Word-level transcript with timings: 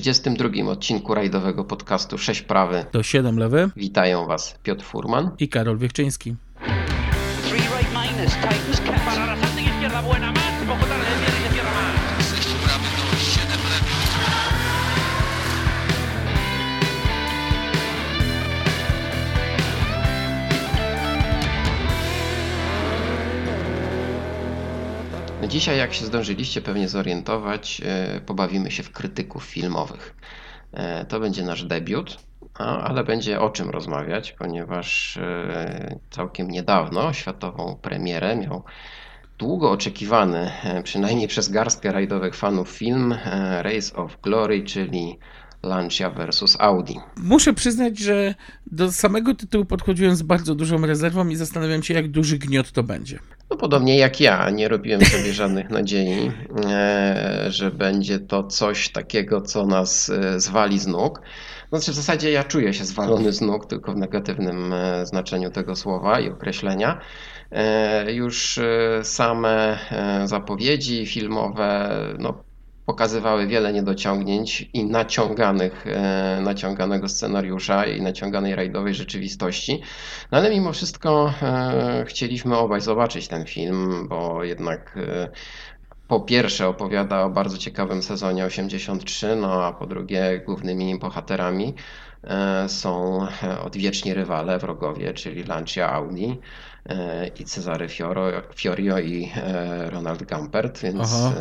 32 0.00 0.68
odcinku 0.70 1.14
rajdowego 1.14 1.64
podcastu 1.64 2.18
6 2.18 2.42
prawy 2.42 2.84
To 2.92 3.02
7 3.02 3.36
lewy 3.38 3.70
witają 3.76 4.26
Was 4.26 4.58
Piotr 4.62 4.84
Furman. 4.84 5.30
i 5.38 5.48
Karol 5.48 5.78
Wiechczyński. 5.78 6.34
Three 7.48 7.60
right 7.60 7.92
minus, 7.92 8.32
Dzisiaj, 25.48 25.78
jak 25.78 25.94
się 25.94 26.06
zdążyliście 26.06 26.62
pewnie 26.62 26.88
zorientować, 26.88 27.80
e, 27.84 28.20
pobawimy 28.20 28.70
się 28.70 28.82
w 28.82 28.92
krytyków 28.92 29.44
filmowych. 29.44 30.16
E, 30.72 31.04
To 31.04 31.20
będzie 31.20 31.42
nasz 31.42 31.64
debiut, 31.64 32.18
ale 32.58 33.04
będzie 33.04 33.40
o 33.40 33.50
czym 33.50 33.70
rozmawiać, 33.70 34.32
ponieważ 34.32 35.16
e, 35.16 36.00
całkiem 36.10 36.50
niedawno 36.50 37.12
światową 37.12 37.78
premierę 37.82 38.36
miał 38.36 38.64
długo 39.38 39.70
oczekiwany, 39.70 40.50
przynajmniej 40.84 41.28
przez 41.28 41.48
garstkę 41.48 41.92
rajdowych 41.92 42.34
fanów, 42.34 42.68
film 42.70 43.14
Race 43.62 43.96
of 43.96 44.20
Glory, 44.20 44.64
czyli 44.64 45.18
Lancia 45.66 46.10
vs 46.10 46.56
Audi. 46.60 46.94
Muszę 47.16 47.52
przyznać, 47.52 47.98
że 47.98 48.34
do 48.66 48.92
samego 48.92 49.34
tytułu 49.34 49.64
podchodziłem 49.64 50.16
z 50.16 50.22
bardzo 50.22 50.54
dużą 50.54 50.86
rezerwą 50.86 51.28
i 51.28 51.36
zastanawiam 51.36 51.82
się, 51.82 51.94
jak 51.94 52.08
duży 52.08 52.38
gniot 52.38 52.72
to 52.72 52.82
będzie. 52.82 53.18
No 53.50 53.56
podobnie 53.56 53.98
jak 53.98 54.20
ja, 54.20 54.50
nie 54.50 54.68
robiłem 54.68 55.00
sobie 55.04 55.32
żadnych 55.42 55.70
nadziei, 55.70 56.32
e, 56.64 57.46
że 57.48 57.70
będzie 57.70 58.18
to 58.18 58.44
coś 58.44 58.88
takiego, 58.88 59.40
co 59.40 59.66
nas 59.66 60.10
e, 60.10 60.40
zwali 60.40 60.78
z 60.78 60.86
nóg. 60.86 61.22
Znaczy 61.68 61.92
w 61.92 61.94
zasadzie 61.94 62.30
ja 62.30 62.44
czuję 62.44 62.74
się 62.74 62.84
zwalony 62.84 63.32
z 63.32 63.40
nóg, 63.40 63.66
tylko 63.66 63.92
w 63.92 63.96
negatywnym 63.96 64.72
e, 64.72 65.06
znaczeniu 65.06 65.50
tego 65.50 65.76
słowa 65.76 66.20
i 66.20 66.30
określenia. 66.30 67.00
Już 68.08 68.60
same 69.02 69.78
zapowiedzi 70.24 71.06
filmowe 71.06 71.90
no, 72.18 72.44
pokazywały 72.86 73.46
wiele 73.46 73.72
niedociągnięć 73.72 74.70
i 74.72 74.84
naciąganych, 74.84 75.86
e, 75.86 76.40
naciąganego 76.42 77.08
scenariusza 77.08 77.84
i 77.84 78.02
naciąganej 78.02 78.54
rajdowej 78.54 78.94
rzeczywistości. 78.94 79.82
No 80.32 80.38
ale 80.38 80.50
mimo 80.50 80.72
wszystko 80.72 81.32
e, 81.42 82.04
chcieliśmy 82.08 82.56
obaj 82.56 82.80
zobaczyć 82.80 83.28
ten 83.28 83.46
film, 83.46 84.08
bo 84.08 84.44
jednak 84.44 84.96
e, 84.96 85.28
po 86.08 86.20
pierwsze 86.20 86.68
opowiada 86.68 87.22
o 87.22 87.30
bardzo 87.30 87.58
ciekawym 87.58 88.02
sezonie 88.02 88.44
83, 88.44 89.36
no 89.36 89.64
a 89.64 89.72
po 89.72 89.86
drugie 89.86 90.42
głównymi 90.46 90.98
bohaterami 90.98 91.74
są 92.66 93.20
odwieczni 93.64 94.14
rywale, 94.14 94.58
wrogowie, 94.58 95.14
czyli 95.14 95.44
Lancia 95.44 95.92
Audi 95.92 96.40
i 97.40 97.44
Cezary 97.44 97.88
Fioro, 97.88 98.26
Fiorio 98.54 98.98
i 98.98 99.32
Ronald 99.90 100.30
Gumpert, 100.30 100.78
więc 100.80 101.00
Aha. 101.00 101.32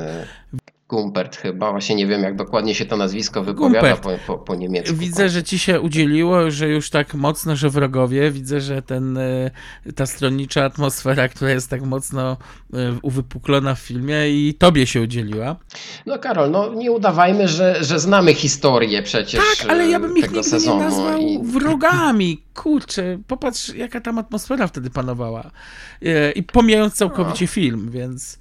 E, 0.86 0.96
Gumpert 0.96 1.36
chyba, 1.38 1.72
właśnie 1.72 1.96
nie 1.96 2.08
wiem 2.08 2.24
jak 2.24 2.36
dokładnie 2.36 2.76
się 2.76 2.86
to 2.86 2.98
nazwisko 2.98 3.44
wypowiada 3.44 3.96
po, 3.98 4.10
po, 4.28 4.38
po 4.38 4.56
niemiecku. 4.56 4.96
Widzę, 4.96 5.30
że 5.30 5.44
ci 5.44 5.60
się 5.60 5.82
udzieliło, 5.82 6.52
że 6.52 6.68
już 6.70 6.90
tak 6.90 7.14
mocno, 7.14 7.56
że 7.56 7.70
wrogowie. 7.70 8.32
Widzę, 8.32 8.62
że 8.62 8.82
ten, 8.82 9.18
e, 9.18 9.52
ta 9.96 10.06
stronnicza 10.06 10.64
atmosfera, 10.66 11.28
która 11.28 11.52
jest 11.52 11.70
tak 11.70 11.82
mocno 11.82 12.38
e, 12.74 12.78
uwypuklona 13.02 13.76
w 13.76 13.80
filmie 13.80 14.30
i 14.30 14.54
tobie 14.54 14.88
się 14.88 15.02
udzieliła. 15.02 15.56
No 16.06 16.20
Karol, 16.20 16.52
no 16.52 16.74
nie 16.74 16.92
udawajmy, 16.92 17.48
że, 17.48 17.84
że 17.84 18.00
znamy 18.00 18.34
historię 18.34 19.04
przecież 19.04 19.42
Tak, 19.60 19.70
ale 19.70 19.88
ja 19.88 20.00
bym 20.00 20.18
ich 20.18 20.24
tego 20.24 20.36
nigdy 20.36 20.50
sezonu. 20.50 20.78
nie 20.80 20.84
nazwał 20.86 21.18
i- 21.20 21.40
wrogami. 21.44 22.42
Kurczę, 22.54 23.18
popatrz 23.28 23.70
jaka 23.74 24.02
tam 24.02 24.18
atmosfera 24.20 24.68
wtedy 24.68 24.90
panowała. 24.90 25.52
E, 26.02 26.32
I 26.32 26.44
pomijając 26.44 26.94
całkowicie 26.94 27.48
film, 27.48 27.90
więc... 27.92 28.40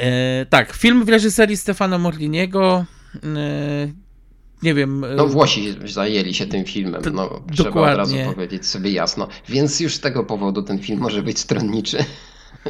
E, 0.00 0.46
tak, 0.50 0.72
film 0.72 1.04
w 1.04 1.08
reżyserii 1.08 1.56
Stefano 1.56 1.98
Morliniego. 1.98 2.84
E, 3.24 3.88
nie 4.62 4.74
wiem... 4.74 5.04
e, 5.04 5.14
No 5.14 5.26
Włosi 5.26 5.74
zajęli 5.84 6.34
się 6.34 6.46
tym 6.46 6.64
filmem, 6.64 7.02
To- 7.02 7.10
no, 7.10 7.42
trzeba 7.52 7.70
od 7.92 7.96
razu 7.98 8.12
dokładnie. 8.12 8.34
powiedzieć 8.34 8.66
sobie 8.66 8.90
jasno. 8.90 9.28
Więc 9.48 9.80
już 9.80 9.94
z 9.94 10.00
tego 10.00 10.24
powodu 10.24 10.62
ten 10.62 10.78
film 10.78 11.00
może 11.00 11.22
być 11.22 11.38
stronniczy. 11.38 11.98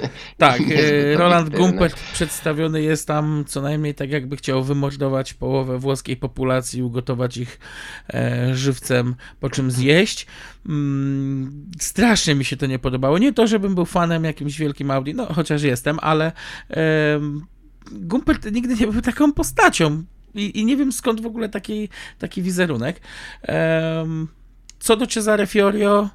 Tak, 0.39 0.61
e, 0.61 1.17
Roland. 1.17 1.57
Gumpert 1.57 2.01
przedstawiony 2.13 2.83
jest 2.83 3.07
tam 3.07 3.45
co 3.47 3.61
najmniej 3.61 3.95
tak, 3.95 4.11
jakby 4.11 4.37
chciał 4.37 4.65
wymordować 4.65 5.35
połowę 5.35 5.79
włoskiej 5.79 6.17
populacji, 6.17 6.83
ugotować 6.83 7.37
ich 7.37 7.59
e, 8.15 8.55
żywcem, 8.55 9.15
po 9.41 9.51
czym 9.51 9.71
zjeść. 9.71 10.27
Mm, 10.67 11.67
strasznie 11.81 12.35
mi 12.35 12.45
się 12.45 12.57
to 12.57 12.67
nie 12.67 12.79
podobało. 12.79 13.19
Nie 13.19 13.33
to, 13.33 13.47
żebym 13.47 13.75
był 13.75 13.85
fanem 13.85 14.25
jakimś 14.25 14.59
wielkim 14.59 14.91
Audi, 14.91 15.13
no 15.15 15.27
chociaż 15.35 15.63
jestem, 15.63 15.99
ale 16.03 16.33
Gumpert 17.93 18.53
nigdy 18.53 18.75
nie 18.75 18.87
był 18.87 19.03
taką 19.03 19.33
postacią. 19.33 20.05
I, 20.35 20.61
I 20.61 20.65
nie 20.65 20.77
wiem 20.77 20.93
skąd 20.93 21.21
w 21.21 21.27
ogóle 21.27 21.49
taki, 21.49 21.89
taki 22.19 22.43
wizerunek. 22.43 23.01
Co 24.79 24.97
do 24.97 25.07
Cesare 25.07 25.47
Fiorio. 25.47 26.09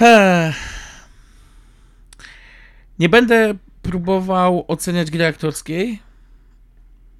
Ech, 0.00 0.85
nie 2.98 3.08
będę 3.08 3.54
próbował 3.82 4.64
oceniać 4.68 5.10
gry 5.10 5.26
aktorskiej, 5.26 5.98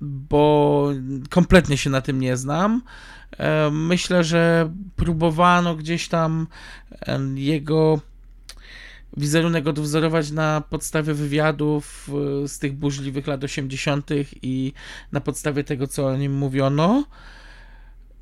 bo 0.00 0.90
kompletnie 1.30 1.76
się 1.76 1.90
na 1.90 2.00
tym 2.00 2.20
nie 2.20 2.36
znam. 2.36 2.82
E, 3.38 3.70
Myślę, 3.70 4.24
że 4.24 4.72
próbowano 4.96 5.76
gdzieś 5.76 6.08
tam 6.08 6.46
jego 7.34 8.00
wizerunek 9.16 9.66
odwzorować 9.66 10.30
na 10.30 10.62
podstawie 10.70 11.14
wywiadów 11.14 12.10
e, 12.44 12.48
z 12.48 12.58
tych 12.58 12.72
burzliwych 12.72 13.26
lat 13.26 13.44
80. 13.44 14.10
i 14.42 14.72
na 15.12 15.20
podstawie 15.20 15.64
tego, 15.64 15.86
co 15.86 16.06
o 16.06 16.16
nim 16.16 16.34
mówiono. 16.34 17.04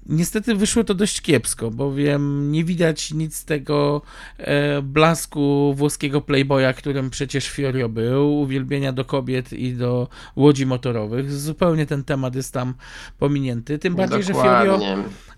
Niestety 0.06 0.54
wyszło 0.54 0.84
to 0.84 0.94
dość 0.94 1.20
kiepsko, 1.20 1.70
bowiem 1.70 2.53
nie 2.53 2.65
widać 2.65 3.12
nic 3.12 3.37
z 3.37 3.44
tego 3.44 4.03
e, 4.38 4.82
blasku 4.82 5.75
włoskiego 5.76 6.20
playboya, 6.20 6.75
którym 6.76 7.10
przecież 7.10 7.48
Fiorio 7.48 7.88
był, 7.88 8.41
uwielbienia 8.41 8.93
do 8.93 9.04
kobiet 9.04 9.53
i 9.53 9.72
do 9.72 10.09
łodzi 10.37 10.66
motorowych. 10.66 11.32
Zupełnie 11.32 11.87
ten 11.87 12.04
temat 12.04 12.34
jest 12.34 12.53
tam 12.53 12.75
pominięty. 13.19 13.78
Tym 13.78 13.94
bardziej, 13.94 14.22
że 14.22 14.32
Fiorio, 14.32 14.81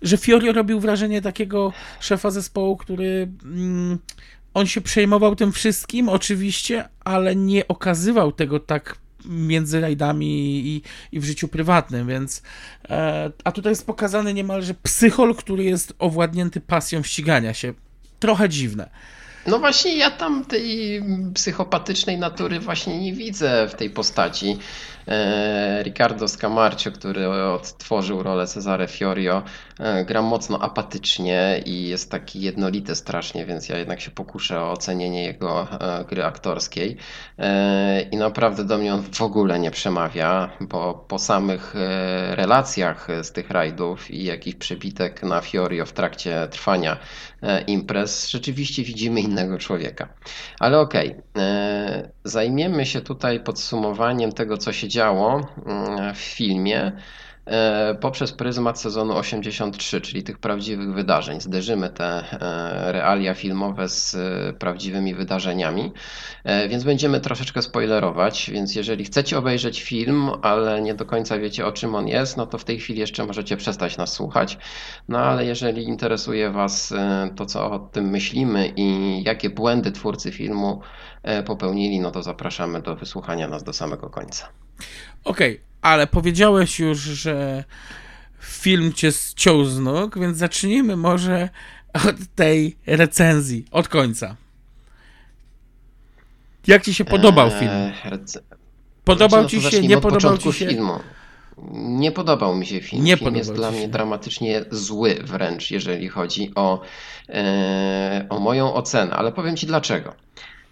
że 0.01 0.17
Fiorio 0.17 0.53
robił 0.53 0.79
wrażenie 0.79 1.21
takiego 1.21 1.73
szefa 1.99 2.31
zespołu, 2.31 2.77
który 2.77 3.27
mm, 3.43 3.97
on 4.53 4.67
się 4.67 4.81
przejmował 4.81 5.35
tym 5.35 5.51
wszystkim, 5.51 6.09
oczywiście, 6.09 6.89
ale 7.03 7.35
nie 7.35 7.67
okazywał 7.67 8.31
tego 8.31 8.59
tak 8.59 8.97
między 9.29 9.81
rajdami 9.81 10.27
i, 10.67 10.81
i 11.11 11.19
w 11.19 11.23
życiu 11.23 11.47
prywatnym, 11.47 12.07
więc 12.07 12.41
e, 12.89 13.31
a 13.43 13.51
tutaj 13.51 13.71
jest 13.71 13.85
pokazany 13.85 14.33
niemalże 14.33 14.73
psychol, 14.73 15.35
który 15.35 15.63
jest 15.63 15.93
owładnięty 15.99 16.61
pasją 16.61 17.03
ścigania 17.03 17.53
się. 17.53 17.73
Trochę 18.19 18.49
dziwne. 18.49 18.89
No 19.47 19.59
właśnie 19.59 19.97
ja 19.97 20.11
tam 20.11 20.45
tej 20.45 21.01
psychopatycznej 21.33 22.17
natury 22.17 22.59
właśnie 22.59 22.99
nie 22.99 23.13
widzę 23.13 23.67
w 23.71 23.75
tej 23.75 23.89
postaci. 23.89 24.57
E, 25.07 25.83
Ricardo 25.83 26.27
Scamarcio, 26.27 26.91
który 26.91 27.29
odtworzył 27.29 28.23
rolę 28.23 28.47
Cesare 28.47 28.87
Fiorio, 28.87 29.43
e, 29.79 30.05
gra 30.05 30.21
mocno 30.21 30.59
apatycznie 30.59 31.61
i 31.65 31.87
jest 31.87 32.11
taki 32.11 32.41
jednolity 32.41 32.95
strasznie, 32.95 33.45
więc 33.45 33.69
ja 33.69 33.77
jednak 33.77 34.01
się 34.01 34.11
pokuszę 34.11 34.61
o 34.61 34.71
ocenienie 34.71 35.23
jego 35.23 35.67
e, 35.71 36.05
gry 36.05 36.23
aktorskiej. 36.23 36.97
I 38.11 38.17
naprawdę 38.17 38.65
do 38.65 38.77
mnie 38.77 38.93
on 38.93 39.03
w 39.13 39.21
ogóle 39.21 39.59
nie 39.59 39.71
przemawia, 39.71 40.49
bo 40.61 41.05
po 41.07 41.19
samych 41.19 41.75
relacjach 42.31 43.07
z 43.21 43.31
tych 43.31 43.49
rajdów 43.49 44.11
i 44.11 44.23
jakiś 44.23 44.55
przebitek 44.55 45.23
na 45.23 45.41
Fiorio 45.41 45.85
w 45.85 45.91
trakcie 45.91 46.47
trwania 46.51 46.97
imprez, 47.67 48.29
rzeczywiście 48.29 48.83
widzimy 48.83 49.21
innego 49.21 49.57
człowieka. 49.57 50.07
Ale 50.59 50.79
okej, 50.79 51.15
e, 51.37 52.09
zajmiemy 52.23 52.85
się 52.85 53.01
tutaj 53.01 53.39
podsumowaniem 53.39 54.31
tego, 54.31 54.57
co 54.57 54.73
się 54.73 54.87
działo 54.97 55.47
mm, 55.65 56.15
w 56.15 56.17
filmie 56.17 56.91
e, 57.45 57.95
poprzez 58.01 58.31
pryzmat 58.31 58.79
sezonu 58.79 59.17
83, 59.17 60.01
czyli 60.01 60.23
tych 60.23 60.37
prawdziwych 60.37 60.93
wydarzeń. 60.93 61.41
Zderzymy 61.41 61.89
te 61.89 62.05
e, 62.05 62.91
realia 62.91 63.33
filmowe 63.33 63.89
z 63.89 64.15
e, 64.15 64.53
prawdziwymi 64.53 65.15
wydarzeniami, 65.15 65.91
więc 66.69 66.83
będziemy 66.83 67.19
troszeczkę 67.19 67.61
spoilerować, 67.61 68.49
więc 68.53 68.75
jeżeli 68.75 69.05
chcecie 69.05 69.37
obejrzeć 69.37 69.83
film, 69.83 70.29
ale 70.41 70.81
nie 70.81 70.93
do 70.93 71.05
końca 71.05 71.39
wiecie 71.39 71.65
o 71.65 71.71
czym 71.71 71.95
on 71.95 72.07
jest, 72.07 72.37
no 72.37 72.45
to 72.45 72.57
w 72.57 72.63
tej 72.63 72.79
chwili 72.79 72.99
jeszcze 72.99 73.25
możecie 73.25 73.57
przestać 73.57 73.97
nas 73.97 74.13
słuchać. 74.13 74.57
No 75.07 75.19
ale 75.19 75.45
jeżeli 75.45 75.83
interesuje 75.83 76.51
Was 76.51 76.93
to, 77.35 77.45
co 77.45 77.71
o 77.71 77.79
tym 77.79 78.09
myślimy 78.09 78.73
i 78.75 79.23
jakie 79.23 79.49
błędy 79.49 79.91
twórcy 79.91 80.31
filmu 80.31 80.81
popełnili, 81.45 81.99
no 81.99 82.11
to 82.11 82.23
zapraszamy 82.23 82.81
do 82.81 82.95
wysłuchania 82.95 83.47
nas 83.47 83.63
do 83.63 83.73
samego 83.73 84.09
końca. 84.09 84.66
Okej, 85.23 85.61
ale 85.81 86.07
powiedziałeś 86.07 86.79
już, 86.79 86.99
że 86.99 87.63
film 88.39 88.93
cię 88.93 89.11
ściął 89.11 89.65
z 89.65 89.79
nóg, 89.79 90.19
więc 90.19 90.37
zacznijmy 90.37 90.95
może 90.95 91.49
od 91.93 92.15
tej 92.35 92.75
recenzji, 92.87 93.65
od 93.71 93.87
końca. 93.87 94.35
Jak 96.67 96.83
ci 96.83 96.93
się 96.93 97.05
podobał 97.05 97.49
film? 97.49 97.71
Eee, 97.71 97.91
Podobał 99.03 99.39
Znaczy, 99.39 99.57
ci 99.57 99.63
no 99.63 99.69
się, 99.71 99.81
nie 99.87 99.97
od 99.97 100.03
podobał 100.03 100.37
ci 100.37 100.53
się? 100.53 100.67
filmu. 100.67 100.99
Nie 101.73 102.11
podobał 102.11 102.55
mi 102.55 102.65
się 102.65 102.81
film. 102.81 103.03
Nie 103.03 103.17
film 103.17 103.35
jest 103.35 103.53
dla 103.53 103.71
mnie 103.71 103.87
dramatycznie 103.87 104.65
zły 104.71 105.19
wręcz, 105.23 105.71
jeżeli 105.71 106.07
chodzi 106.09 106.51
o, 106.55 106.81
e, 107.29 108.25
o 108.29 108.39
moją 108.39 108.73
ocenę, 108.73 109.11
ale 109.11 109.31
powiem 109.31 109.57
Ci 109.57 109.67
dlaczego. 109.67 110.15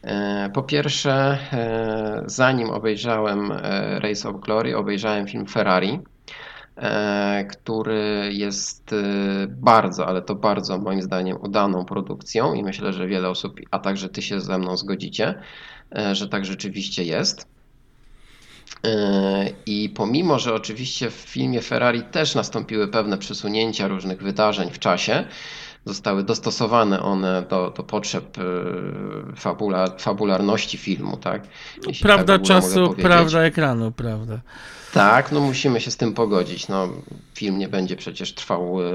E, 0.05 0.49
po 0.53 0.63
pierwsze, 0.63 1.37
e, 1.53 2.23
zanim 2.25 2.69
obejrzałem 2.69 3.51
e, 3.51 3.99
Race 3.99 4.29
of 4.29 4.41
Glory, 4.41 4.77
obejrzałem 4.77 5.27
film 5.27 5.45
Ferrari, 5.45 5.99
który 7.49 8.29
jest 8.33 8.95
bardzo, 9.47 10.07
ale 10.07 10.21
to 10.21 10.35
bardzo 10.35 10.77
moim 10.77 11.01
zdaniem 11.01 11.37
udaną 11.41 11.85
produkcją 11.85 12.53
i 12.53 12.63
myślę, 12.63 12.93
że 12.93 13.07
wiele 13.07 13.29
osób, 13.29 13.59
a 13.71 13.79
także 13.79 14.09
Ty 14.09 14.21
się 14.21 14.41
ze 14.41 14.57
mną 14.57 14.77
zgodzicie, 14.77 15.35
że 16.11 16.29
tak 16.29 16.45
rzeczywiście 16.45 17.03
jest. 17.03 17.47
I 19.65 19.89
pomimo, 19.95 20.39
że 20.39 20.53
oczywiście 20.53 21.09
w 21.09 21.13
filmie 21.13 21.61
Ferrari 21.61 22.03
też 22.03 22.35
nastąpiły 22.35 22.87
pewne 22.87 23.17
przesunięcia 23.17 23.87
różnych 23.87 24.23
wydarzeń 24.23 24.69
w 24.71 24.79
czasie, 24.79 25.25
zostały 25.85 26.23
dostosowane 26.23 27.01
one 27.01 27.45
do, 27.49 27.73
do 27.77 27.83
potrzeb 27.83 28.37
yy, 28.37 29.35
fabula, 29.35 29.87
fabularności 29.97 30.77
filmu, 30.77 31.17
tak? 31.17 31.47
Jeśli 31.87 32.03
Prawda 32.03 32.33
tak 32.33 32.41
ogóle 32.41 32.55
mogę 32.55 32.67
czasu, 32.67 32.95
prawda 33.01 33.41
ekranu, 33.41 33.91
prawda. 33.91 34.39
Tak, 34.95 35.31
no 35.31 35.39
musimy 35.39 35.81
się 35.81 35.91
z 35.91 35.97
tym 35.97 36.13
pogodzić. 36.13 36.67
No, 36.67 36.89
film 37.33 37.57
nie 37.57 37.67
będzie 37.67 37.95
przecież 37.95 38.33
trwał 38.33 38.81
e, 38.81 38.91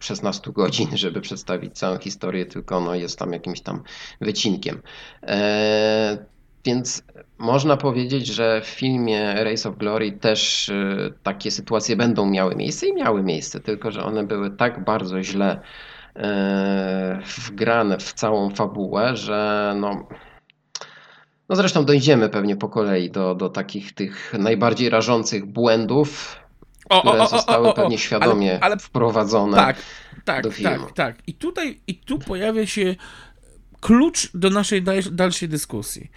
16 0.00 0.52
godzin, 0.52 0.96
żeby 0.96 1.20
przedstawić 1.20 1.78
całą 1.78 1.98
historię, 1.98 2.46
tylko 2.46 2.80
no, 2.80 2.94
jest 2.94 3.18
tam 3.18 3.32
jakimś 3.32 3.60
tam 3.60 3.82
wycinkiem. 4.20 4.82
E, 5.22 6.18
więc 6.64 7.02
można 7.38 7.76
powiedzieć, 7.76 8.26
że 8.26 8.60
w 8.60 8.66
filmie 8.66 9.44
Race 9.44 9.68
of 9.68 9.78
Glory 9.78 10.12
też 10.12 10.68
e, 10.68 11.10
takie 11.22 11.50
sytuacje 11.50 11.96
będą 11.96 12.26
miały 12.26 12.56
miejsce 12.56 12.86
i 12.86 12.94
miały 12.94 13.22
miejsce, 13.22 13.60
tylko 13.60 13.90
że 13.90 14.04
one 14.04 14.26
były 14.26 14.50
tak 14.50 14.84
bardzo 14.84 15.22
źle 15.22 15.60
wgrane 17.46 17.98
w 17.98 18.12
całą 18.12 18.50
fabułę, 18.50 19.16
że 19.16 19.72
no, 19.80 20.08
no 21.48 21.56
zresztą 21.56 21.84
dojdziemy 21.84 22.28
pewnie 22.28 22.56
po 22.56 22.68
kolei 22.68 23.10
do, 23.10 23.34
do 23.34 23.48
takich 23.48 23.92
tych 23.92 24.34
najbardziej 24.38 24.90
rażących 24.90 25.46
błędów, 25.46 26.38
O, 26.88 27.00
które 27.00 27.26
zostały 27.26 27.74
pewnie 27.74 27.98
świadomie 27.98 28.50
ale, 28.50 28.60
ale 28.60 28.76
wprowadzone. 28.78 29.56
Tak, 29.56 29.76
tak, 30.24 30.42
do 30.42 30.50
filmu. 30.50 30.86
tak, 30.86 30.94
tak. 30.94 31.16
I 31.26 31.34
tutaj, 31.34 31.80
i 31.86 31.94
tu 31.94 32.18
pojawia 32.18 32.66
się 32.66 32.94
klucz 33.80 34.30
do 34.36 34.50
naszej 34.50 34.82
dal- 34.82 35.12
dalszej 35.12 35.48
dyskusji, 35.48 36.10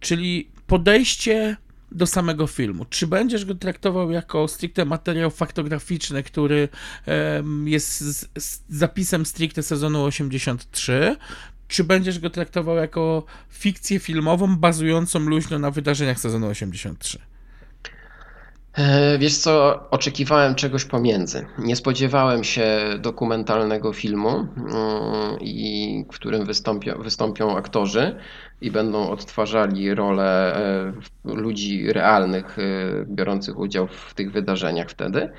czyli 0.00 0.50
podejście 0.66 1.56
do 1.92 2.06
samego 2.06 2.46
filmu. 2.46 2.84
Czy 2.90 3.06
będziesz 3.06 3.44
go 3.44 3.54
traktował 3.54 4.10
jako 4.10 4.48
stricte 4.48 4.84
materiał 4.84 5.30
faktograficzny, 5.30 6.22
który 6.22 6.68
jest 7.64 8.28
zapisem 8.68 9.26
stricte 9.26 9.62
sezonu 9.62 10.04
83, 10.04 11.16
czy 11.68 11.84
będziesz 11.84 12.18
go 12.18 12.30
traktował 12.30 12.76
jako 12.76 13.24
fikcję 13.48 13.98
filmową 13.98 14.56
bazującą 14.56 15.18
luźno 15.18 15.58
na 15.58 15.70
wydarzeniach 15.70 16.20
sezonu 16.20 16.46
83? 16.46 17.18
E, 18.76 19.18
Wiesz 19.18 19.36
co, 19.36 19.84
oczekiwałem 19.90 20.54
czegoś 20.54 20.84
pomiędzy. 20.84 21.46
Nie 21.58 21.76
spodziewałem 21.76 22.44
się 22.44 22.78
dokumentalnego 22.98 23.92
filmu, 23.92 24.28
mm, 24.56 26.04
w 26.04 26.14
którym 26.14 26.46
wystąpią, 26.46 27.02
wystąpią 27.02 27.56
aktorzy 27.56 28.16
i 28.60 28.70
będą 28.70 29.10
odtwarzali 29.10 29.94
rolę 29.94 30.56
e, 30.56 30.92
ludzi 31.24 31.92
realnych, 31.92 32.58
e, 32.58 32.62
biorących 33.06 33.58
udział 33.58 33.86
w 33.86 34.14
tych 34.14 34.32
wydarzeniach 34.32 34.90
wtedy. 34.90 35.30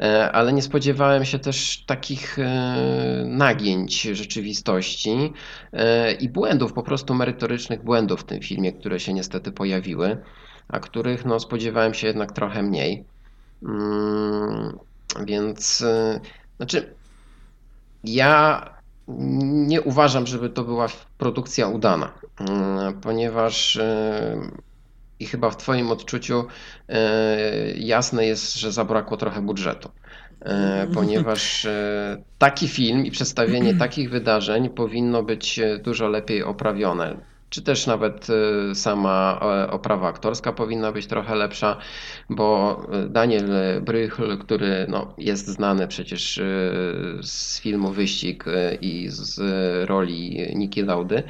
E, 0.00 0.32
Ale 0.32 0.52
nie 0.52 0.62
spodziewałem 0.62 1.24
się 1.24 1.38
też 1.38 1.84
takich 1.86 2.36
nagięć 3.24 4.02
rzeczywistości 4.02 5.32
i 6.20 6.28
błędów, 6.28 6.72
po 6.72 6.82
prostu 6.82 7.14
merytorycznych 7.14 7.84
błędów 7.84 8.20
w 8.20 8.24
tym 8.24 8.40
filmie, 8.40 8.72
które 8.72 9.00
się 9.00 9.12
niestety 9.12 9.52
pojawiły 9.52 10.18
a 10.68 10.80
których 10.80 11.24
no, 11.24 11.40
spodziewałem 11.40 11.94
się 11.94 12.06
jednak 12.06 12.32
trochę 12.32 12.62
mniej. 12.62 13.04
Mm, 13.62 14.78
Więc, 15.26 15.84
znaczy, 16.56 16.94
ja 18.04 18.81
nie 19.08 19.80
uważam, 19.80 20.26
żeby 20.26 20.50
to 20.50 20.64
była 20.64 20.86
produkcja 21.18 21.68
udana, 21.68 22.12
mm, 22.40 23.00
ponieważ 23.00 23.76
y, 23.76 23.82
i 25.20 25.26
chyba 25.26 25.50
w 25.50 25.56
Twoim 25.56 25.90
odczuciu 25.90 26.40
y, 26.90 26.94
jasne 27.78 28.26
jest, 28.26 28.54
że 28.56 28.72
zabrakło 28.72 29.16
trochę 29.16 29.42
budżetu. 29.42 29.88
Y, 30.42 30.94
Ponieważ 30.94 31.64
y, 31.64 32.22
taki 32.38 32.68
film 32.68 33.06
i 33.06 33.10
przedstawienie 33.10 33.74
takich 33.84 34.10
wydarzeń 34.10 34.70
powinno 34.70 35.22
być 35.22 35.60
dużo 35.82 36.08
lepiej 36.08 36.42
oprawione 36.42 37.31
czy 37.52 37.62
też 37.62 37.86
nawet 37.86 38.28
y, 38.70 38.74
sama 38.74 39.40
e, 39.42 39.70
oprawa 39.70 40.08
aktorska 40.08 40.52
powinna 40.52 40.92
być 40.92 41.06
trochę 41.06 41.34
lepsza, 41.34 41.76
bo 42.30 42.80
y, 43.06 43.08
Daniel 43.08 43.50
Brychl, 43.82 44.38
który 44.38 44.86
no, 44.88 45.14
jest 45.18 45.46
znany 45.46 45.88
przecież 45.88 46.38
y, 46.38 46.42
z 47.22 47.60
filmu 47.60 47.90
Wyścig 47.90 48.46
y, 48.46 48.78
i 48.80 49.08
z 49.08 49.40
roli 49.88 50.46
Niki 50.54 50.82
Laudy, 50.82 51.22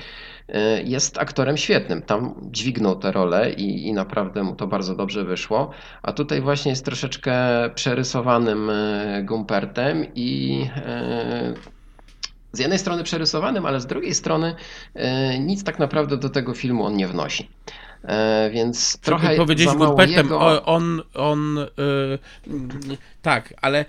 jest 0.84 1.18
aktorem 1.18 1.56
świetnym. 1.56 2.02
Tam 2.02 2.34
dźwignął 2.50 2.96
tę 2.96 3.12
rolę 3.12 3.52
i, 3.52 3.86
i 3.86 3.92
naprawdę 3.92 4.42
mu 4.42 4.56
to 4.56 4.66
bardzo 4.66 4.94
dobrze 4.94 5.24
wyszło. 5.24 5.70
A 6.02 6.12
tutaj 6.12 6.40
właśnie 6.40 6.70
jest 6.70 6.84
troszeczkę 6.84 7.34
przerysowanym 7.74 8.70
Gumpertem 9.22 10.06
i 10.14 10.60
z 12.52 12.58
jednej 12.58 12.78
strony 12.78 13.04
przerysowanym, 13.04 13.66
ale 13.66 13.80
z 13.80 13.86
drugiej 13.86 14.14
strony 14.14 14.54
e, 14.94 15.38
nic 15.38 15.64
tak 15.64 15.78
naprawdę 15.78 16.16
do 16.16 16.28
tego 16.28 16.54
filmu 16.54 16.84
on 16.86 16.96
nie 16.96 17.08
wnosi. 17.08 17.48
E, 18.04 18.50
Więc 18.50 18.98
trochę 18.98 19.22
Trochę 19.22 19.36
powiedzieć 19.36 19.68
za 19.68 19.74
mało 19.74 20.02
jego... 20.02 20.64
on, 20.64 21.02
on, 21.14 21.58
y, 21.58 21.68
tak, 23.22 23.54
ale 23.62 23.84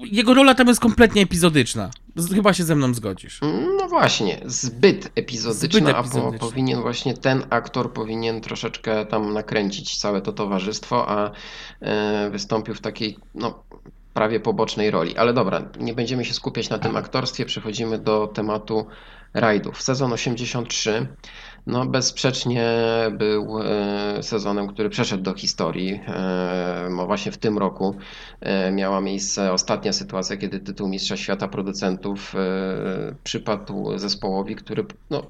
jego 0.00 0.34
rola 0.34 0.54
tam 0.54 0.68
jest 0.68 0.80
kompletnie 0.80 1.22
epizodyczna. 1.22 1.90
Chyba 2.34 2.52
się 2.52 2.64
ze 2.64 2.74
mną 2.74 2.94
zgodzisz. 2.94 3.40
No 3.78 3.88
właśnie, 3.88 4.40
zbyt 4.46 5.12
epizodyczna, 5.14 5.80
Zbyt 5.80 5.94
a 5.94 6.00
epizodyczna. 6.00 6.38
po, 6.38 6.46
powinien 6.46 6.80
właśnie 6.80 7.14
ten 7.14 7.42
aktor 7.50 7.92
powinien 7.92 8.40
troszeczkę 8.40 9.06
tam 9.06 9.32
nakręcić 9.32 9.98
całe 9.98 10.22
to 10.22 10.32
towarzystwo, 10.32 11.08
a 11.08 11.30
e, 11.80 12.30
wystąpił 12.30 12.74
w 12.74 12.80
takiej 12.80 13.18
no, 13.34 13.62
prawie 14.18 14.40
pobocznej 14.40 14.90
roli. 14.90 15.16
Ale 15.16 15.32
dobra, 15.32 15.62
nie 15.80 15.94
będziemy 15.94 16.24
się 16.24 16.34
skupiać 16.34 16.70
na 16.70 16.78
tym 16.78 16.96
aktorstwie, 16.96 17.44
przechodzimy 17.44 17.98
do 17.98 18.26
tematu 18.26 18.86
rajdów. 19.34 19.82
Sezon 19.82 20.12
83 20.12 21.06
no 21.66 21.86
bezsprzecznie 21.86 22.66
był 23.12 23.62
e, 23.62 24.22
sezonem, 24.22 24.68
który 24.68 24.90
przeszedł 24.90 25.22
do 25.22 25.34
historii. 25.34 26.00
E, 26.08 26.88
No 26.90 27.06
właśnie 27.06 27.32
w 27.32 27.38
tym 27.38 27.58
roku 27.58 27.94
e, 28.40 28.72
miała 28.72 29.00
miejsce 29.00 29.52
ostatnia 29.52 29.92
sytuacja, 29.92 30.36
kiedy 30.36 30.60
tytuł 30.60 30.88
Mistrza 30.88 31.16
Świata 31.16 31.48
Producentów 31.48 32.34
przypadł 33.24 33.98
zespołowi, 33.98 34.56
który 34.56 34.84
no, 35.10 35.22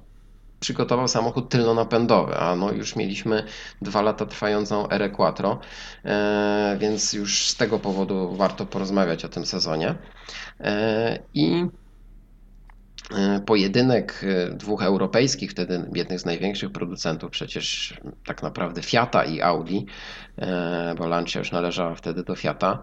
przygotował 0.60 1.08
samochód 1.08 1.48
tylnonapędowy, 1.48 2.36
a 2.36 2.56
no 2.56 2.72
już 2.72 2.96
mieliśmy 2.96 3.44
dwa 3.82 4.02
lata 4.02 4.26
trwającą 4.26 4.88
erę 4.90 5.10
Quattro, 5.10 5.58
e, 6.04 6.76
więc 6.80 7.12
już 7.12 7.48
z 7.48 7.56
tego 7.56 7.78
powodu 7.78 8.36
warto 8.36 8.66
porozmawiać 8.66 9.24
o 9.24 9.28
tym 9.28 9.46
sezonie. 9.46 9.94
E, 10.60 11.18
I 11.34 11.66
e, 13.16 13.40
pojedynek 13.40 14.24
dwóch 14.52 14.82
europejskich, 14.82 15.50
wtedy 15.50 15.90
jednych 15.94 16.20
z 16.20 16.24
największych 16.24 16.72
producentów, 16.72 17.30
przecież 17.30 17.94
tak 18.26 18.42
naprawdę 18.42 18.82
Fiata 18.82 19.24
i 19.24 19.40
Audi, 19.40 19.78
bo 20.98 21.06
Lancia 21.06 21.38
już 21.38 21.52
należała 21.52 21.94
wtedy 21.94 22.22
do 22.24 22.34
Fiata, 22.34 22.82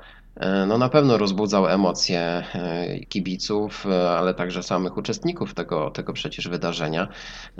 no 0.67 0.77
na 0.77 0.89
pewno 0.89 1.17
rozbudzał 1.17 1.67
emocje 1.67 2.19
e, 2.19 2.99
kibiców, 3.09 3.85
e, 3.85 4.09
ale 4.09 4.33
także 4.33 4.63
samych 4.63 4.97
uczestników 4.97 5.53
tego, 5.53 5.91
tego 5.91 6.13
przecież 6.13 6.47
wydarzenia. 6.47 7.07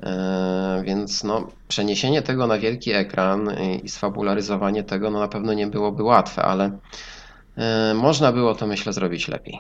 E, 0.04 0.84
Więc 0.86 1.24
no, 1.24 1.48
przeniesienie 1.68 2.22
tego 2.22 2.48
na 2.48 2.58
wielki 2.58 2.92
ekran 2.92 3.50
i- 3.84 3.90
sfabularyzowanie 3.90 4.84
tego 4.84 5.12
no 5.12 5.20
na 5.20 5.28
pewno 5.28 5.54
nie 5.54 5.68
byłoby 5.68 6.04
łatwe, 6.04 6.42
ale 6.42 6.78
e, 7.58 7.94
można 7.94 8.32
było 8.32 8.56
to 8.56 8.68
myślę 8.68 8.94
zrobić 8.94 9.28
lepiej. 9.28 9.60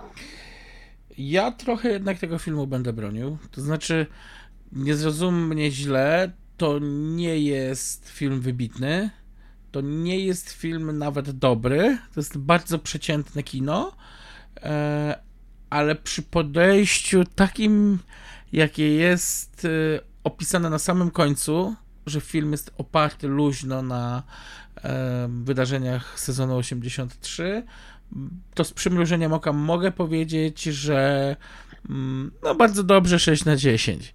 Ja 1.17 1.51
trochę 1.51 1.89
jednak 1.89 2.17
tego 2.19 2.37
filmu 2.37 2.67
będę 2.67 2.93
bronił. 2.93 3.37
To 3.51 3.61
znaczy, 3.61 4.05
nie 4.71 4.95
zrozum 4.95 5.47
mnie 5.47 5.71
źle, 5.71 6.31
to 6.57 6.79
nie 7.15 7.39
jest 7.39 8.09
film 8.09 8.41
wybitny. 8.41 9.09
To 9.75 9.81
nie 9.81 10.19
jest 10.19 10.49
film 10.49 10.97
nawet 10.97 11.31
dobry, 11.31 11.97
to 12.13 12.19
jest 12.19 12.37
bardzo 12.37 12.79
przeciętne 12.79 13.43
kino, 13.43 13.91
e, 14.61 15.19
ale 15.69 15.95
przy 15.95 16.21
podejściu 16.21 17.23
takim, 17.35 17.99
jakie 18.53 18.95
jest 18.95 19.65
e, 19.65 19.69
opisane 20.23 20.69
na 20.69 20.79
samym 20.79 21.11
końcu, 21.11 21.75
że 22.05 22.21
film 22.21 22.51
jest 22.51 22.71
oparty 22.77 23.27
luźno 23.27 23.81
na 23.81 24.23
e, 24.83 25.27
wydarzeniach 25.43 26.19
sezonu 26.19 26.55
83, 26.55 27.63
to 28.53 28.63
z 28.63 28.73
przymrużeniem 28.73 29.33
oka 29.33 29.53
mogę 29.53 29.91
powiedzieć, 29.91 30.63
że 30.63 31.35
no 32.43 32.55
bardzo 32.55 32.83
dobrze 32.83 33.19
6 33.19 33.45
na 33.45 33.55
10. 33.55 34.13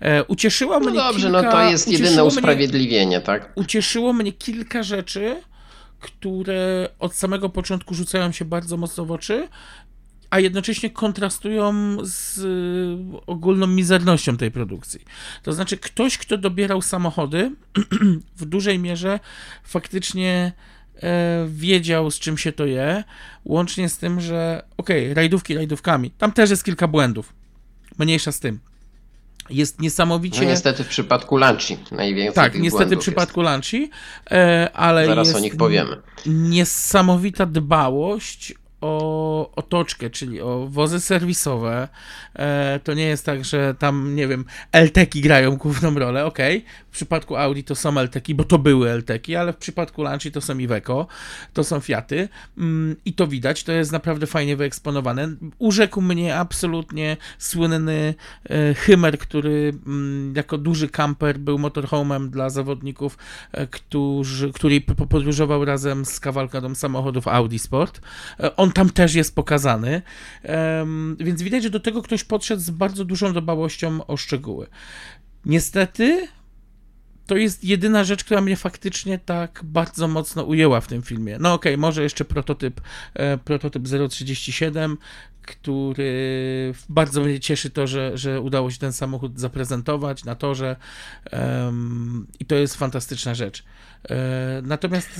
E, 0.00 0.24
ucieszyło 0.24 0.80
No 0.80 0.90
mnie 0.90 0.98
dobrze, 0.98 1.26
kilka, 1.26 1.42
no 1.42 1.50
to 1.50 1.62
jest 1.70 1.88
jedyne 1.88 2.06
ucieszyło 2.08 2.26
mnie- 2.30 2.36
usprawiedliwienie, 2.38 3.20
tak? 3.20 3.52
ucieszyło 3.54 4.12
mnie 4.12 4.32
kilka 4.32 4.82
rzeczy, 4.82 5.36
które 6.00 6.88
od 6.98 7.14
samego 7.14 7.48
początku 7.48 7.94
rzucają 7.94 8.32
się 8.32 8.44
bardzo 8.44 8.76
mocno 8.76 9.04
w 9.04 9.10
oczy, 9.12 9.48
a 10.30 10.40
jednocześnie 10.40 10.90
kontrastują 10.90 11.72
z 12.02 12.38
y, 12.38 13.20
ogólną 13.26 13.66
mizernością 13.66 14.36
tej 14.36 14.50
produkcji. 14.50 15.00
To 15.42 15.52
znaczy, 15.52 15.76
ktoś, 15.76 16.18
kto 16.18 16.38
dobierał 16.38 16.82
samochody, 16.82 17.50
w 18.36 18.44
dużej 18.44 18.78
mierze 18.78 19.20
faktycznie 19.64 20.52
e, 20.58 20.81
wiedział, 21.46 22.10
z 22.10 22.18
czym 22.18 22.38
się 22.38 22.52
to 22.52 22.66
je, 22.66 23.04
łącznie 23.44 23.88
z 23.88 23.98
tym, 23.98 24.20
że 24.20 24.62
okej, 24.76 25.14
rajdówki 25.14 25.54
rajdówkami, 25.54 26.10
tam 26.10 26.32
też 26.32 26.50
jest 26.50 26.64
kilka 26.64 26.88
błędów, 26.88 27.32
mniejsza 27.98 28.32
z 28.32 28.40
tym. 28.40 28.60
Jest 29.50 29.80
niesamowicie... 29.80 30.40
No 30.42 30.48
niestety 30.48 30.84
w 30.84 30.88
przypadku 30.88 31.36
Lanci 31.36 31.78
najwięcej 31.90 32.34
Tak, 32.34 32.58
niestety 32.58 32.96
w 32.96 32.98
przypadku 32.98 33.42
Lanci, 33.42 33.90
e, 34.30 34.70
ale 34.74 35.00
jest. 35.00 35.10
Zaraz 35.10 35.26
jest 35.26 35.38
o 35.38 35.40
nich 35.40 35.56
powiemy. 35.56 35.96
niesamowita 36.26 37.46
dbałość 37.46 38.54
o 38.82 39.50
otoczkę, 39.56 40.10
czyli 40.10 40.40
o 40.40 40.66
wozy 40.70 41.00
serwisowe. 41.00 41.88
E, 42.34 42.80
to 42.84 42.94
nie 42.94 43.04
jest 43.04 43.26
tak, 43.26 43.44
że 43.44 43.74
tam, 43.74 44.14
nie 44.14 44.28
wiem, 44.28 44.44
LTeki 44.72 45.20
grają 45.20 45.56
główną 45.56 45.94
rolę, 45.94 46.26
okej. 46.26 46.64
W 46.90 46.94
przypadku 46.94 47.36
Audi 47.36 47.60
to 47.60 47.74
są 47.74 47.98
LTeki, 47.98 48.34
bo 48.34 48.44
to 48.44 48.58
były 48.58 48.90
LTeki, 48.90 49.36
ale 49.36 49.52
w 49.52 49.56
przypadku 49.56 50.02
Lanci 50.02 50.32
to 50.32 50.40
są 50.40 50.58
Iveco, 50.58 51.06
to 51.52 51.64
są 51.64 51.80
Fiaty 51.80 52.28
mm, 52.58 52.96
i 53.04 53.12
to 53.12 53.26
widać, 53.26 53.64
to 53.64 53.72
jest 53.72 53.92
naprawdę 53.92 54.26
fajnie 54.26 54.56
wyeksponowane. 54.56 55.28
Urzekł 55.58 56.00
mnie 56.00 56.36
absolutnie 56.36 57.16
słynny 57.38 58.14
e, 58.50 58.74
Hymer, 58.74 59.18
który 59.18 59.72
mm, 59.86 60.32
jako 60.36 60.58
duży 60.58 60.88
kamper 60.88 61.38
był 61.38 61.58
motorhomem 61.58 62.30
dla 62.30 62.50
zawodników, 62.50 63.18
e, 63.52 63.66
którzy, 63.66 64.52
który 64.52 64.80
podróżował 64.80 65.64
razem 65.64 66.04
z 66.04 66.20
kawalkadą 66.20 66.74
samochodów 66.74 67.28
Audi 67.28 67.58
Sport. 67.58 68.00
E, 68.40 68.56
Tam 68.74 68.90
też 68.90 69.14
jest 69.14 69.34
pokazany, 69.34 70.02
więc 71.18 71.42
widać, 71.42 71.62
że 71.62 71.70
do 71.70 71.80
tego 71.80 72.02
ktoś 72.02 72.24
podszedł 72.24 72.62
z 72.62 72.70
bardzo 72.70 73.04
dużą 73.04 73.32
dbałością 73.32 74.06
o 74.06 74.16
szczegóły. 74.16 74.66
Niestety, 75.44 76.28
to 77.26 77.36
jest 77.36 77.64
jedyna 77.64 78.04
rzecz, 78.04 78.24
która 78.24 78.40
mnie 78.40 78.56
faktycznie 78.56 79.18
tak 79.18 79.60
bardzo 79.64 80.08
mocno 80.08 80.42
ujęła 80.42 80.80
w 80.80 80.86
tym 80.86 81.02
filmie. 81.02 81.36
No 81.40 81.52
okej, 81.52 81.78
może 81.78 82.02
jeszcze 82.02 82.24
prototyp, 82.24 82.80
e, 83.14 83.38
prototyp 83.38 83.82
037, 84.10 84.98
który 85.42 86.74
bardzo 86.88 87.20
mnie 87.20 87.40
cieszy 87.40 87.70
to, 87.70 87.86
że, 87.86 88.18
że 88.18 88.40
udało 88.40 88.70
się 88.70 88.78
ten 88.78 88.92
samochód 88.92 89.40
zaprezentować 89.40 90.24
na 90.24 90.34
torze 90.34 90.76
em, 91.30 92.26
i 92.40 92.44
to 92.44 92.54
jest 92.54 92.76
fantastyczna 92.76 93.34
rzecz. 93.34 93.64
E, 94.10 94.16
natomiast 94.62 95.10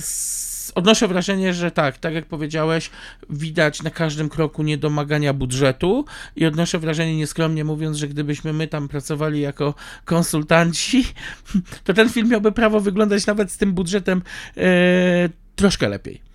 odnoszę 0.75 1.07
wrażenie, 1.07 1.53
że 1.53 1.71
tak, 1.71 1.97
tak 1.97 2.13
jak 2.13 2.25
powiedziałeś, 2.25 2.89
widać 3.29 3.83
na 3.83 3.89
każdym 3.89 4.29
kroku 4.29 4.63
niedomagania 4.63 5.33
budżetu 5.33 6.05
i 6.35 6.45
odnoszę 6.45 6.79
wrażenie 6.79 7.17
nieskromnie 7.17 7.63
mówiąc, 7.63 7.97
że 7.97 8.07
gdybyśmy 8.07 8.53
my 8.53 8.67
tam 8.67 8.87
pracowali 8.87 9.41
jako 9.41 9.73
konsultanci, 10.05 11.05
to 11.83 11.93
ten 11.93 12.09
film 12.09 12.29
miałby 12.29 12.51
prawo 12.51 12.79
wyglądać 12.79 13.25
nawet 13.25 13.51
z 13.51 13.57
tym 13.57 13.73
budżetem 13.73 14.21
e, 14.57 15.29
troszkę 15.55 15.89
lepiej. 15.89 16.32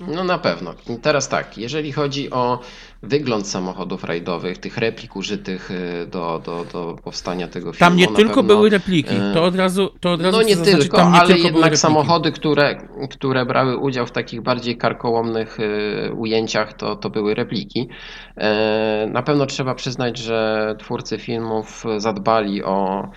No 0.00 0.24
na 0.24 0.38
pewno. 0.38 0.74
Teraz 1.02 1.28
tak, 1.28 1.58
jeżeli 1.58 1.92
chodzi 1.92 2.30
o 2.30 2.58
wygląd 3.02 3.48
samochodów 3.48 4.04
rajdowych, 4.04 4.58
tych 4.58 4.76
replik 4.78 5.16
użytych 5.16 5.70
y, 5.70 6.06
do, 6.06 6.42
do, 6.44 6.64
do 6.72 6.96
powstania 7.04 7.48
tego 7.48 7.72
filmu. 7.72 7.78
Tam 7.90 7.96
nie 7.96 8.06
tylko 8.06 8.34
pewno, 8.34 8.42
były 8.42 8.70
repliki, 8.70 9.14
e, 9.14 9.34
to 9.34 9.44
od 9.44 9.56
razu 9.56 9.90
to 10.00 10.12
od 10.12 10.22
razu 10.22 10.36
No 10.36 10.42
nie 10.42 10.56
zaznaczyć, 10.56 10.80
tylko, 10.82 10.96
nie 10.96 11.18
ale 11.18 11.28
tylko 11.28 11.42
jednak 11.44 11.62
repliki. 11.62 11.76
samochody, 11.80 12.32
które, 12.32 12.88
które 13.10 13.46
brały 13.46 13.76
udział 13.76 14.06
w 14.06 14.12
takich 14.12 14.42
bardziej 14.42 14.76
karkołomnych 14.76 15.60
y, 15.60 16.12
ujęciach, 16.16 16.72
to, 16.72 16.96
to 16.96 17.10
były 17.10 17.34
repliki. 17.34 17.88
Na 19.10 19.22
pewno 19.22 19.46
trzeba 19.46 19.74
przyznać, 19.74 20.18
że 20.18 20.74
twórcy 20.78 21.18
filmów 21.18 21.84
zadbali 21.98 22.62
o 22.64 23.08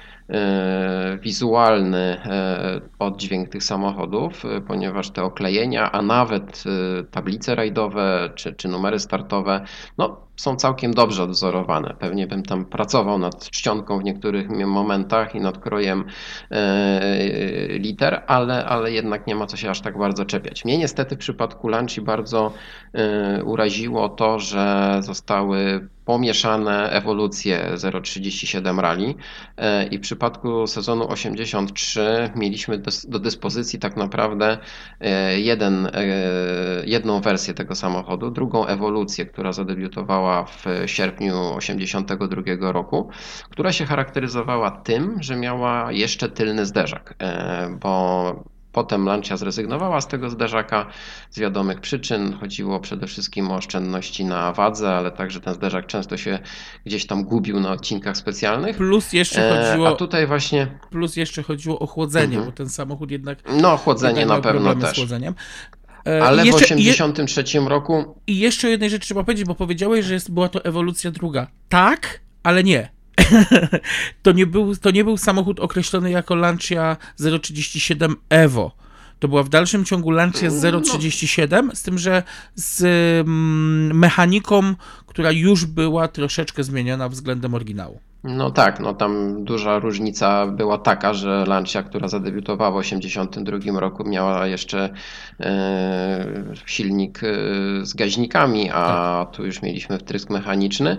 wizualny 1.21 1.97
e, 2.25 2.81
oddźwięk 2.99 3.49
tych 3.49 3.63
samochodów, 3.63 4.45
e, 4.45 4.61
ponieważ 4.61 5.09
te 5.09 5.23
oklejenia, 5.23 5.91
a 5.91 6.01
nawet 6.01 6.63
e, 6.65 7.03
tablice 7.03 7.55
rajdowe 7.55 8.29
czy, 8.35 8.53
czy 8.53 8.67
numery 8.67 8.99
startowe, 8.99 9.65
no, 9.97 10.26
są 10.37 10.55
całkiem 10.55 10.93
dobrze 10.93 11.23
odwzorowane. 11.23 11.95
Pewnie 11.99 12.27
bym 12.27 12.43
tam 12.43 12.65
pracował 12.65 13.19
nad 13.19 13.49
czcionką 13.49 13.99
w 13.99 14.03
niektórych 14.03 14.49
momentach 14.49 15.35
i 15.35 15.41
nad 15.41 15.57
krojem 15.57 16.05
e, 16.51 17.77
liter, 17.79 18.23
ale, 18.27 18.65
ale 18.65 18.91
jednak 18.91 19.27
nie 19.27 19.35
ma 19.35 19.45
co 19.45 19.57
się 19.57 19.69
aż 19.69 19.81
tak 19.81 19.97
bardzo 19.97 20.25
czepiać. 20.25 20.65
Mnie 20.65 20.77
niestety 20.77 21.15
w 21.15 21.19
przypadku 21.19 21.67
Lanci 21.67 22.01
bardzo 22.01 22.53
e, 22.93 23.43
uraziło 23.43 24.09
to, 24.09 24.39
że 24.39 24.97
zostały 24.99 25.87
pomieszane 26.05 26.89
ewolucje 26.89 27.75
037 28.03 28.79
Rally 28.79 29.13
e, 29.57 29.87
i 29.87 29.97
w 29.97 30.01
przypadku 30.01 30.67
sezonu 30.67 31.09
83 31.09 32.29
mieliśmy 32.35 32.81
do 33.07 33.19
dyspozycji 33.19 33.79
tak 33.79 33.97
naprawdę 33.97 34.57
jeden, 35.37 35.91
jedną 36.85 37.21
wersję 37.21 37.53
tego 37.53 37.75
samochodu, 37.75 38.31
drugą 38.31 38.65
ewolucję, 38.65 39.25
która 39.25 39.51
zadebiutowała 39.51 40.26
w 40.45 40.65
sierpniu 40.85 41.53
82 41.55 42.71
roku, 42.71 43.09
która 43.49 43.71
się 43.71 43.85
charakteryzowała 43.85 44.71
tym, 44.71 45.17
że 45.23 45.35
miała 45.35 45.91
jeszcze 45.91 46.29
tylny 46.29 46.65
zderzak, 46.65 47.13
e, 47.19 47.77
bo 47.81 48.43
Potem 48.71 49.05
Lancia 49.05 49.37
zrezygnowała 49.37 50.01
z 50.01 50.07
tego 50.07 50.29
zderzaka 50.29 50.85
z 51.29 51.39
wiadomych 51.39 51.81
przyczyn. 51.81 52.33
Chodziło 52.39 52.79
przede 52.79 53.07
wszystkim 53.07 53.51
o 53.51 53.55
oszczędności 53.55 54.25
na 54.25 54.51
wadze, 54.51 54.89
ale 54.95 55.11
także 55.11 55.39
ten 55.41 55.53
zderzak 55.53 55.85
często 55.87 56.17
się 56.17 56.39
gdzieś 56.85 57.07
tam 57.07 57.23
gubił 57.23 57.59
na 57.59 57.71
odcinkach 57.71 58.17
specjalnych. 58.17 58.77
Plus 58.77 59.13
jeszcze 59.13 59.51
E, 59.61 59.65
chodziło, 59.69 59.87
A 59.87 59.95
tutaj 59.95 60.27
właśnie, 60.27 60.67
plus 60.89 61.15
jeszcze 61.15 61.43
chodziło 61.43 61.79
o 61.79 61.87
chłodzenie, 61.87 62.25
Mhm. 62.37 62.45
bo 62.45 62.51
ten 62.51 62.69
samochód 62.69 63.11
jednak, 63.11 63.39
no 63.61 63.77
chłodzenie 63.77 64.25
na 64.25 64.35
pewno 64.35 64.51
problemy 64.51 64.81
z 64.81 64.85
też. 64.85 64.97
chłodzeniem. 64.97 65.33
E, 66.07 66.23
Ale 66.23 66.43
w 66.43 66.45
jeszcze, 66.45 66.75
i, 66.75 66.89
83 66.89 67.43
roku 67.59 68.15
I 68.27 68.39
jeszcze 68.39 68.69
jednej 68.69 68.89
rzeczy 68.89 69.05
trzeba 69.05 69.23
powiedzieć, 69.23 69.45
bo 69.45 69.55
powiedziałeś, 69.55 70.05
że 70.05 70.13
jest, 70.13 70.31
była 70.31 70.49
to 70.49 70.65
ewolucja 70.65 71.11
druga. 71.11 71.47
Tak, 71.69 72.19
ale 72.43 72.63
nie. 72.63 72.89
to, 74.23 74.31
nie 74.31 74.45
był, 74.45 74.75
to 74.75 74.91
nie 74.91 75.03
był 75.03 75.17
samochód 75.17 75.59
określony 75.59 76.11
jako 76.11 76.35
Lancia 76.35 76.97
037 77.41 78.15
Evo. 78.29 78.71
To 79.19 79.27
była 79.27 79.43
w 79.43 79.49
dalszym 79.49 79.85
ciągu 79.85 80.11
Lancia 80.11 80.49
No. 80.71 80.81
037, 80.81 81.71
z 81.73 81.83
tym, 81.83 81.97
że 81.97 82.23
z 82.55 82.81
mm, 83.27 83.97
mechaniką, 83.97 84.75
która 85.05 85.31
już 85.31 85.65
była 85.65 86.07
troszeczkę 86.07 86.63
zmieniona 86.63 87.09
względem 87.09 87.53
oryginału. 87.53 87.99
No 88.27 88.51
tak, 88.51 88.79
no 88.79 88.93
tam 88.93 89.43
duża 89.43 89.79
różnica 89.79 90.47
była 90.47 90.77
taka, 90.77 91.13
że 91.13 91.45
Lancia, 91.47 91.83
która 91.83 92.07
zadebiutowała 92.07 92.81
w 92.81 92.83
1982 92.83 93.79
roku, 93.79 94.03
miała 94.09 94.47
jeszcze 94.47 94.89
e, 95.39 96.25
silnik 96.65 97.21
e, 97.23 97.27
z 97.85 97.93
gaźnikami, 97.93 98.69
a 98.73 99.25
tu 99.31 99.45
już 99.45 99.61
mieliśmy 99.61 99.97
wtrysk 99.97 100.29
mechaniczny. 100.29 100.97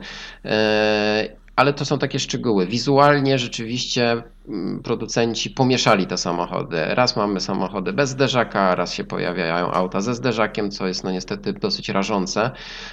Ale 1.58 1.72
to 1.72 1.84
są 1.84 1.98
takie 1.98 2.18
szczegóły. 2.18 2.66
Wizualnie 2.66 3.38
rzeczywiście 3.38 4.22
mm, 4.48 4.82
producenci 4.82 5.50
pomieszali 5.50 6.06
te 6.06 6.16
samochody. 6.16 6.76
Raz 6.88 7.16
mamy 7.16 7.40
samochody 7.40 7.92
bez 7.92 8.10
zderzaka, 8.10 8.74
raz 8.74 8.94
się 8.94 9.04
pojawiają 9.04 9.72
auta 9.72 10.00
ze 10.00 10.14
zderzakiem, 10.14 10.70
co 10.70 10.86
jest 10.86 11.04
no 11.04 11.10
niestety 11.10 11.52
dosyć 11.52 11.88
rażące, 11.88 12.50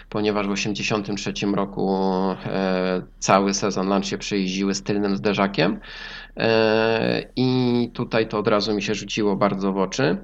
ponieważ 0.10 0.48
w 0.48 0.50
1983 0.50 1.56
roku 1.56 2.00
e, 2.46 3.02
cały 3.20 3.54
sezon 3.54 3.88
Lancia 3.88 4.18
przejeździły 4.18 4.76
z 4.76 4.84
tylnym 4.84 5.18
zderzakiem. 5.18 5.80
E, 6.38 7.24
I 7.36 7.90
tutaj 7.94 8.28
to 8.28 8.40
od 8.40 8.48
razu 8.48 8.76
mi 8.76 8.82
się 8.82 8.96
rzuciło 8.96 9.36
bardzo 9.36 9.74
w 9.74 9.78
oczy. 9.78 10.18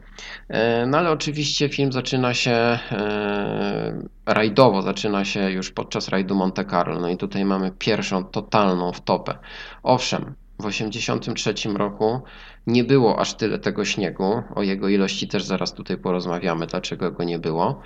E, 0.49 0.85
No 0.85 0.97
ale 0.97 1.11
oczywiście 1.11 1.69
film 1.69 1.91
zaczyna 1.91 2.33
się 2.33 2.51
e, 2.51 4.07
rajdowo, 4.25 4.81
zaczyna 4.81 5.25
się 5.25 5.51
już 5.51 5.71
podczas 5.71 6.09
rajdu 6.09 6.35
Monte 6.35 6.65
Carlo. 6.65 6.99
No 6.99 7.09
i 7.09 7.17
tutaj 7.17 7.45
mamy 7.45 7.71
pierwszą 7.79 8.23
totalną 8.23 8.91
wtopę. 8.91 9.37
Owszem, 9.83 10.35
w 10.59 10.63
1983 10.63 11.69
roku 11.69 12.21
nie 12.67 12.83
było 12.83 13.19
aż 13.19 13.33
tyle 13.33 13.59
tego 13.59 13.85
śniegu. 13.85 14.43
O 14.55 14.63
jego 14.63 14.89
ilości 14.89 15.27
też 15.27 15.43
zaraz 15.43 15.73
tutaj 15.73 15.97
porozmawiamy, 15.97 16.67
dlaczego 16.67 17.11
go 17.11 17.23
nie 17.23 17.39
było. 17.39 17.81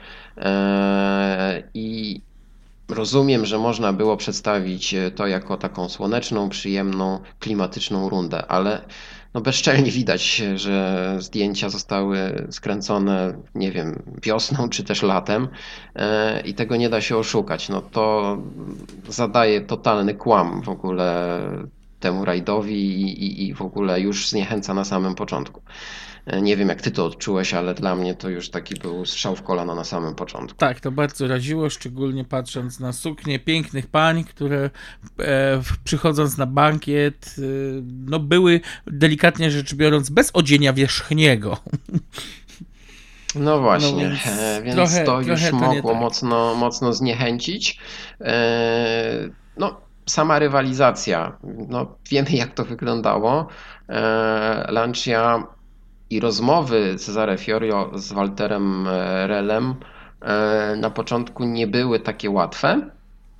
I 1.73 2.21
rozumiem, 2.89 3.45
że 3.45 3.57
można 3.57 3.93
było 3.93 4.17
przedstawić 4.17 4.95
to 5.15 5.27
jako 5.27 5.57
taką 5.57 5.89
słoneczną, 5.89 6.49
przyjemną, 6.49 7.19
klimatyczną 7.39 8.09
rundę, 8.09 8.45
ale 8.45 8.81
no 9.35 9.41
bezczelnie 9.41 9.91
widać, 9.91 10.43
że 10.55 11.15
zdjęcia 11.19 11.69
zostały 11.69 12.47
skręcone, 12.51 13.33
nie 13.55 13.71
wiem, 13.71 14.03
wiosną 14.23 14.69
czy 14.69 14.83
też 14.83 15.03
latem 15.03 15.47
e, 15.95 16.41
i 16.41 16.53
tego 16.53 16.75
nie 16.75 16.89
da 16.89 17.01
się 17.01 17.17
oszukać. 17.17 17.69
No 17.69 17.81
to 17.81 18.37
zadaje 19.07 19.61
totalny 19.61 20.13
kłam 20.13 20.61
w 20.61 20.69
ogóle 20.69 21.39
temu 21.99 22.25
rajdowi 22.25 23.01
i, 23.01 23.25
i, 23.25 23.47
i 23.47 23.53
w 23.53 23.61
ogóle 23.61 24.01
już 24.01 24.29
zniechęca 24.29 24.73
na 24.73 24.83
samym 24.83 25.15
początku. 25.15 25.61
E, 26.25 26.41
Nie 26.41 26.57
wiem, 26.57 26.69
jak 26.69 26.81
ty 26.81 26.91
to 26.91 27.05
odczułeś, 27.05 27.53
ale 27.53 27.73
dla 27.73 27.95
mnie 27.95 28.15
to 28.15 28.29
już 28.29 28.49
taki 28.49 28.75
był 28.75 29.05
strzał 29.05 29.35
w 29.35 29.41
kolano 29.43 29.75
na 29.75 29.83
samym 29.83 30.15
początku. 30.15 30.57
Tak, 30.57 30.79
to 30.79 30.91
bardzo 30.91 31.27
raziło, 31.27 31.69
szczególnie 31.69 32.25
patrząc 32.25 32.79
na 32.79 32.93
suknie 32.93 33.39
pięknych 33.39 33.87
pań, 33.87 34.23
które 34.23 34.69
e, 35.19 35.61
przychodząc 35.83 36.37
na 36.37 36.45
bankiet, 36.45 37.35
e, 37.37 37.41
no 38.05 38.19
były 38.19 38.61
delikatnie 38.87 39.51
rzecz 39.51 39.75
biorąc 39.75 40.09
bez 40.09 40.31
odzienia 40.33 40.73
wierzchniego. 40.73 41.57
No 43.35 43.59
właśnie, 43.59 44.09
więc 44.09 44.27
e, 44.27 44.61
więc 44.63 44.75
trochę- 44.75 45.03
to 45.05 45.17
już 45.21 45.25
trochę 45.27 45.49
to 45.51 45.55
mogło 45.57 45.91
tak. 45.91 46.01
mocno, 46.01 46.55
mocno 46.55 46.93
zniechęcić. 46.93 47.79
E, 48.21 49.29
No, 49.57 49.81
sama 50.05 50.39
rywalizacja, 50.39 51.37
no 51.67 51.95
wiemy 52.11 52.29
jak 52.31 52.53
to 52.53 52.65
wyglądało. 52.65 53.47
E, 53.89 54.71
Lancia 54.71 55.43
i 56.15 56.19
rozmowy 56.19 56.95
Cezare 56.97 57.37
Fiorio 57.37 57.91
z 57.93 58.13
Walterem 58.13 58.87
e, 58.87 59.27
Relem 59.27 59.75
e, 60.21 60.75
na 60.75 60.89
początku 60.89 61.43
nie 61.43 61.67
były 61.67 61.99
takie 61.99 62.29
łatwe, 62.29 62.89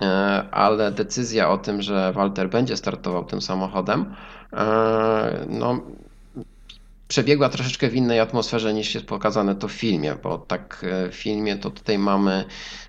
e, 0.02 0.06
ale 0.50 0.92
decyzja 0.92 1.50
o 1.50 1.58
tym, 1.58 1.82
że 1.82 2.12
Walter 2.12 2.50
będzie 2.50 2.76
startował 2.76 3.24
tym 3.24 3.40
samochodem, 3.40 4.14
no 5.48 5.80
przebiegła 7.08 7.48
troszeczkę 7.48 7.88
w 7.88 7.94
innej 7.94 8.20
atmosferze 8.20 8.74
niż 8.74 8.94
jest 8.94 9.06
pokazane 9.06 9.54
to 9.54 9.68
w 9.68 9.72
filmie, 9.72 10.16
bo 10.22 10.38
tak 10.38 10.84
e, 10.88 11.10
w 11.10 11.14
filmie 11.14 11.56
to 11.56 11.70
tutaj 11.70 11.98
mamy 11.98 12.44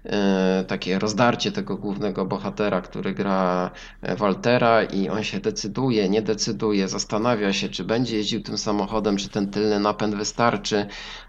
e, 0.05 0.65
takie 0.67 1.00
rozdarcie 1.00 1.51
tego 1.51 1.77
głównego 1.77 2.25
bohatera, 2.25 2.81
który 2.81 3.13
gra 3.13 3.71
e, 4.01 4.15
Waltera 4.15 4.83
i 4.83 5.09
on 5.09 5.24
się 5.24 5.39
decyduje, 5.39 6.09
nie 6.09 6.21
decyduje, 6.21 6.88
zastanawia 6.88 7.53
się, 7.53 7.69
czy 7.69 7.83
będzie 7.83 8.17
jeździł 8.17 8.41
tym 8.41 8.57
samochodem, 8.57 9.17
czy 9.17 9.29
ten 9.29 9.51
tylny 9.51 9.79
napęd 9.79 10.15
wystarczy. 10.15 10.86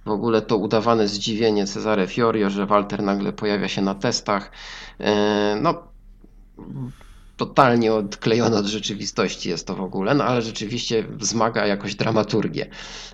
W 0.07 0.11
ogóle 0.11 0.43
to 0.43 0.57
udawane 0.57 1.09
zdziwienie 1.09 1.67
Cezare 1.67 2.07
Fiorio, 2.07 2.51
że 2.51 2.67
Walter 2.67 3.03
nagle 3.03 3.33
pojawia 3.33 3.69
się 3.69 3.83
na 3.83 3.95
testach. 3.95 4.51
No, 5.63 5.83
totalnie 7.39 7.93
odklejone 7.93 8.57
od 8.57 8.67
rzeczywistości 8.67 9.49
jest 9.49 9.67
to 9.67 9.75
w 9.75 9.81
ogóle, 9.81 10.15
no 10.15 10.25
ale 10.25 10.43
rzeczywiście 10.43 11.05
wzmaga 11.11 11.67
jakoś 11.67 11.95
dramaturgię. 11.95 12.67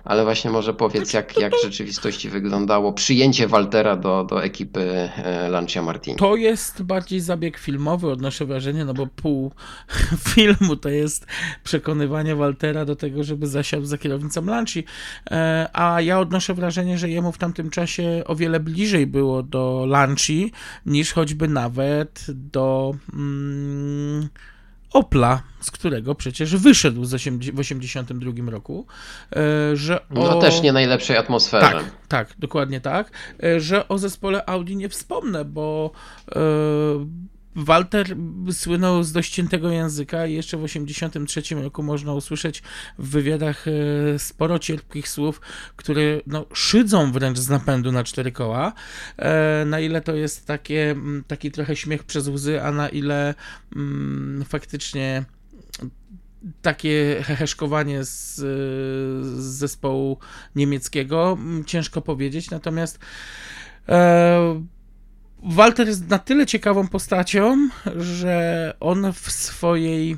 Ale 0.03 0.23
właśnie 0.23 0.51
może 0.51 0.73
powiedz, 0.73 1.13
jak, 1.13 1.37
jak 1.37 1.53
w 1.53 1.63
rzeczywistości 1.63 2.29
wyglądało 2.29 2.93
przyjęcie 2.93 3.47
Waltera 3.47 3.95
do, 3.95 4.23
do 4.23 4.43
ekipy 4.43 5.09
e, 5.17 5.49
Lancia 5.49 5.81
Martini. 5.81 6.17
To 6.17 6.35
jest 6.35 6.83
bardziej 6.83 7.19
zabieg 7.19 7.57
filmowy, 7.57 8.11
odnoszę 8.11 8.45
wrażenie, 8.45 8.85
no 8.85 8.93
bo 8.93 9.07
pół 9.07 9.51
filmu 10.35 10.75
to 10.75 10.89
jest 10.89 11.25
przekonywanie 11.63 12.35
Waltera 12.35 12.85
do 12.85 12.95
tego, 12.95 13.23
żeby 13.23 13.47
zasiadł 13.47 13.85
za 13.85 13.97
kierownicą 13.97 14.45
Lanci, 14.45 14.83
E, 15.31 15.69
a 15.73 16.01
ja 16.01 16.19
odnoszę 16.19 16.53
wrażenie, 16.53 16.97
że 16.97 17.09
jemu 17.09 17.31
w 17.31 17.37
tamtym 17.37 17.69
czasie 17.69 18.23
o 18.25 18.35
wiele 18.35 18.59
bliżej 18.59 19.07
było 19.07 19.43
do 19.43 19.85
Lanci 19.87 20.51
niż 20.85 21.13
choćby 21.13 21.47
nawet 21.47 22.25
do 22.29 22.95
mm, 23.13 24.14
Opla, 24.93 25.41
z 25.61 25.71
którego 25.71 26.15
przecież 26.15 26.55
wyszedł 26.55 27.05
z 27.05 27.13
80, 27.13 27.55
w 27.55 27.59
82 27.59 28.51
roku, 28.51 28.85
e, 29.35 29.75
że 29.75 30.01
o... 30.01 30.05
No 30.13 30.41
też 30.41 30.61
nie 30.61 30.73
najlepszej 30.73 31.17
atmosferze. 31.17 31.71
Tak, 31.71 31.83
tak, 32.07 32.33
dokładnie 32.39 32.81
tak. 32.81 33.11
E, 33.43 33.59
Że 33.59 33.87
o 33.87 33.97
zespole 33.97 34.45
Audi 34.45 34.75
nie 34.75 34.89
wspomnę, 34.89 35.45
bo 35.45 35.91
e, 36.31 36.39
Walter 37.55 38.15
słynął 38.51 39.03
z 39.03 39.11
dościętego 39.11 39.69
języka 39.69 40.27
i 40.27 40.33
jeszcze 40.33 40.57
w 40.57 40.61
1983 40.61 41.55
roku 41.55 41.83
można 41.83 42.13
usłyszeć 42.13 42.63
w 42.99 43.09
wywiadach 43.09 43.65
e, 43.67 43.71
sporo 44.19 44.59
cierpkich 44.59 45.09
słów, 45.09 45.41
które 45.75 46.01
no, 46.27 46.45
szydzą 46.53 47.11
wręcz 47.11 47.37
z 47.37 47.49
napędu 47.49 47.91
na 47.91 48.03
cztery 48.03 48.31
koła. 48.31 48.73
E, 49.17 49.65
Na 49.65 49.79
ile 49.79 50.01
to 50.01 50.15
jest 50.15 50.45
takie, 50.45 50.91
mm, 50.91 51.23
taki 51.27 51.51
trochę 51.51 51.75
śmiech 51.75 52.03
przez 52.03 52.27
łzy, 52.27 52.63
a 52.63 52.71
na 52.71 52.89
ile 52.89 53.33
mm, 53.75 54.45
faktycznie 54.45 55.25
takie 56.61 57.23
heheszkowanie 57.23 58.03
z, 58.03 58.35
z 58.35 59.43
zespołu 59.43 60.17
niemieckiego, 60.55 61.37
mm, 61.39 61.65
ciężko 61.65 62.01
powiedzieć, 62.01 62.49
natomiast 62.49 62.99
e, 63.89 64.65
Walter 65.45 65.87
jest 65.87 66.09
na 66.09 66.19
tyle 66.19 66.45
ciekawą 66.45 66.87
postacią, 66.87 67.69
że 67.95 68.73
on 68.79 69.13
w 69.13 69.31
swojej 69.31 70.17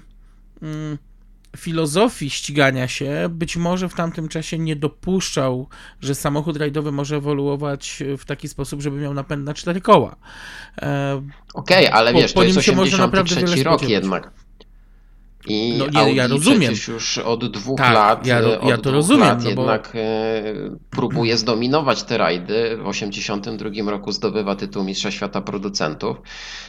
mm, 0.62 0.98
filozofii 1.58 2.30
ścigania 2.30 2.88
się 2.88 3.28
być 3.30 3.58
może 3.58 3.90
w 3.90 3.94
tamtym 3.94 4.28
czasie 4.28 4.60
nie 4.60 4.76
dopuszczał, 4.76 5.68
że 6.02 6.16
samochód 6.16 6.58
rajdowy 6.58 6.92
może 6.92 7.16
ewoluować 7.16 8.04
w 8.18 8.26
taki 8.26 8.48
sposób, 8.48 8.82
żeby 8.82 8.98
miał 8.98 9.14
napęd 9.14 9.46
na 9.46 9.54
cztery 9.54 9.82
koła. 9.82 10.16
E, 10.82 11.22
Okej, 11.54 11.88
ale 11.88 12.14
Po- 12.14 12.20
wiesz, 12.20 12.34
po 12.34 12.40
to 12.40 12.44
jest 12.46 12.56
nim 12.58 12.64
się 12.64 12.76
można 12.76 12.98
naprawdę 12.98 13.36
83 13.36 13.56
wiele 13.58 13.70
rok 13.72 13.80
spodziewać. 13.80 14.04
jednak. 14.04 14.32
I 15.50 15.74
No 15.78 16.06
nie, 16.06 16.14
ja 16.14 16.28
rozumiem. 16.28 16.74
już 16.88 17.18
od 17.18 17.52
dwóch 17.52 17.78
Tak, 17.78 17.94
lat, 17.94 18.26
ja 18.28 18.42
ro- 18.42 18.60
od 18.62 18.70
ja 18.70 18.76
to 18.76 18.82
dwóch 18.82 18.94
rozumiem, 18.94 19.28
lat 19.28 19.44
no 19.44 19.52
bo- 19.52 19.62
jednak 19.62 19.92
e, 19.96 20.44
próbuje 20.90 21.38
zdominować 21.38 22.04
te 22.04 22.18
rajdy. 22.18 22.78
W 22.84 22.88
82 22.88 23.92
roku 23.92 24.12
zdobywa 24.12 24.56
tytuł 24.56 24.84
Mistrza 24.84 25.12
Świata 25.12 25.42
Producentów. 25.42 26.18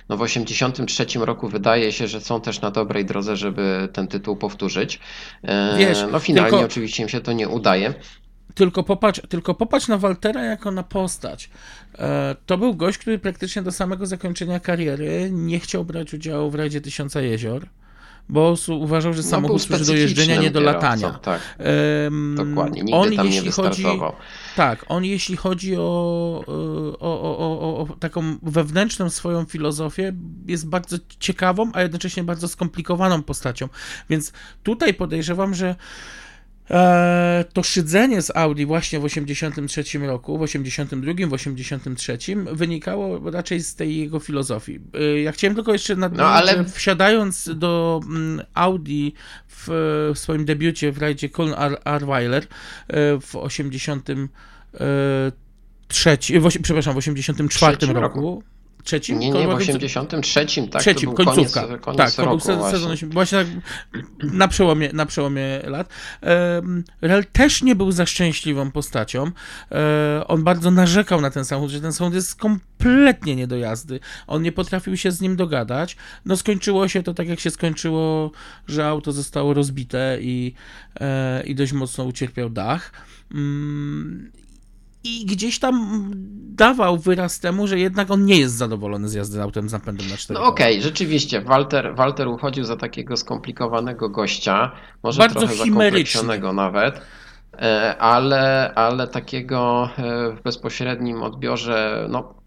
No 0.08 0.16
w 0.16 0.22
83 0.22 1.06
roku 1.20 1.48
wydaje 1.48 1.92
się, 1.92 2.06
że 2.08 2.20
są 2.20 2.40
też 2.40 2.60
na 2.60 2.70
dobrej 2.70 3.04
drodze, 3.04 3.36
żeby 3.36 3.88
ten 3.92 4.08
tytuł 4.08 4.36
powtórzyć. 4.36 5.00
E, 5.42 5.78
Wiesz, 5.78 5.98
no 6.12 6.18
finalnie 6.18 6.50
tylko- 6.50 6.64
oczywiście 6.66 7.02
im 7.02 7.08
się 7.08 7.20
to 7.20 7.32
nie 7.32 7.48
udaje. 7.48 7.94
Tylko 8.54 8.82
popatrz, 8.82 9.20
tylko 9.28 9.54
popatrz 9.54 9.88
na 9.88 9.98
Waltera 9.98 10.44
jako 10.44 10.70
na 10.70 10.82
postać. 10.82 11.50
E, 11.98 12.36
To 12.46 12.58
był 12.58 12.74
gość, 12.74 12.98
który 12.98 13.18
praktycznie 13.18 13.62
do 13.62 13.72
samego 13.72 14.06
zakończenia 14.06 14.60
kariery 14.60 15.28
nie 15.32 15.58
chciał 15.60 15.84
brać 15.84 16.14
udziału 16.14 16.50
w 16.50 16.54
rajdzie 16.54 16.80
Tysiąca 16.80 17.20
Jezior, 17.20 17.66
bo 18.28 18.54
uważał, 18.68 19.12
że 19.12 19.22
No, 19.22 19.28
samochód 19.28 19.50
był 19.50 19.58
służy 19.76 19.84
do 19.92 19.94
jeżdżenia, 19.98 20.36
nie 20.40 20.50
do 20.50 20.60
latania. 20.60 21.10
Tak, 21.10 21.40
Em, 21.58 22.34
dokładnie. 22.36 22.82
Nigdy 22.82 22.96
on, 22.98 23.16
tam 23.16 23.26
nie 23.28 23.34
jeśli 23.34 23.50
chodzi, 23.52 23.82
wystartował. 23.82 24.12
tak, 24.56 24.84
on 24.88 25.04
jeśli 25.04 25.36
chodzi 25.36 25.76
o, 25.76 25.80
o, 27.00 27.20
o, 27.20 27.38
o, 27.38 27.78
o 27.80 27.96
taką 28.00 28.22
wewnętrzną 28.42 29.10
swoją 29.10 29.44
filozofię, 29.44 30.12
jest 30.46 30.68
bardzo 30.68 30.96
ciekawą, 31.18 31.70
a 31.74 31.82
jednocześnie 31.82 32.24
bardzo 32.24 32.48
skomplikowaną 32.48 33.22
postacią. 33.22 33.68
Więc 34.10 34.32
tutaj 34.62 34.94
podejrzewam, 34.94 35.54
że 35.54 35.76
e, 36.70 37.44
to 37.52 37.62
szydzenie 37.62 38.22
z 38.22 38.36
Audi 38.36 38.64
właśnie 38.64 39.00
w 39.00 39.04
83 39.04 39.98
roku, 39.98 40.38
w 40.38 40.42
82, 40.42 41.12
w 41.28 41.32
83 41.32 42.18
wynikało 42.52 43.30
raczej 43.30 43.60
z 43.60 43.74
tej 43.74 43.98
jego 43.98 44.20
filozofii. 44.20 44.80
E, 44.94 45.20
Ja 45.20 45.32
chciałem 45.32 45.54
tylko 45.54 45.72
jeszcze 45.72 45.96
nadmienić, 45.96 46.26
No, 46.26 46.28
ale- 46.32 46.64
wsiadając 46.64 47.50
do 47.54 48.00
mm, 48.06 48.42
Audi 48.54 49.08
w, 49.48 49.66
w 50.14 50.18
swoim 50.18 50.44
debiucie 50.44 50.92
w 50.92 50.98
rajdzie 50.98 51.28
Kuln 51.28 51.54
Ar- 51.56 51.80
Arweiler 51.84 52.42
e, 52.42 52.46
w 53.20 53.36
83, 53.36 54.28
w, 56.40 56.48
przepraszam, 56.62 56.94
w 56.94 56.96
84 56.96 57.76
Trzecim 57.76 57.96
roku. 57.96 58.42
Trzecim? 58.84 59.18
Nie, 59.18 59.30
nie, 59.30 59.46
w 59.46 59.50
Końcówka- 59.50 59.76
83, 59.76 60.68
tak? 60.68 60.82
Trzecim, 60.82 61.12
końcówka. 61.12 61.60
Koniec, 61.66 61.80
koniec 61.80 61.98
tak, 61.98 62.12
to 62.12 62.24
roku 62.24 62.46
był 62.46 62.56
właśnie. 62.56 62.78
sezon 62.78 62.92
osiem- 62.92 63.10
właśnie 63.12 63.38
tak 63.38 63.46
na 64.22 64.48
przełomie, 64.48 64.90
na 64.92 65.06
przełomie 65.06 65.60
lat. 65.64 65.88
Rel 67.00 67.24
też 67.32 67.62
nie 67.62 67.76
był 67.76 67.92
za 67.92 68.06
szczęśliwą 68.06 68.70
postacią. 68.70 69.30
E, 69.72 70.24
On 70.28 70.44
bardzo 70.44 70.70
narzekał 70.70 71.20
na 71.20 71.30
ten 71.30 71.44
samochód, 71.44 71.70
że 71.70 71.80
ten 71.80 71.92
samochód 71.92 72.14
jest 72.14 72.34
kompletnie 72.36 73.36
nie 73.36 73.46
do 73.46 73.56
jazdy. 73.56 74.00
On 74.26 74.42
nie 74.42 74.52
potrafił 74.52 74.96
się 74.96 75.10
z 75.12 75.20
nim 75.20 75.36
dogadać. 75.36 75.96
No 76.24 76.36
skończyło 76.36 76.88
się 76.88 77.02
to 77.02 77.14
tak, 77.14 77.28
jak 77.28 77.40
się 77.40 77.50
skończyło, 77.50 78.30
że 78.68 78.86
auto 78.86 79.12
zostało 79.12 79.54
rozbite 79.54 80.18
i, 80.20 80.54
e, 81.00 81.42
i 81.46 81.54
dość 81.54 81.72
mocno 81.72 82.04
ucierpiał 82.04 82.50
dach. 82.50 82.92
I 85.08 85.26
gdzieś 85.26 85.58
tam 85.58 86.04
dawał 86.58 86.98
wyraz 86.98 87.40
temu, 87.40 87.66
że 87.66 87.78
jednak 87.78 88.10
on 88.10 88.24
nie 88.24 88.38
jest 88.38 88.54
zadowolony 88.54 89.08
z 89.08 89.14
jazdy 89.14 89.42
autem 89.42 89.68
z 89.68 89.72
napędem 89.72 90.08
na 90.08 90.16
4 90.16 90.40
No 90.40 90.46
okej, 90.46 90.82
rzeczywiście, 90.82 91.40
Walter, 91.40 91.94
Walter 91.96 92.28
uchodził 92.28 92.64
za 92.64 92.76
takiego 92.76 93.16
skomplikowanego 93.16 94.08
gościa, 94.08 94.72
może 95.02 95.18
Bardzo 95.18 95.40
trochę 95.40 95.54
zakompleksionego 95.54 96.52
nawet, 96.52 97.00
e, 97.58 97.96
ale, 97.98 98.74
ale 98.74 99.08
takiego 99.08 99.90
e, 99.98 100.30
w 100.36 100.42
bezpośrednim 100.42 101.22
odbiorze, 101.22 102.06
no 102.10 102.37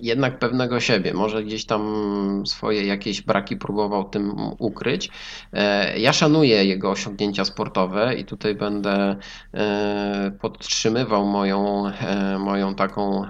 jednak 0.00 0.38
pewnego 0.38 0.80
siebie, 0.80 1.14
może 1.14 1.44
gdzieś 1.44 1.64
tam 1.64 2.42
swoje 2.46 2.86
jakieś 2.86 3.22
braki 3.22 3.56
próbował 3.56 4.04
tym 4.08 4.32
ukryć. 4.58 5.10
E, 5.52 5.98
Ja 5.98 6.12
szanuję 6.12 6.64
jego 6.64 6.90
osiągnięcia 6.90 7.44
sportowe 7.44 8.14
i 8.14 8.24
tutaj 8.24 8.54
będę 8.54 9.16
e, 9.54 10.32
podtrzymywał 10.40 11.26
moją, 11.26 11.86
e, 11.86 12.38
moją 12.38 12.74
taką 12.74 13.24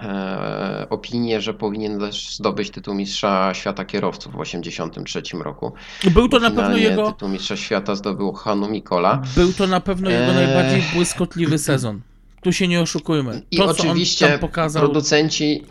opinię, 0.91 1.41
że 1.41 1.55
powinien 1.55 2.01
też 2.01 2.37
zdobyć 2.37 2.71
tytuł 2.71 2.95
mistrza 2.95 3.55
świata 3.55 3.85
kierowców 3.85 4.33
w 4.33 4.39
1983 4.39 5.43
roku. 5.43 5.73
Był 6.11 6.29
to 6.29 6.39
na 6.39 6.51
pewno 6.51 6.77
jego, 6.77 7.13
tytuł 7.13 7.29
mistrza 7.29 7.57
świata 7.57 7.95
zdobył 7.95 8.33
Hanu 8.33 8.69
Mikola. 8.69 9.23
był 9.37 9.53
to 9.53 9.67
na 9.67 9.81
pewno 9.81 10.11
jego 10.11 10.33
najbardziej 10.33 10.83
błyskotliwy 10.95 11.59
sezon. 11.59 12.01
Tu 12.43 12.53
się 12.53 12.69
nie 12.69 12.81
oszukujmy. 12.81 13.43
I 13.51 13.57
To, 13.57 13.75
co 13.75 13.83
oczywiście 13.83 14.25
on 14.27 14.31
tam 14.33 14.41
pokazał, 14.41 14.83
producenci, 14.83 15.65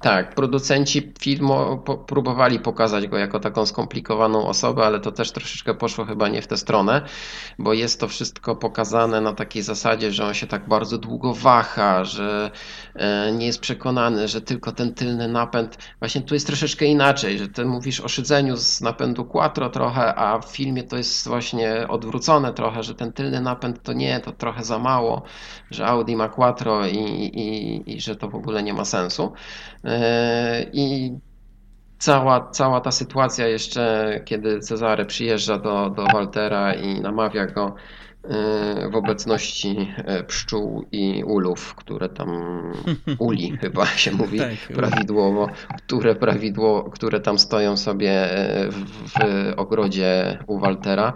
tak, 0.00 0.34
producenci 0.34 1.12
filmu 1.20 1.82
próbowali 2.06 2.60
pokazać 2.60 3.06
go 3.06 3.18
jako 3.18 3.40
taką 3.40 3.66
skomplikowaną 3.66 4.46
osobę, 4.46 4.86
ale 4.86 5.00
to 5.00 5.12
też 5.12 5.32
troszeczkę 5.32 5.74
poszło 5.74 6.04
chyba 6.04 6.28
nie 6.28 6.42
w 6.42 6.46
tę 6.46 6.56
stronę, 6.56 7.02
bo 7.58 7.72
jest 7.72 8.00
to 8.00 8.08
wszystko 8.08 8.56
pokazane 8.56 9.20
na 9.20 9.32
takiej 9.32 9.62
zasadzie, 9.62 10.12
że 10.12 10.26
on 10.26 10.34
się 10.34 10.46
tak 10.46 10.68
bardzo 10.68 10.98
długo 10.98 11.34
waha, 11.34 12.04
że 12.04 12.50
e, 12.94 13.32
nie 13.32 13.46
jest 13.46 13.60
przekonany, 13.60 14.28
że 14.28 14.40
tylko 14.40 14.72
ten 14.72 14.94
tylny 14.94 15.28
napęd, 15.28 15.78
właśnie 15.98 16.20
tu 16.20 16.34
jest 16.34 16.46
troszeczkę 16.46 16.84
inaczej, 16.84 17.38
że 17.38 17.48
ty 17.48 17.64
mówisz 17.64 18.00
o 18.00 18.08
szydzeniu 18.08 18.56
z 18.56 18.80
napędu 18.80 19.24
quattro 19.24 19.70
trochę, 19.70 20.14
a 20.14 20.38
w 20.38 20.50
filmie 20.50 20.82
to 20.82 20.96
jest 20.96 21.28
właśnie 21.28 21.88
odwrócone 21.88 22.52
trochę, 22.52 22.82
że 22.82 22.94
ten 22.94 23.12
tylny 23.12 23.40
napęd 23.40 23.82
to 23.82 23.92
nie, 23.92 24.20
to 24.20 24.32
trochę 24.32 24.64
za 24.64 24.78
mało, 24.78 25.22
że 25.70 25.86
Audi 25.86 26.16
ma 26.16 26.28
quattro 26.28 26.86
i, 26.86 26.96
i, 26.96 27.96
i 27.96 28.00
że 28.00 28.16
to 28.16 28.28
w 28.28 28.34
ogóle 28.34 28.62
nie 28.62 28.74
ma 28.74 28.84
sensu. 28.84 29.32
E, 29.88 30.66
I 30.72 31.12
cała, 31.98 32.50
cała 32.50 32.80
ta 32.80 32.90
sytuacja 32.90 33.46
jeszcze, 33.46 34.20
kiedy 34.24 34.60
Cezary 34.60 35.06
przyjeżdża 35.06 35.58
do, 35.58 35.90
do 35.90 36.10
Waltera 36.10 36.74
i 36.74 37.00
namawia 37.00 37.46
go 37.46 37.74
e, 38.24 38.88
w 38.90 38.96
obecności 38.96 39.94
e, 39.96 40.24
pszczół 40.24 40.84
i 40.92 41.24
ulów, 41.24 41.74
które 41.74 42.08
tam, 42.08 42.30
uli 43.18 43.56
chyba 43.60 43.86
się 43.86 44.12
mówi 44.12 44.38
Tak, 44.38 44.76
prawidłowo, 44.76 45.48
które, 45.76 46.14
prawidło, 46.14 46.90
które 46.90 47.20
tam 47.20 47.38
stoją 47.38 47.76
sobie 47.76 48.28
w, 48.70 49.18
w 49.18 49.52
ogrodzie 49.56 50.38
u 50.46 50.58
Waltera. 50.58 51.12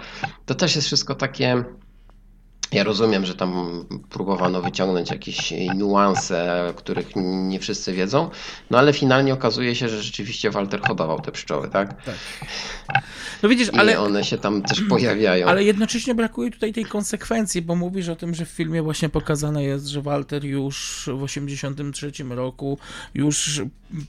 To 0.47 0.55
też 0.55 0.77
jest 0.77 0.87
wszystko 0.87 1.15
takie 1.15 1.65
ja 2.73 2.85
rozumiem, 2.85 3.27
że 3.27 3.35
tam 3.35 3.85
próbowano 4.11 4.63
wyciągnąć 4.63 5.11
jakieś 5.11 5.55
niuanse, 5.75 6.73
których 6.77 7.07
nie 7.17 7.61
wszyscy 7.61 7.93
wiedzą, 7.93 8.31
no 8.71 8.79
ale 8.79 8.93
finalnie 8.93 9.35
okazuje 9.35 9.75
się, 9.75 9.89
że 9.89 10.03
rzeczywiście 10.03 10.51
Walter 10.51 10.81
hodował 10.81 11.21
te 11.21 11.33
pszczoły, 11.33 11.69
tak? 11.69 11.95
no 13.43 13.49
widzisz, 13.49 13.69
I 13.69 13.77
ale, 13.77 14.01
one 14.01 14.25
się 14.25 14.39
tam 14.39 14.63
też 14.63 14.81
pojawiają. 14.89 15.47
ale 15.47 15.65
jednocześnie 15.65 16.15
brakuje 16.15 16.51
tutaj 16.51 16.73
tej 16.73 16.85
konsekwencji, 16.85 17.63
bo 17.63 17.75
mówisz 17.77 18.09
o 18.09 18.17
tym, 18.17 18.35
że 18.35 18.45
w 18.45 18.49
filmie 18.49 18.83
właśnie 18.83 19.09
pokazane 19.09 19.65
jest, 19.65 19.87
że 19.87 20.03
Walter 20.03 20.45
już 20.45 21.09
w 21.15 21.23
83 21.23 22.13
roku 22.29 22.79
już 23.15 23.61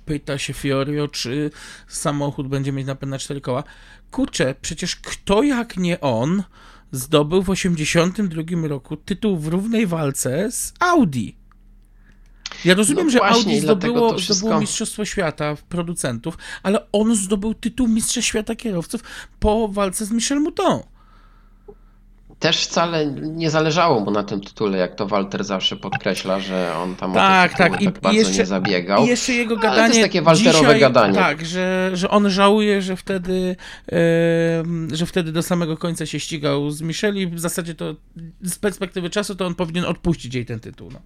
pyta 0.06 0.38
się 0.38 0.54
Fiorio, 0.54 1.08
czy 1.08 1.52
samochód 1.88 2.48
będzie 2.48 2.72
mieć 2.72 2.88
napęd 2.88 3.10
na 3.10 3.20
cztery 3.20 3.42
koła. 3.42 3.64
Kurczę, 4.12 4.56
przecież 4.62 4.96
kto 4.96 5.44
jak 5.44 5.78
nie 5.78 6.02
on 6.02 6.44
zdobył 6.98 7.44
w 7.44 7.50
82 7.50 8.68
roku 8.68 8.98
tytuł 8.98 9.38
w 9.38 9.48
równej 9.48 9.88
walce 9.88 10.52
z 10.52 10.74
Audi. 10.80 11.30
Ja 12.66 12.74
rozumiem, 12.74 13.06
No 13.06 13.12
że 13.12 13.18
właśnie, 13.20 13.38
Audi 13.54 13.60
zdobyło, 13.60 14.18
wszystko- 14.18 14.34
zdobyło 14.36 14.62
Mistrzostwo 14.62 15.06
Świata 15.06 15.56
producentów, 15.70 16.38
ale 16.64 16.92
on 16.92 17.16
zdobył 17.16 17.54
tytuł 17.54 17.88
Mistrza 17.88 18.22
Świata 18.22 18.56
Kierowców 18.56 19.02
po 19.40 19.68
walce 19.68 20.06
z 20.06 20.12
Michel 20.12 20.40
Mouton. 20.40 20.80
Też 22.44 22.64
wcale 22.64 23.06
nie 23.22 23.50
zależało 23.50 24.00
mu 24.00 24.12
na 24.12 24.24
tym 24.24 24.42
tytule, 24.42 24.78
jak 24.78 24.96
to 24.96 25.08
Walter 25.08 25.44
zawsze 25.44 25.76
podkreśla, 25.76 26.40
że 26.40 26.74
on 26.78 26.96
tam 26.96 27.14
Tak, 27.14 27.54
o 27.54 27.58
tak. 27.58 27.82
I- 27.82 27.86
tak 27.86 27.98
i 27.98 28.02
bardzo 28.02 28.20
jeszcze- 28.20 28.38
nie 28.38 28.46
zabiegał. 28.46 29.06
I 29.06 29.08
jeszcze 29.08 29.34
jego 29.34 29.54
Ale 29.56 29.62
to 29.62 29.68
gadanie. 29.68 29.88
jest 29.88 30.02
takie 30.02 30.22
walterowe 30.22 30.60
dzisiaj, 30.60 30.80
gadanie. 30.80 31.14
Tak, 31.16 31.46
że, 31.46 31.92
że 31.94 32.10
on 32.10 32.30
żałuje, 32.30 32.82
że 32.82 32.96
wtedy, 32.96 33.56
że 34.92 35.06
wtedy 35.06 35.32
do 35.32 35.44
samego 35.44 35.78
końca 35.78 36.06
się 36.06 36.20
ścigał 36.20 36.72
z 36.72 36.82
Micheli. 36.82 37.28
W 37.28 37.40
zasadzie 37.40 37.76
to 37.76 37.96
z 38.42 38.60
perspektywy 38.60 39.10
czasu 39.10 39.36
to 39.36 39.46
on 39.46 39.56
powinien 39.56 39.86
odpuścić 39.86 40.36
jej 40.36 40.46
ten 40.46 40.60
tytuł. 40.60 40.90
No. 40.94 41.00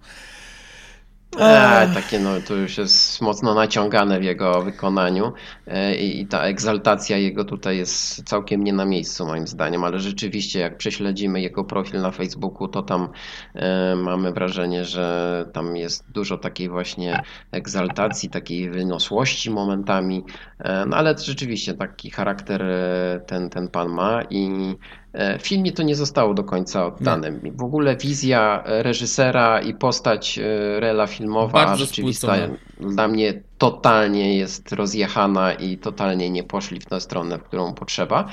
E, 1.36 1.88
takie 1.94 2.18
no, 2.18 2.40
to 2.40 2.54
już 2.54 2.78
jest 2.78 3.20
mocno 3.20 3.54
naciągane 3.54 4.20
w 4.20 4.24
jego 4.24 4.62
wykonaniu 4.62 5.32
e, 5.66 5.96
i, 5.96 6.20
i 6.20 6.26
ta 6.26 6.42
egzaltacja 6.42 7.16
jego 7.16 7.44
tutaj 7.44 7.76
jest 7.76 8.22
całkiem 8.22 8.64
nie 8.64 8.72
na 8.72 8.84
miejscu 8.84 9.26
moim 9.26 9.46
zdaniem, 9.46 9.84
ale 9.84 10.00
rzeczywiście 10.00 10.60
jak 10.60 10.76
prześledzimy 10.76 11.40
jego 11.40 11.64
profil 11.64 12.00
na 12.00 12.10
Facebooku, 12.10 12.68
to 12.68 12.82
tam 12.82 13.08
e, 13.54 13.94
mamy 13.96 14.32
wrażenie, 14.32 14.84
że 14.84 15.44
tam 15.52 15.76
jest 15.76 16.04
dużo 16.10 16.38
takiej 16.38 16.68
właśnie 16.68 17.22
egzaltacji, 17.52 18.30
takiej 18.30 18.70
wyniosłości 18.70 19.50
momentami, 19.50 20.24
e, 20.58 20.86
no 20.86 20.96
ale 20.96 21.18
rzeczywiście 21.18 21.74
taki 21.74 22.10
charakter 22.10 22.62
e, 22.62 23.20
ten, 23.26 23.50
ten 23.50 23.68
pan 23.68 23.88
ma 23.88 24.22
i 24.30 24.74
w 25.12 25.42
filmie 25.42 25.72
to 25.72 25.82
nie 25.82 25.96
zostało 25.96 26.34
do 26.34 26.44
końca 26.44 26.86
oddane. 26.86 27.32
W 27.54 27.62
ogóle 27.62 27.96
wizja 27.96 28.62
e, 28.66 28.82
reżysera 28.82 29.60
i 29.60 29.74
postać 29.74 30.38
e, 30.38 30.80
Rela 30.80 31.06
filmowa 31.06 31.64
Bardzo 31.66 31.84
rzeczywista 31.84 32.36
spłycona. 32.36 32.94
dla 32.94 33.08
mnie 33.08 33.42
totalnie 33.58 34.36
jest 34.36 34.72
rozjechana 34.72 35.52
i 35.52 35.78
totalnie 35.78 36.30
nie 36.30 36.42
poszli 36.44 36.80
w 36.80 36.84
tę 36.86 37.00
stronę, 37.00 37.38
w 37.38 37.42
którą 37.42 37.74
potrzeba. 37.74 38.28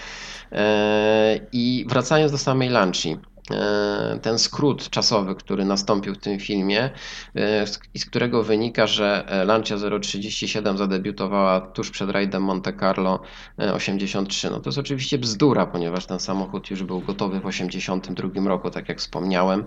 E, 0.52 1.40
I 1.52 1.86
wracając 1.90 2.32
do 2.32 2.38
samej 2.38 2.70
Lanci. 2.70 3.18
E, 3.52 4.20
Ten 4.22 4.40
skrót 4.40 4.90
czasowy, 4.90 5.36
który 5.36 5.66
nastąpił 5.66 6.14
w 6.14 6.18
tym 6.18 6.40
filmie 6.40 6.90
e, 7.36 7.66
i 7.94 8.00
z 8.00 8.06
którego 8.06 8.44
wynika, 8.44 8.88
że 8.88 9.24
e, 9.28 9.46
Lancia 9.46 9.78
037 10.02 10.78
zadebiutowała 10.78 11.62
tuż 11.62 11.92
przed 11.92 12.10
rajdem 12.10 12.44
Monte 12.44 12.74
Carlo 12.74 13.20
e, 13.60 13.74
83. 13.74 14.50
No 14.50 14.60
to 14.60 14.70
jest 14.70 14.78
oczywiście 14.78 15.18
bzdura, 15.18 15.66
ponieważ 15.66 16.06
ten 16.06 16.20
samochód 16.20 16.70
już 16.72 16.84
był 16.84 17.00
gotowy 17.02 17.40
w 17.40 17.46
82 17.46 18.50
roku, 18.50 18.70
tak 18.70 18.90
jak 18.90 19.00
wspomniałem. 19.00 19.66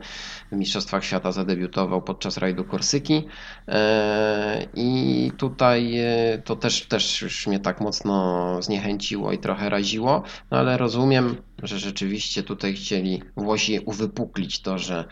W 0.53 0.57
Mistrzostwach 0.57 1.05
Świata 1.05 1.33
zadebiutował 1.33 2.03
podczas 2.03 2.37
rajdu 2.37 2.65
Korsyki 2.65 3.29
i 4.75 5.33
tutaj 5.37 5.95
to 6.45 6.57
też, 6.57 6.87
też 6.87 7.23
już 7.23 7.47
mnie 7.47 7.59
tak 7.59 7.81
mocno 7.81 8.57
zniechęciło 8.63 9.33
i 9.33 9.39
trochę 9.39 9.71
raziło, 9.71 10.23
no 10.51 10.59
ale 10.59 10.79
rozumiem, 10.79 11.37
że 11.63 11.79
rzeczywiście 11.79 12.43
tutaj 12.43 12.75
chcieli 12.75 13.23
Włosi 13.37 13.81
uwypuklić 13.81 14.61
to, 14.61 14.79
że 14.79 15.05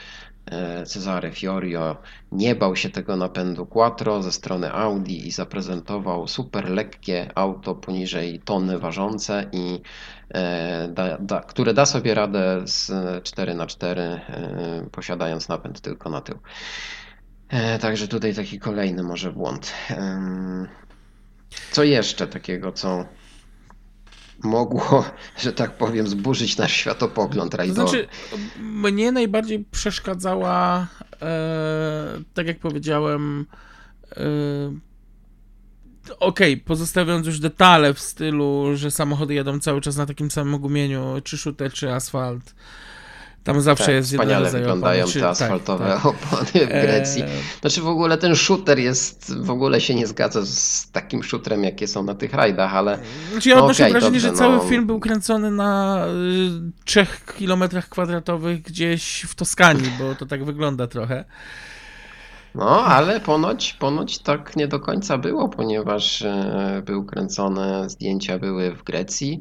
e, 0.47 0.87
Cesare 0.87 1.31
Fiorio 1.33 1.97
nie 2.33 2.55
bał 2.55 2.77
się 2.77 2.91
tego 2.91 3.17
napędu 3.17 3.67
Quattro 3.67 4.23
ze 4.23 4.33
strony 4.33 4.73
Audi 4.73 5.27
i 5.27 5.31
zaprezentował 5.31 6.29
super 6.29 6.71
lekkie 6.71 7.31
auto 7.35 7.75
poniżej 7.75 8.41
tony 8.45 8.79
ważące 8.79 9.47
i 9.53 9.81
e, 10.35 10.89
da, 10.89 11.19
da, 11.19 11.41
które 11.41 11.75
da 11.75 11.87
sobie 11.87 12.15
radę 12.15 12.63
z 12.65 12.91
4x4 13.23 13.99
e, 13.99 14.21
posiadając 14.93 15.49
napęd 15.49 15.81
tylko 15.81 16.11
na 16.11 16.21
tył. 16.21 16.39
Także 17.81 18.09
tutaj 18.09 18.35
taki 18.35 18.59
kolejny 18.59 19.03
może 19.03 19.33
błąd. 19.33 19.73
Co 21.71 21.85
jeszcze 21.85 22.27
takiego, 22.27 22.73
co 22.73 23.05
mogło, 24.45 25.05
że 25.39 25.53
tak 25.53 25.77
powiem, 25.77 26.09
zburzyć 26.09 26.57
nasz 26.57 26.73
światopogląd 26.73 27.51
To 27.51 27.57
rajdowy? 27.57 27.81
znaczy, 27.89 28.09
mnie 28.61 29.13
najbardziej 29.13 29.65
przeszkadzała, 29.71 30.87
e, 31.23 32.19
tak 32.35 32.47
jak 32.47 32.59
powiedziałem, 32.59 33.47
e, 34.17 34.17
okej, 36.21 36.57
pozostawiając 36.57 37.27
już 37.27 37.41
detale 37.41 37.95
w 37.95 38.01
stylu, 38.01 38.71
że 38.75 38.91
samochody 38.91 39.35
jadą 39.35 39.61
cały 39.61 39.81
czas 39.81 39.97
na 39.97 40.07
takim 40.07 40.31
samym 40.31 40.61
gumieniu, 40.61 41.15
czy 41.25 41.39
shooter, 41.39 41.73
czy 41.73 41.93
asfalt. 41.93 42.55
Tam 43.47 43.61
zawsze 43.61 43.85
tak, 43.87 43.95
jest 43.95 44.11
wspaniale 44.11 44.51
wyglądają 44.51 45.05
opony, 45.05 45.15
te 45.15 45.21
tak, 45.21 45.31
asfaltowe 45.31 45.87
tak. 45.87 46.07
opony 46.07 46.67
w 46.67 46.69
Grecji. 46.69 47.23
E, 47.23 47.29
Znaczy 47.61 47.81
w 47.81 47.89
ogóle 47.89 48.19
ten 48.19 48.37
shooter 48.37 48.79
jest, 48.79 49.35
w 49.43 49.51
ogóle 49.51 49.81
się 49.81 49.95
nie 49.95 50.07
zgadza 50.07 50.43
z 50.45 50.91
takim 50.93 51.23
shooterem, 51.23 51.65
jakie 51.65 51.89
są 51.89 52.03
na 52.03 52.15
tych 52.15 52.35
rajdach, 52.35 52.75
ale 52.75 52.99
Znaczy 53.33 53.49
ja 53.49 53.57
No 53.57 53.63
odnoszę 53.63 53.83
okej, 53.83 53.93
wrażenie, 53.93 54.21
że 54.21 54.29
dobrze, 54.29 54.39
cały 54.39 54.57
no. 54.57 54.63
film 54.63 54.87
był 54.87 55.01
kręcony 55.01 55.51
na 55.51 56.05
y, 56.07 56.85
3 56.85 57.07
kilometrach 57.39 57.89
kwadratowych 57.89 58.63
gdzieś 58.63 59.23
w 59.29 59.35
Toskanii, 59.35 59.91
bo 59.99 60.15
to 60.15 60.27
tak 60.27 60.45
wygląda 60.45 60.87
trochę. 60.87 61.25
No, 62.57 62.85
ale 62.85 63.21
ponoć, 63.21 63.73
ponoć 63.73 64.19
tak 64.19 64.57
nie 64.57 64.69
do 64.69 64.81
końca 64.81 65.19
było, 65.19 65.49
ponieważ 65.49 66.23
e, 66.23 66.83
były 66.87 67.07
kręcone 67.07 67.91
zdjęcia 67.91 68.39
były 68.39 68.75
w 68.75 68.83
Grecji, 68.85 69.41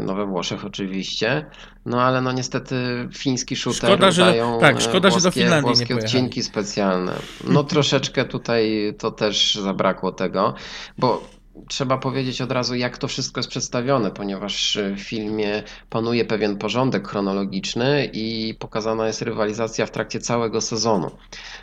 no 0.00 0.14
we 0.14 0.26
Włoszech 0.26 0.64
oczywiście, 0.64 1.46
no 1.86 2.02
ale 2.02 2.20
no 2.20 2.32
niestety 2.32 3.08
fiński 3.14 3.56
shooter 3.56 3.90
Szkoda, 3.90 4.10
że- 4.10 4.24
dają 4.24 4.58
tak, 4.60 4.76
e, 4.76 4.80
szkoda, 4.80 5.10
że 5.10 5.16
do 5.16 5.20
włoskie, 5.22 5.40
Finlandii 5.40 5.70
nie 5.70 5.76
włoskie 5.76 5.86
pojechali. 5.94 6.06
odcinki 6.06 6.42
specjalne. 6.42 7.12
No 7.44 7.64
troszeczkę 7.64 8.24
tutaj 8.24 8.94
to 8.98 9.10
też 9.10 9.54
zabrakło 9.54 10.12
tego, 10.12 10.54
bo 10.98 11.22
trzeba 11.68 11.98
powiedzieć 11.98 12.42
od 12.42 12.52
razu, 12.52 12.74
jak 12.74 12.98
to 12.98 13.08
wszystko 13.08 13.38
jest 13.38 13.50
przedstawione, 13.50 14.10
ponieważ 14.10 14.78
w 14.96 15.00
filmie 15.00 15.62
panuje 15.90 16.24
pewien 16.24 16.56
porządek 16.56 17.08
chronologiczny 17.08 18.10
i 18.12 18.54
pokazana 18.58 19.06
jest 19.06 19.22
rywalizacja 19.22 19.86
w 19.86 19.90
trakcie 19.90 20.20
całego 20.20 20.60
sezonu. 20.60 21.10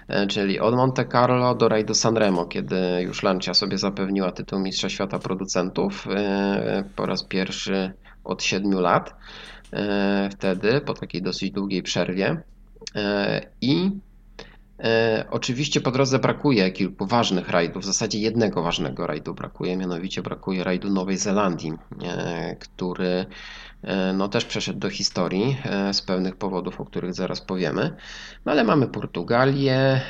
E, 0.07 0.27
Czyli 0.27 0.59
od 0.59 0.75
Monte 0.75 1.05
Carlo 1.05 1.55
do 1.55 1.69
rajdu 1.69 1.93
Sanremo, 1.93 2.45
kiedy 2.45 3.01
już 3.01 3.23
Lancia 3.23 3.53
sobie 3.53 3.77
zapewniła 3.77 4.31
tytuł 4.31 4.59
Mistrza 4.59 4.89
Świata 4.89 5.19
Producentów 5.19 6.07
e, 6.07 6.83
po 6.95 7.05
raz 7.05 7.23
pierwszy 7.23 7.93
od 8.23 8.43
7 8.43 8.71
lat. 8.71 9.15
E, 9.73 10.29
Wtedy, 10.31 10.81
po 10.81 10.93
takiej 10.93 11.21
dosyć 11.21 11.51
długiej 11.51 11.83
przerwie. 11.83 12.41
E, 12.95 13.41
I 13.61 13.91
E, 14.85 15.25
oczywiście 15.31 15.81
po 15.81 15.91
drodze 15.91 16.19
brakuje 16.19 16.71
kilku 16.71 17.05
ważnych 17.05 17.49
rajdów, 17.49 17.83
w 17.83 17.85
zasadzie 17.85 18.19
jednego 18.19 18.63
ważnego 18.63 19.07
rajdu 19.07 19.33
brakuje, 19.33 19.77
mianowicie 19.77 20.21
brakuje 20.21 20.63
rajdu 20.63 20.89
Nowej 20.89 21.17
Zelandii, 21.17 21.73
e, 22.03 22.55
który 22.55 23.25
e, 23.83 24.13
no, 24.13 24.27
też 24.27 24.45
przeszedł 24.45 24.79
do 24.79 24.89
historii 24.89 25.57
z 25.91 26.01
pewnych 26.01 26.35
powodów, 26.35 26.81
o 26.81 26.85
których 26.85 27.13
zaraz 27.13 27.41
powiemy. 27.41 27.95
No, 28.45 28.51
ale 28.51 28.63
mamy 28.63 28.87
Portugalię, 28.87 30.01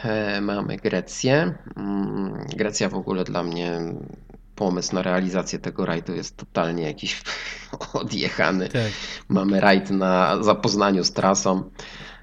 mamy 0.42 0.78
Grecję. 0.78 1.54
Mm, 1.78 2.46
Grecja 2.56 2.90
w 2.90 2.96
ogóle 2.96 3.24
dla 3.24 3.44
mnie 3.44 3.80
pomysł 4.56 4.96
na 4.96 5.02
realizację 5.02 5.60
tego 5.60 5.86
rajdu 5.86 6.16
jest 6.16 6.38
totalnie 6.38 6.84
jakiś 6.84 7.22
odjechany. 7.94 8.70
Tak. 8.70 8.92
Mamy 9.30 9.60
rajd 9.60 9.90
na 9.90 10.44
zapoznaniu 10.44 11.04
z 11.04 11.12
trasą. 11.12 11.64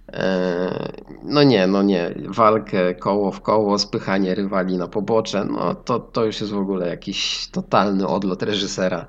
E, 0.09 0.93
No 1.23 1.43
nie, 1.43 1.67
no 1.67 1.83
nie. 1.83 2.15
Walkę 2.29 2.95
koło 2.95 3.33
w 3.33 3.41
koło, 3.43 3.79
spychanie 3.79 4.35
rywali 4.35 4.79
na 4.79 4.89
pobocze, 4.89 5.45
no 5.45 5.75
to, 5.75 6.01
to 6.01 6.25
już 6.25 6.41
jest 6.41 6.53
w 6.53 6.59
ogóle 6.59 6.89
jakiś 6.89 7.49
totalny 7.51 8.07
odlot 8.09 8.43
reżysera. 8.43 9.07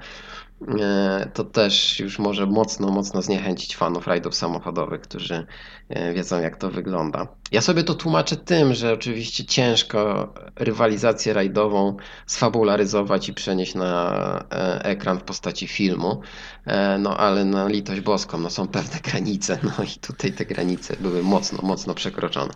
E, 0.79 1.31
To 1.33 1.43
też 1.43 1.99
już 1.99 2.19
może 2.19 2.45
mocno, 2.45 2.91
mocno 2.91 3.21
zniechęcić 3.21 3.75
fanów 3.77 4.07
rajdów 4.07 4.35
samochodowych, 4.35 5.01
którzy 5.01 5.47
wiedzą 5.89 6.41
jak 6.41 6.57
to 6.57 6.71
wygląda. 6.71 7.27
Ja 7.51 7.61
sobie 7.61 7.83
to 7.83 7.93
tłumaczę 7.93 8.35
tym, 8.35 8.73
że 8.73 8.93
oczywiście 8.93 9.45
ciężko 9.45 10.33
rywalizację 10.55 11.33
rajdową 11.33 11.97
sfabularyzować 12.25 13.29
i 13.29 13.33
przenieść 13.33 13.75
na 13.75 14.45
e, 14.51 14.85
ekran 14.85 15.19
w 15.19 15.23
postaci 15.23 15.67
filmu. 15.67 16.21
E, 16.65 16.97
No 16.97 17.17
ale 17.17 17.45
na 17.45 17.67
litość 17.67 18.01
boską, 18.01 18.37
no 18.37 18.49
są 18.49 18.67
pewne 18.67 18.99
granice, 19.03 19.59
no 19.63 19.83
i 19.83 19.99
tutaj 19.99 20.31
te 20.31 20.45
granice 20.45 20.95
były 20.99 21.23
mocno, 21.23 21.59
mocno 21.63 21.93
przekroczone. 21.93 22.53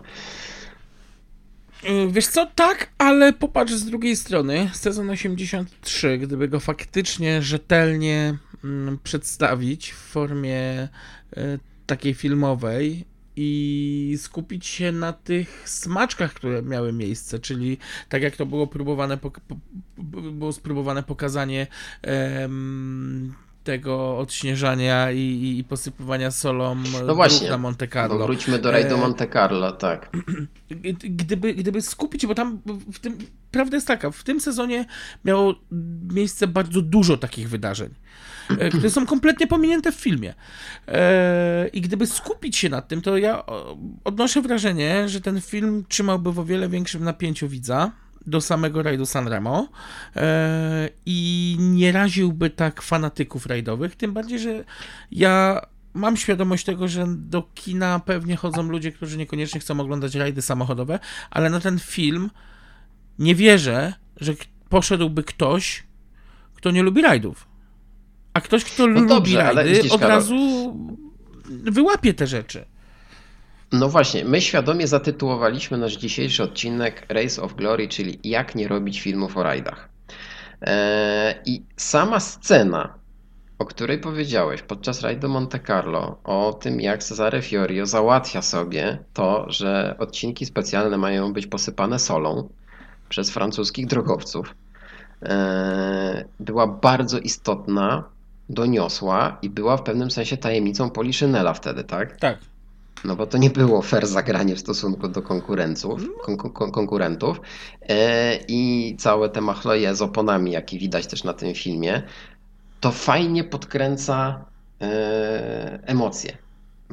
Wiesz 2.10 2.26
co, 2.26 2.46
tak, 2.54 2.90
ale 2.98 3.32
popatrz 3.32 3.72
z 3.72 3.84
drugiej 3.84 4.16
strony, 4.16 4.70
sezon 4.72 5.10
83, 5.10 6.18
gdyby 6.18 6.48
go 6.48 6.60
faktycznie 6.60 7.42
rzetelnie 7.42 8.38
mm, 8.64 8.98
przedstawić 9.04 9.92
w 9.92 9.96
formie 9.96 10.88
takiej 11.86 12.14
filmowej 12.14 13.04
i 13.40 14.14
skupić 14.18 14.66
się 14.66 14.92
na 14.92 15.12
tych 15.12 15.68
smaczkach, 15.68 16.34
które 16.34 16.62
miały 16.62 16.92
miejsce, 16.92 17.38
czyli 17.38 17.78
tak 18.08 18.22
jak 18.22 18.36
to 18.36 18.46
było 18.46 18.66
próbowane, 18.66 19.18
było 20.32 20.52
spróbowane 20.52 21.02
pokazanie 21.02 21.66
em, 22.02 23.34
tego 23.68 24.18
odśnieżania 24.18 25.10
i, 25.12 25.18
i, 25.18 25.58
i 25.58 25.64
posypywania 25.64 26.30
solą 26.30 26.76
No 27.06 27.14
właśnie, 27.14 27.50
na 27.50 27.58
Monte 27.58 27.86
No 27.86 27.92
Carlo. 27.92 28.26
wróćmy 28.26 28.58
do 28.58 28.70
rajdu 28.70 28.94
E, 28.94 28.98
Monte 28.98 29.26
Carlo, 29.26 29.72
tak. 29.72 30.10
gdyby, 31.00 31.54
gdyby 31.54 31.82
skupić, 31.82 32.26
bo 32.26 32.34
tam 32.34 32.58
w 32.92 32.98
tym, 32.98 33.18
prawda 33.50 33.76
jest 33.76 33.86
taka, 33.86 34.10
w 34.10 34.24
tym 34.24 34.40
sezonie 34.40 34.84
miało 35.24 35.54
miejsce 36.12 36.46
bardzo 36.46 36.82
dużo 36.82 37.16
takich 37.16 37.48
wydarzeń, 37.48 37.94
e, 38.58 38.68
które 38.68 38.90
są 38.90 39.06
kompletnie 39.06 39.46
pominięte 39.46 39.92
w 39.92 39.96
filmie. 39.96 40.34
E, 40.88 41.68
I 41.72 41.80
gdyby 41.80 42.06
skupić 42.06 42.56
się 42.56 42.68
nad 42.68 42.88
tym, 42.88 43.02
to 43.02 43.16
ja 43.16 43.42
odnoszę 44.04 44.42
wrażenie, 44.42 45.08
że 45.08 45.20
ten 45.20 45.40
film 45.40 45.84
trzymałby 45.88 46.32
w 46.32 46.38
o 46.38 46.44
wiele 46.44 46.68
większym 46.68 47.04
napięciu 47.04 47.48
widza 47.48 47.90
do 48.26 48.40
samego 48.40 48.82
rajdu 48.82 49.06
Sanremo 49.06 49.68
e, 50.16 50.88
i 51.06 51.56
nie 51.60 51.92
raziłby 51.92 52.50
tak 52.50 52.82
fanatyków 52.82 53.46
rajdowych, 53.46 53.96
tym 53.96 54.12
bardziej, 54.12 54.38
że 54.38 54.64
ja 55.10 55.60
mam 55.94 56.16
świadomość 56.16 56.64
tego, 56.64 56.88
że 56.88 57.06
do 57.08 57.42
kina 57.54 58.00
pewnie 58.00 58.36
chodzą 58.36 58.62
ludzie, 58.62 58.92
którzy 58.92 59.18
niekoniecznie 59.18 59.60
chcą 59.60 59.80
oglądać 59.80 60.14
rajdy 60.14 60.42
samochodowe, 60.42 60.98
ale 61.30 61.50
na 61.50 61.60
ten 61.60 61.78
film 61.78 62.30
nie 63.18 63.34
wierzę, 63.34 63.94
że 64.16 64.34
poszedłby 64.68 65.24
ktoś, 65.24 65.82
kto 66.54 66.70
nie 66.70 66.82
lubi 66.82 67.02
rajdów. 67.02 67.48
A 68.34 68.40
ktoś, 68.40 68.64
kto 68.64 68.86
lubi 68.86 69.00
No 69.00 69.06
dobrze, 69.06 69.48
ale 69.48 69.64
rajdy, 69.64 69.90
od 69.90 70.02
razu 70.02 70.36
wyłapie 71.48 72.14
te 72.14 72.26
rzeczy. 72.26 72.64
No 73.72 73.88
właśnie, 73.88 74.24
my 74.24 74.40
świadomie 74.40 74.86
zatytułowaliśmy 74.86 75.78
nasz 75.78 75.96
dzisiejszy 75.96 76.42
odcinek 76.42 77.06
Race 77.08 77.42
of 77.42 77.54
Glory, 77.54 77.88
czyli 77.88 78.20
jak 78.24 78.54
nie 78.54 78.68
robić 78.68 79.00
filmów 79.00 79.36
o 79.36 79.42
rajdach. 79.42 79.88
Eee, 80.60 81.34
I 81.46 81.66
sama 81.76 82.20
scena, 82.20 82.94
o 83.58 83.64
której 83.64 83.98
powiedziałeś 83.98 84.62
podczas 84.62 85.00
rajdu 85.00 85.28
Monte 85.28 85.60
Carlo, 85.60 86.20
o 86.24 86.52
tym 86.60 86.80
jak 86.80 87.02
Cesare 87.02 87.42
Fiorio 87.42 87.86
załatwia 87.86 88.42
sobie 88.42 88.98
to, 89.12 89.46
że 89.48 89.96
odcinki 89.98 90.46
specjalne 90.46 90.98
mają 90.98 91.32
być 91.32 91.46
posypane 91.46 91.98
solą 91.98 92.48
przez 93.08 93.30
francuskich 93.30 93.86
drogowców, 93.86 94.54
eee, 95.22 96.24
była 96.40 96.66
bardzo 96.66 97.18
istotna, 97.18 98.04
doniosła 98.48 99.38
i 99.42 99.50
była 99.50 99.76
w 99.76 99.82
pewnym 99.82 100.10
sensie 100.10 100.36
tajemnicą 100.36 100.90
Poliszynela 100.90 101.54
wtedy, 101.54 101.84
tak? 101.84 102.16
Tak. 102.16 102.38
No 103.04 103.16
bo 103.16 103.26
to 103.26 103.38
nie 103.38 103.50
było 103.50 103.82
fair 103.82 104.06
zagranie 104.06 104.56
w 104.56 104.60
stosunku 104.60 105.08
do 105.08 105.22
konkurenców, 105.22 106.02
kon, 106.22 106.36
kon, 106.36 106.70
konkurentów 106.70 107.40
e, 107.88 108.38
i 108.48 108.96
całe 108.98 109.28
te 109.28 109.40
machloje 109.40 109.94
z 109.94 110.02
oponami, 110.02 110.50
jakie 110.50 110.78
widać 110.78 111.06
też 111.06 111.24
na 111.24 111.32
tym 111.32 111.54
filmie, 111.54 112.02
to 112.80 112.92
fajnie 112.92 113.44
podkręca 113.44 114.44
e, 114.80 115.80
emocje, 115.86 116.36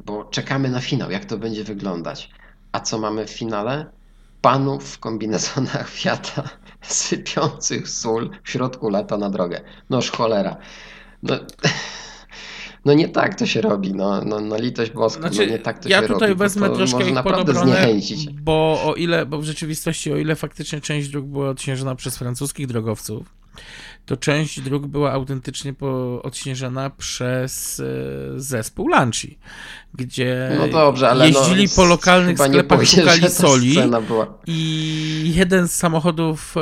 bo 0.05 0.25
czekamy 0.25 0.69
na 0.69 0.81
finał, 0.81 1.11
jak 1.11 1.25
to 1.25 1.37
będzie 1.37 1.63
wyglądać. 1.63 2.29
A 2.71 2.79
co 2.79 2.97
mamy 2.97 3.25
w 3.25 3.29
finale? 3.29 3.85
Panów 4.41 4.93
w 4.93 4.99
kombinezonach 4.99 5.89
Fiata 5.99 6.49
sypiących 6.81 7.89
sól 7.89 8.29
w 8.43 8.49
środku 8.49 8.89
lata 8.89 9.17
na 9.17 9.29
drogę. 9.29 9.61
Noż 9.89 10.11
cholera. 10.11 10.57
No, 11.23 11.35
no 12.85 12.93
nie 12.93 13.09
tak 13.09 13.35
to 13.35 13.45
się 13.45 13.61
robi, 13.61 13.93
no, 13.93 14.21
no, 14.25 14.39
no 14.39 14.57
litość 14.57 14.91
boską, 14.91 15.21
Znaczy, 15.21 15.37
no 15.37 15.51
nie 15.51 15.59
tak 15.59 15.79
to 15.79 15.89
ja 15.89 16.01
się 16.01 16.07
tutaj 16.07 16.29
robi. 16.29 16.33
bo 16.37 16.43
wezmę 16.43 16.69
to 16.69 16.75
troszkę 16.75 16.99
ich 16.99 17.05
pod 17.05 17.13
naprawdę 17.13 17.53
zniechęcić. 17.53 18.29
bo 18.29 18.81
o 18.85 18.95
ile, 18.95 19.25
bo 19.25 19.37
w 19.37 19.43
rzeczywistości 19.43 20.13
o 20.13 20.17
ile 20.17 20.35
faktycznie 20.35 20.81
część 20.81 21.09
dróg 21.09 21.25
była 21.25 21.49
odśnieżona 21.49 21.95
przez 21.95 22.17
francuskich 22.17 22.67
drogowców, 22.67 23.27
to 24.05 24.17
część 24.17 24.61
dróg 24.61 24.87
była 24.87 25.11
autentycznie 25.11 25.73
po, 25.73 26.21
odśnieżona 26.23 26.89
przez 26.89 27.79
e, 27.79 28.39
zespół 28.39 28.87
Lanci, 28.87 29.37
gdzie 29.93 30.51
No 30.59 30.67
dobrze, 30.67 31.09
ale 31.09 31.27
jeździli 31.27 31.63
no, 31.63 31.69
po 31.75 31.85
lokalnych 31.85 32.37
sklepach, 32.39 32.77
boję 32.77 32.87
szukali 32.87 33.29
soli 33.29 33.75
i 34.47 35.33
jeden 35.35 35.67
z 35.67 35.75
samochodów 35.75 36.55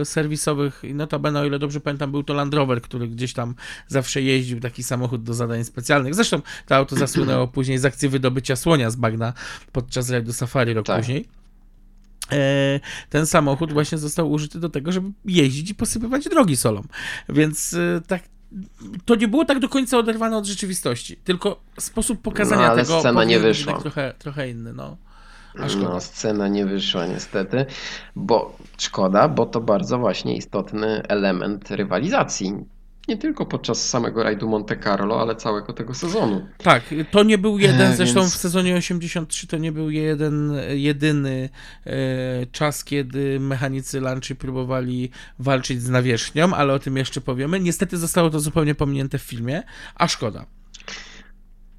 e, 0.00 0.04
serwisowych, 0.04 0.82
notabene 0.94 1.40
o 1.40 1.44
ile 1.44 1.58
dobrze 1.58 1.80
pamiętam, 1.80 2.10
był 2.10 2.22
to 2.22 2.34
Land 2.34 2.54
Rover, 2.54 2.82
który 2.82 3.08
gdzieś 3.08 3.32
tam 3.32 3.54
zawsze 3.88 4.22
jeździł, 4.22 4.60
taki 4.60 4.82
samochód 4.82 5.22
do 5.22 5.34
zadań 5.34 5.64
specjalnych. 5.64 6.14
Zresztą 6.14 6.40
to 6.66 6.76
auto 6.76 6.96
zasłynęło 6.96 7.48
później 7.56 7.78
z 7.78 7.84
akcji 7.84 8.08
wydobycia 8.08 8.56
słonia 8.56 8.90
z 8.90 8.96
bagna 8.96 9.32
podczas 9.72 10.10
rajdu 10.10 10.32
Safari 10.32 10.74
rok 10.74 10.86
Tak. 10.86 10.98
później. 10.98 11.41
E, 12.32 12.80
ten 13.08 13.26
samochód 13.26 13.72
właśnie 13.72 13.98
został 13.98 14.30
użyty 14.30 14.60
do 14.60 14.68
tego, 14.68 14.92
żeby 14.92 15.10
jeździć 15.24 15.70
i 15.70 15.74
posypywać 15.74 16.24
drogi 16.24 16.56
solą. 16.56 16.82
Więc 17.28 17.74
e, 17.74 18.00
tak 18.06 18.22
to 19.04 19.14
nie 19.14 19.28
było 19.28 19.44
tak 19.44 19.58
do 19.58 19.68
końca 19.68 19.98
oderwane 19.98 20.36
od 20.36 20.46
rzeczywistości, 20.46 21.16
tylko 21.16 21.60
sposób 21.78 22.22
pokazania 22.22 22.62
No, 22.62 22.72
ale 22.72 22.82
tego 22.84 23.00
scena 23.00 23.24
nie 23.24 23.40
wyszła. 23.40 23.80
trochę, 23.80 24.14
trochę 24.18 24.50
inny, 24.50 24.72
no. 24.72 24.96
A 25.58 25.68
szkoda. 25.68 25.88
No, 25.88 26.00
scena 26.00 26.48
nie 26.48 26.66
wyszła 26.66 27.06
niestety, 27.06 27.66
bo 28.16 28.56
szkoda, 28.78 29.28
bo 29.28 29.46
to 29.46 29.60
bardzo 29.60 29.98
właśnie 29.98 30.36
istotny 30.36 31.02
element 31.08 31.70
rywalizacji. 31.70 32.54
Nie 33.08 33.16
tylko 33.16 33.46
podczas 33.46 33.88
samego 33.88 34.22
rajdu 34.22 34.48
Monte 34.48 34.76
Carlo, 34.76 35.20
ale 35.20 35.36
całego 35.36 35.72
tego 35.72 35.94
sezonu. 35.94 36.46
Tak, 36.58 36.82
to 37.10 37.22
nie 37.22 37.38
był 37.38 37.58
jeden, 37.58 37.92
E, 37.92 37.96
zresztą 37.96 38.20
więc- 38.20 38.34
w 38.34 38.38
sezonie 38.38 38.74
83 38.76 39.46
to 39.46 39.58
nie 39.58 39.72
był 39.72 39.90
jeden, 39.90 40.52
jedyny 40.74 41.48
e, 41.86 41.92
czas, 42.52 42.84
kiedy 42.84 43.40
mechanicy 43.40 44.00
Lanchy 44.00 44.34
próbowali 44.34 45.10
walczyć 45.38 45.82
z 45.82 45.88
nawierzchnią, 45.88 46.54
ale 46.54 46.72
o 46.74 46.78
tym 46.78 46.96
jeszcze 46.96 47.20
powiemy. 47.20 47.60
Niestety 47.60 47.96
zostało 47.98 48.30
to 48.30 48.40
zupełnie 48.40 48.74
pominięte 48.74 49.18
w 49.18 49.22
filmie, 49.22 49.62
a 49.94 50.08
szkoda. 50.08 50.46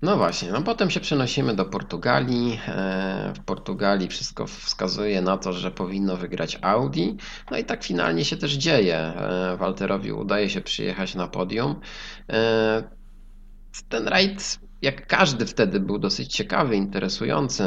No 0.04 0.18
właśnie, 0.18 0.52
no 0.52 0.62
potem 0.62 0.90
się 0.90 1.00
przenosimy 1.00 1.56
do 1.56 1.66
Portugalii. 1.66 2.60
E, 2.68 3.34
W 3.36 3.44
Portugalii 3.46 4.08
wszystko 4.08 4.48
wskazuje 4.48 5.22
na 5.22 5.38
to, 5.38 5.54
że 5.54 5.72
powinno 5.72 6.18
wygrać 6.18 6.60
Audi. 6.62 7.18
No 7.52 7.58
i 7.58 7.66
tak 7.66 7.84
finalnie 7.84 8.26
się 8.26 8.38
też 8.38 8.52
dzieje. 8.54 8.98
E, 8.98 9.58
Walterowi 9.58 10.12
udaje 10.12 10.50
się 10.50 10.62
przyjechać 10.62 11.16
na 11.16 11.28
podium. 11.28 11.76
E, 12.30 12.84
Ten 13.90 14.08
rajd, 14.08 14.60
jak 14.84 15.08
każdy 15.08 15.46
wtedy, 15.46 15.80
był 15.80 16.00
dosyć 16.00 16.36
ciekawy, 16.36 16.76
interesujący. 16.76 17.64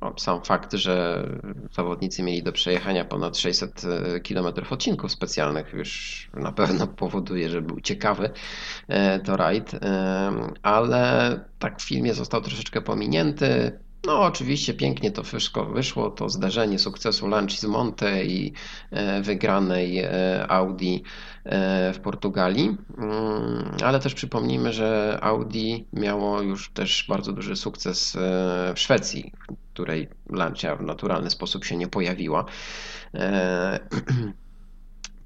No, 0.00 0.14
Sam 0.16 0.42
fakt, 0.44 0.72
że 0.72 1.26
zawodnicy 1.72 2.22
mieli 2.22 2.42
do 2.42 2.52
przejechania 2.52 3.04
ponad 3.04 3.38
600 3.38 3.82
km 4.28 4.46
odcinków 4.70 5.12
specjalnych 5.12 5.72
już 5.72 6.30
na 6.34 6.52
pewno 6.52 6.86
powoduje, 7.02 7.48
że 7.48 7.62
był 7.62 7.80
ciekawy 7.80 8.30
e, 8.88 9.20
to 9.20 9.36
rajd, 9.36 9.74
e, 9.74 10.32
ale 10.62 11.40
tak 11.58 11.80
w 11.80 11.88
filmie 11.88 12.14
został 12.14 12.40
troszeczkę 12.40 12.80
pominięty. 12.80 13.78
No, 14.08 14.20
oczywiście 14.20 14.74
pięknie 14.74 15.10
to 15.10 15.22
wszystko 15.22 15.64
wyszło, 15.64 16.10
to 16.10 16.28
zdarzenie 16.28 16.78
sukcesu 16.78 17.28
Lancia 17.28 17.58
z 17.60 17.64
Monte 17.64 18.24
i 18.24 18.52
e, 18.90 19.22
wygranej 19.22 19.98
e, 19.98 20.10
Audi 20.48 21.02
e, 21.44 21.92
w 21.92 22.00
Portugalii. 22.00 22.76
Mm, 22.98 23.70
Ale 23.84 24.00
też 24.00 24.14
przypomnijmy, 24.14 24.72
że 24.72 25.18
Audi 25.22 25.84
miało 25.92 26.42
już 26.42 26.70
też 26.70 27.04
bardzo 27.08 27.32
duży 27.32 27.56
sukces 27.56 28.16
w 28.74 28.78
Szwecji, 28.78 29.32
w 29.50 29.72
której 29.72 30.08
Lancia 30.30 30.76
w 30.76 30.82
naturalny 30.82 31.30
sposób 31.30 31.64
się 31.64 31.76
nie 31.76 31.88
pojawiła. 31.88 32.44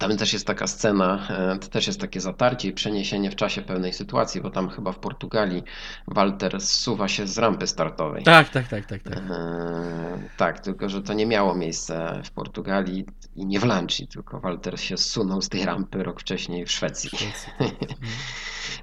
E, 0.04 0.08
Tam 0.08 0.16
też 0.16 0.32
jest 0.32 0.46
taka 0.46 0.66
scena, 0.66 1.28
e, 1.30 1.58
to 1.58 1.68
też 1.68 1.86
jest 1.86 2.00
takie 2.00 2.20
zatarcie 2.20 2.68
i 2.68 2.72
przeniesienie 2.72 3.30
w 3.30 3.36
czasie 3.36 3.62
pewnej 3.62 3.92
sytuacji, 3.92 4.40
bo 4.40 4.50
tam 4.50 4.68
chyba 4.68 4.92
w 4.92 4.98
Portugalii 4.98 5.62
Walter 6.08 6.60
zsuwa 6.60 7.08
się 7.08 7.26
z 7.26 7.38
rampy 7.38 7.66
startowej. 7.66 8.22
Tak, 8.24 8.48
tak, 8.48 8.68
tak, 8.68 8.86
tak. 8.86 9.02
tak. 9.02 9.16
Eee, 9.16 10.28
Tak, 10.36 10.60
tylko 10.60 10.88
że 10.88 11.02
to 11.02 11.12
nie 11.12 11.26
miało 11.26 11.54
miejsca 11.54 12.22
w 12.24 12.30
Portugalii 12.30 13.04
i 13.36 13.46
nie 13.46 13.60
w 13.60 13.64
Lancii, 13.64 14.08
tylko 14.08 14.40
Walter 14.40 14.80
się 14.80 14.96
zsunął 14.96 15.42
z 15.42 15.48
tej 15.48 15.64
rampy 15.64 16.02
rok 16.02 16.20
wcześniej 16.20 16.66
w 16.66 16.70
Szwecji. 16.70 17.10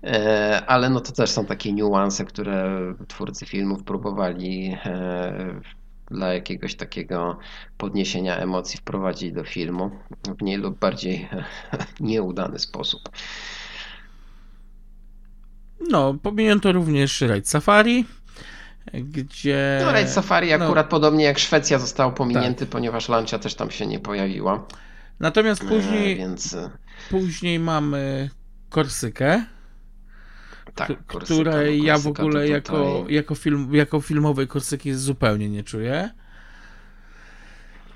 Eee, 0.03 0.61
Ale 0.67 0.89
no 0.89 0.99
to 1.01 1.11
też 1.11 1.29
są 1.29 1.45
takie 1.45 1.73
niuanse, 1.73 2.25
które 2.25 2.79
twórcy 3.07 3.45
filmów 3.45 3.83
próbowali 3.83 4.77
eee, 4.85 5.78
dla 6.11 6.33
jakiegoś 6.33 6.75
takiego 6.75 7.39
podniesienia 7.77 8.37
emocji 8.37 8.79
wprowadzić 8.79 9.31
do 9.31 9.43
filmu 9.43 9.91
w 10.37 10.41
mniej 10.41 10.57
lub 10.57 10.79
bardziej 10.79 11.29
nieudany 11.99 12.59
sposób. 12.59 13.09
No, 15.89 16.13
pominięto 16.13 16.71
również 16.71 17.21
rajd 17.21 17.49
Safari, 17.49 18.05
gdzie... 18.93 19.81
No, 19.85 19.91
Raid 19.91 20.09
Safari 20.09 20.49
no. 20.49 20.65
akurat 20.65 20.89
podobnie 20.89 21.25
jak 21.25 21.39
Szwecja 21.39 21.79
został 21.79 22.13
pominięty, 22.13 22.65
ponieważ 22.65 23.09
Lancia 23.09 23.39
też 23.39 23.55
tam 23.55 23.71
się 23.71 23.87
nie 23.87 23.99
pojawiła. 23.99 24.67
Natomiast 25.19 25.61
później, 25.65 26.09
Eee, 26.09 26.15
Więc 26.15 26.53
e, 26.53 26.69
później 27.09 27.59
mamy 27.59 28.29
Korsykę, 28.69 29.45
tak, 30.75 30.87
K- 30.87 30.95
Korsyka, 31.07 31.41
której 31.49 31.79
no, 31.79 31.85
ja 31.85 31.97
w 31.97 32.07
ogóle 32.07 32.33
to 32.33 32.45
jako, 32.53 32.73
tutaj- 32.73 33.13
jako, 33.15 33.35
film, 33.35 33.75
jako 33.75 34.01
filmowej 34.01 34.47
Korsyki 34.47 34.93
zupełnie 34.93 35.49
nie 35.49 35.63
czuję. 35.63 36.09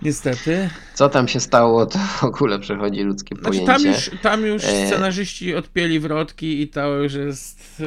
Niestety. 0.01 0.69
Co 0.93 1.09
tam 1.09 1.27
się 1.27 1.39
stało, 1.39 1.85
to 1.85 1.99
w 1.99 2.23
ogóle 2.23 2.59
przechodzi 2.59 3.01
ludzkie 3.03 3.35
Znaczy, 3.35 3.49
pojęcie. 3.59 3.65
tam 3.73 3.81
już, 3.93 4.11
tam 4.21 4.45
już 4.45 4.63
E. 4.63 4.87
scenarzyści 4.87 5.55
odpięli 5.55 5.99
wrotki 5.99 6.61
i 6.61 6.67
to 6.67 6.95
już 6.95 7.13
jest 7.13 7.83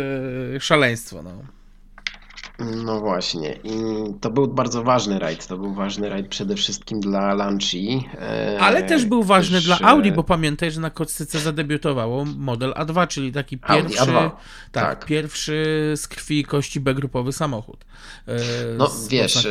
e, 0.57 0.61
szaleństwo. 0.61 1.23
No. 1.23 1.31
No 2.59 3.01
właśnie. 3.01 3.59
I 3.65 3.71
to 4.21 4.31
był 4.31 4.49
bardzo 4.49 4.83
ważny 4.83 5.19
rajd. 5.19 5.47
To 5.47 5.59
był 5.59 5.75
ważny 5.75 6.09
rajd 6.09 6.29
przede 6.29 6.55
wszystkim 6.55 7.01
dla 7.01 7.35
Lanci. 7.35 8.09
e, 8.21 8.59
Ale 8.61 8.83
też 8.83 9.05
był 9.05 9.23
ważny 9.23 9.59
gdyż, 9.59 9.67
dla 9.67 9.89
Audi, 9.89 10.09
e, 10.09 10.13
bo 10.13 10.25
pamiętaj, 10.25 10.71
że 10.71 10.81
na 10.81 10.91
Korsyce 10.91 11.39
zadebiutowało 11.39 12.25
model 12.25 12.73
A2, 12.73 13.07
czyli 13.07 13.33
taki 13.33 13.59
Audi 13.63 13.89
pierwszy, 13.89 14.05
A2, 14.05 14.13
tak, 14.21 14.31
tak. 14.73 15.05
pierwszy 15.05 15.65
z 15.97 16.09
krwi 16.09 16.39
i 16.41 16.45
kości 16.45 16.81
B-grupowy 16.81 17.33
samochód. 17.33 17.85
e, 18.29 18.35
No 18.79 18.91
wiesz, 19.11 19.49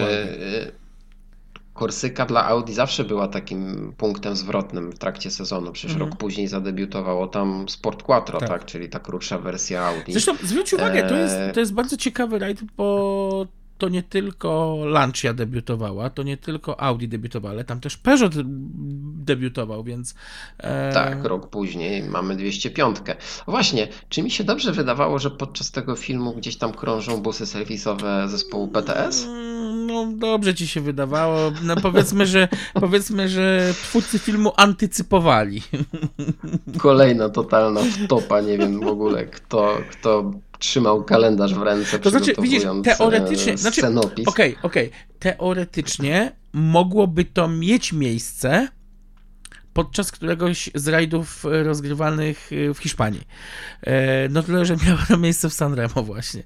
Korsyka 1.75 2.25
dla 2.25 2.45
Audi 2.45 2.73
zawsze 2.73 3.03
była 3.03 3.27
takim 3.27 3.93
punktem 3.97 4.35
zwrotnym 4.35 4.91
w 4.91 4.99
trakcie 4.99 5.31
sezonu. 5.31 5.71
Przecież 5.71 5.91
Mhm. 5.91 6.09
rok 6.09 6.19
później 6.19 6.47
zadebiutowało 6.47 7.27
tam 7.27 7.69
Sport 7.69 8.03
Quattro, 8.03 8.39
Tak. 8.39 8.49
tak. 8.49 8.65
czyli 8.65 8.89
ta 8.89 8.99
krótsza 8.99 9.37
wersja 9.37 9.83
Audi. 9.85 10.11
Zresztą 10.11 10.31
zwróć 10.43 10.73
uwagę, 10.73 11.03
to 11.09 11.15
jest, 11.15 11.35
Eee. 11.35 11.53
to 11.53 11.59
jest 11.59 11.73
bardzo 11.73 11.97
ciekawy 11.97 12.39
rajd, 12.39 12.59
bo 12.77 13.47
to 13.77 13.89
nie 13.89 14.03
tylko 14.03 14.77
Lancia 14.85 15.33
debiutowała, 15.33 16.09
to 16.09 16.23
nie 16.23 16.37
tylko 16.37 16.81
Audi 16.81 17.05
debiutowała, 17.07 17.53
ale 17.53 17.63
tam 17.63 17.79
też 17.79 17.97
Peugeot 17.97 18.33
debiutował, 19.25 19.83
więc... 19.83 20.15
e, 20.57 20.93
Tak, 20.93 21.23
rok 21.23 21.49
później 21.49 22.03
mamy 22.03 22.35
205. 22.35 22.97
Właśnie, 23.47 23.87
czy 24.09 24.23
mi 24.23 24.31
się 24.31 24.43
dobrze 24.43 24.71
wydawało, 24.71 25.19
że 25.19 25.31
podczas 25.31 25.71
tego 25.71 25.95
filmu 25.95 26.33
gdzieś 26.33 26.57
tam 26.57 26.73
krążą 26.73 27.17
busy 27.21 27.45
serwisowe 27.45 28.27
zespołu 28.29 28.67
PTS? 28.67 29.23
Mm, 29.25 29.85
No 29.87 30.07
dobrze 30.17 30.55
ci 30.55 30.67
się 30.67 30.81
wydawało. 30.81 31.51
No 31.63 31.75
powiedzmy, 31.75 32.25
że 32.25 32.47
powiedzmy, 32.81 33.29
że 33.29 33.73
twórcy 33.83 34.19
filmu 34.19 34.51
antycypowali. 34.57 35.61
Kolejna 36.77 37.29
totalna 37.29 37.81
wtopa, 38.05 38.41
nie 38.41 38.57
wiem 38.57 38.79
w 38.79 38.87
ogóle 38.87 39.25
kto, 39.25 39.77
kto 39.91 40.31
trzymał 40.59 41.03
kalendarz 41.03 41.53
w 41.53 41.61
ręce, 41.61 41.99
To 41.99 42.09
znaczy, 42.09 42.33
widzisz, 42.41 42.59
przygotowując 42.59 42.97
teoretycznie- 42.97 43.53
e, 43.53 43.57
znaczy. 43.57 43.81
Okej, 44.25 44.55
okej. 44.63 44.91
Teoretycznie 45.19 46.31
mogłoby 46.53 47.25
to 47.25 47.47
mieć 47.47 47.93
miejsce 47.93 48.67
podczas 49.73 50.11
któregoś 50.11 50.69
z 50.75 50.87
rajdów 50.87 51.45
e, 51.45 51.63
rozgrywanych 51.63 52.49
e, 52.69 52.73
w 52.73 52.77
Hiszpanii. 52.77 53.27
E, 53.81 54.29
No 54.29 54.43
tyle, 54.43 54.65
że 54.65 54.75
miało 54.87 54.99
to 55.07 55.17
miejsce 55.17 55.49
w 55.49 55.53
Sanremo 55.53 56.03
właśnie. 56.03 56.43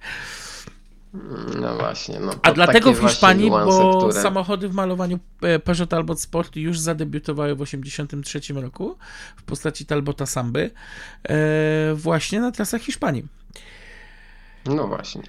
No 1.61 1.75
właśnie. 1.77 2.19
No, 2.19 2.31
A 2.41 2.51
dlatego 2.51 2.93
w 2.93 2.99
Hiszpanii, 2.99 3.45
niuanse, 3.45 3.77
bo 3.79 4.07
które... 4.07 4.23
samochody 4.23 4.69
w 4.69 4.73
malowaniu 4.73 5.19
e, 5.41 5.59
Peugeot 5.59 5.89
Talbot 5.89 6.21
Sport 6.21 6.55
już 6.55 6.79
zadebiutowały 6.79 7.55
w 7.55 7.57
1983 7.59 8.53
roku 8.53 8.97
w 9.35 9.43
postaci 9.43 9.85
Talbota 9.85 10.25
Samby 10.25 10.71
e, 11.29 11.35
właśnie 11.95 12.39
na 12.41 12.51
trasach 12.51 12.81
Hiszpanii. 12.81 13.25
No 14.65 14.87
właśnie. 14.87 15.21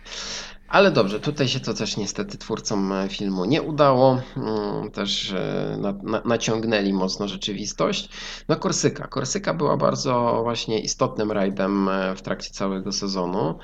Ale 0.70 0.90
dobrze, 0.90 1.20
tutaj 1.20 1.48
się 1.48 1.60
to 1.60 1.74
też 1.74 1.96
niestety 1.96 2.38
twórcom 2.38 2.92
e, 2.92 3.08
filmu 3.08 3.44
nie 3.44 3.62
udało. 3.62 4.20
Mm, 4.36 4.90
Też 4.90 5.32
e, 5.32 5.76
na, 5.80 5.92
na, 5.92 6.22
naciągnęli 6.24 6.92
mocno 6.92 7.28
rzeczywistość. 7.28 8.08
No 8.48 8.56
Korsyka. 8.56 9.06
Korsyka 9.06 9.54
była 9.54 9.76
bardzo 9.76 10.40
właśnie 10.42 10.80
istotnym 10.80 11.32
rajdem 11.32 11.88
e, 11.88 12.16
w 12.16 12.22
trakcie 12.22 12.50
całego 12.50 12.92
sezonu, 12.92 13.58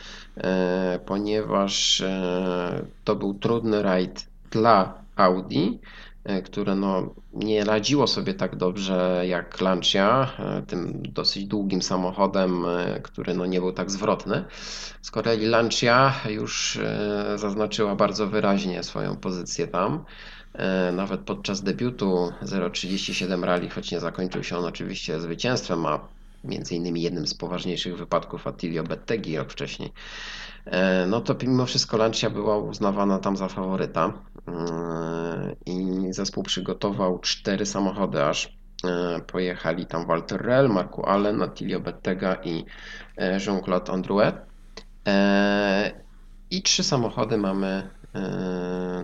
ponieważ 1.07 2.02
to 3.05 3.16
był 3.16 3.35
trudny 3.35 3.83
rajd 3.83 4.26
dla 4.50 4.94
Audi, 5.16 5.79
które 6.45 6.75
no, 6.75 7.15
nie 7.33 7.65
radziło 7.65 8.07
sobie 8.07 8.35
tak 8.35 8.57
dobrze 8.57 9.25
jak 9.29 9.61
Lancia, 9.61 10.31
e, 10.39 10.62
tym 10.62 11.03
dosyć 11.03 11.45
długim 11.45 11.83
samochodem, 11.83 12.65
e, 12.67 13.01
który 13.01 13.35
no, 13.35 13.47
nie 13.47 13.61
był 13.61 13.73
tak 13.73 13.91
zwrotny. 13.91 14.45
Z 15.03 15.11
kolei 15.11 15.47
Lancia 15.47 16.15
już 16.29 16.77
e, 16.77 17.39
zaznaczyła 17.39 17.97
bardzo 17.97 18.27
wyraźnie 18.27 18.83
swoją 18.83 19.17
pozycję 19.17 19.67
tam. 19.69 20.05
E, 20.55 20.93
Nawet 20.93 21.21
podczas 21.21 21.62
debiutu 21.62 22.33
037 22.73 23.45
Rally, 23.45 23.69
choć 23.69 23.91
nie 23.91 24.01
zakończył 24.01 24.45
się 24.45 24.59
on 24.59 24.65
oczywiście 24.65 25.21
zwycięstwem, 25.21 25.87
a 25.87 26.01
między 26.45 26.75
innymi 26.75 27.03
jednym 27.03 27.27
z 27.27 27.35
poważniejszych 27.35 27.97
wypadków 27.97 28.47
Attilio 28.47 28.85
Bettegi 28.85 29.37
rok 29.37 29.53
wcześniej, 29.53 29.93
e, 30.65 31.07
no 31.07 31.21
to 31.21 31.35
mimo 31.43 31.67
wszystko 31.67 31.97
Lancia 31.97 32.31
była 32.31 32.59
uznawana 32.59 33.19
tam 33.19 33.37
za 33.37 33.48
faworyta 33.48 34.13
E, 34.36 34.36
i 35.67 36.07
zespół 36.11 36.42
przygotował 36.42 37.19
cztery 37.19 37.67
samochody 37.67 38.25
aż. 38.25 38.57
E, 38.85 39.21
Pojechali 39.21 39.87
tam 39.87 40.07
Walter 40.07 40.42
Rell, 40.42 40.69
Marku 40.69 41.07
Allen, 41.07 41.42
Attilio 41.42 41.81
Bettega 41.81 42.35
i 42.35 42.65
e, 43.17 43.38
Jean-Claude 43.47 43.92
Androuet. 43.92 44.37
E, 45.09 45.92
I 46.51 46.63
trzy 46.63 46.83
samochody 46.83 47.37
mamy 47.38 47.90
e, 48.15 48.21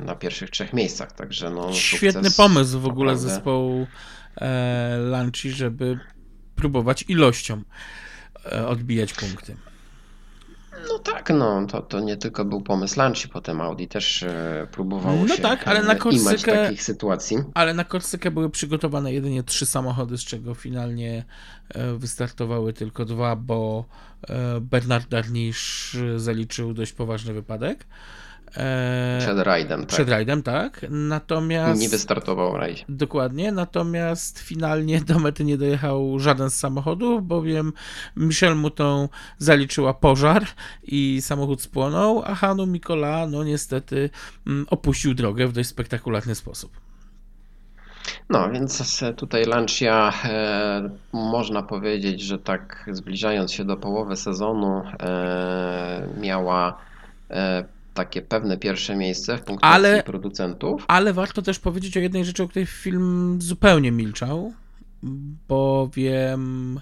na 0.05 0.15
pierwszych 0.17 0.51
trzech 0.51 0.73
miejscach, 0.73 1.13
także 1.13 1.51
no 1.51 1.73
Świetny 1.73 2.31
pomysł 2.31 2.81
w 2.81 2.87
ogóle 2.87 3.13
naprawdę. 3.13 3.35
zespołu 3.35 3.87
e, 4.41 4.97
Lanci, 4.99 5.51
żeby 5.51 5.99
próbować 6.57 7.05
ilością. 7.09 7.63
e, 8.53 8.67
odbijać 8.67 9.13
punkty. 9.13 9.57
No 10.89 10.99
tak, 10.99 11.31
no 11.31 11.67
to, 11.67 11.83
to 11.83 12.01
nie 12.01 12.17
tylko 12.17 12.45
był 12.45 12.61
pomysł 12.63 12.99
Lanci, 12.99 13.29
potem 13.29 13.61
Audi 13.61 13.85
też 13.87 14.23
e, 14.23 14.67
próbowało 14.73 15.25
No 15.25 15.37
się 15.37 15.43
tak, 15.43 15.69
ale 15.69 15.83
na 15.83 15.93
e, 15.93 15.97
imać 15.97 16.43
Korsykę- 16.43 16.65
takich 16.65 16.83
sytuacji. 16.83 17.39
Ale 17.55 17.75
na 17.75 17.85
Korsykę 17.85 18.31
były 18.31 18.51
przygotowane 18.51 19.13
jedynie 19.13 19.43
trzy 19.43 19.67
samochody, 19.67 20.19
z 20.19 20.25
czego 20.25 20.55
finalnie 20.55 21.25
e, 21.69 21.93
wystartowały 21.93 22.73
tylko 22.73 23.05
dwa, 23.05 23.37
bo 23.37 23.85
e, 24.29 24.61
Bernard 24.61 25.09
Darnisz 25.09 25.97
zaliczył 26.17 26.75
dość 26.75 26.93
poważny 26.93 27.33
wypadek. 27.35 27.87
E, 28.57 29.19
Przed 29.21 29.39
rajdem, 29.39 29.81
tak. 29.81 29.89
przed 29.89 30.09
rajdem, 30.09 30.43
tak. 30.43 30.87
Natomiast. 30.91 31.81
nie 31.81 31.89
wystartował 31.89 32.53
w 32.53 32.55
rajdzie. 32.55 32.85
Dokładnie, 32.89 33.53
natomiast 33.53 34.39
finalnie 34.39 35.01
do 35.01 35.19
mety 35.19 35.45
nie 35.45 35.59
dojechał 35.59 36.19
żaden 36.19 36.51
z 36.51 36.55
samochodów, 36.55 37.27
bowiem 37.27 37.73
Michel 38.17 38.57
Mouton 38.57 39.09
zaliczyła 39.39 39.95
pożar 39.95 40.47
i 40.83 41.19
samochód 41.23 41.63
spłonął, 41.63 42.23
a 42.27 42.35
Hanu 42.35 42.67
Mikola, 42.67 43.27
no 43.27 43.45
niestety, 43.45 44.11
mm, 44.47 44.67
opuścił 44.71 45.15
drogę 45.15 45.47
w 45.47 45.53
dość 45.53 45.69
spektakularny 45.69 46.35
sposób. 46.35 46.73
No, 48.31 48.51
więc 48.51 49.05
tutaj 49.17 49.45
Lancia 49.45 50.13
e, 50.25 50.91
można 51.13 51.63
powiedzieć, 51.63 52.21
że 52.21 52.39
tak 52.39 52.91
zbliżając 52.93 53.53
się 53.53 53.65
do 53.65 53.77
połowy 53.77 54.17
sezonu 54.17 54.83
e, 55.01 56.09
miała 56.21 56.79
e, 57.31 57.65
takie 57.95 58.23
pewne 58.23 58.57
pierwsze 58.59 58.97
miejsce 58.97 59.39
w 59.39 59.43
punktacji 59.43 59.75
Ale- 59.75 60.03
producentów. 60.03 60.85
Ale 60.89 61.13
warto 61.13 61.43
też 61.43 61.59
powiedzieć 61.59 61.97
o 61.97 62.01
jednej 62.01 62.25
rzeczy, 62.25 62.43
o 62.43 62.49
której 62.49 62.67
film 62.67 63.39
zupełnie 63.43 63.93
milczał, 63.93 64.53
bowiem 65.49 66.81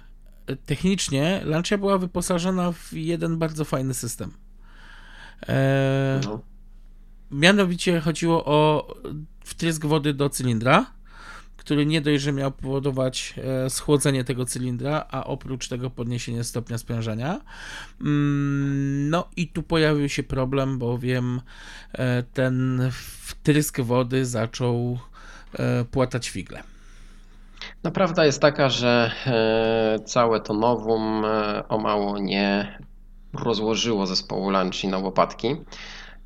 technicznie 0.67 1.41
Lancia 1.45 1.79
była 1.79 1.99
wyposażona 1.99 2.73
w 2.73 2.93
jeden 2.93 3.39
bardzo 3.39 3.65
fajny 3.65 3.95
system. 3.95 4.31
E, 5.49 6.21
No. 6.25 6.41
Mianowicie 7.31 8.01
chodziło 8.01 8.45
o 8.45 8.89
wtrysk 9.45 9.87
wody 9.87 10.15
do 10.15 10.31
cylindra, 10.31 10.87
który 11.71 11.87
nie 11.87 12.01
dość, 12.01 12.23
że 12.23 12.33
miał 12.33 12.51
powodować 12.51 13.35
e, 13.64 13.71
schłodzenie 13.71 14.25
tego 14.25 14.45
cylindra, 14.47 15.07
a 15.11 15.25
oprócz 15.25 15.68
tego 15.68 15.91
podniesienie 15.91 16.45
stopnia 16.45 16.79
sprężenia. 16.79 17.41
Mm, 18.01 19.11
No 19.11 19.29
i 19.37 19.49
tu 19.49 19.62
pojawił 19.62 20.09
się 20.09 20.23
problem, 20.23 20.79
bowiem 20.79 21.41
e, 21.93 22.23
ten 22.23 22.83
wtrysk 23.27 23.81
wody 23.81 24.27
zaczął 24.27 24.99
e, 25.59 25.85
płatać 25.85 26.31
figle. 26.31 26.62
No, 27.85 27.91
prawda 27.91 28.25
jest 28.25 28.41
taka, 28.41 28.68
że 28.68 29.12
całe 30.05 30.41
to 30.41 30.55
nowum 30.55 31.25
o 31.68 31.79
mało 31.79 32.18
nie 32.18 32.79
rozłożyło 33.33 34.07
zespołu 34.07 34.51
Lanci 34.51 34.89
na 34.89 34.99
łopatki, 34.99 35.57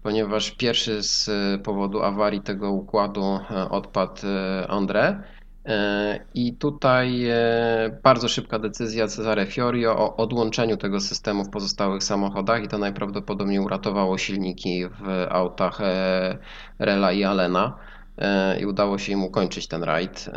ponieważ 0.03 0.51
pierwszy 0.51 1.03
z 1.03 1.30
powodu 1.62 2.03
awarii 2.03 2.40
tego 2.40 2.72
układu 2.72 3.40
odpadł 3.70 4.22
André. 4.68 5.22
E, 5.66 6.20
I 6.34 6.56
tutaj 6.56 7.28
e, 7.28 7.98
bardzo 8.02 8.28
szybka 8.28 8.58
decyzja 8.58 9.06
Cesare 9.08 9.46
Fiorio 9.46 9.98
o 9.98 10.16
odłączeniu 10.16 10.76
tego 10.76 11.00
systemu 11.00 11.44
w 11.44 11.50
pozostałych 11.50 12.04
samochodach 12.04 12.64
i 12.64 12.68
to 12.68 12.78
najprawdopodobniej 12.78 13.58
uratowało 13.58 14.18
silniki 14.18 14.84
w 14.86 15.26
autach 15.30 15.80
e, 15.80 16.38
Rela 16.78 17.12
i 17.12 17.24
Alena 17.24 17.76
i 18.60 18.66
udało 18.66 18.98
się 18.98 19.12
im 19.12 19.24
ukończyć 19.24 19.68
ten 19.68 19.82
rajd. 19.82 20.30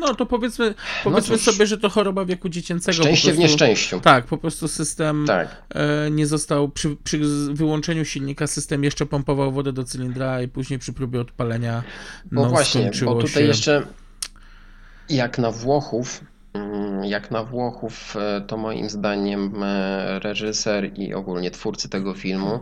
No 0.00 0.14
to 0.14 0.26
powiedzmy, 0.26 0.74
powiedzmy 1.04 1.38
cóż. 1.38 1.54
sobie, 1.54 1.66
że 1.66 1.78
to 1.78 1.88
choroba 1.88 2.24
wieku 2.24 2.48
dziecięcego. 2.48 3.02
Szczęście 3.02 3.32
w 3.32 3.36
prostu- 3.36 3.42
nieszczęściu. 3.42 4.00
Tak, 4.00 4.24
po 4.26 4.38
prostu 4.38 4.68
system 4.68 5.24
Tak. 5.26 5.62
e, 5.74 6.10
nie 6.10 6.26
został, 6.26 6.68
przy, 6.68 6.96
przy 7.04 7.18
wyłączeniu 7.52 8.04
silnika 8.04 8.46
system 8.46 8.84
jeszcze 8.84 9.06
pompował 9.06 9.52
wodę 9.52 9.72
do 9.72 9.84
cylindra 9.84 10.42
i 10.42 10.48
później 10.48 10.78
przy 10.78 10.92
próbie 10.92 11.20
odpalenia 11.20 11.82
No, 12.32 12.42
no, 12.42 12.48
właśnie, 12.48 12.90
bo 13.04 13.14
tutaj 13.14 13.28
się... 13.28 13.40
jeszcze 13.48 13.86
jak 15.08 15.38
na 15.38 15.50
Włochów, 15.50 16.20
mm, 16.52 17.04
jak 17.04 17.30
na 17.30 17.44
Włochów, 17.44 18.16
e, 18.16 18.40
to 18.40 18.56
moim 18.56 18.90
zdaniem 18.90 19.62
e, 19.62 20.18
reżyser 20.18 20.98
i 20.98 21.14
ogólnie 21.14 21.50
twórcy 21.50 21.88
tego 21.88 22.14
filmu 22.14 22.60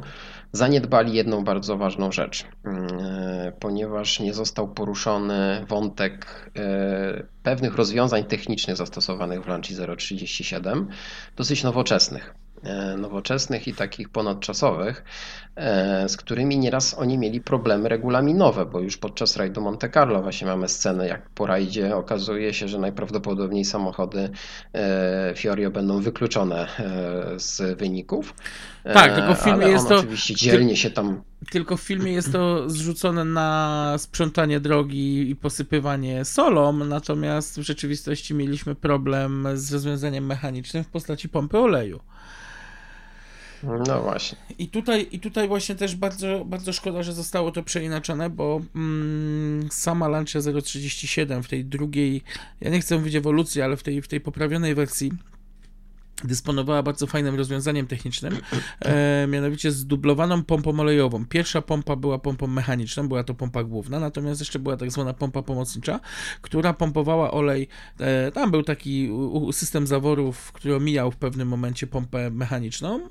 zaniedbali 0.54 1.14
jedną 1.14 1.44
bardzo 1.44 1.76
ważną 1.76 2.12
rzecz, 2.12 2.44
mm, 2.64 2.88
e, 3.00 3.52
ponieważ 3.60 4.20
nie 4.20 4.34
został 4.34 4.68
poruszony 4.68 5.64
wątek 5.68 6.50
e, 6.56 7.26
pewnych 7.42 7.74
rozwiązań 7.76 8.24
technicznych 8.24 8.76
zastosowanych 8.76 9.42
w 9.44 9.48
Lanci 9.48 9.74
037, 9.96 10.88
dosyć 11.36 11.62
nowoczesnych. 11.62 12.34
E, 12.64 12.96
Nowoczesnych 12.96 13.68
i 13.68 13.74
takich 13.74 14.08
ponadczasowych, 14.08 15.04
e, 15.56 16.08
z 16.08 16.16
którymi 16.16 16.58
nieraz 16.58 16.94
oni 16.98 17.18
mieli 17.18 17.40
problemy 17.40 17.88
regulaminowe, 17.88 18.66
bo 18.66 18.80
już 18.80 18.96
podczas 18.96 19.36
rajdu 19.36 19.60
Monte 19.60 19.90
Carlo 19.90 20.22
właśnie 20.22 20.46
mamy 20.46 20.68
scenę, 20.68 21.08
jak 21.08 21.30
po 21.30 21.46
rajdzie 21.46 21.96
okazuje 21.96 22.54
się, 22.54 22.68
że 22.68 22.78
najprawdopodobniej 22.78 23.64
samochody 23.64 24.30
e, 24.74 25.32
Fiorio 25.36 25.70
będą 25.70 26.00
wykluczone 26.00 26.66
z 27.36 27.78
wyników. 27.78 28.34
Tak, 28.92 29.14
tylko 29.14 29.34
w 29.34 29.38
filmie 29.38 29.66
jest 29.66 29.88
to- 29.88 29.96
oczywiście 29.96 30.34
dzielnie 30.34 30.76
się 30.76 30.90
tam 30.90 31.22
Tylko 31.50 31.76
w 31.76 31.80
filmie 31.80 32.12
jest 32.12 32.32
to 32.32 32.70
zrzucone 32.70 33.24
na 33.24 33.94
sprzątanie 33.98 34.60
drogi 34.60 35.30
i 35.30 35.36
posypywanie 35.36 36.24
solą, 36.24 36.72
natomiast 36.72 37.60
w 37.60 37.62
rzeczywistości 37.62 38.34
mieliśmy 38.34 38.74
problem 38.74 39.46
z 39.54 39.72
rozwiązaniem 39.72 40.26
mechanicznym 40.26 40.84
w 40.84 40.88
postaci 40.88 41.28
pompy 41.28 41.58
oleju. 41.58 42.00
No 43.88 44.02
właśnie. 44.02 44.38
I 44.58 44.68
tutaj, 44.68 45.06
I 45.12 45.20
tutaj 45.20 45.48
właśnie 45.48 45.74
też 45.74 45.96
bardzo, 45.96 46.44
bardzo 46.44 46.72
szkoda, 46.72 47.02
że 47.02 47.12
zostało 47.12 47.50
to 47.50 47.62
przeinaczone, 47.62 48.30
bo 48.30 48.60
mm, 48.74 49.68
sama 49.70 50.08
Lancia 50.08 50.40
037 50.62 51.42
w 51.42 51.48
tej 51.48 51.64
drugiej, 51.64 52.22
ja 52.60 52.70
nie 52.70 52.80
chcę 52.80 52.98
mówić 52.98 53.14
ewolucji, 53.14 53.62
ale 53.62 53.76
w 53.76 53.82
tej, 53.82 54.02
w 54.02 54.08
tej 54.08 54.20
poprawionej 54.20 54.74
wersji 54.74 55.12
dysponowała 56.24 56.82
bardzo 56.82 57.06
fajnym 57.06 57.34
rozwiązaniem 57.34 57.86
technicznym, 57.86 58.38
e, 58.80 59.26
mianowicie 59.26 59.70
zdublowaną 59.70 60.42
pompą 60.42 60.80
olejową. 60.80 61.26
Pierwsza 61.26 61.62
pompa 61.62 61.96
była 61.96 62.18
pompą 62.18 62.46
mechaniczną, 62.46 63.08
była 63.08 63.24
to 63.24 63.34
pompa 63.34 63.64
główna, 63.64 64.00
natomiast 64.00 64.40
jeszcze 64.40 64.58
była 64.58 64.76
tak 64.76 64.90
zwana 64.90 65.14
pompa 65.14 65.42
pomocnicza, 65.42 66.00
która 66.40 66.72
pompowała 66.72 67.30
olej. 67.30 67.68
E, 68.00 68.32
tam 68.32 68.50
był 68.50 68.62
taki 68.62 69.10
system 69.52 69.86
zaworów, 69.86 70.52
który 70.52 70.76
omijał 70.76 71.10
w 71.10 71.16
pewnym 71.16 71.48
momencie 71.48 71.86
pompę 71.86 72.30
mechaniczną 72.30 73.00
e, 73.00 73.08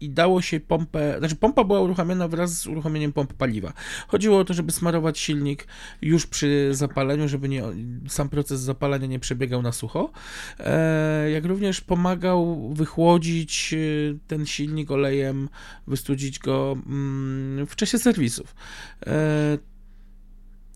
i 0.00 0.10
dało 0.10 0.42
się 0.42 0.60
pompę, 0.60 1.16
znaczy 1.18 1.36
pompa 1.36 1.64
była 1.64 1.80
uruchamiana 1.80 2.28
wraz 2.28 2.58
z 2.58 2.66
uruchomieniem 2.66 3.12
pomp 3.12 3.34
paliwa. 3.34 3.72
Chodziło 4.08 4.38
o 4.38 4.44
to, 4.44 4.54
żeby 4.54 4.72
smarować 4.72 5.18
silnik 5.18 5.66
już 6.02 6.26
przy 6.26 6.68
zapaleniu, 6.72 7.28
żeby 7.28 7.48
nie, 7.48 7.62
sam 8.08 8.28
proces 8.28 8.60
zapalania 8.60 9.06
nie 9.06 9.18
przebiegał 9.18 9.62
na 9.62 9.72
sucho, 9.72 10.10
e, 10.58 11.30
jak 11.30 11.44
również 11.44 11.80
pomagał 12.16 12.72
wychłodzić 12.74 13.74
e, 13.74 13.78
ten 14.26 14.46
silnik 14.46 14.90
olejem, 14.90 15.48
wystudzić 15.86 16.38
go 16.38 16.76
mm, 16.86 17.66
w 17.66 17.76
czasie 17.76 17.98
serwisów. 17.98 18.54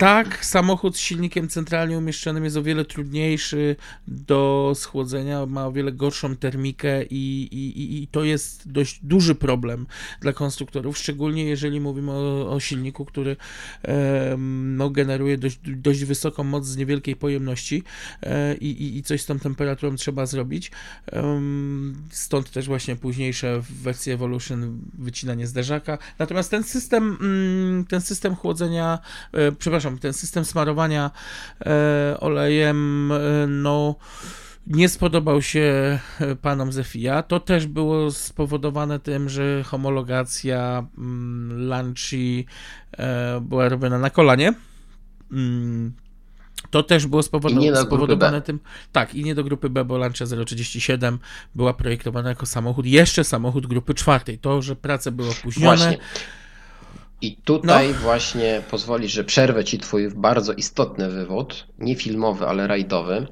E, 0.00 0.02
tak, 0.02 0.44
samochód 0.44 0.96
z 0.96 1.00
silnikiem 1.00 1.48
centralnie 1.48 1.98
umieszczonym 1.98 2.44
jest 2.44 2.56
o 2.56 2.62
wiele 2.62 2.84
trudniejszy 2.84 3.76
do 4.08 4.72
schłodzenia, 4.76 5.46
ma 5.46 5.66
o 5.66 5.72
wiele 5.72 5.92
gorszą 5.92 6.36
termikę 6.36 7.04
i, 7.04 7.42
i, 7.52 8.02
i- 8.02 8.08
to 8.08 8.24
jest 8.24 8.72
dość 8.72 9.00
duży 9.02 9.34
problem 9.34 9.86
dla 10.20 10.32
konstruktorów, 10.32 10.98
szczególnie 10.98 11.44
jeżeli 11.44 11.80
mówimy 11.80 12.12
o, 12.12 12.50
o 12.52 12.60
silniku, 12.60 13.04
który 13.04 13.36
em, 13.82 14.76
no, 14.76 14.90
generuje 14.90 15.38
dość, 15.38 15.58
dość 15.64 16.04
wysoką 16.04 16.44
moc 16.44 16.66
z 16.66 16.76
niewielkiej 16.76 17.16
pojemności 17.16 17.82
e, 18.22 18.54
i, 18.56 18.96
i, 18.98 19.02
coś 19.02 19.22
z 19.22 19.26
tą 19.26 19.38
temperaturą 19.38 19.96
trzeba 19.96 20.26
zrobić. 20.26 20.70
Em, 21.06 21.96
Stąd 22.10 22.50
też 22.50 22.66
właśnie 22.66 22.96
późniejsze 22.96 23.60
w 23.60 23.72
wersji 23.82 24.12
Evolution 24.12 24.80
wycinanie 24.98 25.46
zderzaka. 25.46 25.98
Natomiast 26.18 26.50
ten 26.50 26.62
system, 26.64 27.18
mm, 27.20 27.84
ten 27.84 28.00
system 28.00 28.34
chłodzenia, 28.36 28.98
e, 29.32 29.52
przepraszam, 29.90 29.98
ten 29.98 30.12
system 30.12 30.44
smarowania 30.44 31.10
e, 31.66 32.16
olejem, 32.20 33.12
e, 33.12 33.46
no 33.46 33.94
nie 34.66 34.88
spodobał 34.88 35.42
się 35.42 35.98
e, 36.20 36.36
panom 36.36 36.72
ze 36.72 36.84
FIA. 36.84 37.22
To 37.22 37.40
też 37.40 37.66
było 37.66 38.10
spowodowane 38.10 39.00
tym, 39.00 39.28
że 39.28 39.62
homologacja 39.64 40.86
mm, 40.98 41.68
Lanci 41.68 42.46
była 43.40 43.68
robiona 43.68 43.98
na 43.98 44.10
kolanie. 44.10 44.54
Mm, 45.32 45.92
To 46.70 46.82
też 46.82 47.06
było 47.06 47.22
spowodowane, 47.22 47.76
spowodowane 47.76 48.42
tym. 48.42 48.60
Tak, 48.92 49.14
i 49.14 49.24
nie 49.24 49.34
do 49.34 49.44
grupy 49.44 49.70
B, 49.70 49.84
bo 49.84 49.98
Lancia 49.98 50.26
037 50.46 51.18
była 51.54 51.74
projektowana 51.74 52.28
jako 52.28 52.46
samochód, 52.46 52.86
jeszcze 52.86 53.24
samochód 53.24 53.66
grupy 53.66 53.94
czwartej. 53.94 54.38
To, 54.38 54.62
że 54.62 54.76
prace 54.76 55.12
były 55.12 55.30
opóźnione. 55.30 55.76
Właśnie. 55.76 55.98
I 57.22 57.36
tutaj 57.36 57.94
właśnie 57.94 58.62
pozwolisz, 58.70 59.12
że 59.12 59.24
przerwę 59.24 59.64
ci 59.64 59.78
twój 59.78 60.10
bardzo 60.10 60.52
istotny 60.52 61.10
wywód, 61.10 61.66
nie 61.78 61.96
filmowy, 61.96 62.46
ale 62.46 62.66
rajdowy, 62.66 63.26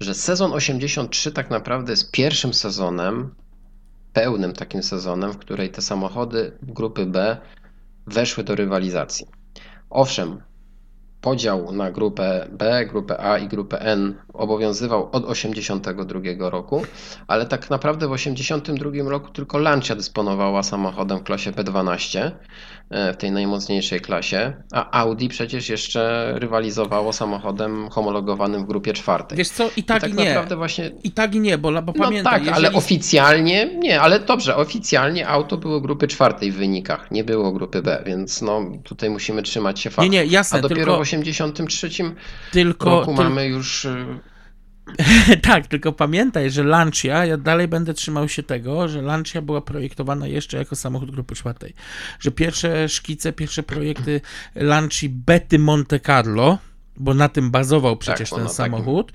że 0.00 0.14
sezon 0.14 0.52
83 0.52 1.32
tak 1.32 1.50
naprawdę 1.50 1.92
jest 1.92 2.10
pierwszym 2.10 2.54
sezonem, 2.54 3.34
pełnym 4.12 4.52
takim 4.52 4.82
sezonem, 4.82 5.32
w 5.32 5.38
której 5.38 5.70
te 5.70 5.82
samochody 5.82 6.58
grupy 6.62 7.06
B 7.06 7.36
weszły 8.06 8.44
do 8.44 8.54
rywalizacji. 8.54 9.26
Owszem, 9.90 10.40
podział 11.20 11.72
na 11.72 11.90
grupę 11.90 12.48
B, 12.52 12.86
grupę 12.86 13.20
A 13.20 13.38
i 13.38 13.48
grupę 13.48 13.80
N 13.80 14.14
obowiązywał 14.34 15.08
od 15.12 15.28
1982 15.28 16.50
roku, 16.50 16.82
ale 17.26 17.46
tak 17.46 17.70
naprawdę 17.70 18.08
w 18.08 18.12
1982 18.12 19.10
roku 19.10 19.30
tylko 19.30 19.58
Lancia 19.58 19.94
dysponowała 19.94 20.62
samochodem 20.62 21.18
w 21.18 21.22
klasie 21.22 21.52
P12, 21.52 22.30
e, 22.90 23.12
w 23.12 23.16
tej 23.16 23.32
najmocniejszej 23.32 24.00
klasie, 24.00 24.52
a 24.72 25.00
Audi 25.00 25.28
przecież 25.28 25.68
jeszcze 25.68 26.32
rywalizowało 26.36 27.12
samochodem 27.12 27.88
homologowanym 27.90 28.64
w 28.64 28.66
grupie 28.66 28.92
czwartej. 28.92 29.38
Wiesz 29.38 29.48
co, 29.48 29.70
i 29.76 29.84
I 29.84 29.86
tak, 29.86 30.00
tak 30.02 30.10
i 30.10 30.14
nie. 30.14 30.28
naprawdę 30.28 30.56
właśnie 30.56 30.90
I 31.04 31.10
tak 31.10 31.34
i 31.34 31.40
nie, 31.40 31.58
bo, 31.58 31.72
bo 31.82 31.92
no 31.96 32.04
pamiętaj, 32.04 32.40
tak, 32.40 32.48
ale 32.54 32.62
jeżeli... 32.62 32.76
oficjalnie 32.76 33.66
nie, 33.78 34.00
ale 34.00 34.20
dobrze, 34.20 34.56
oficjalnie 34.56 35.28
auto 35.28 35.56
było 35.56 35.80
grupy 35.80 36.08
czwartej 36.08 36.52
w 36.52 36.56
wynikach, 36.56 37.10
nie 37.10 37.24
było 37.24 37.52
grupy 37.52 37.82
B, 37.82 38.02
więc 38.06 38.42
no 38.42 38.62
tutaj 38.84 39.10
musimy 39.10 39.42
trzymać 39.42 39.80
się 39.80 39.90
Nie, 39.90 39.94
faktu. 39.94 40.12
nie, 40.12 40.24
jasne, 40.24 40.58
A 40.58 40.62
dopiero 40.62 40.80
tylko, 40.80 40.96
w 40.96 41.00
83 41.00 41.88
tylko, 42.52 42.90
roku 42.90 43.06
tylko 43.06 43.22
mamy 43.22 43.46
już 43.46 43.84
y, 43.84 44.18
tak, 45.42 45.66
tylko 45.66 45.92
pamiętaj, 45.92 46.50
że 46.50 46.64
Lancia, 46.64 47.24
ja 47.24 47.36
dalej 47.36 47.68
będę 47.68 47.94
trzymał 47.94 48.28
się 48.28 48.42
tego, 48.42 48.88
że 48.88 49.02
Lancia 49.02 49.42
była 49.42 49.60
projektowana 49.60 50.26
jeszcze 50.26 50.58
jako 50.58 50.76
samochód 50.76 51.10
grupy 51.10 51.34
czwartej. 51.34 51.74
Że 52.20 52.30
pierwsze 52.30 52.88
szkice, 52.88 53.32
pierwsze 53.32 53.62
projekty 53.62 54.20
Lanci 54.54 55.08
Betty 55.08 55.58
Monte 55.58 56.00
Carlo, 56.00 56.58
bo 56.96 57.14
na 57.14 57.28
tym 57.28 57.50
bazował 57.50 57.96
przecież 57.96 58.30
Tak, 58.30 58.38
ten 58.38 58.48
takim- 58.48 58.56
samochód. 58.56 59.12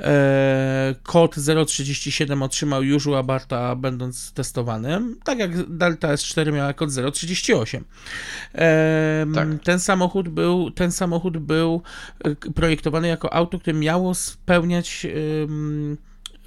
E, 0.00 0.94
kod 1.02 1.34
037 1.66 2.42
otrzymał 2.42 2.82
już 2.82 3.06
u 3.06 3.14
Abarta 3.14 3.76
będąc 3.76 4.32
testowanym, 4.32 5.16
tak 5.24 5.38
jak 5.38 5.76
Delta 5.76 6.08
S4 6.14 6.52
miała 6.52 6.72
kod 6.72 6.90
038. 7.12 7.84
E, 8.54 9.26
Tak. 9.34 9.48
Ten 9.64 9.80
samochód 9.80 10.28
był, 10.28 10.70
ten 10.70 10.92
samochód 10.92 11.38
był 11.38 11.82
e, 12.24 12.34
projektowany 12.54 13.08
jako 13.08 13.34
auto, 13.34 13.58
które 13.58 13.78
miało 13.78 14.14
spełniać 14.14 15.06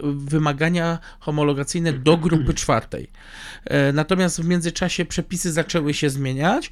wymagania 0.04 1.00
homologacyjne 1.20 1.94
do 1.94 2.18
grupy 2.28 2.54
czwartej. 2.54 3.12
E, 3.66 3.94
Natomiast 3.94 4.42
w 4.42 4.46
międzyczasie 4.46 5.06
przepisy 5.06 5.52
zaczęły 5.52 5.94
się 5.94 6.10
zmieniać. 6.10 6.70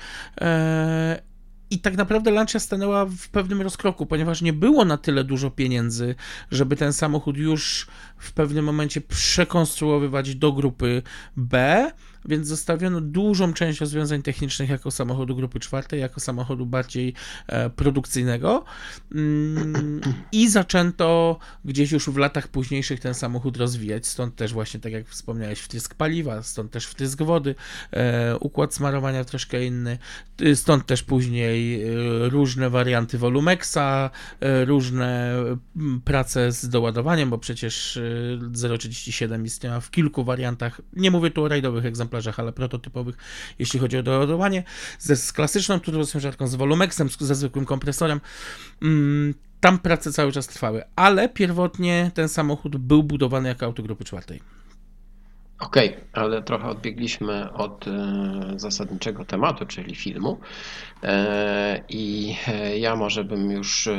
I 1.73 1.79
tak 1.79 1.97
naprawdę 1.97 2.31
Lancia 2.31 2.59
stanęła 2.59 3.05
w 3.05 3.29
pewnym 3.29 3.61
rozkroku, 3.61 4.05
ponieważ 4.05 4.41
nie 4.41 4.53
było 4.53 4.85
na 4.85 4.97
tyle 4.97 5.23
dużo 5.23 5.51
pieniędzy, 5.51 6.15
żeby 6.51 6.75
ten 6.75 6.93
samochód 6.93 7.37
już 7.37 7.87
w 8.17 8.33
pewnym 8.33 8.65
momencie 8.65 9.01
przekonstruowywać 9.01 10.35
do 10.35 10.51
grupy 10.51 11.01
B, 11.37 11.91
więc 12.25 12.47
zostawiono 12.47 13.01
dużą 13.01 13.53
część 13.53 13.79
rozwiązań 13.79 14.21
technicznych 14.21 14.69
jako 14.69 14.91
samochodu 14.91 15.35
grupy 15.35 15.59
czwartej, 15.59 15.99
jako 15.99 16.19
samochodu 16.19 16.65
bardziej 16.65 17.13
e, 17.47 17.69
produkcyjnego. 17.69 18.65
Mm, 19.15 20.01
I 20.31 20.49
zaczęto 20.49 21.39
gdzieś 21.65 21.91
już 21.91 22.09
w 22.09 22.17
latach 22.17 22.47
późniejszych 22.47 22.99
ten 22.99 23.13
samochód 23.13 23.57
rozwijać. 23.57 24.07
Stąd 24.07 24.35
też 24.35 24.53
właśnie, 24.53 24.79
tak 24.79 24.91
jak 24.91 25.07
wspomniałeś, 25.07 25.59
wtrysk 25.59 25.95
paliwa, 25.95 26.43
stąd 26.43 26.71
też 26.71 26.85
wtrysk 26.85 27.21
wody, 27.21 27.55
e, 27.91 28.37
układ 28.37 28.73
smarowania 28.73 29.25
troszkę 29.25 29.65
inny, 29.65 29.97
stąd 30.55 30.85
też 30.85 31.03
później 31.03 31.62
y, 32.25 32.29
różne 32.29 32.69
warianty 32.69 33.17
Volumexa, 33.17 34.09
y, 34.61 34.65
różne 34.65 35.33
prace 36.05 36.51
z 36.51 36.69
doładowaniem, 36.69 37.29
bo 37.29 37.37
przecież 37.37 37.97
y, 37.97 38.39
037 38.79 39.45
istniała 39.45 39.79
w 39.79 39.91
kilku 39.91 40.23
wariantach. 40.23 40.81
Nie 40.93 41.11
mówię 41.11 41.31
tu 41.31 41.43
o 41.43 41.47
rajdowych 41.47 41.85
egzemplarzach, 41.85 42.39
ale 42.39 42.53
prototypowych, 42.53 43.15
jeśli 43.59 43.79
chodzi 43.79 43.97
o 43.97 44.03
doładowanie, 44.03 44.63
ze, 44.99 45.15
z 45.15 45.33
klasyczną 45.33 45.79
turbosąsiadką, 45.79 46.47
z 46.47 46.55
Volumexem, 46.55 47.09
z- 47.09 47.17
ze 47.19 47.35
zwykłym 47.35 47.65
kompresorem. 47.65 48.21
Mm, 48.81 49.33
Tam 49.59 49.79
prace 49.79 50.11
cały 50.13 50.31
czas 50.31 50.47
trwały, 50.47 50.83
ale 50.95 51.29
pierwotnie 51.29 52.11
ten 52.13 52.29
samochód 52.29 52.77
był 52.77 53.03
budowany 53.03 53.49
jako 53.49 53.65
auto 53.65 53.83
grupy 53.83 54.03
czwartej. 54.03 54.41
Okej, 55.59 55.95
ale 56.13 56.43
trochę 56.43 56.67
odbiegliśmy 56.67 57.53
od 57.53 57.87
e, 57.87 57.91
zasadniczego 58.55 59.25
tematu, 59.25 59.65
czyli 59.65 59.95
filmu. 59.95 60.39
E, 61.03 61.83
I 61.89 62.35
e, 62.47 62.77
ja 62.77 62.95
może 62.95 63.23
bym 63.23 63.51
już 63.51 63.89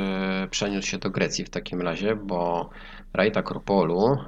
przeniósł 0.50 0.88
się 0.88 0.98
do 0.98 1.10
Grecji 1.10 1.44
w 1.44 1.50
takim 1.50 1.80
razie, 1.80 2.16
bo 2.16 2.70
rajd 3.12 3.36
Akropolu, 3.36 4.18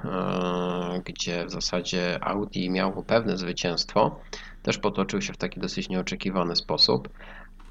gdzie 1.05 1.45
w 1.45 1.51
zasadzie 1.51 2.19
Audi 2.21 2.69
miało 2.69 3.03
pewne 3.03 3.37
zwycięstwo, 3.37 4.19
też 4.63 4.77
potoczył 4.77 5.21
się 5.21 5.33
w 5.33 5.37
taki 5.37 5.59
dosyć 5.59 5.89
nieoczekiwany 5.89 6.55
sposób. 6.55 7.09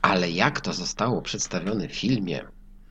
Ale 0.03 0.31
jak 0.31 0.61
to 0.61 0.73
zostało 0.73 1.23
przedstawione 1.23 1.89
w 1.89 1.97
filmie, 1.97 2.45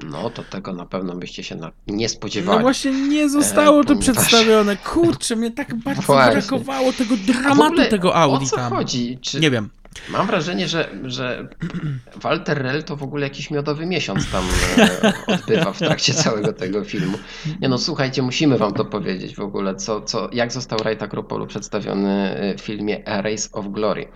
no 0.04 0.30
to 0.30 0.44
tego 0.44 0.74
na 0.74 0.86
pewno 0.86 1.16
byście 1.16 1.44
się 1.44 1.56
na- 1.56 1.72
nie 1.88 2.10
spodziewali. 2.10 2.58
No 2.58 2.62
właśnie 2.64 2.92
nie 2.92 3.30
zostało 3.30 3.84
to 3.84 3.88
ponieważ- 3.96 4.04
przedstawione. 4.16 4.78
Kurczę, 4.78 5.36
mnie 5.36 5.52
tak 5.52 5.76
bardzo 5.86 6.02
Właśnie. 6.02 6.32
brakowało 6.34 6.94
tego 6.94 7.16
dramatu 7.18 7.90
tego 7.90 8.16
Audi 8.16 8.46
O 8.46 8.48
co 8.50 8.56
tam. 8.56 8.72
chodzi? 8.74 9.18
Czy... 9.22 9.40
Nie 9.40 9.52
wiem. 9.52 9.70
Mam 10.10 10.28
wrażenie, 10.28 10.68
że, 10.68 10.90
że 11.04 11.48
Walter 12.24 12.62
Rell 12.62 12.84
to 12.84 12.96
w 12.96 13.04
ogóle 13.04 13.24
jakiś 13.24 13.52
miodowy 13.52 13.86
miesiąc 13.86 14.32
tam 14.32 14.44
e, 14.78 15.14
odbywa 15.36 15.74
w 15.74 15.80
trakcie 15.80 16.14
całego 16.14 16.54
tego 16.54 16.84
filmu. 16.84 17.18
Nie 17.62 17.70
no, 17.70 17.78
słuchajcie, 17.78 18.22
musimy 18.22 18.58
wam 18.58 18.74
to 18.74 18.86
powiedzieć 18.86 19.36
w 19.36 19.40
ogóle, 19.40 19.76
co, 19.76 20.02
co, 20.02 20.30
jak 20.34 20.52
został 20.52 20.80
rajd 20.80 21.04
Akropolu 21.04 21.48
przedstawiony 21.48 22.36
w 22.58 22.62
filmie 22.62 23.08
A 23.10 23.22
Race 23.22 23.50
of 23.52 23.66
Glory. 23.68 24.08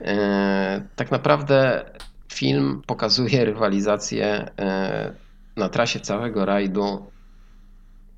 E, 0.00 0.82
Tak 0.96 1.10
naprawdę 1.10 1.84
film 2.34 2.82
pokazuje 2.86 3.44
rywalizację 3.44 4.50
e, 4.58 5.12
na 5.56 5.68
trasie 5.68 6.00
całego 6.00 6.44
rajdu 6.44 7.10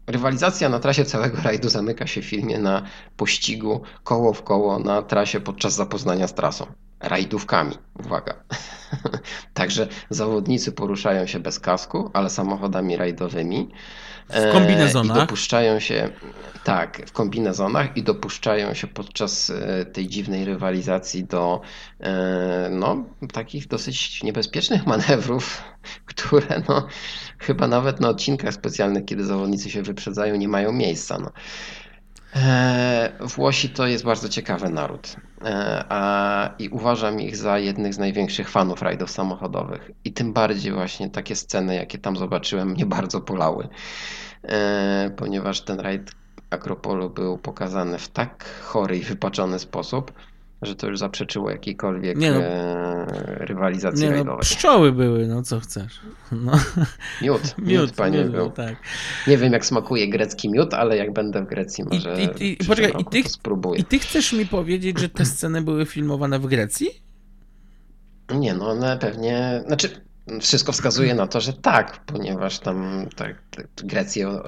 Rywalizacja 0.06 0.68
na 0.68 0.78
trasie 0.78 1.04
całego 1.04 1.42
rajdu 1.42 1.68
zamyka 1.68 2.06
się 2.06 2.22
w 2.22 2.24
filmie 2.24 2.58
na 2.58 2.82
pościgu 3.16 3.82
koło 4.04 4.32
w 4.32 4.42
koło 4.42 4.78
na 4.78 5.02
trasie 5.02 5.40
podczas 5.40 5.74
zapoznania 5.74 6.28
z 6.28 6.34
trasą. 6.34 6.66
Rajdówkami, 7.00 7.78
uwaga. 8.04 8.34
Także 9.54 9.88
zawodnicy 10.10 10.72
poruszają 10.72 11.26
się 11.26 11.40
bez 11.40 11.60
kasku, 11.60 12.10
ale 12.12 12.30
samochodami 12.30 12.96
rajdowymi. 12.96 13.68
W 14.28 14.52
kombinezonach. 14.52 15.16
E, 15.16 15.20
I 15.20 15.22
dopuszczają 15.22 15.80
się, 15.80 16.08
tak, 16.64 17.02
w 17.06 17.12
kombinezonach 17.12 17.96
i 17.96 18.02
dopuszczają 18.02 18.74
się 18.74 18.86
podczas 18.86 19.50
e, 19.50 19.84
tej 19.84 20.08
dziwnej 20.08 20.44
rywalizacji 20.44 21.24
do 21.24 21.60
e, 22.00 22.68
no, 22.70 23.04
takich 23.32 23.68
dosyć 23.68 24.22
niebezpiecznych 24.22 24.86
manewrów, 24.86 25.62
które 26.06 26.62
no, 26.68 26.86
chyba 27.38 27.68
nawet 27.68 28.00
na 28.00 28.08
odcinkach 28.08 28.54
specjalnych, 28.54 29.04
kiedy 29.04 29.24
zawodnicy 29.24 29.70
się 29.70 29.82
wyprzedzają, 29.82 30.36
nie 30.36 30.48
mają 30.48 30.72
miejsca. 30.72 31.18
No. 31.18 31.32
E, 32.36 33.12
Włosi 33.20 33.70
to 33.70 33.86
jest 33.86 34.04
bardzo 34.04 34.28
ciekawy 34.28 34.68
naród 34.68 35.16
e, 35.44 35.84
a, 35.88 36.54
i 36.58 36.68
uważam 36.68 37.20
ich 37.20 37.36
za 37.36 37.58
jednych 37.58 37.94
z 37.94 37.98
największych 37.98 38.48
fanów 38.48 38.82
rajdów 38.82 39.10
samochodowych. 39.10 39.90
I 40.04 40.12
tym 40.12 40.32
bardziej 40.32 40.72
właśnie 40.72 41.10
takie 41.10 41.36
sceny, 41.36 41.74
jakie 41.74 41.98
tam 41.98 42.16
zobaczyłem, 42.16 42.68
mnie 42.68 42.86
bardzo 42.86 43.20
polały, 43.20 43.68
e, 44.42 45.10
ponieważ 45.16 45.60
ten 45.60 45.80
rajd 45.80 46.12
Akropolu 46.50 47.10
był 47.10 47.38
pokazany 47.38 47.98
w 47.98 48.08
tak 48.08 48.60
chory 48.62 48.98
i 48.98 49.04
wypaczony 49.04 49.58
sposób, 49.58 50.12
że 50.62 50.76
to 50.76 50.86
już 50.86 50.98
zaprzeczyło 50.98 51.50
jakiejkolwiek 51.50 52.16
Nie 52.18 52.30
no. 52.32 52.40
e, 52.40 53.06
rywalizacji 53.38 54.02
Nie 54.02 54.08
no, 54.10 54.14
rajdowej. 54.16 54.40
pszczoły 54.40 54.92
były, 54.92 55.26
no 55.26 55.42
co 55.42 55.60
chcesz. 55.60 56.00
No, 56.32 56.52
Miód, 57.22 57.42
miód, 57.58 57.68
miód, 57.68 57.92
panie 57.92 58.18
miód 58.24 58.32
był. 58.32 58.50
tak. 58.50 58.76
Nie 59.26 59.38
wiem, 59.38 59.52
jak 59.52 59.66
smakuje 59.66 60.08
grecki 60.08 60.50
miód, 60.50 60.74
ale 60.74 60.96
jak 60.96 61.12
będę 61.12 61.42
w 61.44 61.46
Grecji, 61.48 61.84
I- 61.90 61.94
może 61.94 62.22
i- 62.22 62.24
i- 62.24 62.56
przyszłym 62.56 62.76
poczekaj, 62.76 63.02
i 63.02 63.04
ty- 63.22 63.28
spróbuję. 63.28 63.80
I 63.80 63.84
ty 63.84 63.98
chcesz 63.98 64.32
mi 64.32 64.46
powiedzieć, 64.46 64.98
że 65.00 65.08
te 65.08 65.24
sceny 65.24 65.62
były 65.62 65.86
filmowane 65.86 66.38
w 66.38 66.46
Grecji? 66.46 66.88
Nie, 68.34 68.54
no 68.54 68.68
one 68.68 68.98
pewnie, 68.98 69.62
znaczy 69.66 69.88
wszystko 70.40 70.72
wskazuje 70.72 71.14
na 71.14 71.26
to, 71.26 71.40
że 71.40 71.52
tak, 71.52 72.04
ponieważ 72.06 72.58
tam 72.58 73.06
tak, 73.16 73.42
tak 73.50 73.66
Grecję 73.84 74.28
e, 74.28 74.42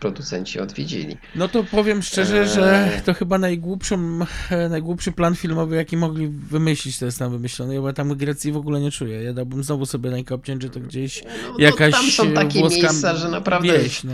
producenci 0.00 0.60
odwiedzili. 0.60 1.16
No 1.34 1.48
to 1.48 1.64
powiem 1.64 2.02
szczerze, 2.02 2.48
że 2.48 2.90
to 3.04 3.14
chyba 3.14 3.38
najgłupszą, 3.38 4.18
e, 4.50 4.68
najgłupszy 4.68 5.12
plan 5.12 5.34
filmowy, 5.34 5.76
jaki 5.76 5.96
mogli 5.96 6.28
wymyślić, 6.28 6.98
to 6.98 7.04
jest 7.04 7.18
tam 7.18 7.30
wymyślony. 7.30 7.74
Ja 7.74 7.92
tam 7.92 8.14
Grecji 8.14 8.52
w 8.52 8.56
ogóle 8.56 8.80
nie 8.80 8.90
czuję. 8.90 9.22
Ja 9.22 9.32
dałbym 9.32 9.64
znowu 9.64 9.86
sobie 9.86 10.10
obciąć, 10.34 10.62
że 10.62 10.70
to 10.70 10.80
gdzieś 10.80 11.22
No, 11.24 11.54
jakaś 11.58 11.92
tam 11.92 12.06
są 12.10 12.32
takie 12.32 12.58
włoska 12.58 12.80
miejsca, 12.80 13.16
że 13.16 13.28
naprawdę 13.28 13.78
wieś, 13.78 14.04
no. 14.04 14.12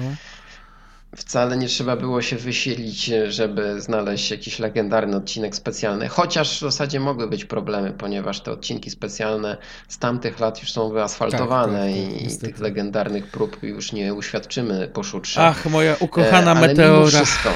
Wcale 1.16 1.56
nie 1.56 1.68
trzeba 1.68 1.96
było 1.96 2.22
się 2.22 2.36
wysilić, 2.36 3.10
żeby 3.28 3.80
znaleźć 3.80 4.30
jakiś 4.30 4.58
legendarny 4.58 5.16
odcinek 5.16 5.56
specjalny, 5.56 6.08
chociaż 6.08 6.56
w 6.56 6.60
zasadzie 6.60 7.00
mogły 7.00 7.28
być 7.28 7.44
problemy, 7.44 7.90
ponieważ 7.90 8.40
te 8.40 8.52
odcinki 8.52 8.90
specjalne 8.90 9.56
z 9.88 9.98
tamtych 9.98 10.40
lat 10.40 10.60
już 10.62 10.72
są 10.72 10.88
wyasfaltowane 10.90 11.78
Tak, 11.86 11.92
tak, 11.96 12.04
tak, 12.12 12.20
i 12.20 12.24
niestety. 12.24 12.46
tych 12.52 12.60
legendarnych 12.60 13.26
prób 13.26 13.62
już 13.62 13.92
nie 13.92 14.14
uświadczymy 14.14 14.88
po 14.92 15.02
szutrze. 15.02 15.40
Ach, 15.46 15.66
moja 15.66 15.96
ukochana 16.00 16.52
E, 16.52 16.56
ale 16.56 16.60
Mimo 16.68 16.82
meteora. 16.82 17.06
wszystko, 17.24 17.50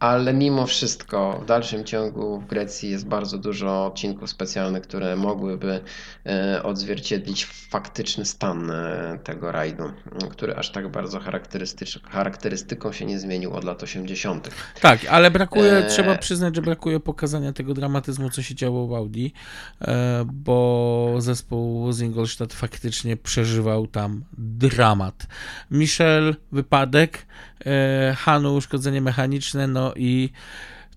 ale 0.00 0.34
mimo 0.34 0.66
wszystko 0.66 1.40
w 1.42 1.46
dalszym 1.46 1.84
ciągu 1.84 2.40
w 2.40 2.46
Grecji 2.46 2.90
jest 2.90 3.08
bardzo 3.08 3.38
dużo 3.38 3.86
odcinków 3.86 4.30
specjalnych, 4.30 4.82
które 4.82 5.16
mogłyby 5.16 5.80
e, 6.26 6.62
odzwierciedlić 6.62 7.44
faktyczny 7.46 8.24
stan 8.24 8.70
e, 8.70 9.18
tego 9.24 9.52
rajdu, 9.52 9.84
który 10.30 10.56
aż 10.56 10.70
tak 10.70 10.88
bardzo 10.88 11.20
charakterystyką 12.10 12.92
się 12.92 13.06
nie 13.06 13.18
zmienił 13.18 13.52
od 13.52 13.64
lat 13.64 13.82
80. 13.82 14.50
Tak, 14.80 15.00
ale 15.10 15.30
brakuje, 15.30 15.72
Eee. 15.72 15.90
trzeba 15.90 16.18
przyznać, 16.18 16.56
że 16.56 16.62
brakuje 16.62 17.00
pokazania 17.00 17.52
tego 17.52 17.74
dramatyzmu, 17.74 18.30
co 18.30 18.42
się 18.42 18.54
działo 18.54 18.86
w 18.86 18.94
Audi, 18.94 19.26
e, 19.80 20.24
bo 20.32 21.14
zespół 21.18 21.92
z 21.92 22.00
Ingolstadt 22.00 22.54
faktycznie 22.54 23.16
przeżywał 23.16 23.86
tam 23.86 24.24
dramat. 24.38 25.26
Michel 25.70 26.36
wypadek, 26.52 27.18
e, 27.18 27.49
Hanu 28.16 28.54
uszkodzenie 28.54 29.00
mechaniczne, 29.00 29.66
no 29.66 29.94
i 29.96 30.30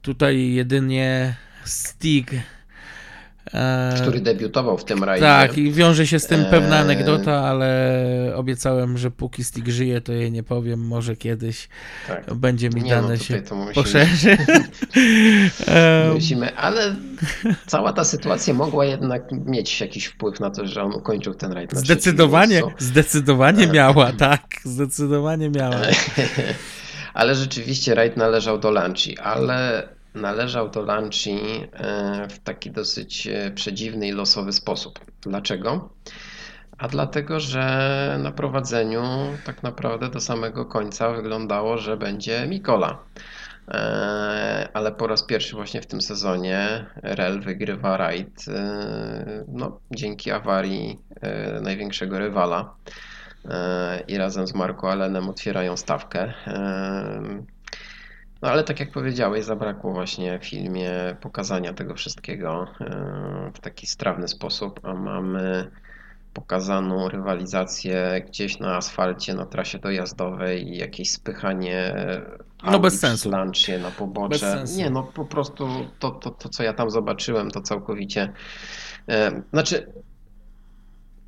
tutaj 0.01 0.53
jedynie 0.53 1.36
Stig. 1.64 2.32
E, 3.54 3.94
który 4.02 4.20
debiutował 4.20 4.78
w 4.78 4.86
tym 4.86 5.04
rajdzie. 5.04 5.26
tak, 5.26 5.58
i 5.58 5.72
wiąże 5.72 6.08
się 6.08 6.20
z 6.20 6.28
tym 6.28 6.46
pewna 6.46 6.76
Eee. 6.76 6.82
anegdota, 6.84 7.39
ale 7.39 8.34
obiecałem, 8.36 8.98
że 8.98 9.12
póki 9.12 9.44
Stig 9.44 9.68
żyje, 9.68 10.02
to 10.02 10.14
jej 10.14 10.32
nie 10.32 10.44
powiem, 10.44 10.80
może 10.88 11.16
kiedyś 11.16 11.70
Tak. 12.08 12.34
będzie 12.34 12.70
mi 12.70 12.82
Nie, 12.84 12.96
no 12.96 13.02
dane 13.02 13.18
tutaj 13.18 13.38
się 13.38 13.41
to 13.44 13.56
musimy- 13.56 13.74
poszerzy. 13.74 14.38
Musimy, 16.14 16.56
ale 16.56 16.96
cała 17.68 17.94
ta 17.94 18.04
sytuacja 18.04 18.54
mogła 18.54 18.86
jednak 18.86 19.24
mieć 19.32 19.82
jakiś 19.82 20.06
wpływ 20.06 20.39
na 20.39 20.50
to, 20.50 20.68
że 20.68 20.84
on 20.84 20.94
ukończył 20.94 21.34
ten 21.34 21.52
rajd 21.52 21.74
Zdecydowanie, 21.74 22.62
zdecydowanie 22.78 23.68
miała, 23.68 24.12
tak, 24.14 24.41
zdecydowanie 24.64 25.50
miała. 25.50 25.76
Ale 27.14 27.36
rzeczywiście 27.36 27.96
rajd 27.96 28.18
należał 28.18 28.60
do 28.60 28.72
Lanci, 28.72 29.18
ale 29.18 29.88
należał 30.16 30.70
do 30.70 30.82
Lanci 30.82 31.39
e, 31.74 32.28
w 32.30 32.39
taki 32.39 32.72
dosyć 32.72 33.28
e, 33.28 33.51
przedziwny 33.51 34.07
i 34.07 34.11
losowy 34.11 34.53
sposób. 34.53 34.99
Dlaczego? 35.22 35.89
A 36.78 36.88
dlatego, 36.88 37.39
że 37.39 38.20
na 38.24 38.32
prowadzeniu 38.32 39.03
tak 39.45 39.64
naprawdę 39.64 40.09
do 40.09 40.20
samego 40.20 40.66
końca 40.66 41.14
wyglądało, 41.14 41.78
że 41.78 41.97
będzie 41.97 42.47
Mikola. 42.47 42.99
E, 43.68 44.70
Ale 44.74 44.91
po 44.91 45.07
raz 45.07 45.24
pierwszy 45.24 45.55
właśnie 45.55 45.82
w 45.82 45.86
tym 45.86 46.01
sezonie 46.01 46.86
Rel 46.95 47.41
wygrywa 47.41 47.97
rajd 47.97 48.45
no, 49.47 49.80
dzięki 49.91 50.32
awarii 50.32 50.99
największego 51.61 52.20
rywala 52.20 52.76
i 54.07 54.18
razem 54.18 54.47
z 54.47 54.53
Marco 54.53 54.91
Allenem 54.91 55.30
otwierają 55.30 55.78
stawkę. 55.78 56.34
No 58.44 58.50
ale 58.50 58.64
tak 58.64 58.80
jak 58.80 58.91
powiedziałeś, 58.91 59.46
zabrakło 59.46 59.94
właśnie 59.94 60.39
w 60.39 60.46
filmie 60.46 60.91
pokazania 61.22 61.74
tego 61.74 61.96
wszystkiego 61.96 62.68
e, 62.82 63.52
w 63.54 63.60
taki 63.60 63.88
strawny 63.88 64.28
sposób, 64.28 64.80
a 64.84 64.94
mamy 64.94 65.72
pokazaną 66.34 67.10
rywalizację 67.10 68.24
gdzieś 68.28 68.60
na 68.60 68.76
asfalcie, 68.76 69.34
na 69.34 69.46
trasie 69.46 69.80
dojazdowej 69.80 70.68
i 70.68 70.78
jakieś 70.78 71.12
spychanie 71.12 71.96
No 72.64 72.80
bez 72.80 73.00
sensu. 73.00 73.30
Lancia 73.30 73.80
na 73.80 73.91
pobocze. 73.91 74.64
Nie, 74.78 74.89
no 74.89 75.04
po 75.04 75.26
prostu 75.26 75.68
to, 76.00 76.12
to, 76.12 76.30
to, 76.30 76.50
co 76.50 76.64
ja 76.64 76.74
tam 76.74 76.89
zobaczyłem, 76.89 77.52
to 77.52 77.62
całkowicie. 77.62 78.34
E, 79.10 79.41
znaczy, 79.54 79.94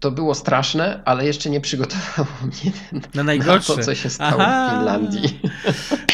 to 0.05 0.11
było 0.11 0.35
straszne, 0.35 1.01
ale 1.05 1.25
jeszcze 1.25 1.49
nie 1.49 1.61
przygotowało 1.61 2.27
mnie 2.45 2.71
Na 2.93 2.99
na 3.13 3.23
najgorsze. 3.23 3.75
to, 3.75 3.83
co 3.83 3.95
się 3.95 4.09
stało 4.09 4.41
Aha. 4.41 4.67
w 4.67 4.75
Finlandii. 4.77 5.39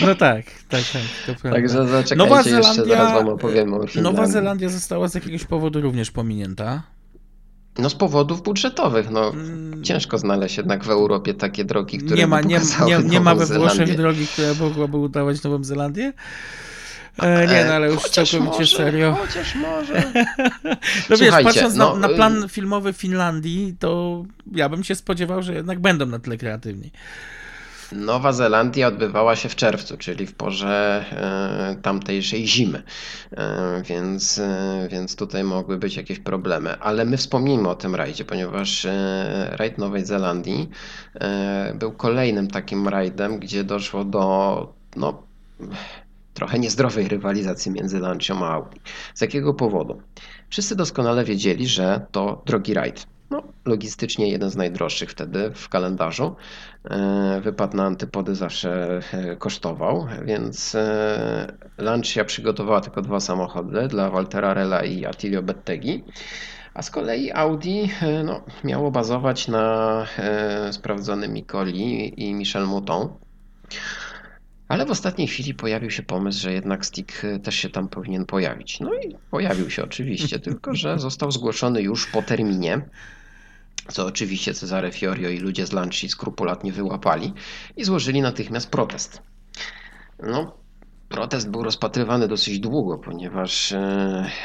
No 0.01 0.15
tak, 0.15 0.45
tak, 0.69 0.81
tak, 0.93 1.01
to 1.25 1.41
prawda. 1.41 1.51
Także 1.51 1.87
zaczekajcie, 1.87 2.15
Nowa 2.15 2.37
jeszcze 2.37 2.85
zaraz 2.85 3.13
wam 3.13 3.29
opowiemy 3.29 3.75
o 3.75 3.87
Finlandii. 3.87 4.01
Nowa 4.01 4.27
Zelandia 4.27 4.69
została 4.69 5.07
z 5.07 5.15
jakiegoś 5.15 5.43
powodu 5.45 5.81
również 5.81 6.11
pominięta. 6.11 6.83
No 7.77 7.89
z 7.89 7.95
powodów 7.95 8.43
budżetowych, 8.43 9.09
no. 9.09 9.29
Mm, 9.29 9.83
Ciężko 9.83 10.17
znaleźć 10.17 10.57
jednak 10.57 10.83
w 10.83 10.89
Europie 10.89 11.33
takie 11.33 11.65
drogi, 11.65 11.97
które 11.97 12.17
Nie 12.17 12.27
ma, 12.27 12.41
by 12.41 12.47
nie, 12.47 12.55
pokazały 12.59 12.91
nie, 13.03 13.09
nie 13.09 13.19
ma 13.19 13.35
we 13.35 13.45
Włoszech 13.45 13.95
drogi, 13.97 14.27
która 14.27 14.53
mogłaby 14.59 14.97
udawać 14.97 15.43
Nową 15.43 15.63
Zelandię? 15.63 16.13
E, 17.19 17.47
nie, 17.47 17.65
no 17.65 17.73
ale 17.73 17.87
już 17.87 18.03
Chociaż 18.03 18.31
całkowicie 18.31 18.59
może, 18.59 18.77
serio. 18.77 19.17
Chociaż 19.21 19.55
może. 19.55 20.03
No 21.09 21.17
wiesz, 21.17 21.43
patrząc 21.43 21.75
no, 21.75 21.93
na, 21.93 22.07
na 22.07 22.13
y- 22.13 22.15
plan 22.15 22.49
filmowy 22.49 22.93
Finlandii, 22.93 23.75
to 23.79 24.23
ja 24.51 24.69
bym 24.69 24.83
się 24.83 24.95
spodziewał, 24.95 25.41
że 25.41 25.53
jednak 25.53 25.79
będą 25.79 26.05
na 26.05 26.19
tyle 26.19 26.37
kreatywni. 26.37 26.91
Nowa 27.91 28.33
Zelandia 28.33 28.87
odbywała 28.87 29.35
się 29.35 29.49
w 29.49 29.55
czerwcu, 29.55 29.97
czyli 29.97 30.27
w 30.27 30.33
porze 30.33 31.05
e, 31.11 31.81
tamtejszej 31.81 32.47
zimy, 32.47 32.83
e, 33.31 33.81
więc, 33.85 34.39
e, 34.39 34.87
więc 34.91 35.15
tutaj 35.15 35.43
mogły 35.43 35.77
być 35.77 35.95
jakieś 35.95 36.19
problemy. 36.19 36.79
Ale 36.79 37.05
my 37.05 37.17
wspomnimy 37.17 37.69
o 37.69 37.75
tym 37.75 37.95
rajdzie, 37.95 38.25
ponieważ 38.25 38.85
e, 38.85 39.49
rajd 39.51 39.77
Nowej 39.77 40.05
Zelandii 40.05 40.69
e, 41.15 41.73
był 41.75 41.91
kolejnym 41.91 42.47
takim 42.47 42.87
rajdem, 42.87 43.39
gdzie 43.39 43.63
doszło 43.63 44.03
do 44.05 44.73
no, 44.95 45.23
trochę 46.33 46.59
niezdrowej 46.59 47.07
rywalizacji 47.07 47.71
między 47.71 47.99
Lancią 47.99 48.45
a 48.45 48.49
Audi. 48.49 48.79
Z 49.13 49.21
jakiego 49.21 49.53
powodu? 49.53 50.01
Wszyscy 50.49 50.75
doskonale 50.75 51.23
wiedzieli, 51.23 51.67
że 51.67 52.05
to 52.11 52.41
drogi 52.45 52.73
rajd. 52.73 53.07
No, 53.31 53.43
logistycznie 53.65 54.29
jeden 54.29 54.49
z 54.49 54.55
najdroższych 54.55 55.11
wtedy 55.11 55.51
w 55.55 55.69
kalendarzu. 55.69 56.35
E, 56.89 57.41
Wypad 57.43 57.73
na 57.73 57.85
antypody 57.85 58.35
zawsze 58.35 58.99
e, 59.13 59.35
kosztował, 59.35 60.07
więc 60.25 60.75
e, 60.75 61.53
Lancia 61.77 62.25
przygotowała 62.25 62.81
tylko 62.81 63.01
dwa 63.01 63.19
samochody 63.19 63.87
dla 63.87 64.09
Waltera 64.09 64.53
Rella 64.53 64.83
i 64.83 65.05
Attilio 65.05 65.43
Bettegi. 65.43 66.03
A 66.73 66.81
z 66.81 66.91
kolei 66.91 67.31
Audi 67.31 67.89
no, 68.23 68.41
miało 68.63 68.91
bazować 68.91 69.47
na 69.47 70.05
sprawdzonym 70.71 71.33
Micoli 71.33 72.23
i 72.23 72.33
Michel 72.33 72.67
Mouton. 72.67 73.09
Ale 74.71 74.85
w 74.85 74.91
ostatniej 74.91 75.27
chwili 75.27 75.53
pojawił 75.53 75.91
się 75.91 76.03
pomysł, 76.03 76.41
że 76.41 76.53
jednak 76.53 76.85
Stick 76.85 77.25
e, 77.25 77.39
też 77.39 77.55
się 77.55 77.69
tam 77.69 77.89
powinien 77.89 78.25
pojawić. 78.25 78.79
No 78.79 78.93
i 78.93 79.15
pojawił 79.31 79.69
się 79.69 79.83
oczywiście, 79.83 80.39
tylko 80.49 80.75
że 80.75 80.99
został 80.99 81.31
zgłoszony 81.31 81.81
już 81.81 82.07
po 82.07 82.21
terminie, 82.21 82.81
co 83.87 84.05
oczywiście 84.05 84.53
Cezare 84.53 84.91
Fiorio 84.91 85.29
i 85.29 85.39
ludzie 85.39 85.65
z 85.65 85.71
Lanci 85.71 86.09
skrupulatnie 86.09 86.71
wyłapali 86.71 87.33
i 87.77 87.83
złożyli 87.83 88.21
natychmiast 88.21 88.69
protest. 88.69 89.21
No, 90.23 90.57
protest 91.09 91.49
był 91.49 91.63
rozpatrywany 91.63 92.27
dosyć 92.27 92.59
długo, 92.59 92.97
ponieważ 92.97 93.71
e, 93.71 93.77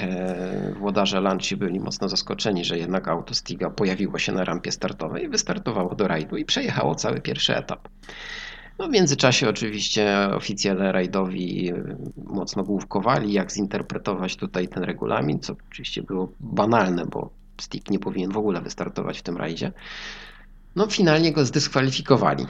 e, 0.01 0.75
włodarze 0.79 1.21
Lanci 1.21 1.57
byli 1.57 1.81
mocno 1.81 2.09
zaskoczeni, 2.09 2.65
że 2.65 2.79
jednak 2.79 3.09
auto 3.09 3.35
Stiga 3.35 3.71
pojawiło 3.71 4.19
się 4.19 4.33
na 4.33 4.45
rampie 4.45 4.73
startowej, 4.73 5.29
wystartowało 5.29 5.95
do 5.95 6.09
rajdu 6.09 6.37
i 6.37 6.45
przejechało 6.45 6.95
cały 6.95 7.21
pierwszy 7.21 7.57
etap. 7.57 7.89
No 8.79 8.89
w 8.89 8.91
międzyczasie 8.91 9.49
oczywiście 9.49 10.29
oficjele 10.35 10.93
rajdowi 10.93 11.71
y, 11.71 11.97
mocno 12.25 12.63
główkowali, 12.65 13.33
jak 13.33 13.53
zinterpretować 13.53 14.37
tutaj 14.37 14.69
ten 14.69 14.83
regulamin, 14.83 15.41
co 15.41 15.55
oczywiście 15.71 16.03
było 16.03 16.33
banalne, 16.41 17.07
bo 17.07 17.31
Stick 17.61 17.91
nie 17.91 17.99
powinien 17.99 18.33
w 18.33 18.37
ogóle 18.37 18.61
wystartować 18.61 19.19
w 19.19 19.23
tym 19.23 19.37
rajdzie. 19.37 19.73
No 20.77 20.87
finalnie 20.87 21.33
go 21.33 21.45
zdyskwalifikowali. 21.45 22.47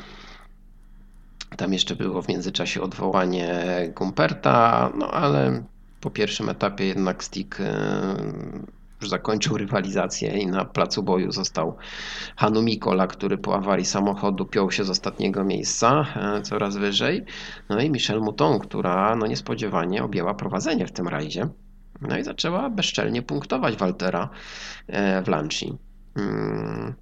Tam 1.56 1.72
jeszcze 1.72 1.96
było 1.96 2.22
w 2.22 2.28
międzyczasie 2.28 2.82
odwołanie 2.82 3.52
Gumperta, 3.96 4.92
no 4.98 5.10
ale 5.10 5.62
po 6.00 6.10
pierwszym 6.10 6.48
etapie 6.48 6.86
jednak 6.86 7.24
Stick 7.24 7.60
y, 7.60 7.64
już 9.00 9.10
zakończył 9.10 9.56
rywalizację 9.56 10.38
i 10.38 10.46
na 10.46 10.64
placu 10.64 11.02
boju 11.02 11.32
został 11.32 11.76
Hanu 12.36 12.62
Mikola, 12.62 13.06
który 13.06 13.38
po 13.38 13.54
awarii 13.54 13.84
samochodu 13.84 14.44
piął 14.44 14.70
się 14.70 14.84
z 14.84 14.90
ostatniego 14.90 15.44
miejsca 15.44 16.06
e, 16.16 16.42
coraz 16.42 16.76
wyżej. 16.76 17.24
No 17.68 17.80
i 17.80 17.90
Michelle 17.90 18.20
Mouton, 18.20 18.58
która 18.58 19.16
no 19.16 19.26
niespodziewanie 19.26 20.04
objęła 20.04 20.34
prowadzenie 20.34 20.86
w 20.86 20.92
tym 20.92 21.08
rajdzie. 21.08 21.48
No 22.00 22.18
i 22.18 22.24
zaczęła 22.24 22.70
bezczelnie 22.70 23.22
punktować 23.22 23.76
Waltera 23.76 24.28
e, 24.86 25.22
w 25.22 25.28
Lanci. 25.28 25.78
Mm. 26.16 26.94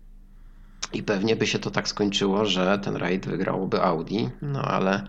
I 0.92 1.02
pewnie 1.02 1.36
by 1.36 1.46
się 1.46 1.58
to 1.58 1.70
tak 1.70 1.88
skończyło, 1.88 2.44
że 2.44 2.78
ten 2.78 2.96
rajd 2.96 3.26
wygrałoby 3.26 3.82
Audi, 3.82 4.28
no 4.42 4.62
ale 4.62 5.08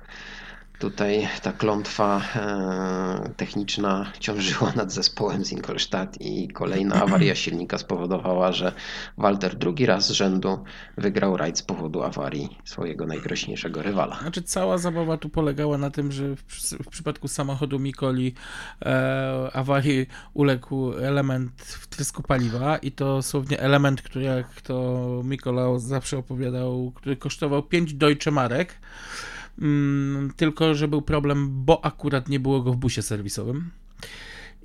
tutaj 0.79 1.27
ta 1.41 1.51
klątwa 1.51 2.21
e, 2.35 3.29
techniczna 3.37 4.11
ciążyła 4.19 4.71
nad 4.75 4.91
zespołem 4.91 5.45
z 5.45 5.51
Ingolstadt 5.51 6.21
i 6.21 6.47
kolejna 6.47 6.95
awaria 6.95 7.35
silnika 7.35 7.77
spowodowała, 7.77 8.51
że 8.51 8.71
Walter 9.17 9.55
drugi 9.55 9.85
raz 9.85 10.07
z 10.07 10.11
rzędu 10.11 10.63
wygrał 10.97 11.37
rajd 11.37 11.57
z 11.57 11.61
powodu 11.61 12.03
awarii 12.03 12.57
swojego 12.65 13.05
najgroźniejszego 13.07 13.81
rywala. 13.81 14.19
Znaczy 14.19 14.41
cała 14.41 14.77
zabawa 14.77 15.17
tu 15.17 15.29
polegała 15.29 15.77
na 15.77 15.89
tym, 15.89 16.11
że 16.11 16.35
w, 16.35 16.41
w 16.83 16.87
przypadku 16.89 17.27
samochodu 17.27 17.79
Mikoli 17.79 18.33
e, 18.85 19.49
awarii 19.53 20.05
uległ 20.33 20.93
element 20.93 21.51
wtrysku 21.61 22.23
paliwa 22.23 22.77
i 22.77 22.91
to 22.91 23.21
słownie 23.21 23.59
element, 23.59 24.01
który 24.01 24.25
jak 24.25 24.61
to 24.61 25.21
Mikola 25.23 25.79
zawsze 25.79 26.17
opowiadał, 26.17 26.91
który 26.95 27.15
kosztował 27.15 27.63
5 27.63 27.93
Deutsche 27.93 28.31
Marek. 28.31 28.79
Mm, 29.61 30.33
tylko, 30.35 30.75
że 30.75 30.87
był 30.87 31.01
problem, 31.01 31.65
bo 31.65 31.85
akurat 31.85 32.29
nie 32.29 32.39
było 32.39 32.61
go 32.61 32.73
w 32.73 32.77
busie 32.77 33.01
serwisowym. 33.01 33.71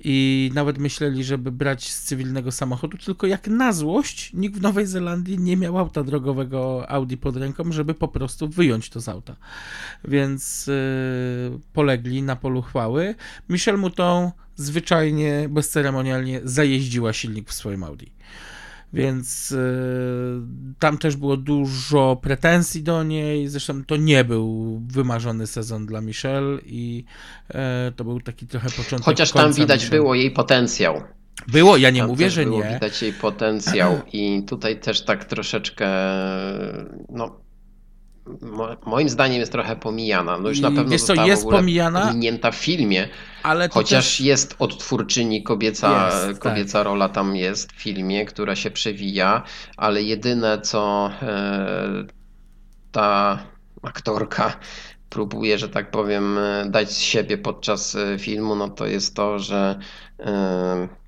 I 0.03 0.51
nawet 0.53 0.77
myśleli, 0.77 1.23
żeby 1.23 1.51
brać 1.51 1.91
z 1.91 2.03
cywilnego 2.03 2.51
samochodu, 2.51 2.97
tylko 2.97 3.27
jak 3.27 3.47
na 3.47 3.73
złość 3.73 4.33
nikt 4.33 4.57
w 4.57 4.61
Nowej 4.61 4.87
Zelandii 4.87 5.39
nie 5.39 5.57
miał 5.57 5.77
auta 5.77 6.03
drogowego 6.03 6.89
Audi 6.89 7.15
pod 7.15 7.37
ręką, 7.37 7.71
żeby 7.71 7.93
po 7.93 8.07
prostu 8.07 8.49
wyjąć 8.49 8.89
to 8.89 9.01
z 9.01 9.09
auta. 9.09 9.35
Więc 10.07 10.67
yy, 10.67 11.59
polegli 11.73 12.23
na 12.23 12.35
polu 12.35 12.61
chwały. 12.61 13.15
Michel 13.49 13.77
Mouton 13.77 14.31
zwyczajnie, 14.55 15.47
bezceremonialnie 15.49 16.41
zajeździła 16.43 17.13
silnik 17.13 17.49
w 17.49 17.53
swoim 17.53 17.83
Audi. 17.83 18.11
Więc 18.93 19.51
yy, 19.51 20.41
tam 20.79 20.97
też 20.97 21.15
było 21.15 21.37
dużo 21.37 22.19
pretensji 22.21 22.83
do 22.83 23.03
niej. 23.03 23.47
Zresztą 23.47 23.85
to 23.85 23.97
nie 23.97 24.23
był 24.23 24.79
wymarzony 24.87 25.47
sezon 25.47 25.85
dla 25.85 26.01
Michelle 26.01 26.59
i 26.65 27.05
e, 27.49 27.91
to 27.95 28.03
był 28.03 28.21
taki 28.21 28.47
trochę 28.47 28.69
początek. 28.69 29.05
Chociaż 29.05 29.31
tam 29.31 29.53
widać 29.53 29.83
Michelle. 29.83 30.01
było 30.01 30.15
jej 30.15 30.31
potencjał. 30.31 31.01
Było, 31.47 31.77
ja 31.77 31.89
nie 31.89 31.99
Tam 31.99 32.09
mówię, 32.09 32.29
że 32.29 32.43
było 32.43 32.63
nie. 32.63 32.73
Widać 32.73 33.01
jej 33.01 33.13
potencjał 33.13 34.01
i 34.13 34.43
tutaj 34.47 34.79
też 34.79 35.01
tak 35.01 35.25
troszeczkę, 35.25 35.87
no 37.09 37.39
moim 38.85 39.09
zdaniem 39.09 39.39
jest 39.39 39.51
trochę 39.51 39.75
pomijana. 39.75 40.37
No 40.37 40.49
już 40.49 40.59
na 40.59 40.69
I 40.69 40.75
pewno 40.75 40.97
została 40.97 41.27
jest 41.27 41.43
w 41.43 41.45
ogóle 41.45 41.59
pomijana, 41.59 42.07
pominięta 42.07 42.51
w 42.51 42.55
filmie, 42.55 43.07
Ale 43.43 43.69
to 43.69 43.73
chociaż 43.73 44.05
też, 44.05 44.21
jest 44.21 44.55
odtwórczyni 44.59 45.43
kobieca, 45.43 46.05
Jest, 46.05 46.27
tak. 46.27 46.39
kobieca 46.39 46.83
rola 46.83 47.09
tam 47.09 47.35
jest 47.35 47.71
w 47.71 47.75
filmie, 47.75 48.25
która 48.25 48.55
się 48.55 48.71
przewija, 48.71 49.43
ale 49.77 50.03
jedyne 50.03 50.61
co 50.61 51.11
e, 51.21 52.05
ta 52.91 53.39
aktorka 53.83 54.59
próbuje, 55.09 55.57
że 55.57 55.69
tak 55.69 55.91
powiem, 55.91 56.37
e, 56.37 56.65
dać 56.69 56.91
z 56.91 56.97
siebie 56.99 57.37
podczas 57.37 57.95
e, 57.95 58.19
filmu, 58.19 58.55
no 58.55 58.69
to 58.69 58.85
jest 58.85 59.15
to, 59.15 59.39
że 59.39 59.79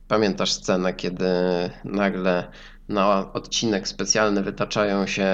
pamiętasz 0.08 0.52
scenę, 0.52 0.94
kiedy 0.94 1.26
nagle 1.84 2.52
na 2.90 3.34
odcinek 3.34 3.88
specjalny 3.88 4.44
wytaczają 4.44 5.08
się 5.08 5.28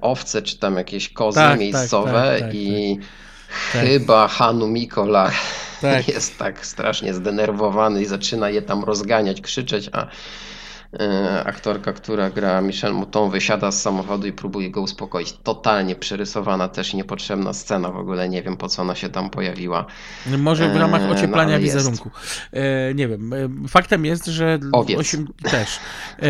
owce, 0.00 0.42
czy 0.42 0.58
tam 0.58 0.76
jakieś 0.76 1.08
kozy 1.08 1.36
Tak, 1.36 1.50
tak, 1.50 1.60
miejscowe 1.60 2.12
tak, 2.12 2.40
tak, 2.40 2.54
i 2.54 2.98
Tak. 3.72 3.82
chyba 3.82 4.28
Hanu 4.28 4.66
Mikola 4.66 5.30
jest 6.08 6.38
tak 6.38 6.66
strasznie 6.66 7.14
zdenerwowany 7.14 8.02
i 8.02 8.06
zaczyna 8.06 8.50
je 8.50 8.62
tam 8.62 8.84
rozganiać, 8.84 9.40
krzyczeć, 9.40 9.90
a 9.92 10.02
e, 10.02 10.06
aktorka, 11.44 11.92
która 11.92 12.30
gra 12.30 12.60
Michelle 12.60 12.94
Mouton 12.94 13.30
wysiada 13.30 13.70
z 13.70 13.82
samochodu 13.82 14.26
i 14.26 14.32
próbuje 14.32 14.70
go 14.70 14.80
uspokoić. 14.82 15.32
Totalnie 15.42 15.96
przerysowana, 15.96 16.68
też 16.68 16.94
niepotrzebna 16.94 17.52
scena, 17.52 17.90
w 17.90 17.96
ogóle 17.96 18.28
nie 18.28 18.42
wiem 18.42 18.56
po 18.56 18.68
co 18.68 18.82
ona 18.82 18.94
się 18.94 19.08
tam 19.08 19.30
pojawiła. 19.30 19.86
Może 20.38 20.72
w 20.72 20.76
ramach 20.76 21.02
no, 21.02 21.10
ocieplania 21.10 21.58
jest. 21.58 21.64
wizerunku. 21.76 22.10
E, 22.52 22.94
nie 22.94 23.08
wiem. 23.08 23.32
E, 23.32 23.68
faktem 23.68 24.04
jest, 24.04 24.26
że 24.26 24.58
Owiec. 24.72 24.98
osiem, 25.00 25.28
też. 25.50 25.78
E, 26.18 26.28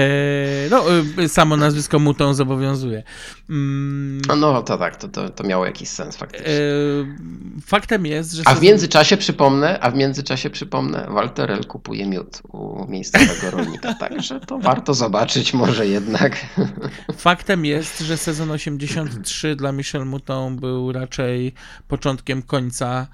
no, 0.71 0.85
e, 1.25 1.29
samo 1.29 1.57
nazwisko 1.57 1.99
mu 1.99 2.15
to 2.15 2.35
zobowiązuje. 2.35 3.03
Mm, 3.51 4.21
No, 4.29 4.37
no 4.37 4.63
to 4.63 4.79
tak, 4.79 4.97
to, 4.97 5.09
to, 5.09 5.31
to 5.31 5.45
miało 5.45 5.67
jakiś 5.67 5.89
sens 5.89 6.15
e, 6.15 6.19
faktycznie. 6.19 6.49
faktem 7.67 8.07
jest, 8.07 8.33
że. 8.33 8.43
A 8.47 8.55
w 8.55 8.63
międzyczasie 8.63 9.17
przypomnę, 9.17 9.79
a 9.81 9.91
w 9.91 9.95
międzyczasie 9.95 10.51
przypomnę, 10.51 11.07
Walterel 11.11 11.65
kupuje 11.67 12.07
miód 12.07 12.43
u 12.53 12.87
miejscowego 12.89 13.51
rolnika, 13.51 13.95
także 13.95 14.41
to 14.41 14.54
warto 14.59 14.95
zobaczyć 14.95 15.55
może 15.55 15.87
jednak. 15.87 16.47
Faktem 17.17 17.65
jest, 17.65 18.01
że 18.01 18.17
sezon 18.17 18.51
83 18.51 19.57
dla 19.57 19.73
Michel 19.73 20.07
Mouton 20.07 20.57
był 20.57 20.93
raczej 20.93 21.53
początkiem 21.89 22.43
końca 22.43 23.07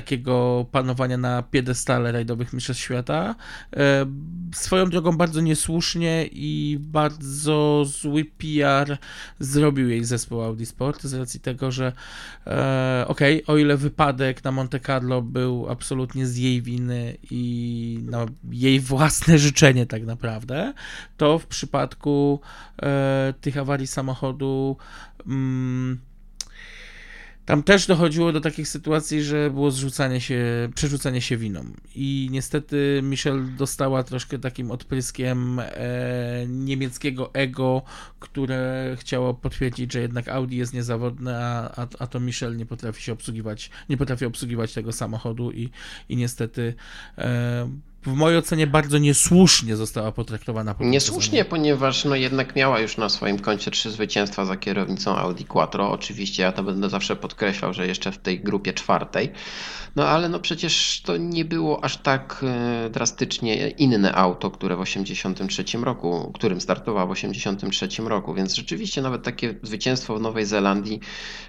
takiego 0.00 0.66
panowania 0.72 1.16
na 1.16 1.42
piedestale 1.42 2.12
rajdowych 2.12 2.52
mistrzostw 2.52 2.82
świata. 2.82 3.34
Em, 3.72 4.50
swoją 4.54 4.90
drogą 4.90 5.16
bardzo 5.16 5.40
niesłusznie 5.40 6.26
i 6.32 6.78
bardzo 6.80 7.84
zły 7.84 8.24
PR 8.24 8.98
zrobił 9.38 9.88
jej 9.88 10.04
zespół 10.04 10.42
Audi 10.42 10.64
Sport 10.64 11.02
z 11.02 11.14
racji 11.14 11.40
tego, 11.40 11.70
że 11.70 11.92
e, 12.46 13.04
okej, 13.08 13.46
o 13.46 13.56
ile 13.56 13.76
wypadek 13.76 14.44
na 14.44 14.52
Monte 14.52 14.80
Carlo 14.80 15.22
był 15.22 15.70
absolutnie 15.70 16.26
z 16.26 16.36
jej 16.36 16.62
winy 16.62 17.16
i 17.30 17.98
na 18.02 18.26
jej 18.50 18.80
własne 18.80 19.38
życzenie 19.38 19.86
tak 19.86 20.06
naprawdę, 20.06 20.72
to 21.16 21.38
w 21.38 21.46
przypadku 21.46 22.40
e, 22.82 23.34
tych 23.40 23.58
awarii 23.58 23.86
samochodu 23.86 24.76
mm, 25.26 26.07
tam 27.48 27.62
też 27.62 27.86
dochodziło 27.86 28.32
do 28.32 28.40
takich 28.40 28.68
sytuacji, 28.68 29.22
że 29.22 29.50
było 29.50 29.70
zrzucanie 29.70 30.20
się, 30.20 30.68
przerzucanie 30.74 31.20
się 31.20 31.36
winą. 31.36 31.64
I 31.94 32.28
niestety 32.30 33.00
Michelle 33.02 33.42
dostała 33.42 34.02
troszkę 34.02 34.38
takim 34.38 34.70
odpryskiem 34.70 35.60
e, 35.60 36.46
niemieckiego 36.48 37.34
ego, 37.34 37.82
które 38.20 38.96
chciało 39.00 39.34
potwierdzić, 39.34 39.92
że 39.92 40.00
jednak 40.00 40.28
Audi 40.28 40.56
jest 40.56 40.74
niezawodne, 40.74 41.38
a, 41.38 41.82
a, 41.82 41.86
a 41.98 42.06
to 42.06 42.20
Michelle 42.20 42.56
nie 42.56 42.66
potrafi 42.66 43.02
się 43.02 43.12
obsługiwać, 43.12 43.70
nie 43.88 43.96
potrafi 43.96 44.24
obsługiwać 44.24 44.74
tego 44.74 44.92
samochodu 44.92 45.52
i, 45.52 45.70
i 46.08 46.16
niestety 46.16 46.74
e, 47.18 47.68
w 48.02 48.12
mojej 48.14 48.38
ocenie 48.38 48.66
bardzo 48.66 48.98
niesłusznie 48.98 49.76
została 49.76 50.12
potraktowana 50.12 50.74
po 50.74 50.84
Niesłusznie, 50.84 51.44
ponieważ 51.44 52.04
no 52.04 52.14
jednak 52.14 52.56
miała 52.56 52.80
już 52.80 52.96
na 52.96 53.08
swoim 53.08 53.38
koncie 53.38 53.70
trzy 53.70 53.90
zwycięstwa 53.90 54.44
za 54.44 54.56
kierownicą 54.56 55.16
Audi 55.16 55.44
Quattro. 55.44 55.90
Oczywiście 55.90 56.42
ja 56.42 56.52
to 56.52 56.62
będę 56.62 56.88
zawsze 56.90 57.16
podkreślał, 57.16 57.72
że 57.74 57.86
jeszcze 57.86 58.12
w 58.12 58.18
tej 58.18 58.40
grupie 58.40 58.72
czwartej. 58.72 59.32
No 59.96 60.08
ale 60.08 60.28
no 60.28 60.38
przecież 60.40 61.02
to 61.04 61.16
nie 61.16 61.44
było 61.44 61.84
aż 61.84 61.96
tak 61.96 62.44
e, 62.86 62.90
drastycznie 62.90 63.68
inne 63.68 64.14
auto, 64.14 64.50
które 64.50 64.76
w 64.76 64.80
83 64.80 65.64
roku, 65.82 66.30
którym 66.34 66.60
startowała 66.60 67.06
w 67.06 67.10
83 67.10 67.88
roku, 68.04 68.34
więc 68.34 68.54
rzeczywiście 68.54 69.02
nawet 69.02 69.22
takie 69.22 69.54
zwycięstwo 69.62 70.16
w 70.16 70.20
Nowej 70.20 70.44
Zelandii 70.46 71.00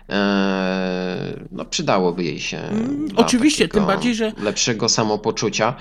e, 0.09 1.39
no 1.51 1.65
przydałoby 1.65 2.23
jej 2.23 2.39
się. 2.39 2.57
Mm, 2.57 3.07
oczywiście, 3.15 3.67
tym 3.67 3.85
bardziej, 3.85 4.15
że- 4.15 4.33
lepszego 4.43 4.89
samopoczucia. 4.89 5.75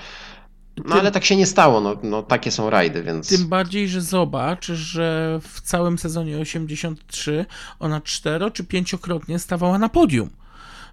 No 0.85 0.95
ale 0.95 1.11
tak 1.11 1.25
się 1.25 1.35
nie 1.35 1.45
stało, 1.45 1.81
no, 1.81 1.97
no 2.03 2.23
takie 2.23 2.51
są 2.51 2.69
rajdy, 2.69 3.03
więc... 3.03 3.29
Tym 3.29 3.47
bardziej, 3.47 3.89
że 3.89 4.01
zobacz, 4.01 4.65
że 4.65 5.39
w 5.43 5.61
całym 5.61 5.97
sezonie 5.97 6.37
83 6.37 7.45
ona 7.79 8.01
cztero 8.01 8.51
czy 8.51 8.63
pięciokrotnie 8.63 9.39
stawała 9.39 9.77
na 9.77 9.89
podium. 9.89 10.29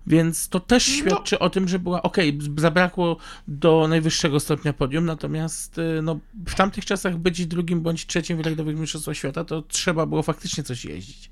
Więc 0.07 0.49
to 0.49 0.61
też 0.61 0.85
świadczy 0.85 1.39
o 1.39 1.51
tym, 1.51 1.69
że 1.69 1.79
była 1.79 2.03
ok, 2.03 2.17
zabrakło 2.59 3.17
do 3.49 3.89
najwyższego 3.89 4.41
stopnia 4.41 4.73
podium, 4.73 5.05
natomiast 5.05 5.79
y, 5.79 6.03
no, 6.03 6.19
w 6.47 6.55
tamtych 6.55 6.85
czasach 6.85 7.17
być 7.17 7.47
drugim 7.47 7.81
bądź 7.81 8.07
trzecim 8.07 8.37
w 8.37 8.41
rajdowych 8.41 8.77
mistrzostwach 8.77 9.17
świata, 9.17 9.45
to 9.45 9.63
trzeba 9.63 10.07
było 10.07 10.23
faktycznie 10.23 10.65
coś 10.65 10.85
jeździć. 10.85 11.31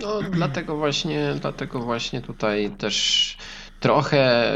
No, 0.00 0.22
dlatego 0.30 0.76
właśnie, 0.76 1.34
dlatego 1.40 1.80
właśnie 1.80 2.22
tutaj 2.22 2.70
też 2.78 3.36
trochę 3.84 4.52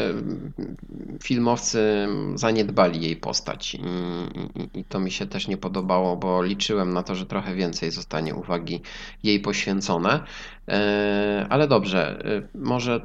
filmowcy 1.23 2.09
zaniedbali 2.35 3.03
jej 3.03 3.17
postać 3.17 3.75
i, 3.75 3.79
i, 3.79 4.81
i 4.81 4.85
to 4.85 5.01
mi 5.01 5.11
się 5.11 5.27
też 5.27 5.49
nie 5.49 5.57
podobało, 5.57 6.17
bo 6.17 6.43
liczyłem 6.43 6.93
na 6.93 7.03
to, 7.03 7.15
że 7.15 7.27
trochę 7.27 7.55
więcej 7.55 7.91
zostanie 7.91 8.35
uwagi 8.35 8.81
jej 9.23 9.41
poświęcone. 9.41 10.21
E, 10.69 11.47
Ale 11.51 11.69
dobrze, 11.69 12.25
e, 12.25 12.59
może 12.59 13.01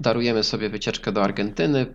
darujemy 0.00 0.44
sobie 0.44 0.68
wycieczkę 0.68 1.12
do 1.12 1.24
Argentyny. 1.24 1.86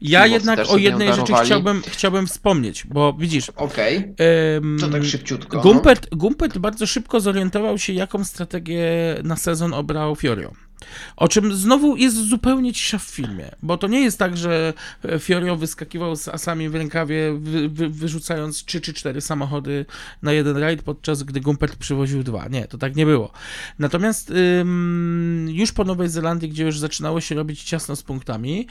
Ja 0.00 0.24
Filmowcy 0.24 0.50
jednak 0.50 0.70
o 0.70 0.76
jednej 0.76 1.12
rzeczy 1.12 1.32
chciałbym, 1.44 1.82
chciałbym 1.86 2.26
wspomnieć, 2.26 2.86
bo 2.86 3.12
widzisz, 3.12 3.50
Okej, 3.50 4.14
em, 4.56 4.76
to 4.80 4.88
tak 4.88 5.04
szybciutko. 5.04 5.56
no. 5.56 5.62
Gumpert, 5.62 6.08
Gumpert 6.14 6.58
bardzo 6.58 6.86
szybko 6.86 7.20
zorientował 7.20 7.78
się, 7.78 7.92
jaką 7.92 8.24
strategię 8.24 8.84
na 9.24 9.36
sezon 9.36 9.74
obrał 9.74 10.16
Fiorio. 10.16 10.67
O 11.16 11.28
czym 11.28 11.54
znowu 11.54 11.96
jest 11.96 12.16
zupełnie 12.16 12.72
cisza 12.72 12.98
w 12.98 13.02
filmie, 13.02 13.50
bo 13.62 13.78
to 13.78 13.88
nie 13.88 14.00
jest 14.00 14.18
tak, 14.18 14.36
że 14.36 14.72
Fiorio 15.18 15.56
wyskakiwał 15.56 16.16
z 16.16 16.28
asami 16.28 16.68
w 16.68 16.74
rękawie, 16.74 17.32
wy, 17.38 17.68
wy, 17.68 17.88
wyrzucając 17.88 18.64
3 18.64 18.80
czy 18.80 18.92
4 18.92 19.20
samochody 19.20 19.86
na 20.22 20.32
jeden 20.32 20.56
rajd, 20.56 20.82
podczas 20.82 21.22
gdy 21.22 21.40
Gumpert 21.40 21.76
przywoził 21.76 22.22
dwa. 22.22 22.48
Nie, 22.48 22.64
to 22.64 22.78
tak 22.78 22.96
nie 22.96 23.06
było. 23.06 23.32
Natomiast 23.78 24.30
ym, 24.30 25.48
już 25.50 25.72
po 25.72 25.84
Nowej 25.84 26.08
Zelandii, 26.08 26.48
gdzie 26.48 26.64
już 26.64 26.78
zaczynało 26.78 27.20
się 27.20 27.34
robić 27.34 27.62
ciasno 27.62 27.96
z 27.96 28.02
punktami, 28.02 28.66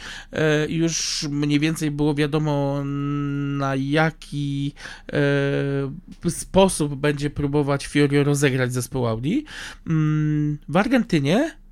y, 0.68 0.72
już 0.72 1.26
mniej 1.30 1.60
więcej 1.60 1.91
było 1.91 2.16
wiadomo, 2.16 2.84
na 2.86 3.76
jaki 3.76 4.74
y, 6.26 6.32
sposób 6.32 6.95
będzie 6.95 7.30
próbować 7.30 7.88
Fiorio 7.88 8.24
rozegrać 8.24 8.74
zespół 8.74 9.08
Audi. 9.08 9.45
Ym, 9.89 10.58
w 10.70 10.78
Argentynie 10.78 11.38
e, 11.38 11.66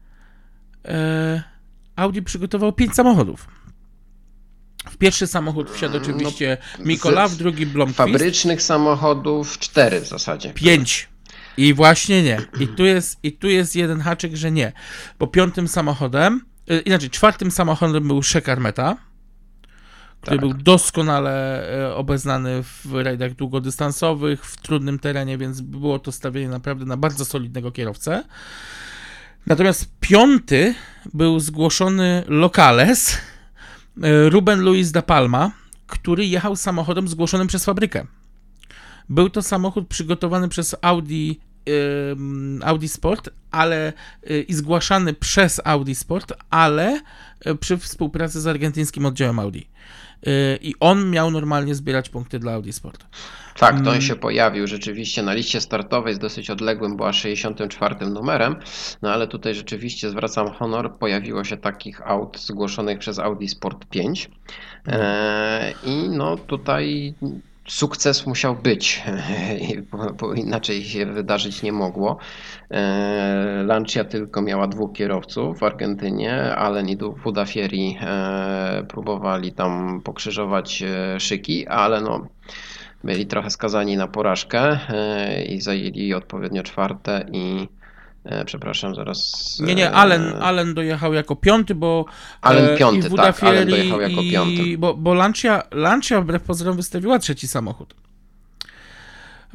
Audi 1.96 2.22
przygotował 2.22 2.74
pięć 2.74 2.94
samochodów. 2.94 3.48
W 4.90 4.98
pierwszy 4.98 5.28
samochód 5.28 5.72
wsiadł 5.72 5.98
oczywiście 5.98 6.58
Mikola, 6.80 7.28
w 7.28 7.36
drugi 7.36 7.66
Blomqvist. 7.66 7.98
Fabrycznych 7.98 8.62
samochodów 8.62 9.60
cztery 9.60 10.02
w 10.02 10.08
zasadzie. 10.08 10.54
Pięć. 10.54 11.10
I 11.58 11.74
właśnie 11.74 12.24
nie. 12.24 12.42
I 12.60 12.68
tu 12.68 12.86
jest, 12.86 13.20
i 13.24 13.32
tu 13.32 13.48
jest 13.48 13.76
jeden 13.76 14.00
haczyk, 14.02 14.36
że 14.36 14.52
nie. 14.52 14.72
Bo 15.20 15.28
piątym 15.28 15.68
samochodem, 15.68 16.46
e, 16.68 16.80
inaczej 16.80 17.10
czwartym 17.10 17.52
samochodem 17.52 18.08
był 18.08 18.24
Shekar 18.24 18.60
Meta, 18.60 18.98
który 20.22 20.38
Tak. 20.38 20.40
był 20.40 20.54
doskonale 20.54 21.64
e, 21.88 21.96
obeznany 21.96 22.64
w 22.64 22.86
rajdach 22.94 23.34
długodystansowych, 23.34 24.46
w 24.46 24.62
trudnym 24.62 25.00
terenie, 25.00 25.38
więc 25.38 25.62
było 25.62 26.00
to 26.00 26.12
stawienie 26.12 26.50
naprawdę 26.50 26.86
na 26.86 26.98
bardzo 26.98 27.26
solidnego 27.26 27.72
kierowcę. 27.72 28.24
Natomiast 29.48 29.90
piąty 30.00 30.76
był 31.14 31.40
zgłoszony 31.40 32.24
Locales, 32.28 33.18
e, 34.04 34.30
Ruben 34.30 34.62
Luis 34.62 34.92
da 34.92 35.02
Palma, 35.02 35.52
który 35.88 36.26
jechał 36.26 36.56
samochodem 36.56 37.08
zgłoszonym 37.08 37.48
przez 37.48 37.66
fabrykę. 37.66 38.06
Był 39.10 39.30
to 39.30 39.42
samochód 39.42 39.88
przygotowany 39.88 40.50
przez 40.50 40.76
Audi, 40.82 41.32
Audi 42.64 42.88
Sport, 42.88 43.30
ale 43.52 43.94
y, 44.30 44.42
i 44.42 44.54
zgłaszany 44.54 45.14
przez 45.14 45.62
Audi 45.64 45.94
Sport, 45.94 46.34
ale 46.50 47.02
y, 47.48 47.56
przy 47.56 47.78
współpracy 47.78 48.42
z 48.42 48.48
argentyńskim 48.48 49.06
oddziałem 49.06 49.40
Audi. 49.40 49.62
I 50.62 50.76
on 50.80 51.10
miał 51.10 51.32
normalnie 51.32 51.76
zbierać 51.76 52.10
punkty 52.10 52.40
dla 52.40 52.54
Audi 52.54 52.72
Sport. 52.72 53.06
Tak, 53.60 53.76
to 53.76 53.82
on 53.82 53.88
Mm. 53.88 54.02
się 54.02 54.16
pojawił 54.16 54.68
rzeczywiście 54.68 55.24
na 55.24 55.34
liście 55.34 55.62
startowej 55.62 56.14
z 56.14 56.20
dosyć 56.20 56.50
odległym, 56.50 56.98
była 56.98 57.14
64 57.14 58.10
numerem, 58.10 58.56
no 59.02 59.14
ale 59.14 59.28
tutaj 59.28 59.56
rzeczywiście 59.56 60.10
zwracam 60.10 60.52
honor, 60.52 60.98
pojawiło 60.98 61.44
się 61.44 61.58
takich 61.58 62.08
aut 62.08 62.40
zgłoszonych 62.40 63.00
przez 63.00 63.20
Audi 63.20 63.48
Sport 63.48 63.86
5 63.86 64.30
e, 64.88 65.74
i 65.86 66.10
no 66.10 66.38
tutaj 66.38 67.14
sukces 67.68 68.26
musiał 68.28 68.56
być, 68.56 69.04
bo, 70.20 70.34
inaczej 70.34 70.84
się 70.84 71.06
wydarzyć 71.06 71.64
nie 71.64 71.72
mogło. 71.72 72.18
E, 72.72 73.64
Lancia 73.66 74.04
tylko 74.04 74.42
miała 74.42 74.68
dwóch 74.68 74.94
kierowców 74.94 75.60
w 75.60 75.64
Argentynie, 75.64 76.56
Allen 76.56 76.90
i 76.90 76.98
Budafieri 76.98 77.98
e, 78.02 78.86
próbowali 78.88 79.52
tam 79.52 80.02
pokrzyżować 80.04 80.84
e, 80.84 81.20
szyki, 81.20 81.68
ale 81.68 82.02
no 82.02 82.28
byli 83.04 83.26
trochę 83.26 83.50
skazani 83.50 83.98
na 83.98 84.08
porażkę 84.08 84.80
i 85.50 85.62
zajęli 85.62 86.14
odpowiednio 86.14 86.64
czwarte 86.64 87.26
i 87.32 87.68
przepraszam, 88.46 88.96
zaraz. 88.96 89.32
Nie, 89.60 89.76
nie, 89.76 89.92
e, 89.92 89.92
Allen, 89.92 90.34
Allen 90.42 90.74
dojechał 90.74 91.14
jako 91.14 91.36
piąty, 91.36 91.76
bo. 91.76 92.06
Allen 92.42 92.66
e, 92.70 92.78
piąty, 92.78 93.08
i 93.08 93.16
tak, 93.16 93.44
Allen 93.44 93.70
dojechał 93.70 94.02
jako 94.02 94.22
i, 94.22 94.32
piąty. 94.32 94.78
Bo, 94.78 94.94
bo 94.94 95.14
Lancia, 95.14 95.64
Lancia 95.72 96.22
wbrew 96.22 96.44
pozorom 96.44 96.76
wystawiła 96.76 97.20
trzeci 97.20 97.48
samochód. 97.48 97.96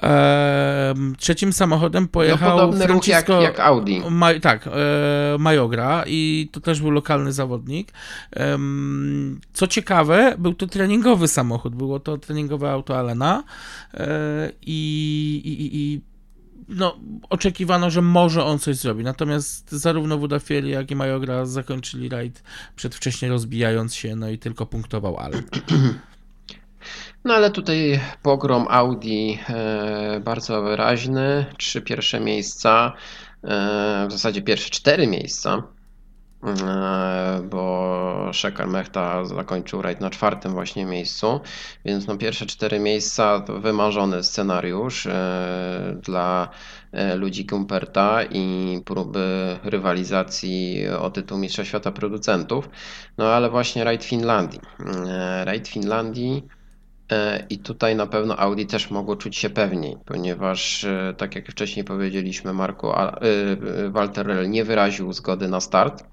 Em, 0.02 1.16
trzecim 1.18 1.52
samochodem 1.52 2.02
No, 2.02 2.08
pojechał 2.08 2.58
podobny 2.58 2.86
ruch 2.86 3.08
jak, 3.08 3.28
jak 3.28 3.60
Audi. 3.60 4.00
Maj, 4.10 4.40
tak, 4.40 4.66
e, 4.66 4.70
Majogra 5.38 6.04
i 6.06 6.48
to 6.52 6.60
też 6.60 6.80
był 6.80 6.90
lokalny 6.90 7.32
zawodnik. 7.32 7.92
Em, 8.32 9.40
co 9.52 9.66
ciekawe, 9.66 10.34
był 10.38 10.54
to 10.54 10.66
treningowy 10.66 11.28
samochód, 11.28 11.74
było 11.74 12.00
to 12.00 12.18
treningowe 12.18 12.70
auto 12.70 12.98
Alena 12.98 13.44
e, 13.94 14.06
i, 14.62 15.42
i, 15.44 15.76
i 15.76 16.00
no, 16.70 16.96
oczekiwano, 17.30 17.90
że 17.90 18.02
może 18.02 18.44
on 18.44 18.58
coś 18.58 18.76
zrobi. 18.76 19.04
Natomiast 19.04 19.70
zarówno 19.72 20.18
Wudafieri, 20.18 20.70
jak 20.70 20.90
i 20.90 20.96
Majogra 20.96 21.46
zakończyli 21.46 22.08
rajd 22.08 22.42
przedwcześnie 22.76 23.28
rozbijając 23.28 23.94
się, 23.94 24.16
no 24.16 24.28
i 24.28 24.38
tylko 24.38 24.66
punktował 24.66 25.16
Allen. 25.16 25.42
No 27.24 27.34
ale 27.34 27.50
tutaj 27.50 28.00
pogrom 28.22 28.66
Audi 28.70 29.38
e, 29.48 30.20
bardzo 30.24 30.62
wyraźny. 30.62 31.46
Trzy 31.58 31.82
pierwsze 31.82 32.20
miejsca, 32.20 32.92
e, 33.44 34.06
w 34.08 34.12
zasadzie 34.12 34.42
pierwsze 34.42 34.70
cztery 34.70 35.06
miejsca, 35.06 35.62
bo 37.50 38.30
Szekar 38.32 38.68
Mechta 38.68 39.24
zakończył 39.24 39.82
rajd 39.82 40.00
na 40.00 40.10
czwartym 40.10 40.52
właśnie 40.52 40.84
miejscu, 40.86 41.40
więc 41.84 42.06
no 42.06 42.16
pierwsze 42.16 42.46
cztery 42.46 42.78
miejsca 42.78 43.40
to 43.40 43.60
wymarzony 43.60 44.22
scenariusz 44.22 45.06
e, 45.06 45.96
dla 46.02 46.48
e, 46.92 47.16
ludzi 47.16 47.44
Gumperta 47.44 48.22
i 48.24 48.80
próby 48.84 49.56
rywalizacji 49.64 50.88
o 50.88 51.10
tytuł 51.10 51.38
Mistrza 51.38 51.64
Świata 51.64 51.92
Producentów. 51.92 52.68
No 53.18 53.26
ale 53.26 53.50
właśnie 53.50 53.84
rajd 53.84 54.04
Finlandii. 54.04 54.60
E, 55.06 55.44
Rajd 55.44 55.68
Finlandii 55.68 56.48
E, 57.10 57.46
I 57.50 57.58
tutaj 57.58 57.96
na 57.96 58.06
pewno 58.06 58.36
Audi 58.36 58.64
też 58.66 58.90
mogło 58.90 59.16
czuć 59.16 59.36
się 59.36 59.50
pewniej, 59.50 59.96
ponieważ 60.04 60.84
e, 60.84 61.14
tak 61.16 61.34
jak 61.34 61.50
wcześniej 61.50 61.84
powiedzieliśmy, 61.84 62.52
Marku, 62.52 62.92
Walter 63.88 64.26
Rell 64.26 64.50
nie 64.50 64.64
wyraził 64.64 65.12
zgody 65.12 65.48
na 65.48 65.60
start. 65.60 66.04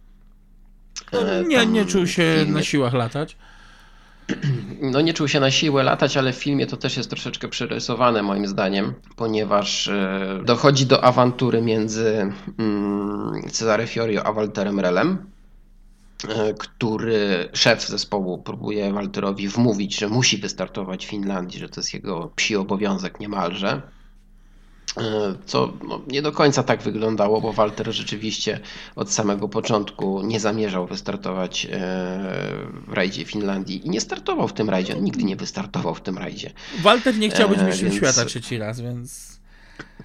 E, 1.12 1.44
Nie, 1.48 1.66
nie 1.66 1.86
czuł 1.86 2.08
się 2.08 2.22
filmie- 2.46 2.54
na 2.54 2.64
siłach 2.64 2.94
latać. 2.94 3.38
No 4.82 5.02
nie 5.02 5.14
czuł 5.14 5.28
się 5.28 5.40
na 5.40 5.52
siłę 5.52 5.84
latać, 5.84 6.18
ale 6.18 6.34
w 6.34 6.36
filmie 6.36 6.68
to 6.68 6.78
też 6.78 6.98
jest 6.98 7.10
troszeczkę 7.10 7.48
przerysowane 7.48 8.24
moim 8.24 8.48
zdaniem, 8.48 8.94
ponieważ 9.16 9.88
e, 9.88 10.42
dochodzi 10.46 10.86
do 10.86 11.04
awantury 11.04 11.62
między 11.62 12.32
mm, 12.60 13.42
Cezare 13.52 13.88
Fiorio 13.88 14.24
a 14.26 14.34
Walterem 14.34 14.80
Relem, 14.80 15.18
e, 16.30 16.54
który 16.54 17.50
szef 17.54 17.88
zespołu 17.88 18.38
próbuje 18.38 18.94
Walterowi 18.94 19.48
wmówić, 19.48 20.00
że 20.00 20.08
musi 20.10 20.38
wystartować 20.38 21.06
w 21.06 21.10
Finlandii, 21.10 21.60
że 21.60 21.70
to 21.70 21.82
jest 21.82 21.94
jego 21.94 22.32
psi 22.36 22.56
obowiązek 22.56 23.20
niemalże. 23.20 23.82
E, 24.98 25.36
Co 25.46 25.74
no, 25.88 26.02
nie 26.08 26.22
do 26.22 26.32
końca 26.32 26.64
tak 26.64 26.82
wyglądało, 26.82 27.42
bo 27.42 27.54
Walter 27.54 27.94
rzeczywiście 27.94 28.60
od 28.96 29.12
samego 29.12 29.50
początku 29.50 30.22
nie 30.22 30.40
zamierzał 30.40 30.88
wystartować 30.88 31.66
e, 31.66 31.70
w 32.88 32.94
rajdzie 32.94 33.26
Finlandii 33.26 33.88
i 33.88 33.90
nie 33.90 34.02
startował 34.02 34.48
w 34.48 34.54
tym 34.54 34.70
rajdzie. 34.70 34.98
On 34.98 35.04
nigdy 35.04 35.24
nie 35.24 35.36
wystartował 35.36 35.96
w 35.96 36.02
tym 36.02 36.18
rajdzie. 36.18 36.52
Walter 36.82 37.18
nie 37.18 37.30
chciał 37.30 37.50
być 37.50 37.60
E, 37.60 37.64
mistrzem 37.66 37.90
więc- 37.90 37.98
świata 37.98 38.26
trzeci 38.26 38.58
raz, 38.58 38.82
więc... 38.82 39.38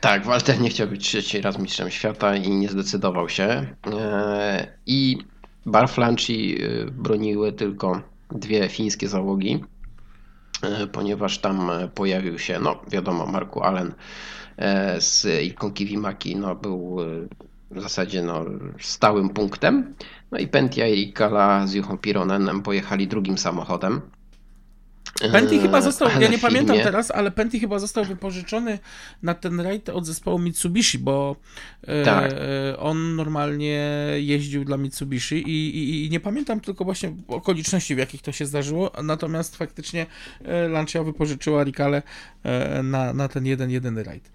Tak, 0.01 0.25
Walter 0.27 0.61
nie 0.61 0.69
chciał 0.71 0.89
być 0.89 1.05
trzeci 1.09 1.41
raz 1.41 1.59
mistrzem 1.59 1.91
świata 1.91 2.37
i 2.37 2.51
nie 2.51 2.69
zdecydował 2.69 3.29
się. 3.29 3.67
I 4.87 5.19
Barflanci 5.67 6.59
broniły 6.93 7.53
tylko 7.53 8.03
dwie 8.31 8.69
fińskie 8.69 9.09
załogi, 9.09 9.65
ponieważ 10.93 11.39
tam 11.39 11.71
pojawił 11.95 12.39
się, 12.39 12.59
no 12.61 12.81
wiadomo, 12.91 13.27
Marku 13.27 13.63
Allen 13.63 13.95
z 14.99 15.25
Ilką 15.45 15.73
Kiwimaki 15.73 16.37
no, 16.37 16.55
był 16.55 16.97
e, 17.01 17.05
w 17.71 17.81
zasadzie 17.83 18.23
no, 18.23 18.45
stałym 18.81 19.29
punktem. 19.29 19.95
No 20.31 20.39
i 20.39 20.49
Pentia 20.49 20.87
i 20.87 21.13
Kala 21.13 21.67
z 21.67 21.75
Juchą 21.75 21.99
Pironenem 21.99 22.63
pojechali 22.63 23.09
drugim 23.09 23.39
samochodem. 23.39 24.01
Penty 25.33 25.57
E, 25.57 25.59
chyba 25.59 25.81
został, 25.81 26.09
ja 26.21 26.29
nie 26.29 26.39
pamiętam 26.39 26.77
filmie- 26.77 26.85
teraz, 26.85 27.11
ale 27.11 27.31
Penty 27.31 27.61
chyba 27.61 27.79
został 27.79 28.05
wypożyczony 28.05 28.79
na 29.23 29.35
ten 29.35 29.61
rajd 29.61 29.89
od 29.89 30.07
zespołu 30.07 30.39
Mitsubishi, 30.39 30.99
bo 30.99 31.37
e, 31.83 32.05
Tak. 32.05 32.33
e, 32.33 32.79
on 32.79 33.17
normalnie 33.17 33.89
jeździł 34.17 34.65
dla 34.65 34.77
Mitsubishi 34.77 35.35
i, 35.37 35.77
i, 35.79 36.07
i 36.07 36.11
nie 36.11 36.21
pamiętam 36.21 36.61
tylko 36.61 36.85
właśnie 36.85 37.13
okoliczności, 37.29 37.95
w 37.95 37.99
jakich 37.99 38.23
to 38.23 38.33
się 38.33 38.47
zdarzyło, 38.47 38.91
natomiast 39.03 39.57
faktycznie 39.57 40.07
e, 40.45 40.69
Lancia 40.69 41.03
wypożyczyła 41.03 41.65
Ricale 41.65 42.03
na, 42.83 43.13
na 43.13 43.29
ten 43.29 43.47
jeden, 43.47 43.71
jedyny 43.71 44.03
rajd. 44.03 44.31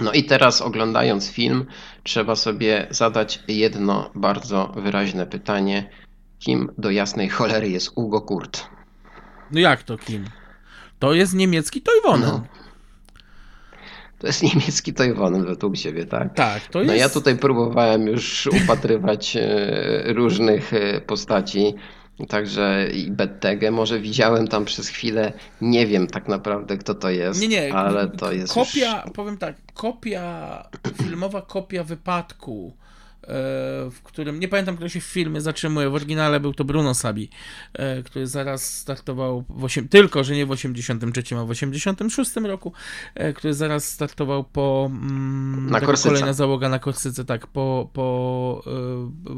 No 0.00 0.12
i 0.12 0.24
teraz 0.24 0.62
oglądając 0.62 1.30
film, 1.30 1.64
trzeba 2.02 2.36
sobie 2.36 2.86
zadać 2.90 3.42
jedno 3.48 4.10
bardzo 4.14 4.72
wyraźne 4.76 5.26
pytanie. 5.26 5.90
Kim 6.38 6.68
do 6.78 6.90
jasnej 6.90 7.28
cholery 7.28 7.70
jest 7.70 7.92
Ugo 7.94 8.20
Kurt? 8.20 8.66
No 9.50 9.60
jak 9.60 9.82
to, 9.82 9.98
Kim? 9.98 10.24
To 10.98 11.14
jest 11.14 11.34
niemiecki 11.34 11.82
Toivonen. 11.82 12.28
No. 12.28 12.44
To 14.18 14.26
jest 14.26 14.42
niemiecki 14.42 14.94
Toivonen 14.94 15.44
według 15.44 15.76
ciebie, 15.76 16.06
tak? 16.06 16.34
Tak, 16.34 16.62
to 16.66 16.78
No 16.78 16.92
jest... 16.92 16.98
ja 16.98 17.08
tutaj 17.08 17.36
próbowałem 17.38 18.06
już 18.06 18.46
upatrywać 18.46 19.36
e, 19.36 20.12
różnych 20.12 20.74
e, 20.74 21.00
postaci, 21.00 21.74
także 22.28 22.88
i 22.94 23.10
Bettegę 23.10 23.70
może 23.70 24.00
widziałem 24.00 24.48
tam 24.48 24.64
przez 24.64 24.88
chwilę, 24.88 25.32
nie 25.60 25.86
wiem 25.86 26.06
tak 26.06 26.28
naprawdę 26.28 26.76
kto 26.78 26.94
to 26.94 27.10
jest, 27.10 27.40
Nie, 27.40 27.48
nie, 27.48 27.74
ale 27.74 28.08
to 28.08 28.32
jest 28.32 28.54
kopia, 28.54 29.02
już... 29.04 29.12
powiem 29.14 29.38
tak, 29.38 29.56
kopia, 29.74 30.68
filmowa 31.02 31.42
kopia 31.42 31.84
wypadku, 31.84 32.76
w 33.90 34.00
którym, 34.02 34.40
nie 34.40 34.48
pamiętam, 34.48 34.76
kto 34.76 34.88
się 34.88 35.00
w 35.00 35.04
filmie 35.04 35.40
zatrzymuje, 35.40 35.90
w 35.90 35.94
oryginale 35.94 36.40
był 36.40 36.54
to 36.54 36.64
Bruno 36.64 36.94
Sabi, 36.94 37.30
e, 37.72 38.02
który 38.02 38.26
zaraz 38.26 38.78
startował, 38.78 39.44
w 39.48 39.88
tylko, 39.90 40.24
że 40.24 40.34
nie 40.34 40.46
w 40.46 40.50
83, 40.50 41.36
a 41.38 41.44
w 41.44 41.50
86 41.50 42.36
roku, 42.36 42.72
e, 43.14 43.32
który 43.32 43.54
zaraz 43.54 43.88
startował 43.88 44.44
po 44.44 44.90
mm, 44.90 45.70
Na 45.70 45.80
Korsyce. 45.80 46.08
kolejna 46.08 46.32
załoga 46.32 46.68
na 46.68 46.78
Korsyce, 46.78 47.24
tak, 47.24 47.46
po, 47.46 47.90
po 47.92 48.62
e, 48.66 49.34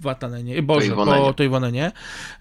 Watanenie, 0.00 0.62
Boże, 0.62 0.96
po 0.96 1.32
Toivonenie, 1.32 1.92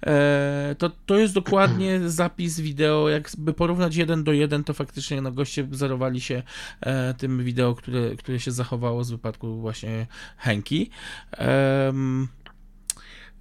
e, 0.05 0.75
to, 0.77 0.91
to 1.05 1.17
jest 1.17 1.33
dokładnie 1.33 1.99
zapis 2.09 2.59
wideo, 2.59 3.09
jakby 3.09 3.53
porównać 3.53 3.95
jeden 3.95 4.23
do 4.23 4.33
jeden, 4.33 4.63
to 4.63 4.73
faktycznie 4.73 5.21
no, 5.21 5.31
goście 5.31 5.63
wzorowali 5.63 6.21
się 6.21 6.43
e, 6.81 7.13
tym 7.13 7.43
wideo, 7.43 7.75
które, 7.75 8.15
które 8.15 8.39
się 8.39 8.51
zachowało 8.51 9.03
z 9.03 9.11
wypadku 9.11 9.61
właśnie 9.61 10.07
Henki. 10.37 10.78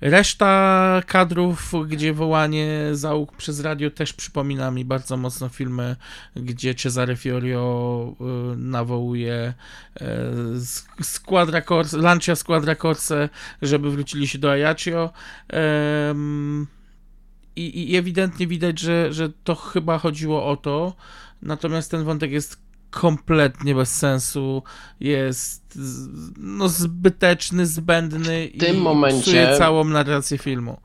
Reszta 0.00 1.02
kadrów, 1.06 1.72
gdzie 1.88 2.12
wołanie 2.12 2.68
załóg 2.92 3.36
przez 3.36 3.60
radio 3.60 3.90
też 3.90 4.12
przypomina 4.12 4.70
mi 4.70 4.84
bardzo 4.84 5.16
mocno 5.16 5.48
filmy, 5.48 5.96
gdzie 6.36 6.74
Cesare 6.74 7.16
Fiorio 7.16 8.14
y, 8.20 8.56
nawołuje 8.56 9.54
sk- 10.54 11.04
Squadra 11.04 11.62
Corse, 11.62 11.98
Lancia 11.98 12.36
Squadra 12.36 12.74
Corse, 12.74 13.28
żeby 13.62 13.90
wrócili 13.90 14.28
się 14.28 14.38
do 14.38 14.50
Ajaccio. 14.50 15.12
I, 17.56 17.92
I 17.92 17.96
ewidentnie 17.96 18.46
widać, 18.46 18.78
że, 18.78 19.12
że 19.12 19.28
to 19.44 19.54
chyba 19.54 19.98
chodziło 19.98 20.46
o 20.46 20.56
to, 20.56 20.96
natomiast 21.42 21.90
ten 21.90 22.04
wątek 22.04 22.30
jest 22.30 22.67
kompletnie 22.90 23.74
bez 23.74 23.94
sensu, 23.94 24.62
jest 25.00 25.78
no, 26.36 26.68
zbyteczny, 26.68 27.66
zbędny 27.66 28.48
tym 28.58 28.76
i 28.76 28.80
momencie- 28.80 29.22
psuje 29.22 29.56
całą 29.58 29.84
narrację 29.84 30.38
filmu. 30.38 30.76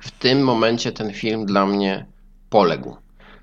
W 0.00 0.10
tym 0.10 0.42
momencie 0.42 0.92
ten 0.92 1.12
film 1.12 1.46
dla 1.46 1.66
mnie 1.66 2.06
poległ 2.50 2.96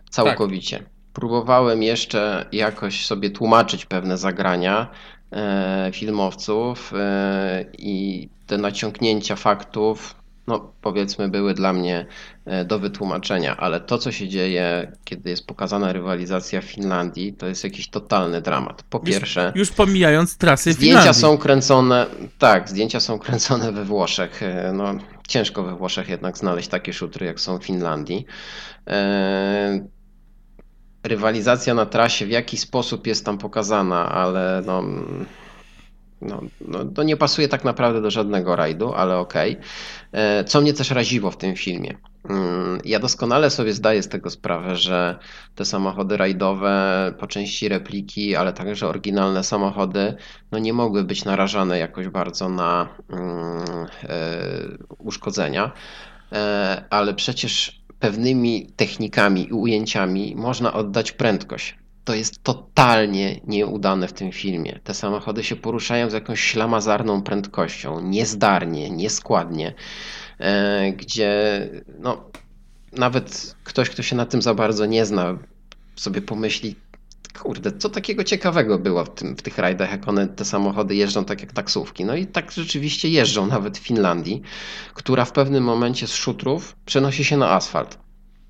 całkowicie. 0.10 0.78
Tak. 0.78 0.88
Próbowałem 1.14 1.84
jeszcze 1.84 2.46
jakoś 2.52 3.06
sobie 3.06 3.30
tłumaczyć 3.30 3.86
pewne 3.86 4.18
zagrania 4.18 4.88
e, 5.32 5.90
filmowców 5.94 6.94
e, 6.96 7.66
i 7.78 8.30
te 8.48 8.58
naciągnięcia 8.58 9.36
faktów, 9.36 10.16
no 10.48 10.74
powiedzmy, 10.82 11.30
były 11.30 11.54
dla 11.54 11.74
mnie 11.74 12.06
e, 12.46 12.66
do 12.66 12.80
wytłumaczenia, 12.80 13.58
ale 13.58 13.80
to, 13.80 13.98
co 13.98 14.12
się 14.12 14.28
dzieje, 14.28 14.92
kiedy 15.04 15.30
jest 15.30 15.48
pokazana 15.48 15.94
rywalizacja 15.94 16.62
w 16.62 16.66
Finlandii, 16.66 17.34
to 17.34 17.48
jest 17.48 17.64
jakiś 17.64 17.90
totalny 17.90 18.42
dramat. 18.42 18.84
Po 18.84 19.00
pierwsze, 19.00 19.52
Już 19.56 19.72
pomijając 19.72 20.38
trasy 20.38 20.74
Zdjęcia 20.74 20.98
Finlandii. 21.00 21.22
są 21.22 21.38
kręcone, 21.38 22.06
tak, 22.40 22.70
zdjęcia 22.70 23.00
są 23.00 23.20
kręcone 23.20 23.72
we 23.72 23.86
Włoszech. 23.86 24.44
E, 24.44 24.74
No, 24.74 24.94
ciężko 25.28 25.64
we 25.64 25.76
Włoszech 25.76 26.10
jednak 26.10 26.38
znaleźć 26.38 26.68
takie 26.70 26.94
szutry, 26.94 27.26
jak 27.26 27.40
są 27.40 27.58
w 27.60 27.64
Finlandii. 27.66 28.26
E, 28.88 29.80
Rywalizacja 31.04 31.74
na 31.74 31.86
trasie 31.86 32.26
w 32.26 32.30
jaki 32.30 32.58
sposób 32.58 33.08
jest 33.08 33.26
tam 33.26 33.38
pokazana, 33.38 34.10
ale 34.12 34.62
no, 34.66 34.84
no, 36.24 36.42
no, 36.68 36.86
to 36.86 37.04
nie 37.04 37.18
pasuje 37.18 37.48
tak 37.48 37.64
naprawdę 37.64 38.02
do 38.02 38.12
żadnego 38.12 38.56
rajdu, 38.56 38.94
ale 38.94 39.18
okej. 39.18 39.58
E, 40.12 40.44
Co 40.44 40.62
mnie 40.62 40.74
też 40.74 40.92
raziło 40.92 41.32
w 41.32 41.38
tym 41.38 41.56
filmie. 41.56 41.98
Mm, 42.30 42.80
Ja 42.86 43.00
doskonale 43.00 43.50
sobie 43.50 43.74
zdaję 43.74 44.04
z 44.04 44.10
tego 44.10 44.30
sprawę, 44.30 44.76
że 44.76 45.20
te 45.56 45.66
samochody 45.66 46.18
rajdowe, 46.18 47.14
po 47.20 47.28
części 47.28 47.70
repliki, 47.70 48.36
ale 48.36 48.54
także 48.54 48.88
oryginalne 48.88 49.44
samochody, 49.44 50.16
no 50.52 50.60
nie 50.60 50.74
mogły 50.74 51.04
być 51.04 51.26
narażane 51.26 51.80
jakoś 51.80 52.08
bardzo 52.08 52.50
na 52.50 52.88
e, 53.10 54.18
uszkodzenia, 55.00 55.72
E, 56.34 56.84
ale 56.90 57.14
przecież 57.14 57.82
pewnymi 58.00 58.68
technikami 58.76 59.48
i 59.50 59.54
ujęciami 59.54 60.36
można 60.36 60.74
oddać 60.74 61.12
prędkość. 61.12 61.83
To 62.06 62.14
jest 62.14 62.44
totalnie 62.44 63.40
nieudane 63.48 64.08
w 64.08 64.14
tym 64.14 64.32
filmie. 64.32 64.80
Te 64.84 64.94
samochody 64.94 65.44
się 65.44 65.56
poruszają 65.56 66.10
z 66.10 66.14
jakąś 66.14 66.42
ślamazarną 66.42 67.22
prędkością, 67.22 68.02
niezdarnie, 68.02 68.90
nieskładnie, 68.90 69.74
e, 70.40 70.92
gdzie 70.92 71.70
no, 72.00 72.24
nawet 72.92 73.56
ktoś, 73.64 73.90
kto 73.90 74.04
się 74.04 74.16
na 74.16 74.26
tym 74.26 74.42
za 74.42 74.54
bardzo 74.54 74.86
nie 74.86 75.06
zna, 75.06 75.38
sobie 75.96 76.22
pomyśli, 76.22 76.76
kurde, 77.42 77.72
co 77.72 77.90
takiego 77.90 78.24
ciekawego 78.24 78.80
było 78.80 79.06
w, 79.06 79.10
tym, 79.10 79.36
w 79.36 79.42
tych 79.42 79.58
rajdach, 79.58 79.92
jak 79.92 80.08
one, 80.08 80.28
te 80.28 80.46
samochody 80.46 80.96
jeżdżą 80.96 81.26
tak 81.26 81.42
jak 81.42 81.52
taksówki. 81.52 82.06
No 82.06 82.16
i 82.16 82.28
tak 82.28 82.52
rzeczywiście 82.52 83.10
jeżdżą 83.10 83.48
nawet 83.48 83.78
w 83.78 83.82
Finlandii, 83.82 84.42
która 84.94 85.26
w 85.26 85.32
pewnym 85.32 85.64
momencie 85.64 86.08
z 86.08 86.14
szutrów 86.14 86.76
przenosi 86.86 87.24
się 87.26 87.38
na 87.38 87.52
asfalt. 87.52 87.98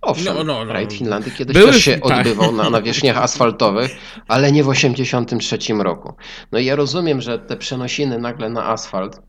Owszem, 0.04 0.36
No, 0.36 0.44
no, 0.44 0.66
no. 0.66 0.74
rajd 0.74 0.94
Finlandii 0.94 1.32
kiedyś 1.32 1.58
Były- 1.58 1.72
też 1.72 1.84
się 1.84 1.98
tak. 1.98 2.18
odbywał 2.20 2.52
na 2.52 2.70
nawierzchniach 2.70 3.18
asfaltowych, 3.18 3.92
ale 4.28 4.52
nie 4.52 4.64
w 4.64 4.68
1983 4.74 5.84
roku. 5.84 6.14
No 6.52 6.60
i 6.60 6.66
ja 6.66 6.76
rozumiem, 6.76 7.22
że 7.22 7.40
te 7.40 7.58
przenosiny 7.58 8.20
nagle 8.20 8.50
na 8.50 8.66
asfalt 8.70 9.22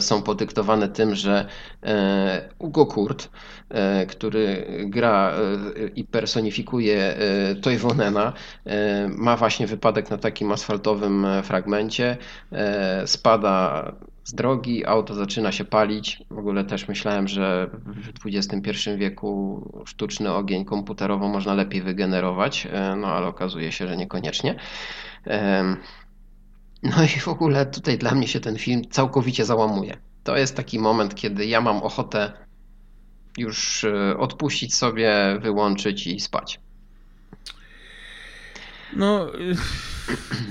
są 0.00 0.22
podyktowane 0.22 0.88
tym, 0.88 1.14
że 1.14 1.48
e, 1.82 2.48
Ugo 2.58 2.86
Kurt, 2.86 3.28
e, 3.68 4.06
który 4.06 4.66
gra 4.86 5.32
e, 5.32 5.88
i 5.88 6.04
personifikuje 6.04 7.16
e, 7.16 7.54
Toivonena, 7.54 8.32
e, 8.66 9.08
ma 9.08 9.36
właśnie 9.36 9.66
wypadek 9.66 10.10
na 10.10 10.18
takim 10.18 10.52
asfaltowym 10.52 11.24
e, 11.24 11.42
fragmencie, 11.42 12.16
e, 12.52 13.06
spada 13.06 13.92
z 14.24 14.34
drogi, 14.34 14.86
auto 14.86 15.14
zaczyna 15.14 15.52
się 15.52 15.64
palić. 15.64 16.22
W 16.30 16.38
ogóle 16.38 16.64
też 16.64 16.88
myślałem, 16.88 17.28
że 17.28 17.70
w 18.20 18.26
XXI 18.26 18.70
wieku 18.96 19.62
sztuczny 19.86 20.32
ogień 20.32 20.64
komputerowo 20.64 21.28
można 21.28 21.54
lepiej 21.54 21.82
wygenerować, 21.82 22.68
e, 22.72 22.96
no 22.96 23.06
ale 23.06 23.26
okazuje 23.26 23.72
się, 23.72 23.88
że 23.88 23.96
niekoniecznie. 23.96 24.54
No 26.84 27.04
i 27.04 27.20
w 27.20 27.28
ogóle 27.28 27.66
tutaj 27.66 27.98
dla 27.98 28.14
mnie 28.14 28.28
się 28.28 28.40
ten 28.40 28.58
film 28.58 28.82
całkowicie 28.90 29.44
załamuje. 29.44 29.96
To 30.24 30.36
jest 30.36 30.56
taki 30.56 30.78
moment, 30.78 31.14
kiedy 31.14 31.46
ja 31.46 31.60
mam 31.60 31.76
ochotę 31.76 32.32
już 33.38 33.84
e, 33.84 34.16
odpuścić 34.18 34.74
sobie, 34.74 35.38
wyłączyć 35.40 36.06
i 36.06 36.20
spać. 36.20 36.60
No, 38.96 39.34
y, 39.34 39.54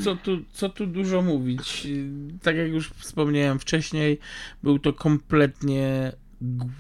co 0.03 0.15
tu, 0.15 0.37
co 0.53 0.69
tu 0.69 0.87
dużo 0.87 1.21
mówić. 1.21 1.85
Y, 1.85 2.09
Tak 2.43 2.55
jak 2.55 2.67
już 2.67 2.89
wspomniałem 2.89 3.59
wcześniej, 3.59 4.19
był 4.63 4.79
to 4.79 4.93
kompletnie 4.93 6.11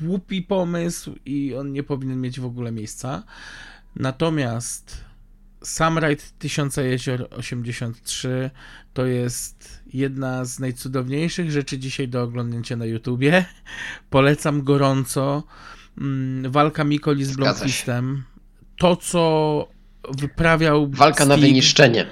głupi 0.01 0.41
pomysł 0.41 1.15
i 1.25 1.55
on 1.55 1.71
nie 1.71 1.83
powinien 1.83 2.21
mieć 2.21 2.39
w 2.39 2.45
ogóle 2.45 2.71
miejsca. 2.71 3.23
Natomiast 3.95 5.05
sam 5.63 5.97
rajd 5.97 6.33
Tysiąca 6.39 6.81
Jezior 6.81 7.27
83 7.31 8.49
to 8.93 9.05
jest 9.05 9.83
jedna 9.93 10.45
z 10.45 10.59
najcudowniejszych 10.59 11.51
rzeczy 11.51 11.77
dzisiaj 11.77 12.07
do 12.07 12.23
oglądnięcia 12.23 12.75
na 12.75 12.85
YouTubie. 12.85 13.45
Polecam 14.09 14.63
gorąco. 14.63 15.43
Mm, 15.97 16.51
Walka 16.51 16.83
Mikoli 16.83 17.25
z. 17.25 17.35
Blomqvistem. 17.35 18.23
To, 18.77 18.95
co 18.95 19.67
wyprawiał 20.11 20.89
Walka 20.89 21.25
na 21.25 21.35
Steve, 21.35 21.47
wyniszczenie. 21.47 22.05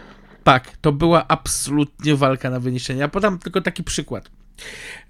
tak, 0.43 0.77
to 0.77 0.91
była 0.91 1.27
absolutnie 1.27 2.15
walka 2.15 2.49
na 2.49 2.59
wyniszczenie. 2.59 2.99
Ja 2.99 3.07
podam 3.07 3.39
tylko 3.39 3.61
taki 3.61 3.83
przykład. 3.83 4.29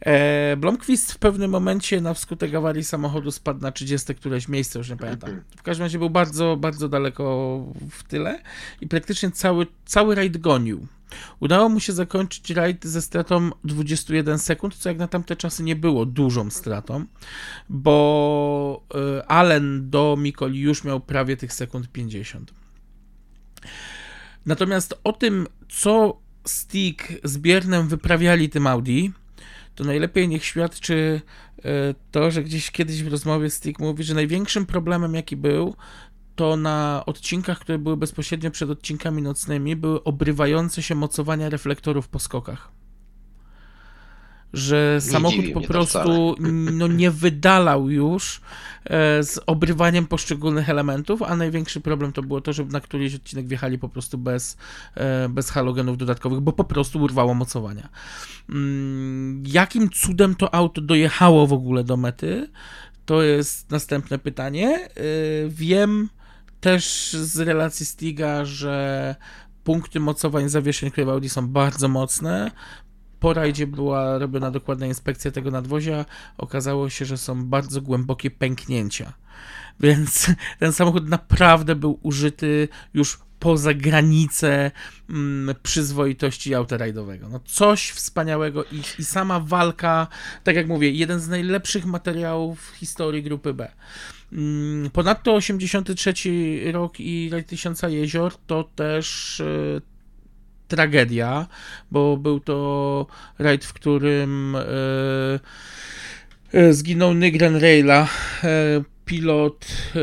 E, 0.06 0.58
Blomqvist 0.58 1.12
w 1.12 1.18
pewnym 1.18 1.52
momencie 1.52 2.02
na 2.02 2.14
wskutek 2.14 2.56
awarii 2.56 2.84
samochodu 2.84 3.32
spadł 3.32 3.62
na 3.62 3.72
30 3.72 4.16
któreś 4.16 4.48
miejsce, 4.48 4.80
już 4.80 4.90
nie 4.90 4.98
pamiętam. 4.98 5.42
W 5.58 5.64
każdym 5.64 5.84
razie 5.84 6.00
był 6.00 6.10
bardzo, 6.10 6.58
bardzo 6.58 6.90
daleko 6.90 7.24
w 7.92 8.04
tyle 8.04 8.42
i 8.82 8.88
praktycznie 8.88 9.32
cały, 9.32 9.68
cały 9.86 10.16
rajd 10.16 10.38
gonił. 10.38 10.88
Udało 11.40 11.70
mu 11.70 11.80
się 11.80 11.94
zakończyć 11.94 12.50
rajd 12.50 12.86
ze 12.86 13.02
stratą 13.02 13.50
21 13.64 14.40
sekund, 14.40 14.76
co 14.76 14.90
jak 14.90 14.98
na 14.98 15.08
tamte 15.08 15.36
czasy 15.36 15.64
nie 15.64 15.76
było 15.76 16.06
dużą 16.06 16.50
stratą, 16.50 17.06
bo 17.70 18.84
e, 18.96 19.26
Allen 19.26 19.90
do 19.90 20.16
Mikoli 20.20 20.60
już 20.60 20.84
miał 20.84 21.00
prawie 21.00 21.38
tych 21.38 21.54
sekund 21.54 21.92
50. 21.92 22.54
Natomiast 24.46 25.00
o 25.04 25.14
tym, 25.14 25.48
co 25.70 26.22
Stick 26.48 27.14
z 27.24 27.38
Biernem 27.38 27.88
wyprawiali 27.88 28.50
tym 28.50 28.68
Audi, 28.68 29.12
to 29.76 29.84
najlepiej 29.84 30.28
niech 30.28 30.46
świadczy 30.46 31.22
e, 31.66 31.94
to, 32.12 32.32
że 32.32 32.44
gdzieś 32.44 32.72
kiedyś 32.72 33.04
w 33.04 33.12
rozmowie 33.12 33.50
Stick 33.50 33.80
mówi, 33.80 34.04
że 34.04 34.14
największym 34.14 34.66
problemem, 34.66 35.16
jaki 35.16 35.36
był, 35.36 35.76
to 36.36 36.58
na 36.58 37.04
odcinkach, 37.06 37.60
które 37.60 37.78
były 37.78 37.98
bezpośrednio 37.98 38.52
przed 38.52 38.70
odcinkami 38.70 39.22
nocnymi, 39.22 39.76
były 39.76 40.04
obrywające 40.04 40.84
się 40.84 40.96
mocowania 40.96 41.50
reflektorów 41.50 42.08
po 42.08 42.20
skokach. 42.20 42.81
Że 44.54 45.02
samochód 45.02 45.40
dziwi 45.40 45.54
po 45.54 45.62
prostu 45.62 46.36
no, 46.72 46.88
nie 46.88 47.12
wydalał 47.12 47.90
już 47.90 48.42
e, 48.84 49.24
z 49.24 49.40
obrywaniem 49.46 50.08
poszczególnych 50.08 50.70
elementów, 50.70 51.22
a 51.22 51.36
największy 51.36 51.82
problem 51.82 52.14
to 52.14 52.22
było 52.22 52.42
to, 52.42 52.54
że 52.54 52.66
na 52.66 52.82
któryś 52.82 53.16
odcinek 53.16 53.48
wjechali 53.48 53.78
po 53.78 53.90
prostu 53.90 54.18
bez, 54.18 54.58
e, 54.96 55.30
bez 55.30 55.50
halogenów 55.50 55.98
dodatkowych, 55.98 56.40
bo 56.40 56.54
po 56.54 56.64
prostu 56.64 57.00
urwało 57.00 57.34
mocowania. 57.34 57.90
Mm, 58.50 59.44
Jakim 59.48 59.90
cudem 59.90 60.36
to 60.36 60.56
auto 60.56 60.82
dojechało 60.82 61.48
w 61.48 61.54
ogóle 61.54 61.84
do 61.84 61.98
mety? 61.98 62.50
To 63.06 63.22
jest 63.22 63.72
następne 63.72 64.20
pytanie. 64.20 64.90
E, 64.90 64.90
Wiem 65.48 66.10
też 66.62 67.14
z 67.14 67.40
relacji 67.40 67.86
Stiga, 67.86 68.46
że 68.46 69.16
punkty 69.64 70.00
mocowań 70.00 70.50
zawieszeń 70.50 70.92
w 70.92 71.10
Audi 71.10 71.28
są 71.28 71.48
bardzo 71.48 71.88
mocne. 71.88 72.52
Po 73.22 73.34
rajdzie 73.34 73.68
była 73.68 74.18
robiona 74.18 74.52
dokładna 74.52 74.86
inspekcja 74.86 75.32
tego 75.32 75.52
nadwozia. 75.52 76.06
Okazało 76.38 76.90
się, 76.90 77.06
że 77.06 77.18
są 77.18 77.46
bardzo 77.46 77.82
głębokie 77.82 78.32
pęknięcia. 78.32 79.14
Więc 79.80 80.32
ten 80.60 80.74
samochód 80.74 81.10
naprawdę 81.10 81.76
był 81.76 82.00
użyty 82.02 82.68
już 82.94 83.20
poza 83.40 83.74
granicę 83.74 84.72
mm, 85.10 85.56
przyzwoitości 85.64 86.56
auta 86.56 86.78
rajdowego. 86.78 87.30
No 87.30 87.40
coś 87.46 87.90
wspaniałego 87.90 88.64
i, 88.64 88.82
i 89.00 89.04
sama 89.04 89.40
walka, 89.40 90.08
tak 90.44 90.56
jak 90.56 90.68
mówię, 90.68 90.92
jeden 90.92 91.20
z 91.20 91.28
najlepszych 91.28 91.86
materiałów 91.86 92.72
w 92.72 92.76
historii 92.76 93.24
grupy 93.24 93.54
B. 93.54 93.72
Mm, 94.34 94.90
Ponadto 94.90 95.34
83 95.34 96.14
rok 96.72 97.00
i 97.00 97.30
Rajd 97.32 97.48
Tysiąca 97.48 97.90
Jezior 97.90 98.34
to 98.48 98.64
też 98.76 99.40
e, 99.40 99.82
tragedia, 100.72 101.48
bo 101.92 102.18
był 102.18 102.40
to 102.40 103.06
rajd, 103.40 103.66
w 103.66 103.74
którym 103.74 104.56
e, 104.56 104.64
e, 106.54 106.74
zginął 106.74 107.14
Nygren 107.14 107.56
Raila, 107.56 108.08
e, 108.44 108.48
pilot 109.06 109.66
e, 109.96 110.00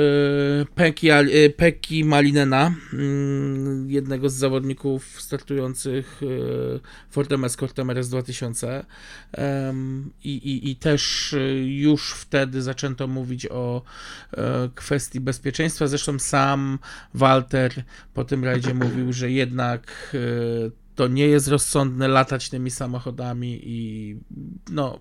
Peki, 0.75 1.11
e, 1.11 1.25
Peki 1.57 2.05
Malinena, 2.05 2.75
mm, 2.93 3.91
jednego 3.91 4.31
z 4.31 4.35
zawodników 4.35 5.23
startujących 5.23 6.21
e, 6.23 6.81
Fordem 7.11 7.45
Escortem 7.45 7.91
RS 7.91 8.09
2000 8.09 8.85
Em, 9.33 10.11
i, 10.25 10.31
i, 10.31 10.71
i 10.71 10.77
też 10.77 11.35
już 11.65 12.13
wtedy 12.13 12.63
zaczęto 12.63 13.07
mówić 13.07 13.47
o 13.47 13.83
kwestii 14.75 15.21
bezpieczeństwa. 15.21 15.87
Zresztą 15.87 16.19
sam 16.19 16.79
Walter 17.15 17.85
po 18.15 18.25
tym 18.25 18.45
rajdzie 18.45 18.75
mówił, 18.85 19.13
że 19.13 19.31
jednak 19.31 20.17
to 20.95 21.09
nie 21.09 21.27
jest 21.27 21.49
rozsądne 21.49 22.09
latać 22.09 22.51
tymi 22.51 22.71
samochodami 22.71 23.61
i 23.63 24.17
no 24.71 25.01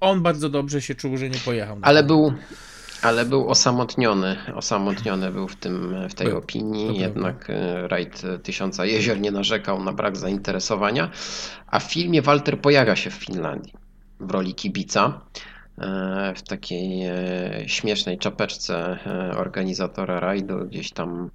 on 0.00 0.22
bardzo 0.22 0.48
dobrze 0.48 0.82
się 0.82 0.94
czuł, 0.94 1.16
że 1.16 1.30
nie 1.30 1.38
pojechał. 1.38 1.78
Ale 1.82 2.04
był, 2.04 2.32
ale 3.02 3.24
był 3.24 3.48
osamotniony. 3.48 4.36
Osamotniony 4.54 5.30
był 5.30 5.48
w, 5.48 5.56
tym, 5.56 5.94
w 6.08 6.14
tej 6.14 6.26
Był, 6.26 6.38
opinii. 6.38 6.98
Jednak 6.98 7.50
e, 7.50 7.88
rajd 7.88 8.22
Tysiąca 8.42 8.84
Jezior 8.84 9.20
nie 9.20 9.30
narzekał 9.30 9.84
na 9.84 9.92
brak 9.92 10.16
zainteresowania. 10.16 11.10
A 11.66 11.78
w 11.80 11.82
filmie 11.92 12.22
Walter 12.22 12.60
pojawia 12.60 12.96
się 12.96 13.10
w 13.10 13.14
Finlandii 13.14 13.72
w 14.20 14.30
roli 14.30 14.54
kibica. 14.54 15.20
e, 15.78 16.34
W 16.36 16.42
takiej 16.42 17.02
e, 17.06 17.68
śmiesznej 17.68 18.18
czapeczce 18.18 18.98
e, 19.06 19.36
organizatora 19.36 20.20
rajdu, 20.20 20.58
gdzieś 20.66 20.92
tam 20.92 21.30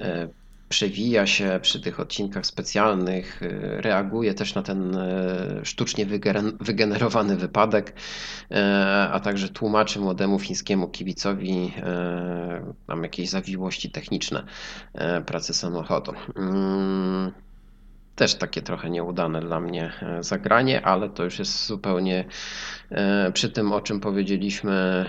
e, 0.00 0.28
przewija 0.68 1.26
się 1.26 1.58
przy 1.62 1.80
tych 1.80 2.00
odcinkach 2.00 2.46
specjalnych, 2.46 3.42
e, 3.42 3.48
reaguje 3.80 4.34
też 4.34 4.54
na 4.54 4.62
ten 4.62 4.96
e, 4.96 5.60
sztucznie 5.64 6.06
wygener- 6.06 6.52
wygenerowany 6.60 7.36
wypadek, 7.36 7.94
e, 8.50 9.08
a 9.12 9.20
także 9.20 9.48
tłumaczy 9.48 10.00
młodemu 10.00 10.38
fińskiemu 10.38 10.88
kibicowi 10.88 11.72
tam 12.86 13.02
jakieś 13.02 13.28
zawiłości 13.28 13.90
techniczne 13.90 14.44
pracy 15.26 15.54
samochodu. 15.54 16.12
Mm, 16.36 17.32
Też 18.14 18.34
takie 18.34 18.62
trochę 18.62 18.90
nieudane 18.90 19.40
dla 19.40 19.60
mnie 19.60 19.92
zagranie, 20.20 20.86
ale 20.86 21.08
to 21.08 21.24
już 21.24 21.38
jest 21.38 21.66
zupełnie 21.66 22.24
przy 23.34 23.50
tym, 23.50 23.72
o 23.72 23.80
czym 23.80 24.00
powiedzieliśmy, 24.00 25.06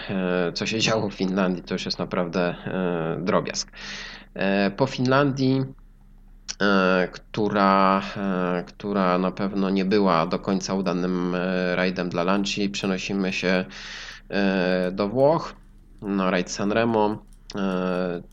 co 0.53 0.65
się 0.65 0.79
działo 0.79 1.09
w 1.09 1.13
Finlandii, 1.13 1.63
to 1.63 1.75
już 1.75 1.85
jest 1.85 1.99
naprawdę 1.99 2.55
drobiazg. 3.19 3.71
E, 4.33 4.71
Po 4.71 4.87
Finlandii, 4.87 5.65
e, 6.61 7.07
która, 7.11 8.01
e, 8.17 8.63
która 8.67 9.17
na 9.17 9.31
pewno 9.31 9.69
nie 9.69 9.85
była 9.85 10.25
do 10.25 10.39
końca 10.39 10.73
udanym 10.73 11.35
rajdem 11.75 12.09
dla 12.09 12.23
Lancia, 12.23 12.69
przenosimy 12.71 13.33
się 13.33 13.65
do 14.91 15.07
Włoch 15.07 15.55
na 16.01 16.31
rajd 16.31 16.51
Sanremo, 16.51 17.25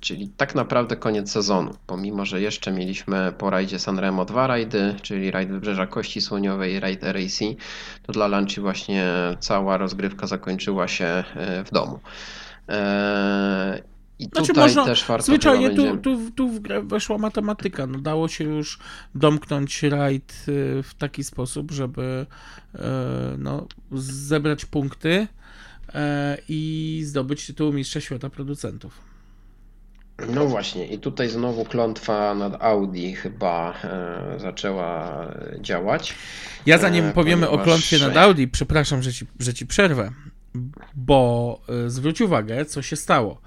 czyli 0.01 0.29
tak 0.29 0.55
naprawdę 0.55 0.97
koniec 0.97 1.31
sezonu. 1.31 1.71
Pomimo, 1.87 2.25
że 2.25 2.41
jeszcze 2.41 2.73
mieliśmy 2.73 3.33
po 3.39 3.51
rajdzie 3.51 3.79
Sanremo 3.79 4.25
dwa 4.25 4.47
rajdy, 4.47 4.95
czyli 5.03 5.31
rajd 5.31 5.51
Wybrzeża 5.51 5.87
Kości 5.87 6.21
Słoniowej 6.21 6.75
i 6.75 6.81
rajd 6.81 7.03
RAC, 7.03 7.39
to 8.03 8.13
dla 8.13 8.27
Lancia 8.29 8.63
właśnie 8.63 9.07
cała 9.41 9.77
rozgrywka 9.77 10.27
zakończyła 10.27 10.89
się 10.89 11.25
w 11.65 11.69
domu. 11.73 11.99
I 14.19 14.25
Znaczy 14.25 14.47
tutaj 14.49 14.65
można, 14.65 14.85
też 14.85 15.05
warto 15.05 15.27
zwyczajnie 15.27 15.71
tu, 15.71 15.97
tu, 15.97 16.31
tu 16.31 16.49
w 16.49 16.61
grę 16.61 16.83
weszła 16.83 17.19
matematyka. 17.19 17.87
No, 17.87 17.99
dało 17.99 18.29
się 18.29 18.45
już 18.45 18.79
domknąć 19.15 19.83
rajd 19.83 20.33
y, 20.49 20.83
w 20.83 20.95
taki 20.99 21.25
sposób, 21.25 21.71
żeby 21.71 22.27
e, 22.75 22.79
no, 23.39 23.67
zebrać 23.93 24.65
punkty 24.65 25.27
e, 25.95 26.39
i 26.49 27.01
zdobyć 27.05 27.47
tytuł 27.47 27.73
Mistrza 27.73 28.01
Świata 28.01 28.31
Producentów. 28.31 29.01
No 30.35 30.47
właśnie, 30.47 30.87
i 30.87 30.99
tutaj 30.99 31.29
znowu 31.29 31.65
klątwa 31.65 32.35
nad 32.35 32.63
Audi 32.63 33.13
chyba 33.13 33.75
e, 33.85 34.41
zaczęła 34.41 35.21
działać. 35.61 36.15
Ja 36.67 36.79
zanim 36.79 37.05
E, 37.05 37.13
powiemy 37.13 37.47
o 37.49 37.51
ponieważ- 37.51 37.65
klątwie 37.65 37.99
nad 37.99 38.17
Audi, 38.17 38.45
przepraszam, 38.53 39.03
że 39.03 39.13
ci, 39.13 39.27
że 39.39 39.55
ci 39.55 39.67
przerwę, 39.67 40.11
bo 40.95 41.61
e, 41.87 41.91
zwróć 41.91 42.21
uwagę, 42.21 42.65
co 42.65 42.83
się 42.83 42.97
stało. 42.97 43.41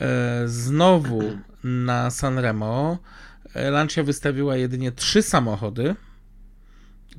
E, 0.00 0.42
Znowu 0.46 1.22
na 1.64 2.10
Sanremo 2.10 2.98
e, 3.54 3.70
Lancia 3.70 4.02
wystawiła 4.02 4.56
jedynie 4.56 4.92
trzy 4.92 5.22
samochody, 5.22 5.94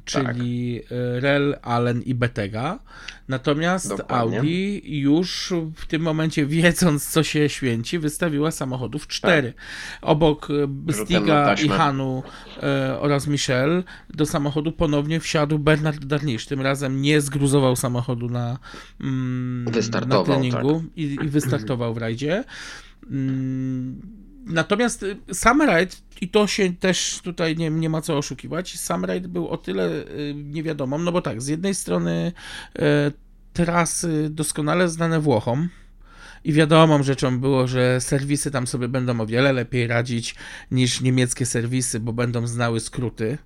czyli 0.05 0.81
e, 0.91 1.19
Rel, 1.19 1.55
Allen 1.61 2.01
i 2.01 2.15
Bettega. 2.15 2.79
Natomiast 3.27 3.89
Dokładnie. 3.89 4.37
Audi 4.37 4.81
już 4.99 5.53
w 5.75 5.85
tym 5.85 6.01
momencie, 6.01 6.45
wiedząc 6.45 7.09
co 7.09 7.23
się 7.23 7.49
święci, 7.49 7.99
wystawiła 7.99 8.51
samochodów 8.51 9.07
cztery. 9.07 9.53
Obok 10.01 10.47
e, 10.89 10.93
Stiga 10.93 11.53
i. 11.53 11.69
Hanu 11.69 12.23
e, 12.63 12.99
oraz 12.99 13.27
Michel 13.27 13.83
do 14.09 14.25
samochodu 14.25 14.71
ponownie 14.71 15.19
wsiadł 15.19 15.59
Bernard 15.59 16.05
Darnisz. 16.05 16.45
Tym 16.45 16.61
razem 16.61 17.01
nie 17.01 17.21
zgruzował 17.21 17.75
samochodu 17.75 18.29
na, 18.29 18.59
mm, 19.01 19.65
na 20.07 20.23
treningu 20.23 20.83
i, 20.95 21.17
i 21.23 21.27
wystartował 21.27 21.93
w 21.93 21.97
rajdzie. 21.97 22.43
Mm, 23.11 24.20
Natomiast 24.45 25.03
y, 25.03 25.17
sam 25.33 25.61
i 26.21 26.29
to 26.29 26.47
się 26.47 26.73
też 26.73 27.19
tutaj 27.23 27.57
nie, 27.57 27.69
nie 27.69 27.89
ma 27.89 28.01
co 28.01 28.17
oszukiwać, 28.17 28.79
sam 28.79 29.05
był 29.27 29.47
o 29.47 29.57
tyle 29.57 29.89
y, 29.89 30.33
niewiadomą, 30.35 30.97
no 30.97 31.11
bo 31.11 31.21
tak, 31.21 31.41
z 31.41 31.47
jednej 31.47 31.75
strony 31.75 32.31
e, 32.79 33.11
trasy 33.53 34.27
doskonale 34.29 34.89
znane 34.89 35.19
Włochom, 35.19 35.69
i 36.43 36.53
wiadomą 36.53 37.03
rzeczą 37.03 37.39
było, 37.39 37.67
że 37.67 38.01
serwisy 38.01 38.51
tam 38.51 38.67
sobie 38.67 38.87
będą 38.87 39.21
o 39.21 39.25
wiele 39.25 39.53
lepiej 39.53 39.87
radzić 39.87 40.35
niż 40.71 41.01
niemieckie 41.01 41.45
serwisy, 41.45 41.99
bo 41.99 42.13
będą 42.13 42.47
znały 42.47 42.79
skróty. 42.79 43.37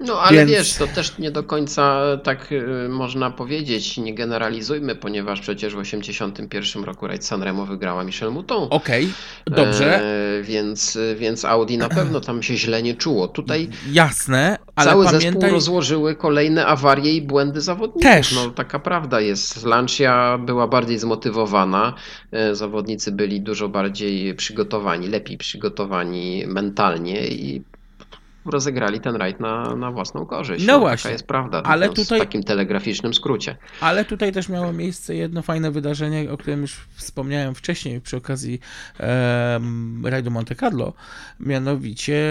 No 0.00 0.20
ale 0.20 0.36
Więc- 0.38 0.50
wiesz, 0.50 0.74
to 0.74 0.86
też 0.86 1.18
nie 1.18 1.30
do 1.30 1.42
końca 1.42 2.02
tak 2.22 2.52
y, 2.52 2.88
można 2.88 3.30
powiedzieć, 3.30 3.96
nie 3.98 4.14
generalizujmy, 4.14 4.94
ponieważ 4.94 5.40
przecież 5.40 5.74
w 5.74 5.82
1981 5.82 6.84
roku 6.84 7.06
rajd 7.06 7.24
Sanremo 7.24 7.66
wygrała 7.66 8.04
Michel 8.04 8.32
Mouton. 8.32 8.66
Okej, 8.70 9.08
dobrze, 9.46 10.02
E, 10.02 10.42
więc, 10.42 10.98
więc 11.16 11.44
Audi 11.44 11.76
na 11.78 11.88
pewno 11.88 12.20
tam 12.20 12.42
się 12.42 12.56
źle 12.56 12.82
nie 12.82 12.94
czuło. 12.94 13.28
Tutaj 13.28 13.68
jasne, 13.92 14.58
ale 14.76 14.90
Cały 14.90 15.04
zespół 15.04 15.20
pamiętaj... 15.20 15.50
rozłożyły 15.50 16.16
kolejne 16.16 16.66
awarie 16.66 17.12
i 17.12 17.22
błędy 17.22 17.60
zawodników. 17.60 18.02
Też. 18.02 18.32
No, 18.34 18.50
taka 18.50 18.78
prawda 18.78 19.20
jest. 19.20 19.64
Lancia 19.64 20.38
była 20.38 20.68
bardziej 20.68 20.98
zmotywowana. 20.98 21.94
e, 22.32 22.54
Zawodnicy 22.54 23.12
byli 23.12 23.40
dużo 23.40 23.68
bardziej 23.68 24.34
przygotowani, 24.34 25.08
lepiej 25.08 25.38
przygotowani 25.38 26.44
mentalnie 26.46 27.26
i 27.28 27.62
rozegrali 28.44 29.00
ten 29.00 29.16
rajd 29.16 29.40
na, 29.40 29.76
na 29.76 29.90
własną 29.90 30.26
korzyść. 30.26 30.66
No 30.66 30.72
Taka 30.72 30.80
właśnie. 30.80 31.10
jest 31.10 31.26
prawda. 31.26 31.62
Ale 31.62 31.88
tutaj- 31.88 32.18
W 32.18 32.22
takim 32.22 32.42
telegraficznym 32.42 33.14
skrócie. 33.14 33.56
Ale 33.80 34.04
tutaj 34.04 34.32
też 34.32 34.48
miało 34.48 34.72
miejsce 34.72 35.14
jedno 35.14 35.42
fajne 35.42 35.70
wydarzenie, 35.70 36.32
o 36.32 36.36
którym 36.36 36.60
już 36.60 36.76
wspomniałem 36.94 37.54
wcześniej 37.54 38.00
przy 38.00 38.16
okazji 38.16 38.60
em, 38.98 40.06
rajdu 40.06 40.30
Monte 40.30 40.54
Carlo. 40.54 40.92
Mianowicie 41.40 42.24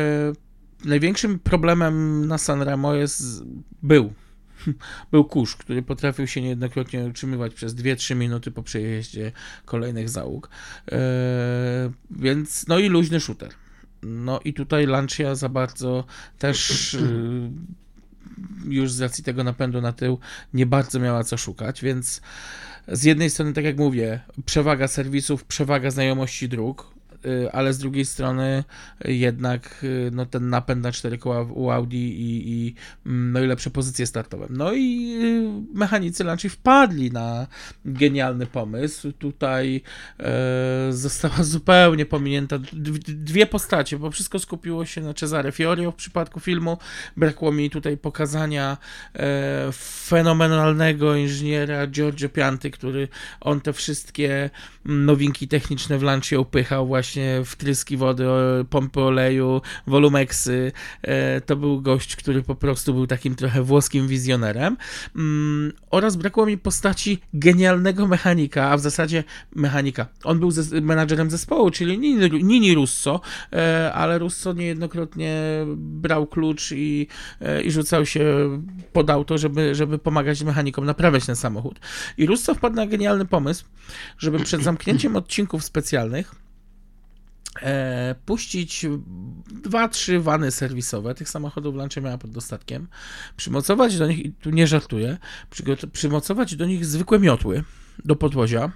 największym 0.86 1.40
problemem 1.40 2.28
na 2.28 2.38
Sanremo 2.38 2.94
jest, 2.94 3.44
był, 3.84 4.14
był 5.12 5.26
kurz, 5.26 5.56
który 5.56 5.82
potrafił 5.82 6.28
się 6.28 6.42
niejednokrotnie 6.42 7.06
utrzymywać 7.06 7.54
przez 7.54 7.76
2-3 7.76 8.16
minuty 8.16 8.52
po 8.52 8.64
przejeździe 8.64 9.32
kolejnych 9.66 10.10
załóg. 10.10 10.50
E, 10.92 10.98
więc, 12.12 12.68
no 12.68 12.80
i 12.80 12.90
luźny 12.90 13.20
shooter. 13.20 13.50
No 14.04 14.40
i 14.46 14.54
tutaj 14.54 14.88
Lancia 14.88 15.36
za 15.36 15.50
bardzo 15.50 16.06
też 16.40 16.94
y, 16.94 17.50
już 18.66 18.92
z 18.92 19.02
racji 19.02 19.24
tego 19.24 19.44
napędu 19.44 19.82
na 19.82 19.94
tył 19.94 20.20
nie 20.54 20.66
bardzo 20.66 21.00
miała 21.00 21.24
co 21.24 21.38
szukać, 21.38 21.82
więc 21.82 22.22
z 22.88 23.04
jednej 23.04 23.30
strony, 23.30 23.54
tak 23.54 23.66
jak 23.66 23.78
mówię, 23.78 24.20
przewaga 24.46 24.88
serwisów, 24.88 25.44
przewaga 25.44 25.92
znajomości 25.92 26.50
dróg, 26.50 26.94
ale 27.52 27.74
z 27.74 27.78
drugiej 27.78 28.06
strony 28.06 28.64
y, 29.06 29.14
jednak 29.14 29.84
y, 29.84 30.10
no, 30.14 30.26
ten 30.26 30.50
napęd 30.50 30.84
na 30.84 30.92
cztery 30.92 31.18
koła 31.18 31.42
u 31.44 31.72
Audi 31.72 31.98
i, 31.98 32.52
i, 32.52 32.76
mm, 33.06 33.32
no 33.32 33.40
i 33.40 33.48
lepsze 33.48 33.70
pozycje 33.70 34.08
startowe. 34.08 34.48
No 34.50 34.74
i 34.74 35.18
y, 35.24 35.78
mechanicy 35.78 36.24
Lancia 36.24 36.50
wpadli 36.50 37.12
na 37.12 37.48
genialny 37.86 38.46
pomysł. 38.46 39.12
Tutaj 39.12 39.82
e, 40.20 40.94
została 40.94 41.44
zupełnie 41.44 42.06
pominięta 42.06 42.60
dwie 43.08 43.46
postacie, 43.46 44.00
bo 44.00 44.12
wszystko 44.12 44.40
skupiło 44.40 44.86
się 44.86 45.02
na 45.02 45.14
Cesare 45.14 45.52
Fiorio 45.52 45.92
w 45.92 45.96
przypadku 45.96 46.40
filmu. 46.40 46.78
Brakło 47.18 47.52
mi 47.52 47.70
tutaj 47.70 47.98
pokazania 47.98 48.78
e, 49.16 49.70
fenomenalnego 50.08 51.16
inżyniera 51.16 51.88
Giorgio 51.88 52.30
Pianty, 52.30 52.72
który 52.72 53.08
on 53.42 53.62
te 53.62 53.74
wszystkie 53.74 54.50
mm, 54.86 55.06
nowinki 55.06 55.48
techniczne 55.48 55.98
w 55.98 56.04
Lancia 56.04 56.40
upychał 56.40 56.88
właśnie 56.88 57.11
wtryski 57.46 57.98
wody, 57.98 58.26
pompy 58.70 59.02
oleju, 59.02 59.62
volumeksy. 59.88 60.72
E, 61.02 61.42
to 61.42 61.56
był 61.56 61.82
gość, 61.82 62.16
który 62.16 62.44
po 62.44 62.56
prostu 62.56 62.94
był 62.94 63.08
takim 63.08 63.36
trochę 63.36 63.64
włoskim 63.64 64.08
wizjonerem. 64.08 64.78
Mm, 65.16 65.74
oraz 65.92 66.16
brakło 66.16 66.46
mi 66.46 66.58
postaci 66.58 67.20
genialnego 67.34 68.08
mechanika, 68.08 68.70
a 68.70 68.78
w 68.78 68.80
zasadzie 68.80 69.24
mechanika. 69.56 70.08
On 70.24 70.40
był 70.40 70.52
menadżerem 70.82 71.30
zespołu, 71.30 71.72
czyli 71.72 72.00
Nini, 72.00 72.44
Nini 72.44 72.76
Russo, 72.76 73.22
e, 73.54 73.94
ale 73.94 74.20
Russo 74.20 74.54
niejednokrotnie 74.54 75.42
brał 75.78 76.28
klucz 76.28 76.72
i, 76.72 77.08
e, 77.42 77.62
i 77.62 77.72
rzucał 77.72 78.06
się 78.06 78.24
pod 78.94 79.10
auto, 79.10 79.38
żeby, 79.38 79.76
żeby 79.76 80.00
pomagać 80.00 80.44
mechanikom 80.44 80.86
naprawiać 80.86 81.26
ten 81.26 81.36
samochód. 81.36 81.80
I 82.18 82.26
Russo 82.26 82.56
wpadł 82.56 82.76
na 82.76 82.88
genialny 82.88 83.26
pomysł, 83.26 83.66
żeby 84.18 84.40
przed 84.40 84.64
zamknięciem 84.64 85.16
odcinków 85.16 85.64
specjalnych 85.64 86.41
e, 87.62 88.16
puścić 88.26 88.86
dwa, 89.64 89.88
trzy 89.88 90.20
wany 90.20 90.52
serwisowe. 90.52 91.16
Tych 91.16 91.30
samochodów 91.30 91.76
Lancia 91.76 92.02
miała 92.02 92.18
pod 92.18 92.32
dostatkiem. 92.32 92.88
Przymocować 93.38 93.98
do 93.98 94.08
nich, 94.08 94.26
i 94.26 94.32
tu 94.32 94.50
nie 94.50 94.68
żartuję, 94.68 95.18
przymocować 95.92 96.56
do 96.56 96.66
nich 96.66 96.86
zwykłe 96.86 97.20
miotły 97.20 97.64
do 98.06 98.16
podwozia, 98.16 98.72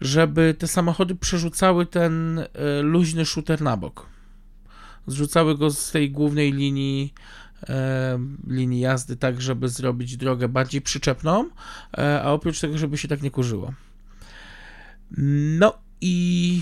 żeby 0.00 0.54
te 0.58 0.68
samochody 0.68 1.14
przerzucały 1.14 1.86
ten 1.86 2.38
e, 2.38 2.46
luźny 2.82 3.26
shooter 3.26 3.62
na 3.62 3.76
bok. 3.76 4.06
Zrzucały 5.06 5.58
go 5.58 5.70
z 5.70 5.90
tej 5.90 6.10
głównej 6.10 6.52
linii 6.52 7.14
e, 7.68 8.18
linii 8.46 8.80
jazdy 8.80 9.16
tak, 9.16 9.40
żeby 9.40 9.68
zrobić 9.68 10.16
drogę 10.16 10.48
bardziej 10.48 10.80
przyczepną, 10.80 11.50
e, 11.98 12.22
a 12.22 12.32
oprócz 12.32 12.60
tego, 12.60 12.78
żeby 12.78 12.98
się 12.98 13.08
tak 13.08 13.22
nie 13.22 13.30
kurzyło. 13.30 13.72
No 15.58 15.87
i 16.00 16.60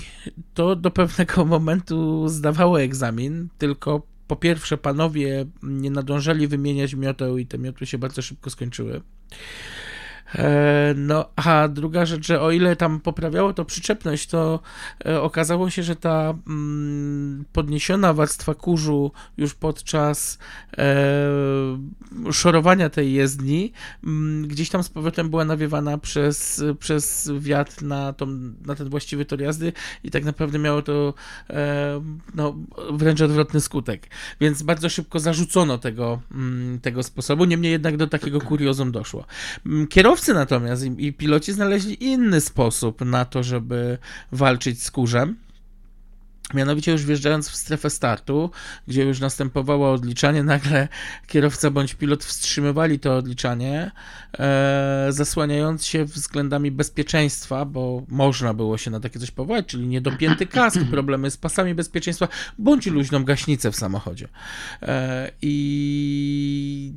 to 0.53 0.75
do 0.75 0.91
pewnego 0.91 1.45
momentu 1.55 2.27
zdawało 2.27 2.81
egzamin, 2.81 3.47
tylko 3.57 4.01
po 4.27 4.35
pierwsze 4.35 4.77
panowie 4.77 5.45
nie 5.63 5.91
nadążali 5.91 6.47
wymieniać 6.47 6.93
mioteł 6.93 7.37
i 7.37 7.45
te 7.45 7.57
miotły 7.57 7.87
się 7.87 7.97
bardzo 7.97 8.21
szybko 8.21 8.49
skończyły. 8.49 9.01
E, 10.35 10.93
No, 10.97 11.29
a 11.35 11.67
druga 11.67 12.05
rzecz, 12.05 12.27
że 12.27 12.41
o 12.41 12.51
ile 12.51 12.75
tam 12.75 12.99
poprawiało 12.99 13.53
to 13.53 13.65
przyczepność, 13.65 14.27
to 14.27 14.59
e, 15.05 15.21
okazało 15.21 15.69
się, 15.69 15.83
że 15.83 15.95
ta 15.95 16.33
mm, 16.47 17.45
podniesiona 17.53 18.13
warstwa 18.13 18.53
kurzu 18.53 19.11
już 19.37 19.53
podczas 19.53 20.37
e, 20.77 21.07
szorowania 22.31 22.89
tej 22.89 23.13
jezdni 23.13 23.71
mm, 24.03 24.47
gdzieś 24.47 24.69
tam 24.69 24.83
z 24.83 24.89
powrotem 24.89 25.29
była 25.29 25.45
nawiewana 25.45 25.97
przez, 25.97 26.63
przez 26.79 27.31
wiatr 27.39 27.83
na, 27.83 28.13
tą, 28.13 28.25
na 28.65 28.75
ten 28.75 28.89
właściwy 28.89 29.25
tor 29.25 29.41
jazdy 29.41 29.73
i 30.03 30.11
tak 30.11 30.23
naprawdę 30.23 30.59
miało 30.59 30.81
to 30.81 31.13
no, 32.35 32.55
wręcz 32.91 33.21
odwrotny 33.21 33.61
skutek. 33.61 34.07
Więc 34.41 34.63
bardzo 34.63 34.89
szybko 34.89 35.19
zarzucono 35.19 35.77
tego, 35.77 36.21
mm, 36.31 36.79
tego 36.79 37.03
sposobu, 37.03 37.45
niemniej 37.45 37.71
jednak 37.71 37.97
do 37.97 38.07
takiego 38.07 38.41
kuriozum 38.41 38.91
doszło. 38.91 39.25
Mm, 39.65 39.87
Kierowcy 40.17 40.33
natomiast 40.33 40.85
i, 40.85 41.07
i 41.07 41.13
piloci 41.13 41.53
znaleźli 41.53 42.03
inny 42.03 42.41
sposób 42.41 43.01
na 43.01 43.25
to, 43.25 43.43
żeby 43.43 43.97
walczyć 44.31 44.83
z 44.83 44.91
kurzem. 44.91 45.35
Mianowicie 46.53 46.91
już 46.91 47.05
wjeżdżając 47.05 47.49
w 47.49 47.55
strefę 47.55 47.89
startu, 47.89 48.51
gdzie 48.87 49.03
już 49.03 49.19
następowało 49.19 49.91
odliczanie, 49.91 50.43
nagle 50.43 50.87
kierowca 51.27 51.71
bądź 51.71 51.93
pilot 51.93 52.25
wstrzymywali 52.25 52.99
to 52.99 53.17
odliczanie, 53.17 53.91
e, 54.39 55.07
zasłaniając 55.09 55.85
się 55.85 56.05
względami 56.05 56.71
bezpieczeństwa, 56.71 57.65
bo 57.65 58.03
można 58.07 58.53
było 58.53 58.77
się 58.77 58.91
na 58.91 58.99
takie 58.99 59.19
coś 59.19 59.31
powołać, 59.31 59.65
czyli 59.65 59.87
niedopięty 59.87 60.45
kask, 60.57 60.79
problemy 60.91 61.31
z 61.31 61.37
pasami 61.37 61.75
bezpieczeństwa, 61.75 62.27
bądź 62.57 62.85
luźną 62.85 63.23
gaśnicę 63.23 63.71
w 63.71 63.75
samochodzie. 63.75 64.27
E, 64.81 65.31
I 65.41 66.93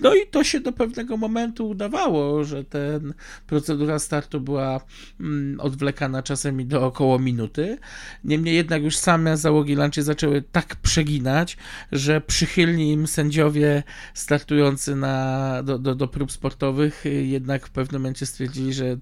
no 0.00 0.14
i 0.14 0.26
to 0.26 0.44
się 0.44 0.60
do 0.60 0.72
pewnego 0.72 1.16
momentu 1.16 1.68
udawało, 1.68 2.44
że 2.44 2.64
ten 2.64 3.14
procedura 3.46 3.98
startu 3.98 4.40
była 4.40 4.80
mm, 5.20 5.60
odwlekana 5.60 6.22
czasem 6.22 6.60
i 6.60 6.64
do 6.64 6.86
około 6.86 7.18
minuty. 7.18 7.78
Niemniej 8.24 8.56
jednak 8.56 8.82
już 8.82 8.96
same 8.96 9.36
załogi 9.36 9.74
Lancia 9.74 10.02
zaczęły 10.02 10.42
tak 10.52 10.76
przeginać, 10.76 11.56
że 11.92 12.20
przychylni 12.20 12.92
im 12.92 13.06
sędziowie 13.06 13.82
startujący 14.14 14.96
na, 14.96 15.62
do, 15.62 15.78
do, 15.78 15.94
do 15.94 16.08
prób 16.08 16.32
sportowych 16.32 17.04
jednak 17.22 17.66
w 17.66 17.70
pewnym 17.70 18.02
momencie 18.02 18.26
stwierdzili, 18.26 18.72
że 18.72 18.96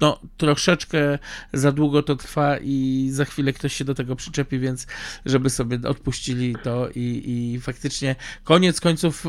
no, 0.00 0.20
troszeczkę 0.36 1.18
za 1.52 1.72
długo 1.72 2.02
to 2.02 2.16
trwa 2.16 2.58
i 2.58 3.08
za 3.12 3.24
chwilę 3.24 3.52
ktoś 3.52 3.74
się 3.74 3.84
do 3.84 3.94
tego 3.94 4.16
przyczepi, 4.16 4.58
więc 4.58 4.86
żeby 5.26 5.50
sobie 5.50 5.78
odpuścili 5.88 6.56
to 6.62 6.88
i, 6.94 7.22
i 7.26 7.60
faktycznie 7.60 8.16
koniec 8.44 8.80
końców 8.80 9.24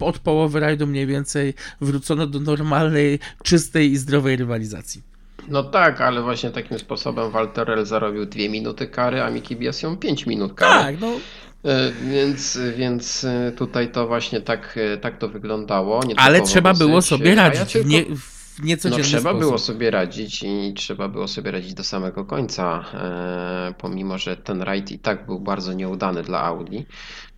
od 0.00 0.18
połowy 0.18 0.60
rajdu 0.60 0.86
mniej 0.86 1.06
więcej 1.06 1.54
wrócono 1.80 2.26
do 2.26 2.40
normalnej, 2.40 3.18
czystej 3.42 3.90
i 3.92 3.96
zdrowej 3.96 4.36
rywalizacji. 4.36 5.02
No 5.48 5.62
tak, 5.64 6.00
ale 6.00 6.22
właśnie 6.22 6.50
takim 6.50 6.78
sposobem 6.78 7.30
Walterel 7.30 7.86
zarobił 7.86 8.26
2 8.26 8.38
minuty 8.48 8.86
kary, 8.86 9.22
a 9.22 9.30
Miki 9.30 9.56
Biasią 9.56 9.96
5 9.96 10.26
minut 10.26 10.54
kary. 10.54 10.84
Tak, 10.84 11.00
no 11.00 11.08
E, 11.64 11.92
Więc, 12.10 12.58
więc 12.76 13.24
e, 13.24 13.52
tutaj 13.56 13.92
to 13.92 14.06
właśnie 14.06 14.40
tak, 14.40 14.78
e, 14.94 14.96
tak 14.98 15.18
to 15.18 15.28
wyglądało. 15.28 16.00
ale 16.16 16.40
trzeba 16.42 16.74
było 16.74 17.02
sobie 17.02 17.32
A 17.32 17.34
ja 17.34 17.48
radzić 17.48 17.72
tylko- 17.72 17.88
nie, 17.88 18.04
w 18.58 18.60
No 18.62 18.66
niecodzienny 18.66 19.04
trzeba 19.04 19.20
sposób. 19.20 19.40
było 19.40 19.58
sobie 19.58 19.90
radzić 19.90 20.42
i 20.42 20.74
trzeba 20.76 21.08
było 21.08 21.28
sobie 21.28 21.50
radzić 21.50 21.74
do 21.74 21.84
samego 21.84 22.24
końca, 22.24 22.84
e, 22.94 23.74
pomimo 23.78 24.18
że 24.18 24.36
ten 24.36 24.62
rajd 24.62 24.90
i 24.92 24.98
tak 24.98 25.26
był 25.26 25.40
bardzo 25.40 25.72
nieudany 25.72 26.22
dla 26.22 26.42
Audi, 26.42 26.78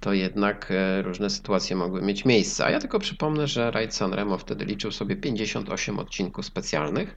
to 0.00 0.12
jednak 0.12 0.70
e, 0.70 1.02
różne 1.02 1.30
sytuacje 1.30 1.76
mogły 1.76 2.02
mieć 2.02 2.24
miejsce. 2.24 2.64
A 2.64 2.70
ja 2.70 2.78
tylko 2.80 2.98
przypomnę, 2.98 3.46
że 3.46 3.70
rajd 3.70 3.94
Sanremo 3.94 4.38
wtedy 4.38 4.64
liczył 4.64 4.92
sobie 4.92 5.16
58 5.16 5.98
odcinków 5.98 6.46
specjalnych. 6.46 7.16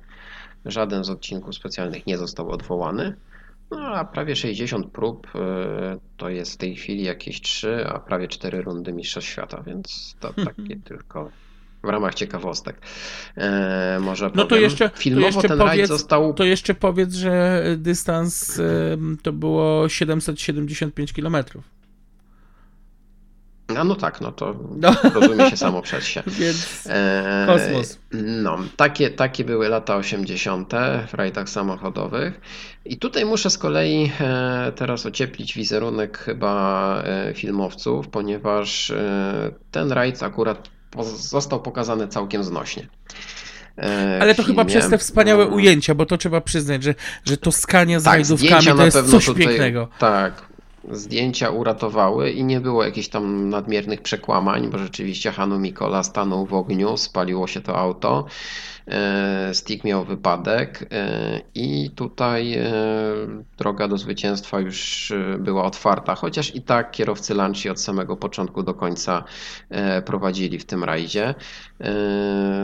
Żaden 0.66 1.04
z 1.04 1.10
odcinków 1.10 1.56
specjalnych 1.56 2.08
nie 2.08 2.18
został 2.18 2.50
odwołany. 2.50 3.16
No 3.72 3.80
a 3.80 4.06
prawie 4.06 4.36
60 4.36 4.92
prób 4.92 5.28
e, 5.36 5.98
to 6.18 6.30
jest 6.30 6.54
w 6.54 6.58
tej 6.58 6.76
chwili 6.76 7.04
jakieś 7.04 7.42
3, 7.42 7.86
a 7.88 8.00
prawie 8.00 8.28
4 8.28 8.62
rundy 8.62 8.94
Mistrzostw 8.94 9.30
Świata, 9.30 9.64
więc 9.68 10.16
to 10.20 10.34
takie 10.46 10.76
tylko 10.76 11.30
w 11.84 11.90
ramach 11.90 12.14
ciekawostek. 12.16 12.78
E, 13.38 13.98
może 14.02 14.26
No 14.36 14.44
to 14.44 14.50
powiem. 14.50 14.64
jeszcze, 14.64 14.90
to 14.90 14.98
Filmowo 14.98 15.26
jeszcze 15.26 15.48
ten 15.48 15.60
rajd 15.60 15.72
powiedz, 15.72 15.88
został. 15.90 16.34
to 16.34 16.44
jeszcze 16.44 16.74
powiedz, 16.74 17.14
że 17.14 17.64
dystans 17.78 18.62
to 19.24 19.34
było 19.34 19.90
775 19.90 21.14
km. 21.14 21.36
A 23.78 23.84
no 23.84 23.96
tak, 23.96 24.22
no 24.22 24.32
to 24.32 24.56
No. 24.78 24.96
rozumie 25.22 25.50
się 25.50 25.58
samo 25.58 25.82
przez 25.82 26.04
się. 26.06 26.24
Więc 26.40 26.88
Eee, 26.90 27.48
Kosmos. 27.48 28.00
No, 28.14 28.58
takie, 28.78 29.10
takie 29.10 29.44
były 29.44 29.70
lata 29.70 29.96
80. 29.96 30.74
w 31.08 31.14
rajdach 31.14 31.50
samochodowych. 31.50 32.42
I 32.86 32.98
tutaj 32.98 33.26
muszę 33.26 33.50
z 33.50 33.58
kolei 33.58 34.12
e, 34.20 34.72
teraz 34.76 35.06
ocieplić 35.06 35.54
wizerunek 35.54 36.18
chyba 36.18 37.02
e, 37.06 37.34
filmowców, 37.34 38.08
ponieważ 38.08 38.90
e, 38.90 39.52
ten 39.72 39.92
rajd 39.92 40.24
akurat 40.24 40.70
został 41.04 41.60
pokazany 41.62 42.08
całkiem 42.08 42.44
znośnie. 42.44 42.88
E, 43.78 44.18
Ale 44.22 44.36
to 44.36 44.44
chyba 44.44 44.66
przez 44.66 44.90
te 44.90 44.98
wspaniałe 44.98 45.46
No, 45.46 45.56
ujęcia, 45.56 45.96
bo 45.96 46.06
to 46.06 46.18
trzeba 46.18 46.42
przyznać, 46.42 46.84
że, 46.84 46.96
że 47.26 47.38
Toskania 47.38 48.00
z 48.00 48.04
tak, 48.04 48.14
rajdówkami 48.14 48.66
to 48.66 48.86
jest 48.86 49.12
coś 49.12 49.26
tutaj, 49.26 49.46
pięknego. 49.46 49.88
Tak. 50.00 50.54
Zdjęcia 50.92 51.50
uratowały 51.50 52.32
i 52.32 52.44
nie 52.44 52.60
było 52.60 52.84
jakichś 52.84 53.08
tam 53.08 53.50
nadmiernych 53.50 54.02
przekłamań, 54.02 54.70
bo 54.70 54.78
rzeczywiście 54.78 55.32
Hanu 55.32 55.60
Mikola 55.60 56.04
stanął 56.04 56.46
w 56.46 56.54
ogniu, 56.54 56.98
spaliło 56.98 57.48
się 57.48 57.62
to 57.62 57.78
auto. 57.78 58.26
E, 58.88 59.54
Stick 59.54 59.84
miał 59.84 60.06
wypadek 60.06 60.86
e, 60.92 61.42
i 61.56 61.92
tutaj 61.96 62.54
e, 62.54 62.72
droga 63.58 63.88
do 63.88 63.98
zwycięstwa 63.98 64.60
już 64.60 65.14
była 65.40 65.64
otwarta, 65.64 66.16
chociaż 66.16 66.56
i 66.56 66.62
tak 66.62 66.92
kierowcy 66.92 67.34
Lancia 67.34 67.72
od 67.72 67.82
samego 67.82 68.18
początku 68.18 68.64
do 68.64 68.74
końca 68.74 69.24
prowadzili 70.06 70.60
w 70.60 70.66
tym 70.66 70.84
rajdzie. 70.84 71.36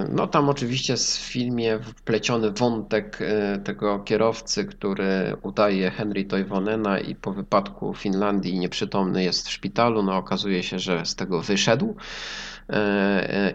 No 0.10 0.28
tam 0.28 0.50
oczywiście 0.50 0.98
w 0.98 1.02
filmie 1.02 1.80
wpleciony 1.80 2.52
wątek 2.52 3.20
tego 3.64 4.00
kierowcy, 4.00 4.66
który 4.66 5.36
udaje 5.42 5.92
Henry 5.92 6.26
Toivonena 6.26 7.00
i 7.00 7.16
po 7.16 7.34
wypadku 7.34 7.94
w 7.94 7.98
Finlandii 7.98 8.60
nieprzytomny 8.60 9.24
jest 9.24 9.48
w 9.48 9.52
szpitalu. 9.52 10.04
No 10.04 10.18
okazuje 10.18 10.64
się, 10.64 10.80
że 10.80 11.06
z 11.06 11.16
tego 11.16 11.42
wyszedł 11.42 11.96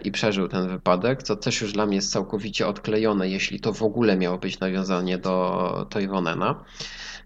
i 0.03 0.11
przeżył 0.11 0.47
ten 0.47 0.67
wypadek, 0.69 1.23
co 1.23 1.35
też 1.35 1.61
już 1.61 1.73
dla 1.73 1.85
mnie 1.85 1.95
jest 1.95 2.11
całkowicie 2.11 2.67
odklejone, 2.67 3.29
jeśli 3.29 3.59
to 3.59 3.73
w 3.73 3.83
ogóle 3.83 4.17
miało 4.17 4.37
być 4.37 4.59
nawiązanie 4.59 5.17
do 5.17 5.87
Toivonena. 5.89 6.63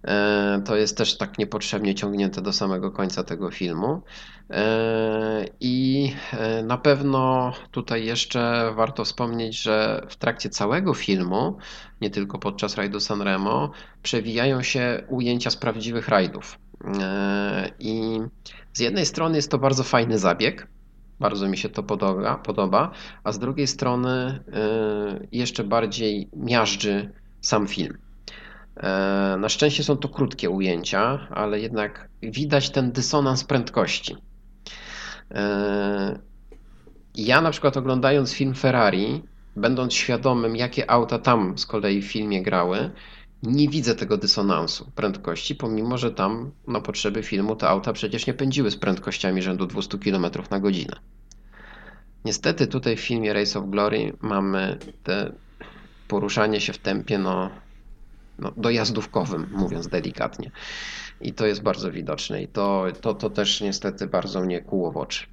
E, 0.04 0.62
To 0.66 0.76
jest 0.76 0.98
też 0.98 1.18
tak 1.18 1.38
niepotrzebnie 1.38 1.96
ciągnięte 1.96 2.42
do 2.42 2.54
samego 2.54 2.92
końca 2.92 3.24
tego 3.24 3.52
filmu. 3.52 4.02
E, 4.50 5.46
I 5.60 6.12
e, 6.34 6.64
na 6.64 6.78
pewno 6.78 7.54
tutaj 7.72 8.06
jeszcze 8.06 8.74
warto 8.76 9.06
wspomnieć, 9.06 9.62
że 9.62 10.06
w 10.10 10.16
trakcie 10.16 10.50
całego 10.50 10.94
filmu, 10.94 11.58
nie 12.02 12.10
tylko 12.10 12.40
podczas 12.40 12.76
rajdu 12.76 13.00
Sanremo, 13.00 13.72
przewijają 14.04 14.62
się 14.64 15.04
ujęcia 15.08 15.50
z 15.50 15.58
prawdziwych 15.58 16.08
rajdów. 16.08 16.60
E, 17.02 17.72
I 17.80 18.20
z 18.74 18.80
jednej 18.80 19.06
strony 19.06 19.36
jest 19.36 19.52
to 19.52 19.58
bardzo 19.58 19.84
fajny 19.84 20.20
zabieg, 20.20 20.68
bardzo 21.20 21.48
mi 21.48 21.58
się 21.58 21.70
to 21.70 21.84
podoba, 21.84 22.36
podoba 22.36 22.92
a 23.24 23.32
z 23.32 23.40
drugiej 23.40 23.68
strony 23.68 24.10
e, 24.10 24.40
jeszcze 25.32 25.64
bardziej 25.64 26.30
miażdży 26.36 27.12
sam 27.42 27.68
film. 27.68 27.98
E, 28.78 29.38
Na 29.40 29.50
szczęście 29.50 29.84
są 29.84 29.98
to 29.98 30.10
krótkie 30.10 30.50
ujęcia, 30.50 31.28
ale 31.32 31.60
jednak 31.60 32.10
widać 32.22 32.70
ten 32.70 32.92
dysonans 32.92 33.44
prędkości. 33.44 34.16
E, 35.32 36.20
Ja 37.16 37.42
na 37.42 37.52
przykład 37.52 37.78
oglądając 37.78 38.34
film 38.34 38.56
Ferrari, 38.56 39.24
będąc 39.56 39.94
świadomym, 39.94 40.56
jakie 40.56 40.92
auta 40.92 41.20
tam 41.20 41.58
z 41.58 41.66
kolei 41.66 42.02
w 42.02 42.06
filmie 42.12 42.44
grały, 42.44 42.92
nie 43.44 43.70
widzę 43.70 43.96
tego 43.96 44.18
dysonansu 44.18 44.92
prędkości, 44.96 45.56
pomimo 45.56 45.98
że 45.98 46.12
tam 46.12 46.52
na 46.68 46.82
potrzeby 46.82 47.24
filmu 47.24 47.56
te 47.56 47.70
auta 47.70 47.94
przecież 47.94 48.28
nie 48.28 48.34
pędziły 48.34 48.72
z 48.72 48.76
prędkościami 48.76 49.42
rzędu 49.42 49.66
200 49.66 49.98
km 49.98 50.26
na 50.52 50.60
godzinę. 50.60 50.96
Niestety 52.26 52.68
tutaj 52.68 52.98
w 52.98 53.00
filmie 53.00 53.34
Race 53.34 53.60
of 53.60 53.70
Glory 53.70 54.14
mamy 54.22 54.78
te 55.04 55.32
poruszanie 56.08 56.62
się 56.62 56.74
w 56.74 56.78
tempie 56.78 57.18
no, 57.18 57.50
no, 58.40 58.52
dojazdówkowym, 58.58 59.50
mówiąc 59.52 59.88
delikatnie. 59.88 60.52
I 61.22 61.34
to 61.34 61.46
jest 61.46 61.62
bardzo 61.62 61.92
widoczne 61.92 62.44
i 62.44 62.48
to, 62.48 62.86
to, 63.02 63.14
to 63.14 63.30
też 63.30 63.62
niestety 63.62 64.08
bardzo 64.08 64.42
mnie 64.42 64.62
kłuło 64.62 64.92
w 64.92 64.98
oczy. 64.98 65.26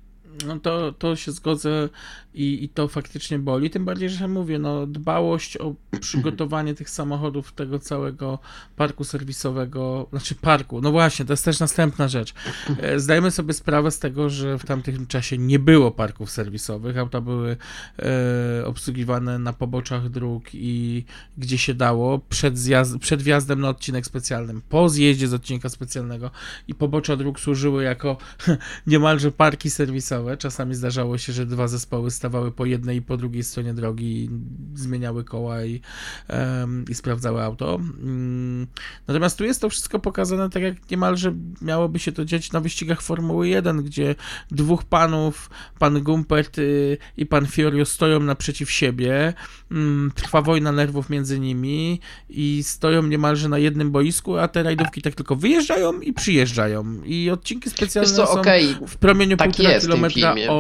No 0.47 0.61
to, 0.61 0.93
to 0.93 1.17
się 1.17 1.33
zgodzę 1.33 1.89
i, 2.37 2.65
i 2.65 2.69
to 2.69 2.89
faktycznie 2.89 3.39
boli. 3.39 3.71
Tym 3.71 3.85
bardziej, 3.85 4.11
że 4.11 4.29
mówię, 4.29 4.59
no 4.59 4.87
dbałość 4.87 5.57
o 5.57 5.75
przygotowanie 6.01 6.75
tych 6.75 6.91
samochodów, 6.91 7.53
tego 7.53 7.79
całego 7.79 8.39
parku 8.77 9.05
serwisowego, 9.05 10.07
znaczy 10.11 10.35
parku, 10.35 10.81
no 10.81 10.93
właśnie, 10.93 11.25
to 11.25 11.33
jest 11.33 11.45
też 11.45 11.61
następna 11.61 12.09
rzecz. 12.09 12.35
E, 12.81 13.01
Zdajemy 13.01 13.31
sobie 13.31 13.53
sprawę 13.53 13.91
z 13.91 13.99
tego, 13.99 14.31
że 14.31 14.59
w 14.59 14.65
tamtym 14.65 15.07
czasie 15.07 15.39
nie 15.39 15.59
było 15.59 15.91
parków 15.91 16.31
serwisowych, 16.31 16.99
auta 16.99 17.21
były 17.21 17.57
e, 17.99 18.67
obsługiwane 18.67 19.39
na 19.39 19.53
poboczach 19.53 20.09
dróg 20.09 20.45
i 20.55 21.05
gdzie 21.39 21.59
się 21.59 21.75
dało, 21.75 22.19
przed, 22.19 22.59
zjazd, 22.59 22.99
przed 22.99 23.23
wjazdem 23.23 23.61
na 23.61 23.69
odcinek 23.69 24.07
specjalnym, 24.07 24.63
po 24.69 24.89
zjeździe 24.89 25.29
z 25.29 25.35
odcinka 25.35 25.69
specjalnego 25.69 26.31
i 26.69 26.75
pobocza 26.75 27.17
dróg 27.17 27.41
służyły 27.41 27.85
jako 27.85 28.17
niemalże 28.87 29.33
parki 29.33 29.71
serwisowe. 29.71 30.37
Czasami 30.37 30.75
zdarzało 30.75 31.19
się, 31.19 31.33
że 31.33 31.47
dwa 31.47 31.69
zespoły 31.69 32.11
stawały 32.27 32.53
po 32.53 32.67
jednej 32.67 32.97
i 32.97 33.03
po 33.03 33.17
drugiej 33.17 33.43
stronie 33.43 33.75
drogi 33.75 34.31
zmieniały 34.75 35.25
koła 35.25 35.65
i, 35.65 35.81
i 36.91 36.95
sprawdzały 36.95 37.43
auto. 37.43 37.75
Mm, 37.75 38.67
Natomiast 39.07 39.39
tu 39.39 39.45
jest 39.45 39.61
to 39.61 39.69
wszystko 39.69 39.99
pokazane 39.99 40.51
tak, 40.51 40.63
jak 40.63 40.91
niemalże 40.91 41.35
miałoby 41.63 41.99
się 41.99 42.13
to 42.13 42.25
dziać 42.25 42.53
na 42.53 42.61
wyścigach 42.61 43.03
Formuły 43.03 43.49
1, 43.49 43.83
gdzie 43.83 44.15
dwóch 44.51 44.85
panów, 44.85 45.51
pan 45.79 46.03
Gumpert 46.03 46.59
y, 46.59 46.99
i 47.17 47.27
pan 47.27 47.47
Fiorio 47.47 47.85
stoją 47.85 48.21
naprzeciw 48.21 48.71
siebie, 48.71 49.35
mm, 49.71 50.13
trwa 50.15 50.43
wojna 50.43 50.73
nerwów 50.73 51.11
między 51.11 51.41
nimi 51.41 52.01
i 52.29 52.63
stoją 52.63 53.03
niemalże 53.03 53.49
na 53.49 53.59
jednym 53.59 53.91
boisku, 53.91 54.39
a 54.39 54.49
te 54.49 54.63
rajdówki 54.63 55.03
tak 55.03 55.15
tylko 55.15 55.37
wyjeżdżają 55.37 56.01
i 56.01 56.13
przyjeżdżają. 56.13 57.03
I 57.05 57.31
odcinki 57.31 57.71
specjalne 57.71 58.13
co, 58.13 58.27
są 58.27 58.41
okej, 58.41 58.77
w 58.87 58.97
promieniu 58.97 59.37
tak 59.37 59.51
półtora 59.51 59.81
kilometra 59.81 60.35
filmie. 60.35 60.53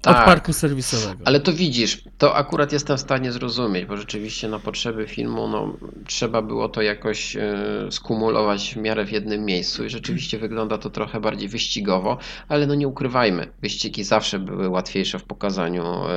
Od, 0.00 0.06
od 0.06 0.14
Tak. 0.14 0.24
parku 0.24 0.52
serwisowego. 0.52 1.22
Ale 1.24 1.40
to 1.40 1.52
widzisz, 1.52 2.02
to 2.18 2.36
akurat 2.36 2.72
jestem 2.72 2.96
w 2.96 3.00
stanie 3.00 3.32
zrozumieć, 3.32 3.84
bo 3.86 3.96
rzeczywiście 3.96 4.48
na 4.48 4.58
potrzeby 4.58 5.06
filmu 5.06 5.48
no, 5.48 5.76
trzeba 6.06 6.42
było 6.42 6.68
to 6.68 6.82
jakoś 6.82 7.36
e, 7.36 7.52
skumulować 7.90 8.74
w 8.74 8.76
miarę 8.76 9.06
w 9.06 9.12
jednym 9.12 9.44
miejscu 9.44 9.84
i 9.84 9.90
rzeczywiście 9.90 10.38
wygląda 10.38 10.78
to 10.78 10.90
trochę 10.90 11.20
bardziej 11.20 11.48
wyścigowo, 11.48 12.18
ale 12.48 12.66
no 12.66 12.74
nie 12.74 12.88
ukrywajmy, 12.88 13.52
wyścigi 13.62 14.04
zawsze 14.04 14.38
były 14.38 14.68
łatwiejsze 14.68 15.18
w 15.18 15.24
pokazaniu 15.24 15.84
e, 15.84 16.08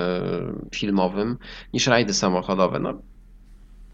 filmowym 0.75 1.37
niż 1.73 1.87
rajdy 1.87 2.13
samochodowe. 2.13 2.79
No, 2.79 2.93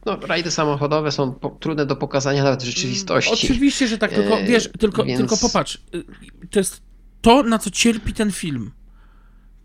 no, 0.05 0.17
rajdy 0.27 0.51
samochodowe 0.51 1.11
są 1.11 1.33
po, 1.33 1.49
trudne 1.49 1.85
do 1.85 1.95
pokazania 1.95 2.43
nawet 2.43 2.61
w 2.63 2.65
rzeczywistości. 2.65 3.33
Oczywiście, 3.33 3.87
że 3.87 3.97
tak, 3.97 4.11
tylko 4.11 4.39
E, 4.39 4.43
wiesz, 4.43 4.69
tylko, 4.79 5.03
więc- 5.03 5.19
tylko 5.19 5.37
popatrz, 5.37 5.75
y, 5.95 6.03
to 6.51 6.59
jest 6.59 6.81
to, 7.21 7.43
na 7.43 7.59
co 7.59 7.69
cierpi 7.71 8.13
ten 8.13 8.31
film, 8.31 8.71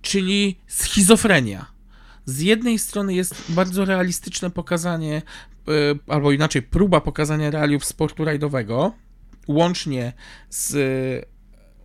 czyli 0.04 0.56
schizofrenia. 0.66 1.66
Z 2.24 2.40
jednej 2.40 2.78
strony 2.78 3.14
jest 3.14 3.52
bardzo 3.52 3.84
realistyczne 3.84 4.50
pokazanie, 4.50 5.22
y, 5.68 5.98
albo 6.08 6.32
inaczej, 6.32 6.62
próba 6.62 7.00
pokazania 7.00 7.50
realiów 7.50 7.84
sportu 7.84 8.24
rajdowego, 8.24 8.94
łącznie 9.48 10.12
z 10.50 10.74
y, 10.74 11.34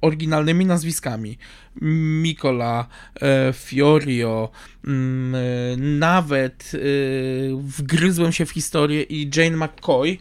oryginalnymi 0.01 0.65
nazwiskami. 0.65 1.37
Mikola, 1.81 2.87
e, 3.21 3.53
Fiorio, 3.53 4.49
mm, 4.87 5.35
e, 5.35 5.39
nawet 5.77 6.71
e, 6.73 6.77
wgryzłem 7.57 8.31
się 8.31 8.45
w 8.45 8.51
historię 8.51 9.03
i 9.03 9.31
Jane 9.35 9.57
McCoy 9.57 10.17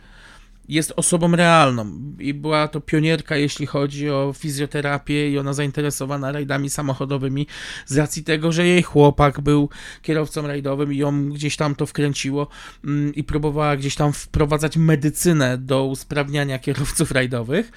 jest 0.69 0.93
osobą 0.97 1.37
realną 1.37 2.15
i 2.19 2.35
była 2.35 2.69
to 2.69 2.81
pionierka, 2.81 3.37
jeśli 3.37 3.67
chodzi 3.67 4.11
o 4.11 4.35
fizjoterapię 4.39 5.31
i 5.31 5.39
ona 5.39 5.53
zainteresowana 5.53 6.33
rajdami 6.33 6.71
samochodowymi 6.71 7.47
z 7.87 7.99
racji 7.99 8.25
tego, 8.25 8.53
że 8.53 8.67
jej 8.67 8.83
chłopak 8.83 9.41
był 9.41 9.69
kierowcą 10.03 10.47
rajdowym 10.47 10.93
i 10.93 10.97
ją 10.97 11.29
gdzieś 11.31 11.57
tam 11.57 11.75
to 11.75 11.87
wkręciło 11.87 12.49
mm, 12.85 13.15
i 13.15 13.25
próbowała 13.25 13.77
gdzieś 13.77 13.95
tam 13.95 14.13
wprowadzać 14.13 14.77
medycynę 14.77 15.59
do 15.59 15.85
usprawniania 15.85 16.59
kierowców 16.59 17.11
rajdowych. 17.11 17.73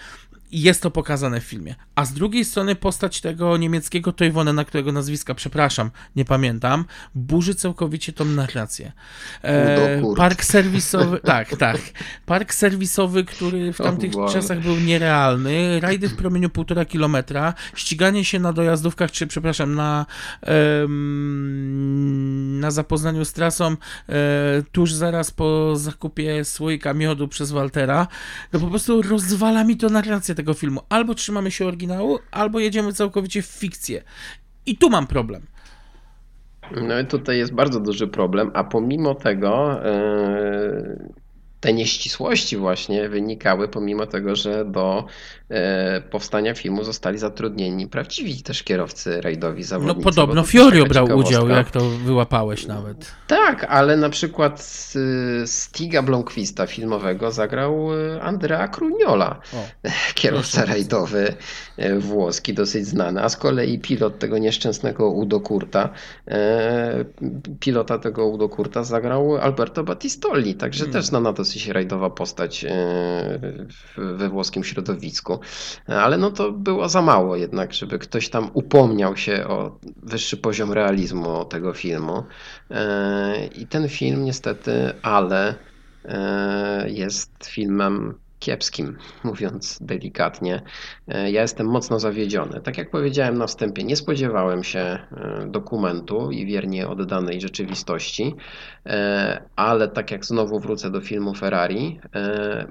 I 0.52 0.61
jest 0.61 0.82
to 0.82 0.91
pokazane 0.91 1.41
w 1.41 1.44
filmie. 1.44 1.76
A 1.95 2.06
z 2.06 2.14
drugiej 2.14 2.45
strony 2.45 2.76
postać 2.76 3.22
tego 3.22 3.57
niemieckiego 3.57 4.11
Toivonena, 4.11 4.65
którego 4.65 4.91
nazwiska, 4.91 5.36
przepraszam, 5.36 5.91
nie 6.15 6.26
pamiętam, 6.26 6.86
burzy 7.15 7.56
całkowicie 7.56 8.14
tą 8.14 8.26
narrację. 8.26 8.91
E, 9.44 10.02
Kurt. 10.02 10.18
park 10.18 10.44
serwisowy, 10.44 11.19
tak, 11.34 11.57
tak. 11.57 11.78
Park 12.26 12.53
serwisowy, 12.53 13.23
który 13.23 13.73
w 13.73 13.78
tamtych 13.78 14.11
Boże. 14.11 14.34
czasach 14.34 14.60
był 14.60 14.76
nierealny. 14.76 15.80
Rajdy 15.80 16.10
w 16.10 16.15
promieniu 16.15 16.49
półtora 16.49 16.86
kilometra, 16.86 17.53
ściganie 17.76 18.26
się 18.26 18.40
na 18.40 18.53
dojazdówkach, 18.53 19.11
czy 19.11 19.28
przepraszam, 19.28 19.76
na, 19.76 20.06
em, 20.41 22.60
na 22.60 22.72
zapoznaniu 22.72 23.26
z 23.26 23.34
trasą 23.34 23.76
e, 24.10 24.15
tuż 24.72 24.94
zaraz 24.94 25.32
po 25.32 25.76
zakupie 25.76 26.45
słoika 26.45 26.94
miodu 26.94 27.28
przez 27.28 27.52
Waltera, 27.52 28.07
no 28.53 28.60
po 28.60 28.68
prostu 28.68 29.02
rozwala 29.02 29.64
mi 29.64 29.78
to 29.78 29.90
narrację 29.90 30.36
tego 30.41 30.53
filmu. 30.53 30.81
Albo 30.89 31.15
trzymamy 31.15 31.51
się 31.51 31.65
oryginału, 31.65 32.19
albo 32.31 32.59
jedziemy 32.59 32.93
całkowicie 32.93 33.41
w 33.41 33.45
fikcję. 33.45 34.03
I 34.65 34.77
tu 34.77 34.89
mam 34.89 35.07
problem. 35.07 35.41
No 36.88 36.99
i 36.99 37.05
tutaj 37.05 37.38
jest 37.38 37.53
bardzo 37.53 37.80
duży 37.80 38.07
problem, 38.07 38.51
a 38.53 38.63
pomimo 38.63 39.15
tego 39.15 39.85
e, 39.85 41.11
te 41.62 41.74
nieścisłości 41.74 42.58
właśnie 42.58 43.10
wynikały 43.10 43.68
pomimo 43.68 44.06
tego, 44.06 44.36
że 44.36 44.66
do 44.66 45.06
e, 45.50 46.02
powstania 46.02 46.54
filmu 46.54 46.84
zostali 46.84 47.18
zatrudnieni 47.18 47.88
prawdziwi 47.88 48.42
też 48.44 48.64
kierowcy 48.64 49.22
rajdowi 49.22 49.62
No 49.62 49.68
zawodnicy. 49.68 50.04
podobno 50.04 50.36
to 50.42 50.42
też 50.42 50.52
Fiorio 50.52 50.86
brał 50.86 51.06
udział, 51.18 51.50
jak 51.50 51.72
to 51.72 51.80
wyłapałeś 51.80 52.66
nawet. 52.68 53.12
Tak, 53.28 53.64
ale 53.70 53.98
na 53.98 54.10
przykład 54.10 54.64
y, 55.44 55.48
Stiga 55.48 56.02
Blomqvista 56.02 56.66
filmowego 56.68 57.32
zagrał 57.32 57.94
y, 57.94 58.22
Andrea 58.22 58.68
Crugnola, 58.68 59.40
O, 59.54 59.90
kierowca 60.16 60.66
rajdowy 60.66 61.34
y, 61.80 62.00
włoski, 62.00 62.54
dosyć 62.54 62.88
znany, 62.88 63.24
a 63.24 63.30
z 63.30 63.38
kolei 63.38 63.80
pilot 63.80 64.20
tego 64.20 64.38
nieszczęsnego 64.38 65.10
Udo 65.10 65.40
Kurta, 65.40 65.90
y, 66.28 66.32
pilota 67.60 67.98
tego 67.98 68.28
Udo 68.28 68.50
Kurta 68.50 68.84
zagrał 68.84 69.38
Alberto 69.38 69.84
Battistolli, 69.84 70.56
także 70.56 70.80
Hmm. 70.84 70.94
też 70.94 71.06
znana 71.06 71.34
dosyć 71.52 71.68
rajdowa 71.68 72.10
postać 72.10 72.65
w- 73.69 74.18
we 74.18 74.30
włoskim 74.30 74.64
środowisku. 74.64 75.40
Ale 75.88 76.18
no 76.18 76.32
to 76.32 76.52
było 76.52 76.90
za 76.90 77.02
mało 77.02 77.36
jednak, 77.36 77.73
żeby 77.73 77.99
ktoś 77.99 78.30
tam 78.30 78.49
upomniał 78.53 79.18
się 79.18 79.48
o 79.48 79.80
wyższy 80.03 80.38
poziom 80.38 80.72
realizmu 80.73 81.45
tego 81.45 81.73
filmu. 81.73 82.23
E, 82.72 83.48
I 83.48 83.68
ten 83.68 83.90
film 83.90 84.23
niestety, 84.23 84.72
ale 85.02 85.56
e, 86.06 86.90
jest 86.90 87.45
filmem 87.45 88.19
kiepskim, 88.41 88.97
mówiąc 89.23 89.80
delikatnie. 89.81 90.61
E, 91.07 91.31
Ja 91.31 91.41
jestem 91.41 91.68
mocno 91.68 91.99
zawiedziony. 91.99 92.61
Tak 92.61 92.77
jak 92.77 92.91
powiedziałem 92.91 93.38
na 93.38 93.47
wstępie, 93.47 93.84
nie 93.84 93.95
spodziewałem 93.95 94.63
się 94.63 94.80
e, 94.80 94.99
dokumentu 95.47 96.31
i 96.31 96.45
wiernie 96.45 96.88
oddanej 96.88 97.41
rzeczywistości, 97.41 98.35
e, 98.85 99.41
ale 99.55 99.88
tak 99.88 100.11
jak 100.11 100.26
znowu 100.26 100.59
wrócę 100.59 100.91
do 100.91 101.01
filmu 101.01 101.34
Ferrari, 101.34 101.99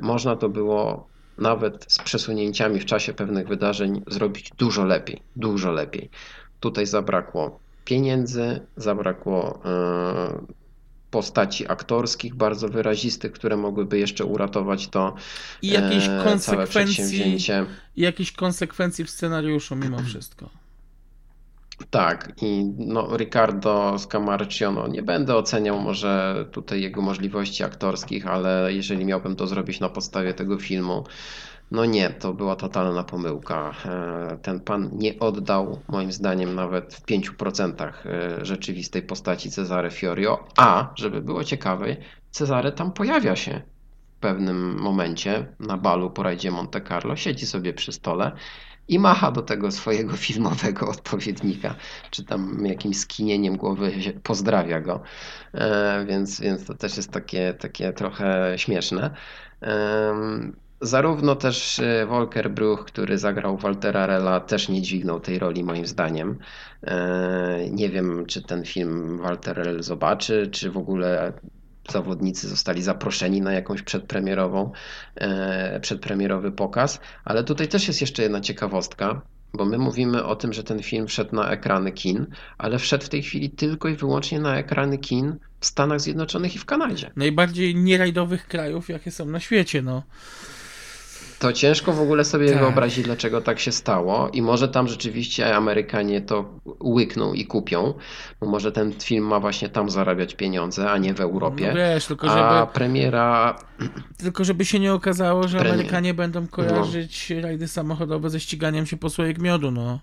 można 0.00 0.36
to 0.36 0.48
było 0.48 1.08
nawet 1.38 1.84
z 1.88 1.98
przesunięciami 1.98 2.80
w 2.80 2.84
czasie 2.84 3.12
pewnych 3.12 3.48
wydarzeń 3.48 4.02
zrobić 4.06 4.50
dużo 4.58 4.84
lepiej, 4.84 5.22
dużo 5.36 5.72
lepiej. 5.72 6.10
Tutaj 6.60 6.86
zabrakło 6.86 7.60
pieniędzy, 7.84 8.60
zabrakło 8.76 9.60
postaci 11.10 11.68
aktorskich 11.68 12.34
bardzo 12.34 12.68
wyrazistych, 12.68 13.32
które 13.32 13.56
mogłyby 13.56 13.98
jeszcze 13.98 14.24
uratować 14.24 14.88
to 14.88 15.14
I 15.62 15.68
jakiejś 15.68 16.04
e, 16.04 16.06
całe 16.06 16.24
konsekwencji, 16.24 16.94
przedsięwzięcie. 16.94 17.66
i 17.96 18.02
jakiejś 18.02 18.32
konsekwencji 18.32 19.04
w 19.04 19.10
scenariuszu 19.10 19.76
mimo 19.76 20.02
wszystko. 20.08 20.50
Tak, 21.90 22.32
i 22.42 22.64
no, 22.78 23.16
Ricardo 23.16 23.98
Scamarcio, 23.98 24.72
no, 24.72 24.88
nie 24.88 25.02
będę 25.02 25.36
oceniał 25.36 25.80
może 25.80 26.44
tutaj 26.52 26.82
jego 26.82 27.02
możliwości 27.02 27.64
aktorskich, 27.64 28.26
ale 28.26 28.72
jeżeli 28.74 29.04
miałbym 29.04 29.36
to 29.36 29.46
zrobić 29.46 29.80
na 29.80 29.88
podstawie 29.88 30.34
tego 30.34 30.58
filmu, 30.58 31.04
no 31.70 31.84
nie, 31.84 32.10
to 32.10 32.34
była 32.34 32.56
totalna 32.56 33.04
pomyłka. 33.04 33.74
E, 33.84 34.38
Ten 34.42 34.60
pan 34.60 34.90
nie 34.92 35.18
oddał, 35.18 35.84
moim 35.88 36.12
zdaniem, 36.12 36.54
nawet 36.54 36.94
w 36.94 37.04
5% 37.06 37.92
e, 38.06 38.44
rzeczywistej 38.44 39.02
postaci 39.02 39.50
Cezary 39.50 39.90
Fiorio, 39.90 40.48
a 40.56 40.92
żeby 40.96 41.22
było 41.22 41.44
ciekawe, 41.44 41.96
Cezary 42.30 42.72
tam 42.72 42.92
pojawia 42.92 43.36
się 43.36 43.62
w 44.16 44.20
pewnym 44.20 44.78
momencie 44.80 45.56
na 45.60 45.76
balu 45.78 46.10
po 46.10 46.22
rajdzie 46.22 46.50
Monte 46.50 46.80
Carlo, 46.80 47.16
siedzi 47.16 47.46
sobie 47.46 47.74
przy 47.74 47.92
stole 47.92 48.32
i 48.88 48.98
macha 48.98 49.30
do 49.32 49.42
tego 49.42 49.70
swojego 49.70 50.16
filmowego 50.26 50.88
odpowiednika, 50.88 51.74
czy 52.10 52.24
tam 52.24 52.66
jakimś 52.66 52.98
skinieniem 52.98 53.56
głowy 53.56 53.92
pozdrawia 54.22 54.80
go, 54.80 55.02
E, 55.54 56.04
więc, 56.08 56.40
więc 56.40 56.66
to 56.66 56.74
też 56.74 56.96
jest 56.96 57.12
takie, 57.12 57.54
takie 57.54 57.92
trochę 57.92 58.54
śmieszne. 58.56 59.10
Zarówno 60.80 61.36
też 61.36 61.78
e, 61.78 62.06
Volker 62.06 62.50
Bruch, 62.50 62.84
który 62.84 63.18
zagrał 63.18 63.56
Waltera 63.56 64.06
Rella, 64.06 64.40
też 64.40 64.68
nie 64.68 64.82
dźwignął 64.82 65.20
tej 65.20 65.38
roli 65.38 65.64
moim 65.64 65.86
zdaniem. 65.86 66.38
E, 66.82 67.70
Nie 67.70 67.88
wiem, 67.88 68.26
czy 68.26 68.42
ten 68.42 68.64
film 68.64 69.18
Walter 69.18 69.56
Rell 69.56 69.82
zobaczy, 69.82 70.48
czy 70.52 70.70
w 70.70 70.76
ogóle 70.76 71.32
zawodnicy 71.90 72.48
zostali 72.48 72.82
zaproszeni 72.82 73.40
na 73.40 73.52
jakąś 73.52 73.82
przedpremierową, 73.82 74.72
e, 75.14 75.80
przedpremierowy 75.80 76.52
pokaz, 76.52 77.00
ale 77.24 77.44
tutaj 77.44 77.68
też 77.68 77.88
jest 77.88 78.00
jeszcze 78.00 78.22
jedna 78.22 78.40
ciekawostka, 78.40 79.22
bo 79.54 79.64
my 79.64 79.78
mówimy 79.78 80.24
o 80.24 80.36
tym, 80.36 80.52
że 80.52 80.64
ten 80.64 80.82
film 80.82 81.06
wszedł 81.06 81.34
na 81.36 81.50
ekrany 81.50 81.92
kin, 81.92 82.26
ale 82.58 82.78
wszedł 82.78 83.04
w 83.04 83.08
tej 83.08 83.22
chwili 83.22 83.50
tylko 83.50 83.88
i 83.88 83.96
wyłącznie 83.96 84.40
na 84.40 84.56
ekrany 84.58 84.98
kin 84.98 85.36
w 85.60 85.66
Stanach 85.66 86.00
Zjednoczonych 86.00 86.54
i 86.54 86.58
w 86.58 86.64
Kanadzie. 86.64 87.10
Najbardziej 87.16 87.74
nierajdowych 87.74 88.46
krajów, 88.46 88.88
jakie 88.88 89.10
są 89.10 89.26
na 89.26 89.40
świecie, 89.40 89.82
no. 89.82 90.02
To 91.40 91.52
ciężko 91.52 91.92
w 91.92 92.00
ogóle 92.00 92.24
sobie 92.24 92.50
Tak. 92.50 92.58
wyobrazić, 92.60 93.04
dlaczego 93.04 93.40
tak 93.40 93.60
się 93.60 93.72
stało. 93.72 94.28
I 94.28 94.42
może 94.42 94.68
tam 94.68 94.88
rzeczywiście 94.88 95.56
Amerykanie 95.56 96.20
to 96.20 96.44
łykną 96.84 97.32
i 97.32 97.44
kupią, 97.46 97.94
bo 98.40 98.46
może 98.46 98.72
ten 98.72 98.92
film 98.92 99.24
ma 99.24 99.40
właśnie 99.40 99.68
tam 99.68 99.90
zarabiać 99.90 100.34
pieniądze, 100.34 100.90
a 100.90 100.98
nie 100.98 101.14
w 101.14 101.20
Europie. 101.20 101.68
No 101.68 101.74
wiesz, 101.74 102.06
tylko 102.06 102.28
A 102.30 102.60
żeby, 102.60 102.72
premiera 102.72 103.56
tylko 104.16 104.44
żeby 104.44 104.64
się 104.64 104.78
nie 104.78 104.92
okazało, 104.92 105.48
że 105.48 105.58
Premier. 105.58 105.74
Amerykanie 105.74 106.14
będą 106.14 106.46
kojarzyć 106.46 107.30
rajdy 107.30 107.68
samochodowe 107.68 108.30
ze 108.30 108.40
ściganiem 108.40 108.86
się 108.86 108.96
po 108.96 109.10
słoik 109.10 109.38
miodu, 109.38 109.70
no. 109.70 109.98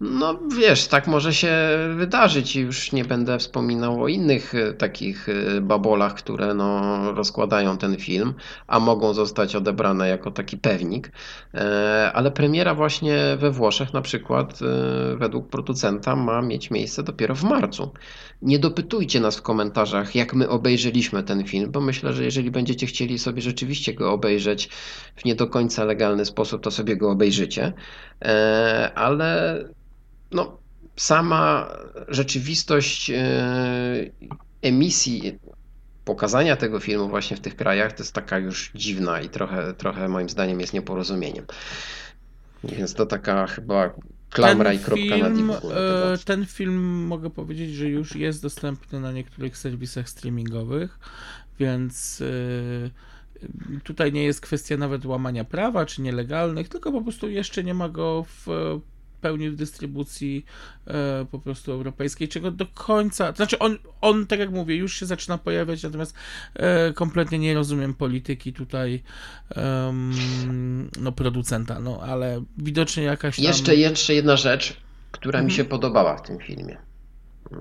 No 0.00 0.38
wiesz, 0.56 0.88
tak 0.88 1.06
może 1.06 1.34
się 1.34 1.52
wydarzyć 1.96 2.56
i 2.56 2.60
już 2.60 2.92
nie 2.92 3.04
będę 3.04 3.38
wspominał 3.38 4.02
o 4.02 4.08
innych 4.08 4.54
e, 4.54 4.72
takich 4.72 5.28
e, 5.28 5.60
babolach, 5.60 6.14
które 6.14 6.54
no, 6.54 7.12
rozkładają 7.12 7.78
ten 7.78 7.96
film, 7.96 8.34
a 8.66 8.80
mogą 8.80 9.14
zostać 9.14 9.56
odebrane 9.56 10.08
jako 10.08 10.30
taki 10.30 10.58
pewnik. 10.58 11.12
E, 11.54 12.10
Ale 12.14 12.30
premiera 12.30 12.74
właśnie 12.74 13.36
we 13.38 13.50
Włoszech 13.50 13.92
na 13.92 14.02
przykład 14.02 14.58
według 15.16 15.48
producenta 15.48 16.16
ma 16.16 16.42
mieć 16.42 16.70
miejsce 16.70 17.02
dopiero 17.02 17.34
w 17.34 17.42
marcu. 17.42 17.92
Nie 18.42 18.58
dopytujcie 18.58 19.20
nas 19.20 19.36
w 19.36 19.42
komentarzach, 19.42 20.14
jak 20.14 20.34
my 20.34 20.48
obejrzeliśmy 20.48 21.22
ten 21.22 21.44
film, 21.44 21.70
bo 21.70 21.80
myślę, 21.80 22.12
że 22.12 22.24
jeżeli 22.24 22.50
będziecie 22.50 22.86
chcieli 22.86 23.18
sobie 23.18 23.42
rzeczywiście 23.42 23.94
go 23.94 24.12
obejrzeć 24.12 24.68
w 25.16 25.24
nie 25.24 25.34
do 25.34 25.46
końca 25.46 25.84
legalny 25.84 26.24
sposób, 26.24 26.62
to 26.62 26.70
sobie 26.70 26.96
go 26.96 27.10
obejrzycie. 27.10 27.72
Ale 28.94 29.64
no, 30.32 30.58
sama 30.96 31.68
rzeczywistość 32.08 33.10
e, 33.10 33.20
emisji, 34.62 35.38
pokazania 36.04 36.56
tego 36.56 36.80
filmu 36.80 37.08
właśnie 37.08 37.36
w 37.36 37.40
tych 37.40 37.56
krajach, 37.56 37.92
to 37.92 38.02
jest 38.02 38.12
taka 38.12 38.38
już 38.38 38.70
dziwna 38.74 39.20
i 39.20 39.28
trochę, 39.28 39.74
trochę 39.74 40.08
moim 40.08 40.28
zdaniem 40.28 40.60
jest 40.60 40.72
nieporozumieniem. 40.72 41.44
Więc 42.64 42.94
to 42.94 43.06
taka 43.06 43.46
chyba 43.46 43.94
klamra 44.30 44.72
i 44.72 44.78
kropka 44.78 45.16
i 45.16 45.42
w 45.42 45.50
ogóle. 45.50 46.12
e, 46.12 46.18
ten 46.18 46.46
film 46.46 47.06
mogę 47.06 47.30
powiedzieć, 47.30 47.74
że 47.74 47.88
już 47.88 48.16
jest 48.16 48.42
dostępny 48.42 49.00
na 49.00 49.12
niektórych 49.12 49.56
serwisach 49.56 50.08
streamingowych, 50.08 50.98
więc 51.58 52.22
e, 52.22 53.80
tutaj 53.84 54.12
nie 54.12 54.24
jest 54.24 54.40
kwestia 54.40 54.76
nawet 54.76 55.06
łamania 55.06 55.44
prawa 55.44 55.86
czy 55.86 56.02
nielegalnych, 56.02 56.68
tylko 56.68 56.92
po 56.92 57.02
prostu 57.02 57.28
jeszcze 57.28 57.64
nie 57.64 57.74
ma 57.74 57.88
go 57.88 58.24
w 58.28 58.46
pełni 59.20 59.50
w 59.50 59.56
dystrybucji 59.56 60.44
e, 60.86 61.26
po 61.30 61.38
prostu 61.38 61.72
europejskiej, 61.72 62.28
czego 62.28 62.50
do 62.50 62.66
końca, 62.66 63.32
to 63.32 63.36
znaczy 63.36 63.58
on, 63.58 63.78
on, 64.00 64.26
tak 64.26 64.38
jak 64.38 64.50
mówię, 64.50 64.76
już 64.76 64.94
się 64.94 65.06
zaczyna 65.06 65.38
pojawiać, 65.38 65.82
natomiast 65.82 66.14
e, 66.54 66.92
kompletnie 66.92 67.38
nie 67.38 67.54
rozumiem 67.54 67.94
polityki 67.94 68.52
tutaj 68.52 69.02
no 71.00 71.12
producenta, 71.12 71.80
no 71.80 72.00
ale 72.02 72.42
widocznie 72.58 73.02
jakaś 73.02 73.36
tam... 73.36 73.44
Jeszcze, 73.44 73.76
jeszcze 73.76 74.14
jedna 74.14 74.36
rzecz, 74.36 74.76
która 75.10 75.38
mi 75.38 75.44
Mhm. 75.44 75.56
się 75.56 75.64
podobała 75.64 76.16
w 76.16 76.22
tym 76.22 76.38
filmie. 76.38 76.76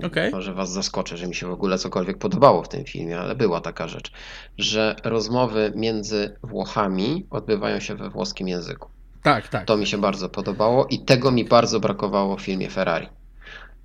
Okej. 0.04 0.32
Może 0.32 0.54
was 0.54 0.72
zaskoczę, 0.72 1.18
że 1.18 1.28
mi 1.28 1.36
się 1.36 1.48
w 1.48 1.52
ogóle 1.52 1.78
cokolwiek 1.78 2.18
podobało 2.18 2.64
w 2.64 2.70
tym 2.70 2.86
filmie, 2.86 3.20
ale 3.20 3.36
była 3.36 3.62
taka 3.62 3.88
rzecz, 3.88 4.12
że 4.58 4.96
rozmowy 5.04 5.74
między 5.76 6.36
Włochami 6.44 7.26
odbywają 7.30 7.80
się 7.80 7.96
we 7.96 8.10
włoskim 8.10 8.48
języku. 8.48 8.90
Tak, 9.24 9.48
tak. 9.48 9.66
To 9.66 9.78
mi 9.78 9.88
się 9.88 9.98
bardzo 9.98 10.30
podobało 10.30 10.88
i 10.88 11.00
tego 11.00 11.32
mi 11.32 11.46
bardzo 11.46 11.80
brakowało 11.80 12.38
w 12.38 12.42
filmie 12.42 12.70
Ferrari. 12.70 13.08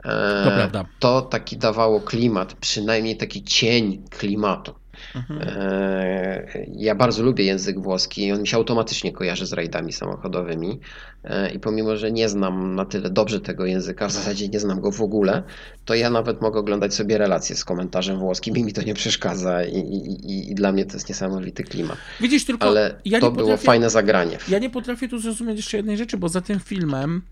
E, 0.05 0.45
To 0.45 0.51
prawda. 0.51 0.85
To 0.99 1.23
taki 1.23 1.57
dawało 1.57 2.01
klimat, 2.01 2.55
przynajmniej 2.55 3.17
taki 3.17 3.45
cień 3.45 4.09
klimatu. 4.11 4.75
Mhm. 5.15 5.41
E, 5.43 6.47
Ja 6.73 6.95
bardzo 6.95 7.23
lubię 7.23 7.45
język 7.45 7.81
włoski, 7.81 8.33
on 8.33 8.41
mi 8.41 8.47
się 8.49 8.57
automatycznie 8.57 9.13
kojarzy 9.13 9.47
z 9.47 9.53
rajdami 9.53 9.93
samochodowymi 9.93 10.81
E, 11.25 11.51
i 11.55 11.59
pomimo, 11.61 11.97
że 11.97 12.13
nie 12.13 12.29
znam 12.29 12.75
na 12.75 12.85
tyle 12.85 13.11
dobrze 13.11 13.41
tego 13.41 13.67
języka, 13.67 14.09
w 14.09 14.13
zasadzie 14.13 14.49
nie 14.49 14.61
znam 14.61 14.81
go 14.81 14.91
w 14.93 15.01
ogóle, 15.03 15.43
to 15.85 15.95
ja 15.95 16.11
nawet 16.11 16.41
mogę 16.43 16.61
oglądać 16.61 16.95
sobie 16.95 17.19
relacje 17.19 17.57
z 17.57 17.65
komentarzem 17.65 18.19
włoskim 18.19 18.57
i 18.57 18.65
mi 18.65 18.73
to 18.73 18.83
nie 18.83 18.95
przeszkadza 18.95 19.65
i, 19.65 19.75
i, 19.79 20.31
i- 20.33 20.51
i 20.53 20.55
dla 20.55 20.73
mnie 20.73 20.85
to 20.85 20.95
jest 20.95 21.09
niesamowity 21.09 21.65
klimat. 21.65 21.97
Widzisz, 22.21 22.45
tylko 22.45 22.67
Ale 22.69 22.95
ja 23.05 23.21
to 23.21 23.31
było 23.33 23.57
fajne 23.57 23.91
zagranie. 23.91 24.39
Ja 24.49 24.59
nie 24.59 24.71
potrafię 24.71 25.09
tu 25.09 25.19
zrozumieć 25.19 25.57
jeszcze 25.57 25.77
jednej 25.77 25.97
rzeczy, 25.97 26.17
bo 26.17 26.29
za 26.29 26.41
tym 26.41 26.61
filmem 26.61 27.23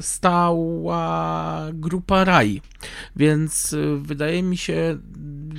stała 0.00 1.66
grupa 1.74 2.24
RAI, 2.24 2.62
więc 3.16 3.72
y, 3.72 3.96
wydaje 3.98 4.42
mi 4.42 4.56
się, 4.56 4.98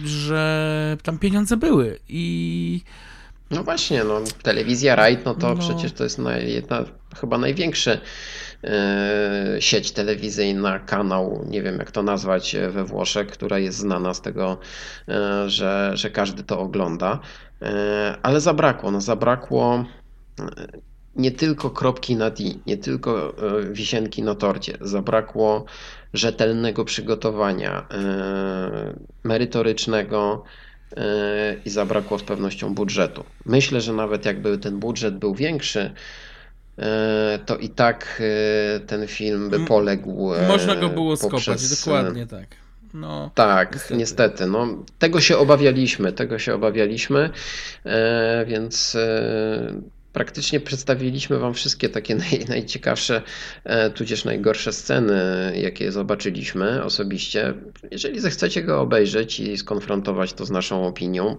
że 0.05 0.97
tam 1.03 1.19
pieniądze 1.19 1.57
były 1.57 1.99
i 2.09 2.81
No 3.51 3.63
właśnie, 3.63 4.03
no, 4.03 4.21
telewizja 4.43 4.95
Rajd, 4.95 5.25
no 5.25 5.35
to 5.35 5.49
No. 5.49 5.55
przecież 5.55 5.91
to 5.93 6.03
jest 6.03 6.17
naj, 6.19 6.51
jedna, 6.53 6.83
chyba 7.19 7.37
największy 7.37 7.99
e, 8.63 9.55
sieć 9.59 9.91
telewizyjna, 9.91 10.79
kanał, 10.79 11.45
nie 11.49 11.61
wiem 11.61 11.77
jak 11.77 11.91
to 11.91 12.03
nazwać 12.03 12.55
e, 12.55 12.69
we 12.69 12.83
Włoszech, 12.85 13.27
która 13.27 13.59
jest 13.59 13.77
znana 13.77 14.13
z 14.13 14.21
tego, 14.21 14.57
e, 15.09 15.49
że, 15.49 15.91
że 15.93 16.09
każdy 16.09 16.43
to 16.43 16.59
ogląda, 16.59 17.19
e, 17.61 18.17
ale 18.23 18.41
zabrakło, 18.41 18.91
no 18.91 19.01
zabrakło 19.01 19.85
nie 21.17 21.31
tylko 21.31 21.69
kropki 21.69 22.15
na 22.15 22.29
D, 22.29 22.43
nie 22.67 22.77
tylko 22.77 23.33
e, 23.37 23.63
wisienki 23.73 24.23
na 24.23 24.35
torcie, 24.35 24.77
zabrakło 24.81 25.65
rzetelnego 26.13 26.85
przygotowania, 26.85 27.87
e, 27.91 28.93
merytorycznego, 29.23 30.43
yy, 30.97 31.03
i 31.65 31.69
zabrakło 31.69 32.19
z 32.19 32.23
pewnością 32.23 32.73
budżetu. 32.75 33.23
Myślę, 33.45 33.81
że 33.81 33.93
nawet 33.93 34.25
jakby 34.25 34.57
ten 34.57 34.79
budżet 34.79 35.17
był 35.17 35.35
większy, 35.35 35.93
to 37.45 37.57
i 37.57 37.69
tak 37.69 38.21
ten 38.87 39.07
film 39.07 39.49
by 39.49 39.59
poległ. 39.59 40.31
można 40.47 40.75
go 40.75 40.89
było 40.89 41.17
skopać, 41.17 41.45
poprzez, 41.45 41.85
dokładnie 41.85 42.27
tak. 42.27 42.47
No, 42.93 43.31
Tak, 43.35 43.73
Niestety. 43.73 43.97
niestety. 43.97 44.45
No, 44.45 44.67
tego 44.99 45.21
się 45.21 45.37
obawialiśmy, 45.37 46.13
tego 46.13 46.39
się 46.39 46.53
obawialiśmy, 46.53 47.29
e, 47.85 48.45
więc 48.47 48.95
e, 48.95 49.73
praktycznie 50.17 50.59
przedstawiliśmy 50.59 51.39
Wam 51.39 51.53
wszystkie 51.53 51.89
takie 51.89 52.15
naj, 52.25 52.45
najciekawsze, 52.49 53.21
e, 53.63 53.89
tudzież 53.89 54.25
najgorsze 54.25 54.73
sceny, 54.73 55.13
jakie 55.61 55.91
zobaczyliśmy 55.91 56.83
osobiście. 56.83 57.53
Jeżeli 57.91 58.19
zechcecie 58.19 58.63
go 58.63 58.81
obejrzeć 58.81 59.39
i 59.39 59.57
skonfrontować 59.57 60.33
to 60.33 60.45
z 60.45 60.51
naszą 60.51 60.87
opinią, 60.87 61.37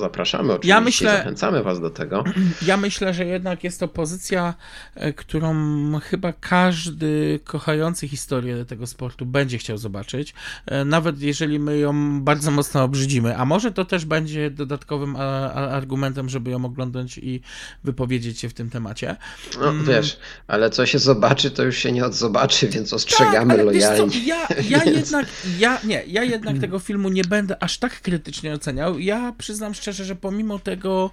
zapraszamy 0.00 0.52
oczywiście, 0.52 0.80
myślę- 0.80 1.16
zachęcamy 1.16 1.62
Was 1.62 1.80
do 1.80 1.90
tego. 1.90 2.24
Ja 2.66 2.76
myślę, 2.76 3.14
że 3.14 3.24
jednak 3.24 3.64
jest 3.64 3.80
to 3.80 3.88
pozycja, 3.88 4.54
e, 4.94 5.12
którą 5.12 5.54
chyba 6.00 6.32
każdy 6.32 7.40
kochający 7.44 8.08
historię 8.08 8.64
tego 8.64 8.86
sportu 8.86 9.26
będzie 9.26 9.58
chciał 9.58 9.78
zobaczyć, 9.78 10.34
e, 10.66 10.84
nawet 10.84 11.20
jeżeli 11.20 11.58
my 11.58 11.78
ją 11.78 12.20
bardzo 12.22 12.50
mocno 12.50 12.82
obrzydzimy, 12.82 13.36
a 13.36 13.44
może 13.44 13.72
to 13.72 13.84
też 13.84 14.04
będzie 14.04 14.50
dodatkowym 14.50 15.16
argumentem, 15.16 16.28
żeby 16.28 16.50
ją 16.50 16.64
oglądać 16.64 17.18
i 17.18 17.40
wypowiedzieć 17.84 18.13
się 18.22 18.48
w 18.48 18.54
tym 18.54 18.70
temacie. 18.70 19.16
No 19.60 19.68
Mm. 19.68 19.84
wiesz, 19.84 20.18
ale 20.46 20.70
co 20.70 20.86
się 20.86 20.98
zobaczy, 20.98 21.50
to 21.50 21.62
już 21.62 21.76
się 21.78 21.92
nie 21.92 22.04
odzobaczy, 22.04 22.68
więc 22.68 22.92
ostrzegamy 22.92 23.56
tak, 23.56 23.66
lojalnie. 23.66 24.18
Ja, 24.26 24.48
ja 24.68 24.80
Więc- 24.84 24.96
jednak, 24.96 25.26
ja, 25.58 25.78
nie, 25.84 26.02
ja 26.06 26.22
jednak 26.22 26.58
tego 26.64 26.78
filmu 26.78 27.08
nie 27.08 27.24
będę 27.24 27.62
aż 27.62 27.78
tak 27.78 28.00
krytycznie 28.00 28.52
oceniał. 28.54 28.98
Ja 28.98 29.32
przyznam 29.38 29.74
szczerze, 29.74 30.04
że 30.04 30.16
pomimo 30.16 30.58
tego, 30.58 31.10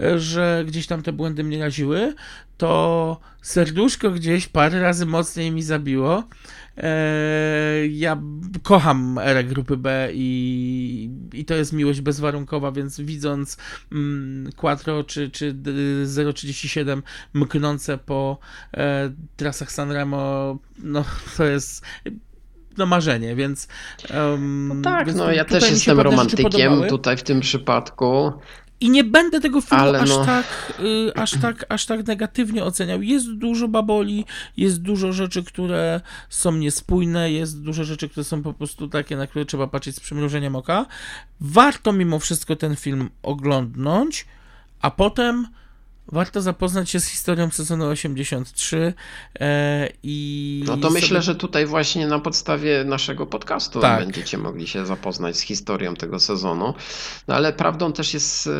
e, 0.00 0.18
że 0.18 0.64
gdzieś 0.66 0.86
tam 0.86 1.02
te 1.02 1.12
błędy 1.12 1.44
mnie 1.44 1.58
raziły, 1.60 2.14
to 2.58 3.20
serduszko 3.42 4.10
gdzieś 4.10 4.46
parę 4.48 4.80
razy 4.80 5.06
mocniej 5.06 5.50
mi 5.50 5.62
zabiło. 5.62 6.24
E, 6.76 7.86
Ja 7.86 8.22
kocham 8.62 9.18
erę 9.22 9.44
grupy 9.44 9.76
B 9.76 10.08
i, 10.12 11.10
i 11.32 11.44
to 11.44 11.54
jest 11.54 11.72
miłość 11.72 12.00
bezwarunkowa, 12.00 12.72
więc 12.72 13.00
widząc 13.00 13.56
mm, 13.92 14.52
Quattro 14.56 15.04
czy, 15.04 15.30
czy 15.30 15.52
d- 15.52 15.72
037 16.34 17.02
mknące 17.32 17.98
po 17.98 18.38
e, 18.74 19.12
trasach 19.36 19.72
Sanremo, 19.72 20.58
no 20.78 21.04
to 21.36 21.44
jest 21.44 21.84
no 22.78 22.86
marzenie, 22.86 23.36
więc 23.36 23.68
um, 24.14 24.68
No 24.68 24.82
tak, 24.82 25.06
więc 25.06 25.18
no 25.18 25.32
ja 25.32 25.44
też 25.44 25.62
jestem 25.70 25.96
romantykiem 26.00 26.72
tutaj 26.88 27.16
w 27.16 27.22
tym 27.22 27.40
przypadku. 27.40 28.32
I 28.82 28.90
nie 28.90 29.04
będę 29.04 29.40
tego 29.40 29.60
filmu 29.60 29.84
Ale 29.84 30.00
aż, 30.00 30.10
no. 30.10 30.24
tak, 30.24 30.72
y, 30.80 31.14
aż, 31.14 31.40
tak, 31.40 31.66
aż 31.68 31.86
tak 31.86 32.06
negatywnie 32.06 32.64
oceniał. 32.64 33.02
Jest 33.02 33.32
dużo 33.32 33.68
baboli, 33.68 34.24
jest 34.56 34.82
dużo 34.82 35.12
rzeczy, 35.12 35.44
które 35.44 36.00
są 36.28 36.52
niespójne, 36.52 37.32
jest 37.32 37.62
dużo 37.62 37.84
rzeczy, 37.84 38.08
które 38.08 38.24
są 38.24 38.42
po 38.42 38.52
prostu 38.52 38.88
takie, 38.88 39.16
na 39.16 39.26
które 39.26 39.44
trzeba 39.44 39.66
patrzeć 39.66 39.96
z 39.96 40.00
przymrużeniem 40.00 40.56
oka. 40.56 40.86
Warto 41.40 41.92
mimo 41.92 42.18
wszystko 42.18 42.56
ten 42.56 42.76
film 42.76 43.10
oglądnąć, 43.22 44.26
a 44.80 44.90
potem 44.90 45.46
warto 46.08 46.40
zapoznać 46.42 46.90
się 46.90 47.00
z 47.00 47.06
historią 47.06 47.50
sezonu 47.50 47.86
83 47.86 48.94
e, 49.40 49.88
i... 50.02 50.64
No 50.66 50.76
to 50.76 50.90
myślę, 50.90 51.08
sobie- 51.08 51.22
że 51.22 51.34
tutaj 51.34 51.66
właśnie 51.66 52.06
na 52.06 52.18
podstawie 52.18 52.84
naszego 52.84 53.26
podcastu 53.26 53.80
Tak. 53.80 54.00
będziecie 54.00 54.38
mogli 54.38 54.66
się 54.66 54.86
zapoznać 54.86 55.36
z 55.36 55.40
historią 55.40 55.94
tego 55.94 56.18
sezonu. 56.18 56.74
No 57.28 57.34
ale 57.34 57.52
prawdą 57.52 57.92
też 57.92 58.14
jest, 58.14 58.46
e, 58.46 58.50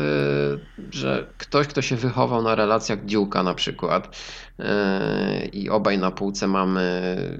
że 0.91 1.27
ktoś, 1.37 1.67
kto 1.67 1.81
się 1.81 1.95
wychował 1.95 2.41
na 2.41 2.55
relacjach 2.55 3.05
Dziółka 3.05 3.43
na 3.43 3.53
przykład 3.53 4.15
e, 4.59 5.45
i 5.45 5.69
obaj 5.69 5.97
na 5.97 6.11
półce 6.11 6.47
mamy 6.47 6.83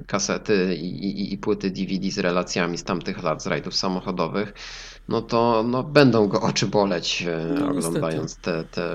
kasety 0.06 0.74
i, 0.74 1.06
i, 1.06 1.32
i 1.32 1.38
płyty 1.38 1.70
DVD 1.70 2.10
z 2.10 2.18
relacjami 2.18 2.78
z 2.78 2.84
tamtych 2.84 3.22
lat, 3.22 3.42
z 3.42 3.46
rajdów 3.46 3.76
samochodowych, 3.76 4.52
no 5.08 5.22
to 5.22 5.64
no, 5.68 5.82
będą 5.82 6.28
go 6.28 6.42
oczy 6.42 6.66
boleć, 6.66 7.22
e, 7.22 7.46
No, 7.46 7.72
niestety. 7.72 7.88
oglądając 7.88 8.36
te, 8.36 8.64
te 8.64 8.94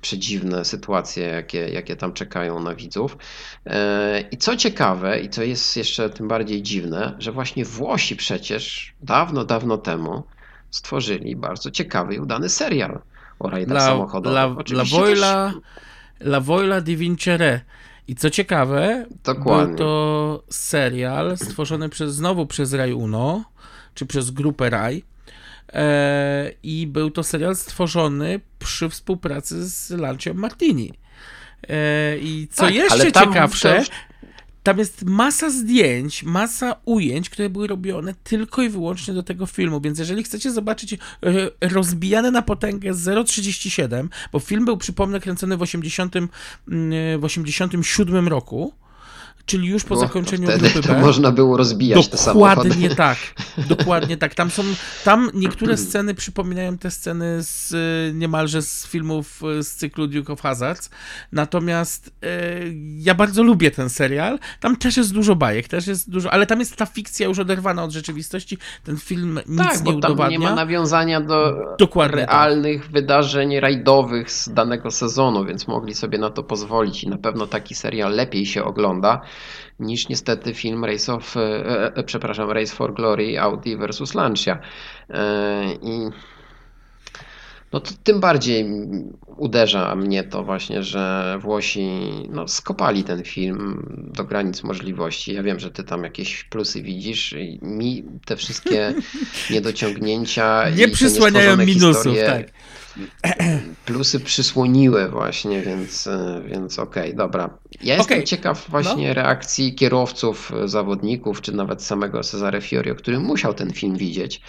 przedziwne 0.00 0.64
sytuacje, 0.64 1.24
jakie, 1.24 1.68
jakie 1.68 1.96
tam 1.96 2.12
czekają 2.12 2.60
na 2.60 2.74
widzów. 2.74 3.16
E, 3.66 4.20
I 4.30 4.36
co 4.36 4.56
ciekawe, 4.56 5.20
i 5.20 5.28
co 5.28 5.42
jest 5.42 5.76
jeszcze 5.76 6.10
tym 6.10 6.28
bardziej 6.28 6.62
dziwne, 6.62 7.16
że 7.18 7.32
właśnie 7.32 7.64
Włosi 7.64 8.16
przecież 8.16 8.94
dawno, 9.02 9.44
dawno 9.44 9.78
temu 9.78 10.22
stworzyli 10.70 11.36
bardzo 11.36 11.70
ciekawy 11.70 12.14
i 12.14 12.18
udany 12.18 12.48
serial 12.48 12.98
o 13.38 13.50
rajdach 13.50 13.76
La, 13.78 13.86
samochodowych. 13.86 14.36
la, 14.70 14.76
la, 14.76 14.84
Voila, 14.84 15.52
też- 15.52 15.62
la 16.26 16.40
Voila 16.40 16.80
di 16.80 16.96
Vincere. 16.96 17.60
I 18.08 18.14
co 18.14 18.30
ciekawe, 18.30 19.06
Dokładnie. 19.24 19.66
był 19.76 19.76
to 19.86 20.42
serial 20.50 21.36
stworzony 21.38 21.88
przez, 21.88 22.14
znowu 22.14 22.46
przez 22.46 22.72
Rai 22.72 22.92
Uno, 22.92 23.44
czy 23.94 24.06
przez 24.06 24.30
grupę 24.30 24.70
Rai. 24.70 25.04
E, 25.72 26.52
I 26.62 26.86
był 26.86 27.10
to 27.10 27.22
serial 27.22 27.56
stworzony 27.56 28.40
przy 28.58 28.88
współpracy 28.88 29.68
z 29.68 29.90
Lancio 29.90 30.34
Martini. 30.34 30.92
E, 31.68 32.18
I 32.18 32.48
co 32.50 32.62
Tak, 32.62 32.74
jeszcze 32.74 33.12
tam 33.12 33.28
ciekawsze, 33.28 33.74
też- 33.74 33.90
tam 34.62 34.78
jest 34.78 35.04
masa 35.04 35.50
zdjęć, 35.50 36.22
masa 36.22 36.76
ujęć, 36.84 37.30
które 37.30 37.50
były 37.50 37.66
robione 37.66 38.14
tylko 38.24 38.62
i 38.62 38.68
wyłącznie 38.68 39.14
do 39.14 39.22
tego 39.22 39.46
filmu, 39.46 39.80
więc 39.80 39.98
jeżeli 39.98 40.22
chcecie 40.22 40.50
zobaczyć 40.50 40.92
e, 40.92 40.98
rozbijane 41.60 42.30
na 42.30 42.42
potęgę 42.42 42.92
0,37, 42.92 44.08
bo 44.32 44.38
film 44.38 44.64
był, 44.64 44.76
przypomnę, 44.76 45.20
kręcony 45.20 45.56
w, 45.56 45.62
80, 45.62 46.16
mm, 46.16 46.30
w 47.20 47.24
87 47.24 48.28
roku, 48.28 48.74
czyli 49.46 49.68
już 49.68 49.84
po 49.84 49.94
Bo 49.94 50.00
zakończeniu 50.00 50.48
wtedy 50.48 50.70
grupy 50.70 50.88
B. 50.88 51.00
można 51.00 51.32
było 51.32 51.56
rozbijać 51.56 52.08
te 52.08 52.16
samochody. 52.18 52.68
Dokładnie 52.68 52.90
tak. 52.94 53.18
Dokładnie 53.68 54.16
tak. 54.16 54.34
Tam 54.34 54.50
są, 54.50 54.62
tam 55.04 55.30
niektóre 55.34 55.76
sceny 55.76 56.14
przypominają 56.14 56.78
te 56.78 56.90
sceny 56.90 57.42
z 57.42 57.72
y, 57.72 58.14
niemalże 58.14 58.62
z 58.62 58.86
filmów 58.86 59.42
y, 59.58 59.62
z 59.62 59.74
cyklu 59.74 60.06
Duke 60.06 60.32
of 60.32 60.40
Hazards. 60.40 60.90
Natomiast 61.32 62.08
y, 62.08 62.74
ja 62.98 63.14
bardzo 63.14 63.42
lubię 63.42 63.70
ten 63.70 63.90
serial. 63.90 64.38
Tam 64.60 64.76
też 64.76 64.96
jest 64.96 65.12
dużo 65.12 65.36
bajek, 65.36 65.68
też 65.68 65.86
jest 65.86 66.10
dużo, 66.10 66.32
ale 66.32 66.46
tam 66.46 66.60
jest 66.60 66.76
ta 66.76 66.86
fikcja 66.86 67.26
już 67.26 67.38
oderwana 67.38 67.84
od 67.84 67.90
rzeczywistości. 67.90 68.58
Ten 68.84 68.96
film 68.96 69.40
nic 69.46 69.58
Tak, 69.58 69.84
nie 69.84 69.92
bo 69.92 70.00
tam 70.00 70.12
udowadnia. 70.12 70.38
nie 70.38 70.44
ma 70.44 70.54
nawiązania 70.54 71.20
do 71.20 71.54
Dokładnie 71.78 72.20
tak. 72.20 72.30
realnych 72.30 72.90
wydarzeń 72.90 73.60
rajdowych 73.60 74.30
z 74.30 74.48
danego 74.48 74.90
sezonu, 74.90 75.44
więc 75.44 75.68
mogli 75.68 75.94
sobie 75.94 76.18
na 76.18 76.30
to 76.30 76.42
pozwolić 76.42 77.04
i 77.04 77.08
na 77.08 77.18
pewno 77.18 77.46
taki 77.46 77.74
serial 77.74 78.12
lepiej 78.14 78.46
się 78.46 78.64
ogląda 78.64 79.20
niż 79.80 80.08
niestety 80.08 80.54
film 80.54 80.84
Race 80.84 81.14
of, 81.14 81.36
e, 81.36 81.96
e, 81.96 82.02
przepraszam, 82.02 82.50
Race 82.50 82.74
for 82.74 82.94
Glory 82.94 83.40
Audi 83.40 83.76
versus 83.76 84.14
Lancia. 84.14 84.58
E, 85.10 85.64
I 85.82 86.10
No 87.72 87.80
to 87.80 87.90
tym 88.04 88.20
bardziej 88.20 88.66
uderza 89.36 89.96
mnie 89.96 90.24
to 90.24 90.44
właśnie, 90.44 90.82
że 90.82 91.36
Włosi 91.40 91.88
no, 92.30 92.48
skopali 92.48 93.04
ten 93.04 93.24
film 93.24 93.86
do 94.14 94.24
granic 94.24 94.62
możliwości. 94.62 95.34
Ja 95.34 95.42
wiem, 95.42 95.60
że 95.60 95.70
ty 95.70 95.84
tam 95.84 96.04
jakieś 96.04 96.44
plusy 96.44 96.82
widzisz 96.82 97.32
i 97.32 97.58
mi 97.62 98.04
te 98.24 98.36
wszystkie 98.36 98.94
niedociągnięcia 99.50 100.68
i 100.68 100.74
Nie 100.74 100.88
te 100.88 100.94
przysłaniają 100.94 101.56
minusów, 101.56 101.96
historie 101.96 102.26
tak. 102.26 102.46
Plusy 103.84 104.20
przysłoniły 104.20 105.08
właśnie, 105.08 105.62
więc, 105.62 106.06
e, 106.06 106.42
więc 106.46 106.78
okej, 106.78 107.14
dobra. 107.14 107.58
Ja 107.82 107.96
jestem 107.96 108.16
Okej, 108.16 108.26
ciekaw 108.26 108.70
właśnie 108.70 109.14
reakcji 109.14 109.74
kierowców, 109.74 110.52
e, 110.52 110.68
zawodników, 110.68 111.40
czy 111.40 111.52
nawet 111.52 111.82
samego 111.82 112.22
Cesare 112.22 112.60
Fiorio, 112.60 112.94
który 112.94 113.18
musiał 113.18 113.54
ten 113.54 113.72
film 113.72 113.96
widzieć, 113.96 114.40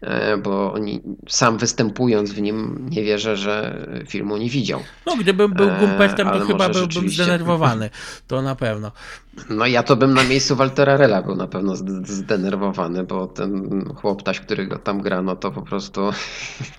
e, 0.00 0.36
bo 0.36 0.72
oni, 0.72 1.00
sam 1.28 1.58
występując 1.58 2.32
w 2.32 2.40
nim, 2.42 2.86
nie 2.90 3.02
wierzę, 3.02 3.36
że 3.36 3.86
filmu 4.08 4.36
nie 4.36 4.50
widział. 4.50 4.80
No, 5.06 5.16
gdybym 5.16 5.52
był 5.52 5.70
gumpechtem, 5.80 6.28
to 6.28 6.40
chyba 6.40 6.68
byłbym 6.68 6.90
rzeczywiście. 6.90 7.24
zdenerwowany. 7.24 7.90
To 8.26 8.42
na 8.42 8.54
pewno. 8.54 8.92
No 9.50 9.66
ja 9.66 9.82
to 9.82 9.96
bym 9.96 10.14
na 10.14 10.24
miejscu 10.24 10.56
Waltera 10.56 10.96
Rella 10.96 11.22
był 11.22 11.36
na 11.36 11.46
pewno 11.46 11.72
zd- 11.72 12.06
zdenerwowany, 12.06 13.04
bo 13.04 13.26
ten 13.26 13.84
chłoptaś, 13.94 14.40
który 14.40 14.66
go 14.66 14.78
tam 14.78 15.00
gra, 15.02 15.22
no 15.22 15.36
to 15.36 15.50
po 15.50 15.62
prostu 15.62 16.10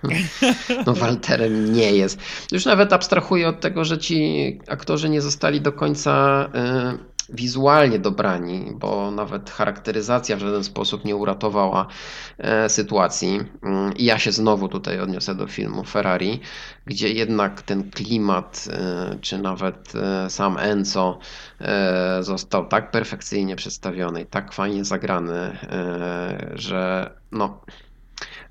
no 0.85 0.93
Walterem 0.93 1.73
nie 1.73 1.91
jest. 1.91 2.19
Już 2.51 2.65
nawet 2.65 2.93
abstrahuję 2.93 3.47
od 3.49 3.59
tego, 3.59 3.85
że 3.85 3.97
ci 3.97 4.59
aktorzy 4.67 5.09
nie 5.09 5.21
zostali 5.21 5.61
do 5.61 5.71
końca 5.71 6.45
y, 6.95 7.10
wizualnie 7.33 7.99
dobrani, 7.99 8.71
bo 8.75 9.11
nawet 9.11 9.49
charakteryzacja 9.49 10.35
w 10.35 10.39
żaden 10.39 10.63
sposób 10.63 11.05
nie 11.05 11.15
uratowała 11.15 11.87
e, 12.37 12.69
sytuacji. 12.69 13.39
Mm, 13.63 13.93
I 13.97 14.05
ja 14.05 14.19
się 14.19 14.31
znowu 14.31 14.67
tutaj 14.67 14.99
odniosę 14.99 15.35
do 15.35 15.47
filmu 15.47 15.83
Ferrari, 15.83 16.39
gdzie 16.85 17.09
jednak 17.09 17.61
ten 17.61 17.91
klimat, 17.91 18.67
e, 18.71 19.17
czy 19.21 19.37
nawet 19.37 19.93
e, 19.95 20.29
sam 20.29 20.57
Enzo 20.57 21.19
został 22.19 22.67
tak 22.67 22.91
perfekcyjnie 22.91 23.55
przedstawiony 23.55 24.21
i 24.21 24.25
tak 24.25 24.53
fajnie 24.53 24.85
zagrany, 24.85 25.57
że 26.53 27.11
no, 27.31 27.61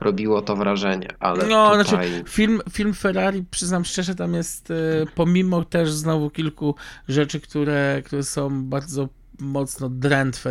robiło 0.01 0.43
to 0.43 0.57
wrażenie, 0.57 1.09
ale 1.21 1.47
No, 1.47 1.71
tutaj... 1.71 1.85
znaczy, 1.85 2.25
film, 2.29 2.61
film 2.71 2.95
Ferrari, 2.95 3.45
przyznam 3.51 3.85
szczerze, 3.85 4.15
tam 4.15 4.35
jest, 4.35 4.71
e, 4.71 4.75
pomimo 5.15 5.65
też 5.65 5.93
znowu 5.93 6.31
kilku 6.31 6.75
rzeczy, 7.09 7.41
które, 7.41 8.03
które 8.05 8.23
są 8.23 8.65
bardzo 8.65 9.09
mocno 9.41 9.89
drętwe. 9.89 10.51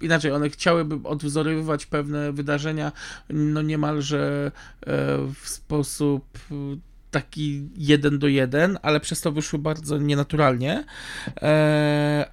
Inaczej, 0.00 0.32
one 0.32 0.50
chciałyby 0.50 1.08
odwzorowywać 1.08 1.86
pewne 1.86 2.32
wydarzenia, 2.32 2.92
no 3.30 3.62
niemalże 3.62 4.52
e, 4.80 4.90
w 5.42 5.48
sposób 5.48 6.38
e, 6.50 6.54
taki 7.10 7.68
jeden 7.76 8.18
do 8.18 8.28
jeden, 8.28 8.78
ale 8.82 9.00
przez 9.00 9.20
to 9.20 9.32
wyszły 9.32 9.58
bardzo 9.58 9.98
nienaturalnie. 9.98 10.84
E, 11.42 12.26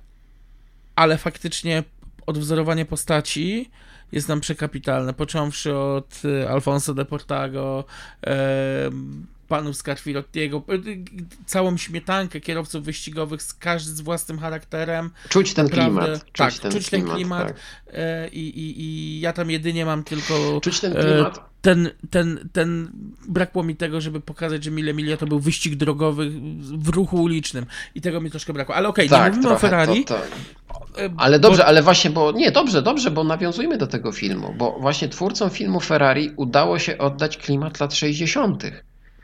ale 0.95 1.17
faktycznie 1.17 1.83
odwzorowanie 2.25 2.85
postaci 2.85 3.69
jest 4.11 4.27
nam 4.27 4.41
przekapitalne, 4.41 5.13
począwszy 5.13 5.75
od 5.75 6.21
e, 6.41 6.49
Alfonso 6.49 6.93
de 6.93 7.05
Portago, 7.05 7.83
e, 8.27 8.89
panów 9.47 9.75
Scarfilottiego, 9.75 10.63
e, 10.69 10.77
całą 11.45 11.77
śmietankę 11.77 12.41
kierowców 12.41 12.83
wyścigowych, 12.83 13.41
z 13.41 13.53
każdy 13.53 13.91
z 13.91 14.01
własnym 14.01 14.39
charakterem. 14.39 15.09
Czuć 15.29 15.53
ten 15.53 15.65
Naprawdę, 15.65 16.01
klimat. 16.01 16.25
Czuć 16.25 16.33
tak, 16.37 16.53
ten 16.53 16.71
czuć 16.71 16.89
ten 16.89 17.01
klimat. 17.01 17.15
klimat. 17.15 17.47
tak. 17.47 17.57
I, 18.33 18.39
i, 18.39 18.81
I 18.81 19.19
ja 19.19 19.33
tam 19.33 19.51
jedynie 19.51 19.85
mam 19.85 20.03
tylko 20.03 20.59
Czuć 20.61 20.79
ten 20.79 20.93
klimat. 20.93 21.50
Ten, 21.61 21.89
ten, 22.09 22.49
ten, 22.53 22.91
brakło 23.27 23.63
mi 23.63 23.75
tego, 23.75 24.01
żeby 24.01 24.21
pokazać, 24.21 24.63
że 24.63 24.71
Mille 24.71 24.93
Miglia 24.93 25.17
to 25.17 25.25
był 25.25 25.39
wyścig 25.39 25.75
drogowy 25.75 26.29
w 26.59 26.87
ruchu 26.89 27.21
ulicznym 27.23 27.65
i 27.95 28.01
tego 28.01 28.21
mi 28.21 28.31
troszkę 28.31 28.53
brakło. 28.53 28.75
Ale 28.75 28.87
okej, 28.87 29.05
nie 29.05 29.09
tak, 29.09 29.33
mówimy 29.35 29.53
o 29.53 29.57
Ferrari. 29.59 30.05
To, 30.05 30.15
to. 30.15 31.01
e, 31.01 31.09
Ale 31.17 31.39
bo- 31.39 31.47
dobrze, 31.47 31.65
ale 31.65 31.83
właśnie, 31.83 32.09
bo 32.09 32.31
nie, 32.31 32.51
dobrze, 32.51 32.81
dobrze, 32.81 33.11
bo 33.11 33.23
nawiązujmy 33.23 33.77
do 33.77 33.87
tego 33.87 34.11
filmu, 34.11 34.53
bo 34.57 34.79
właśnie 34.79 35.09
twórcom 35.09 35.49
filmu 35.49 35.79
Ferrari 35.79 36.31
udało 36.35 36.79
się 36.79 36.97
oddać 36.97 37.37
klimat 37.37 37.79
lat 37.79 37.93
60., 37.93 38.63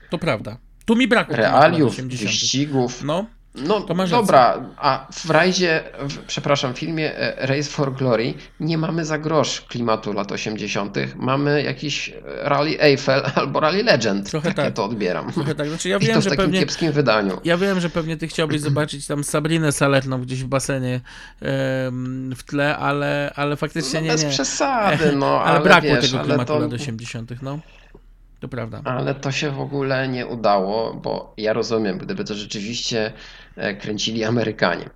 To 0.09 0.17
prawda. 0.17 0.57
Tu 0.85 0.95
mi 0.95 1.07
brakło 1.07 1.35
realiów, 1.35 1.97
lat 1.97 2.05
80. 2.05 2.31
wyścigów. 2.31 3.03
No, 3.03 3.25
No 3.57 3.85
dobra, 4.09 4.65
a 4.77 5.07
w 5.11 5.29
rajdzie, 5.29 5.83
w, 5.99 6.17
przepraszam, 6.17 6.73
w 6.73 6.79
filmie 6.79 7.17
e, 7.17 7.47
Race 7.47 7.69
for 7.69 7.93
Glory 7.93 8.33
nie 8.59 8.77
mamy 8.77 9.05
za 9.05 9.17
grosz 9.17 9.61
klimatu 9.61 10.13
lat 10.13 10.31
80., 10.31 10.97
mamy 11.15 11.63
jakiś 11.63 12.13
Rally 12.41 12.81
Eiffel 12.81 13.23
albo 13.35 13.59
Rally 13.59 13.83
Legend. 13.83 14.29
Trochę 14.29 14.47
tak, 14.49 14.57
ja 14.57 14.63
tak. 14.63 14.73
to 14.73 14.85
odbieram. 14.85 15.31
trochę 15.33 15.55
tak. 15.55 15.69
Znaczy 15.69 15.89
ja 15.89 15.97
I 15.97 15.99
to 15.99 16.05
wiem, 16.05 16.21
w 16.21 16.23
że 16.23 16.29
takim 16.29 16.45
pewnie... 16.45 16.59
kiepskim 16.59 16.91
wydaniu. 16.91 17.41
Ja 17.43 17.57
wiem, 17.57 17.79
że 17.79 17.89
pewnie 17.89 18.17
ty 18.17 18.27
chciałbyś 18.27 18.61
zobaczyć 18.61 19.07
tam 19.07 19.23
Sabrinę 19.23 19.71
Salerną 19.71 20.21
gdzieś 20.21 20.43
w 20.43 20.47
basenie 20.47 21.01
em, 21.41 22.33
w 22.35 22.43
tle, 22.43 22.77
ale, 22.77 23.31
ale 23.35 23.55
faktycznie 23.55 23.99
No, 23.99 24.05
nie, 24.05 24.11
bez 24.11 24.23
nie. 24.23 24.29
przesady, 24.29 25.15
no, 25.15 25.41
ale, 25.41 25.55
ale, 25.55 25.63
brakło 25.63 25.89
wiesz, 25.89 26.11
tego 26.11 26.23
klimatu 26.23 26.53
to... 26.53 26.59
lat 26.59 26.73
80., 26.73 27.41
no. 27.41 27.59
To 28.39 28.47
prawda. 28.47 28.81
Ale 28.83 29.15
to 29.15 29.31
się 29.31 29.51
w 29.51 29.59
ogóle 29.59 30.07
nie 30.07 30.27
udało, 30.27 30.93
bo 30.93 31.33
ja 31.37 31.53
rozumiem, 31.53 31.97
gdyby 31.97 32.23
to 32.23 32.35
rzeczywiście 32.35 33.13
kręcili 33.81 34.23
Amerykanie. 34.23 34.89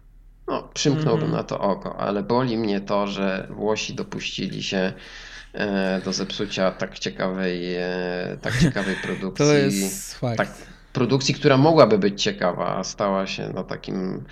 No, 0.47 0.69
przymknąłbym 0.73 1.23
Mhm. 1.25 1.31
na 1.31 1.43
to 1.43 1.59
oko, 1.59 1.99
ale 1.99 2.23
boli 2.23 2.57
mnie 2.57 2.81
to, 2.81 3.07
że 3.07 3.47
Włosi 3.49 3.93
dopuścili 3.93 4.63
się 4.63 4.93
e, 5.53 6.01
do 6.05 6.13
zepsucia 6.13 6.71
tak 6.71 6.99
ciekawej, 6.99 7.75
e, 7.75 8.38
tak 8.41 8.59
ciekawej 8.61 8.95
produkcji. 9.05 9.45
To 9.45 9.53
jest 9.53 10.15
fakt. 10.19 10.38
tak, 10.38 10.49
produkcji, 10.93 11.33
która 11.33 11.57
mogłaby 11.57 11.97
być 11.97 12.23
ciekawa, 12.23 12.77
a 12.77 12.83
stała 12.83 13.27
się 13.27 13.51
no, 13.55 13.63
takim 13.63 14.23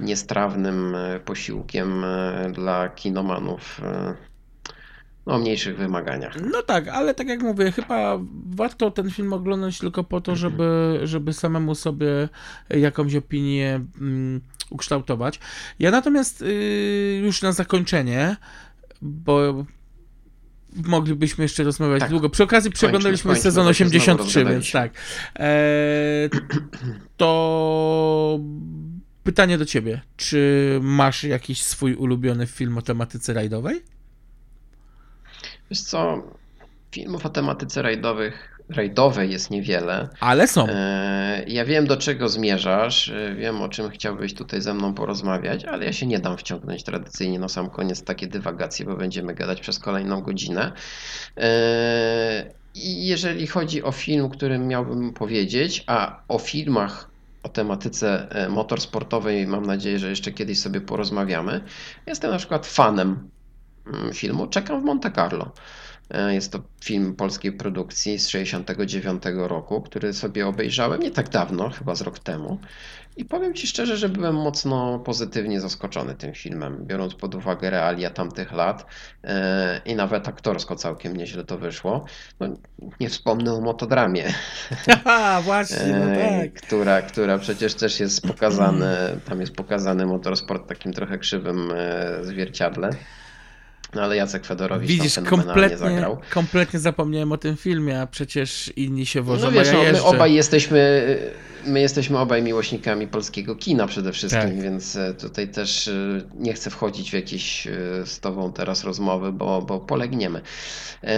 niestrawnym 0.00 0.94
e, 0.94 1.20
posiłkiem 1.20 2.04
e, 2.04 2.50
dla 2.52 2.88
kinomanów 2.88 3.80
e, 3.84 3.92
no, 3.92 4.14
o 5.26 5.38
mniejszych 5.38 5.76
wymaganiach. 5.76 6.36
No 6.52 6.62
tak, 6.62 6.88
ale 6.88 7.14
tak 7.14 7.28
jak 7.28 7.42
mówię, 7.42 7.72
chyba 7.72 8.18
warto 8.46 8.90
ten 8.90 9.10
film 9.10 9.32
oglądać 9.32 9.78
tylko 9.78 10.04
po 10.04 10.20
to, 10.20 10.36
żeby, 10.36 11.00
żeby 11.04 11.32
samemu 11.32 11.74
sobie 11.74 12.28
jakąś 12.70 13.14
opinię 13.14 13.80
mm, 14.00 14.40
ukształtować. 14.70 15.40
Ja 15.78 15.90
natomiast 15.90 16.42
y, 16.42 17.20
już 17.24 17.42
na 17.42 17.52
zakończenie, 17.52 18.36
bo 19.02 19.64
moglibyśmy 20.86 21.44
jeszcze 21.44 21.64
rozmawiać 21.64 22.00
Tak. 22.00 22.10
długo. 22.10 22.30
Przy 22.30 22.42
okazji 22.42 22.70
przeglądaliśmy 22.70 23.28
kończmy, 23.28 23.42
sezon 23.42 23.64
bo 23.64 23.72
się 23.72 23.88
znowu 23.88 23.98
83, 24.00 24.44
więc 24.44 24.72
tak. 24.72 24.92
E, 25.38 26.28
to 27.16 28.40
pytanie 29.22 29.58
do 29.58 29.64
ciebie. 29.64 30.00
Czy 30.16 30.78
masz 30.82 31.24
jakiś 31.24 31.62
swój 31.62 31.94
ulubiony 31.94 32.46
film 32.46 32.78
o 32.78 32.82
tematyce 32.82 33.34
rajdowej? 33.34 33.82
Wiesz 35.72 35.80
co, 35.80 36.22
filmów 36.90 37.26
o 37.26 37.28
tematyce 37.28 37.82
rajdowych, 37.82 38.58
rajdowej 38.68 39.30
jest 39.30 39.50
niewiele. 39.50 40.08
Ale 40.20 40.48
są. 40.48 40.66
E, 40.68 41.44
Ja 41.46 41.64
wiem, 41.64 41.86
do 41.86 41.96
czego 41.96 42.28
zmierzasz, 42.28 43.08
e, 43.08 43.34
wiem, 43.34 43.62
o 43.62 43.68
czym 43.68 43.90
chciałbyś 43.90 44.34
tutaj 44.34 44.60
ze 44.60 44.74
mną 44.74 44.94
porozmawiać, 44.94 45.64
ale 45.64 45.84
ja 45.84 45.92
się 45.92 46.06
nie 46.06 46.18
dam 46.18 46.36
wciągnąć 46.36 46.82
tradycyjnie 46.82 47.38
na 47.38 47.48
sam 47.48 47.70
koniec 47.70 48.04
takie 48.04 48.26
dywagacje, 48.26 48.86
bo 48.86 48.96
będziemy 48.96 49.34
gadać 49.34 49.60
przez 49.60 49.78
kolejną 49.78 50.20
godzinę. 50.22 50.72
E, 51.36 52.50
I 52.74 53.06
jeżeli 53.06 53.46
chodzi 53.46 53.82
o 53.82 53.92
film, 53.92 54.28
którym 54.30 54.68
miałbym 54.68 55.12
powiedzieć, 55.12 55.84
a 55.86 56.22
o 56.28 56.38
filmach 56.38 57.10
o 57.42 57.48
tematyce 57.48 58.28
motorsportowej 58.48 59.46
mam 59.46 59.66
nadzieję, 59.66 59.98
że 59.98 60.10
jeszcze 60.10 60.32
kiedyś 60.32 60.60
sobie 60.60 60.80
porozmawiamy. 60.80 61.60
Jestem 62.06 62.30
na 62.30 62.38
przykład 62.38 62.66
fanem 62.66 63.28
filmu 64.14 64.46
Czekam 64.46 64.80
w 64.80 64.84
Monte 64.84 65.10
Carlo. 65.10 65.52
E, 66.10 66.34
Jest 66.34 66.52
to 66.52 66.58
film 66.84 67.14
polskiej 67.16 67.52
produkcji 67.52 68.18
z 68.18 68.26
1969 68.26 69.48
roku, 69.48 69.82
który 69.82 70.12
sobie 70.12 70.46
obejrzałem 70.46 71.00
nie 71.02 71.10
tak 71.10 71.28
dawno, 71.28 71.70
chyba 71.70 71.94
z 71.94 72.00
rok 72.00 72.18
temu. 72.18 72.58
I 73.16 73.24
powiem 73.24 73.54
Ci 73.54 73.66
szczerze, 73.66 73.96
że 73.96 74.08
byłem 74.08 74.34
mocno 74.34 74.98
pozytywnie 74.98 75.60
zaskoczony 75.60 76.14
tym 76.14 76.34
filmem, 76.34 76.86
biorąc 76.86 77.14
pod 77.14 77.34
uwagę 77.34 77.70
realia 77.70 78.10
tamtych 78.10 78.52
lat 78.52 78.86
e, 79.24 79.80
i 79.84 79.94
nawet 79.94 80.28
aktorsko 80.28 80.76
całkiem 80.76 81.16
nieźle 81.16 81.44
to 81.44 81.58
wyszło. 81.58 82.04
No, 82.40 82.48
nie 83.00 83.08
wspomnę 83.08 83.54
o 83.54 83.60
motodramie, 83.60 84.32
Haha, 85.04 85.42
właśnie, 85.42 85.86
no 85.86 86.12
e, 86.12 86.40
tak. 86.40 86.62
która, 86.62 87.02
która 87.02 87.38
przecież 87.38 87.74
też 87.74 88.00
jest 88.00 88.26
pokazany, 88.26 88.86
tam 89.28 89.40
jest 89.40 89.54
pokazany 89.54 90.06
motorsport 90.06 90.68
takim 90.68 90.92
trochę 90.92 91.18
krzywym 91.18 91.72
zwierciadle. 92.22 92.90
No 93.94 94.02
ale 94.02 94.16
Jacek 94.16 94.46
Fedorowicz 94.46 94.88
Widzisz, 94.90 95.14
kompletnie, 95.24 95.78
zagrał. 95.78 96.18
kompletnie 96.30 96.78
zapomniałem 96.80 97.32
o 97.32 97.38
tym 97.38 97.56
filmie, 97.56 98.00
a 98.00 98.06
przecież 98.06 98.72
inni 98.76 99.06
się 99.06 99.22
wożą, 99.22 99.44
No 99.46 99.52
wiesz, 99.52 99.68
ja 99.68 99.72
no, 99.74 99.92
my 99.92 100.02
obaj 100.02 100.34
jesteśmy, 100.34 101.06
my 101.66 101.80
jesteśmy 101.80 102.18
obaj 102.18 102.42
miłośnikami 102.42 103.06
polskiego 103.06 103.56
kina 103.56 103.86
przede 103.86 104.12
wszystkim, 104.12 104.42
Tak. 104.42 104.60
więc 104.60 104.96
e, 104.96 105.14
tutaj 105.14 105.48
też 105.48 105.88
e, 105.88 105.92
nie 106.34 106.52
chcę 106.52 106.70
wchodzić 106.70 107.10
w 107.10 107.14
jakieś 107.14 107.66
e, 107.66 107.70
z 108.04 108.20
tobą 108.20 108.52
teraz 108.52 108.84
rozmowy, 108.84 109.32
bo, 109.32 109.62
bo 109.62 109.80
polegniemy. 109.80 110.40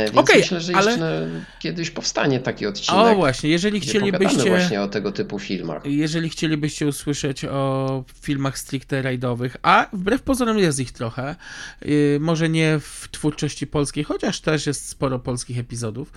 Więc 0.05 0.17
Okej, 0.17 0.41
myślę, 0.41 0.61
że 0.61 0.77
ale- 0.77 0.91
jeszcze 0.91 1.29
kiedyś 1.61 1.91
powstanie 1.91 2.41
taki 2.41 2.67
odcinek, 2.67 3.01
O 3.01 3.15
właśnie, 3.15 3.51
jeżeli 3.51 3.81
chcielibyście... 3.81 4.49
właśnie 4.51 4.83
o 4.83 4.89
tego 4.89 5.13
typu 5.13 5.39
filmach. 5.39 5.83
Jeżeli 5.87 6.29
chcielibyście 6.31 6.87
usłyszeć 6.87 7.45
o 7.45 8.05
filmach 8.23 8.59
stricte 8.59 9.03
rajdowych, 9.03 9.57
a 9.63 9.87
wbrew 9.93 10.23
pozorom 10.23 10.59
jest 10.59 10.81
ich 10.81 10.93
trochę, 10.93 11.37
yy, 11.85 12.19
może 12.21 12.49
nie 12.49 12.64
w 12.81 13.09
twórczości 13.11 13.67
polskiej, 13.67 14.05
chociaż 14.05 14.41
też 14.41 14.67
jest 14.67 14.89
sporo 14.89 15.19
polskich 15.19 15.59
epizodów, 15.59 16.13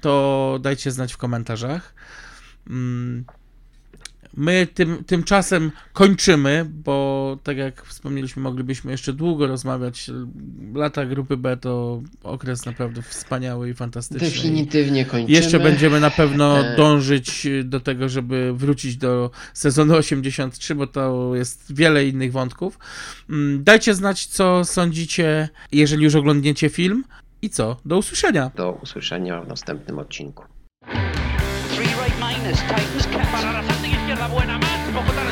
to 0.00 0.58
dajcie 0.62 0.90
znać 0.90 1.12
w 1.12 1.16
komentarzach. 1.16 1.94
Mm, 2.66 3.24
My 4.36 4.66
tym, 4.74 5.04
tymczasem 5.04 5.72
kończymy, 5.92 6.66
bo 6.68 7.38
tak 7.42 7.56
jak 7.56 7.84
wspomnieliśmy, 7.84 8.42
moglibyśmy 8.42 8.90
jeszcze 8.90 9.12
długo 9.12 9.46
rozmawiać. 9.46 10.10
Lata 10.74 11.06
grupy 11.06 11.36
B 11.36 11.56
to 11.56 12.02
okres 12.22 12.66
naprawdę 12.66 13.02
wspaniały 13.02 13.70
i 13.70 13.74
fantastyczny. 13.74 14.28
Definitywnie 14.28 15.04
kończymy. 15.04 15.32
Jeszcze 15.38 15.60
będziemy 15.60 16.00
na 16.00 16.10
pewno 16.10 16.58
E. 16.58 16.76
dążyć 16.76 17.46
do 17.64 17.80
tego, 17.80 18.08
żeby 18.08 18.52
wrócić 18.56 18.96
do 18.96 19.30
sezonu 19.54 19.94
83, 19.94 20.74
bo 20.74 20.86
to 20.86 21.32
jest 21.34 21.74
wiele 21.74 22.06
innych 22.06 22.32
wątków. 22.32 22.78
Mm, 23.30 23.64
Dajcie 23.64 23.94
znać, 23.94 24.26
co 24.26 24.64
sądzicie, 24.64 25.48
jeżeli 25.72 26.04
już 26.04 26.14
oglądniecie 26.14 26.68
film. 26.68 27.04
I 27.42 27.50
co? 27.50 27.76
Do 27.84 27.98
usłyszenia. 27.98 28.50
Do 28.56 28.72
usłyszenia 28.82 29.40
w 29.40 29.48
następnym 29.48 29.98
odcinku. 29.98 30.44
Three 31.74 31.86
right 31.86 32.16
minus. 32.18 33.81
izquierda 34.12 34.34
buena 34.34 34.58
más, 34.58 35.31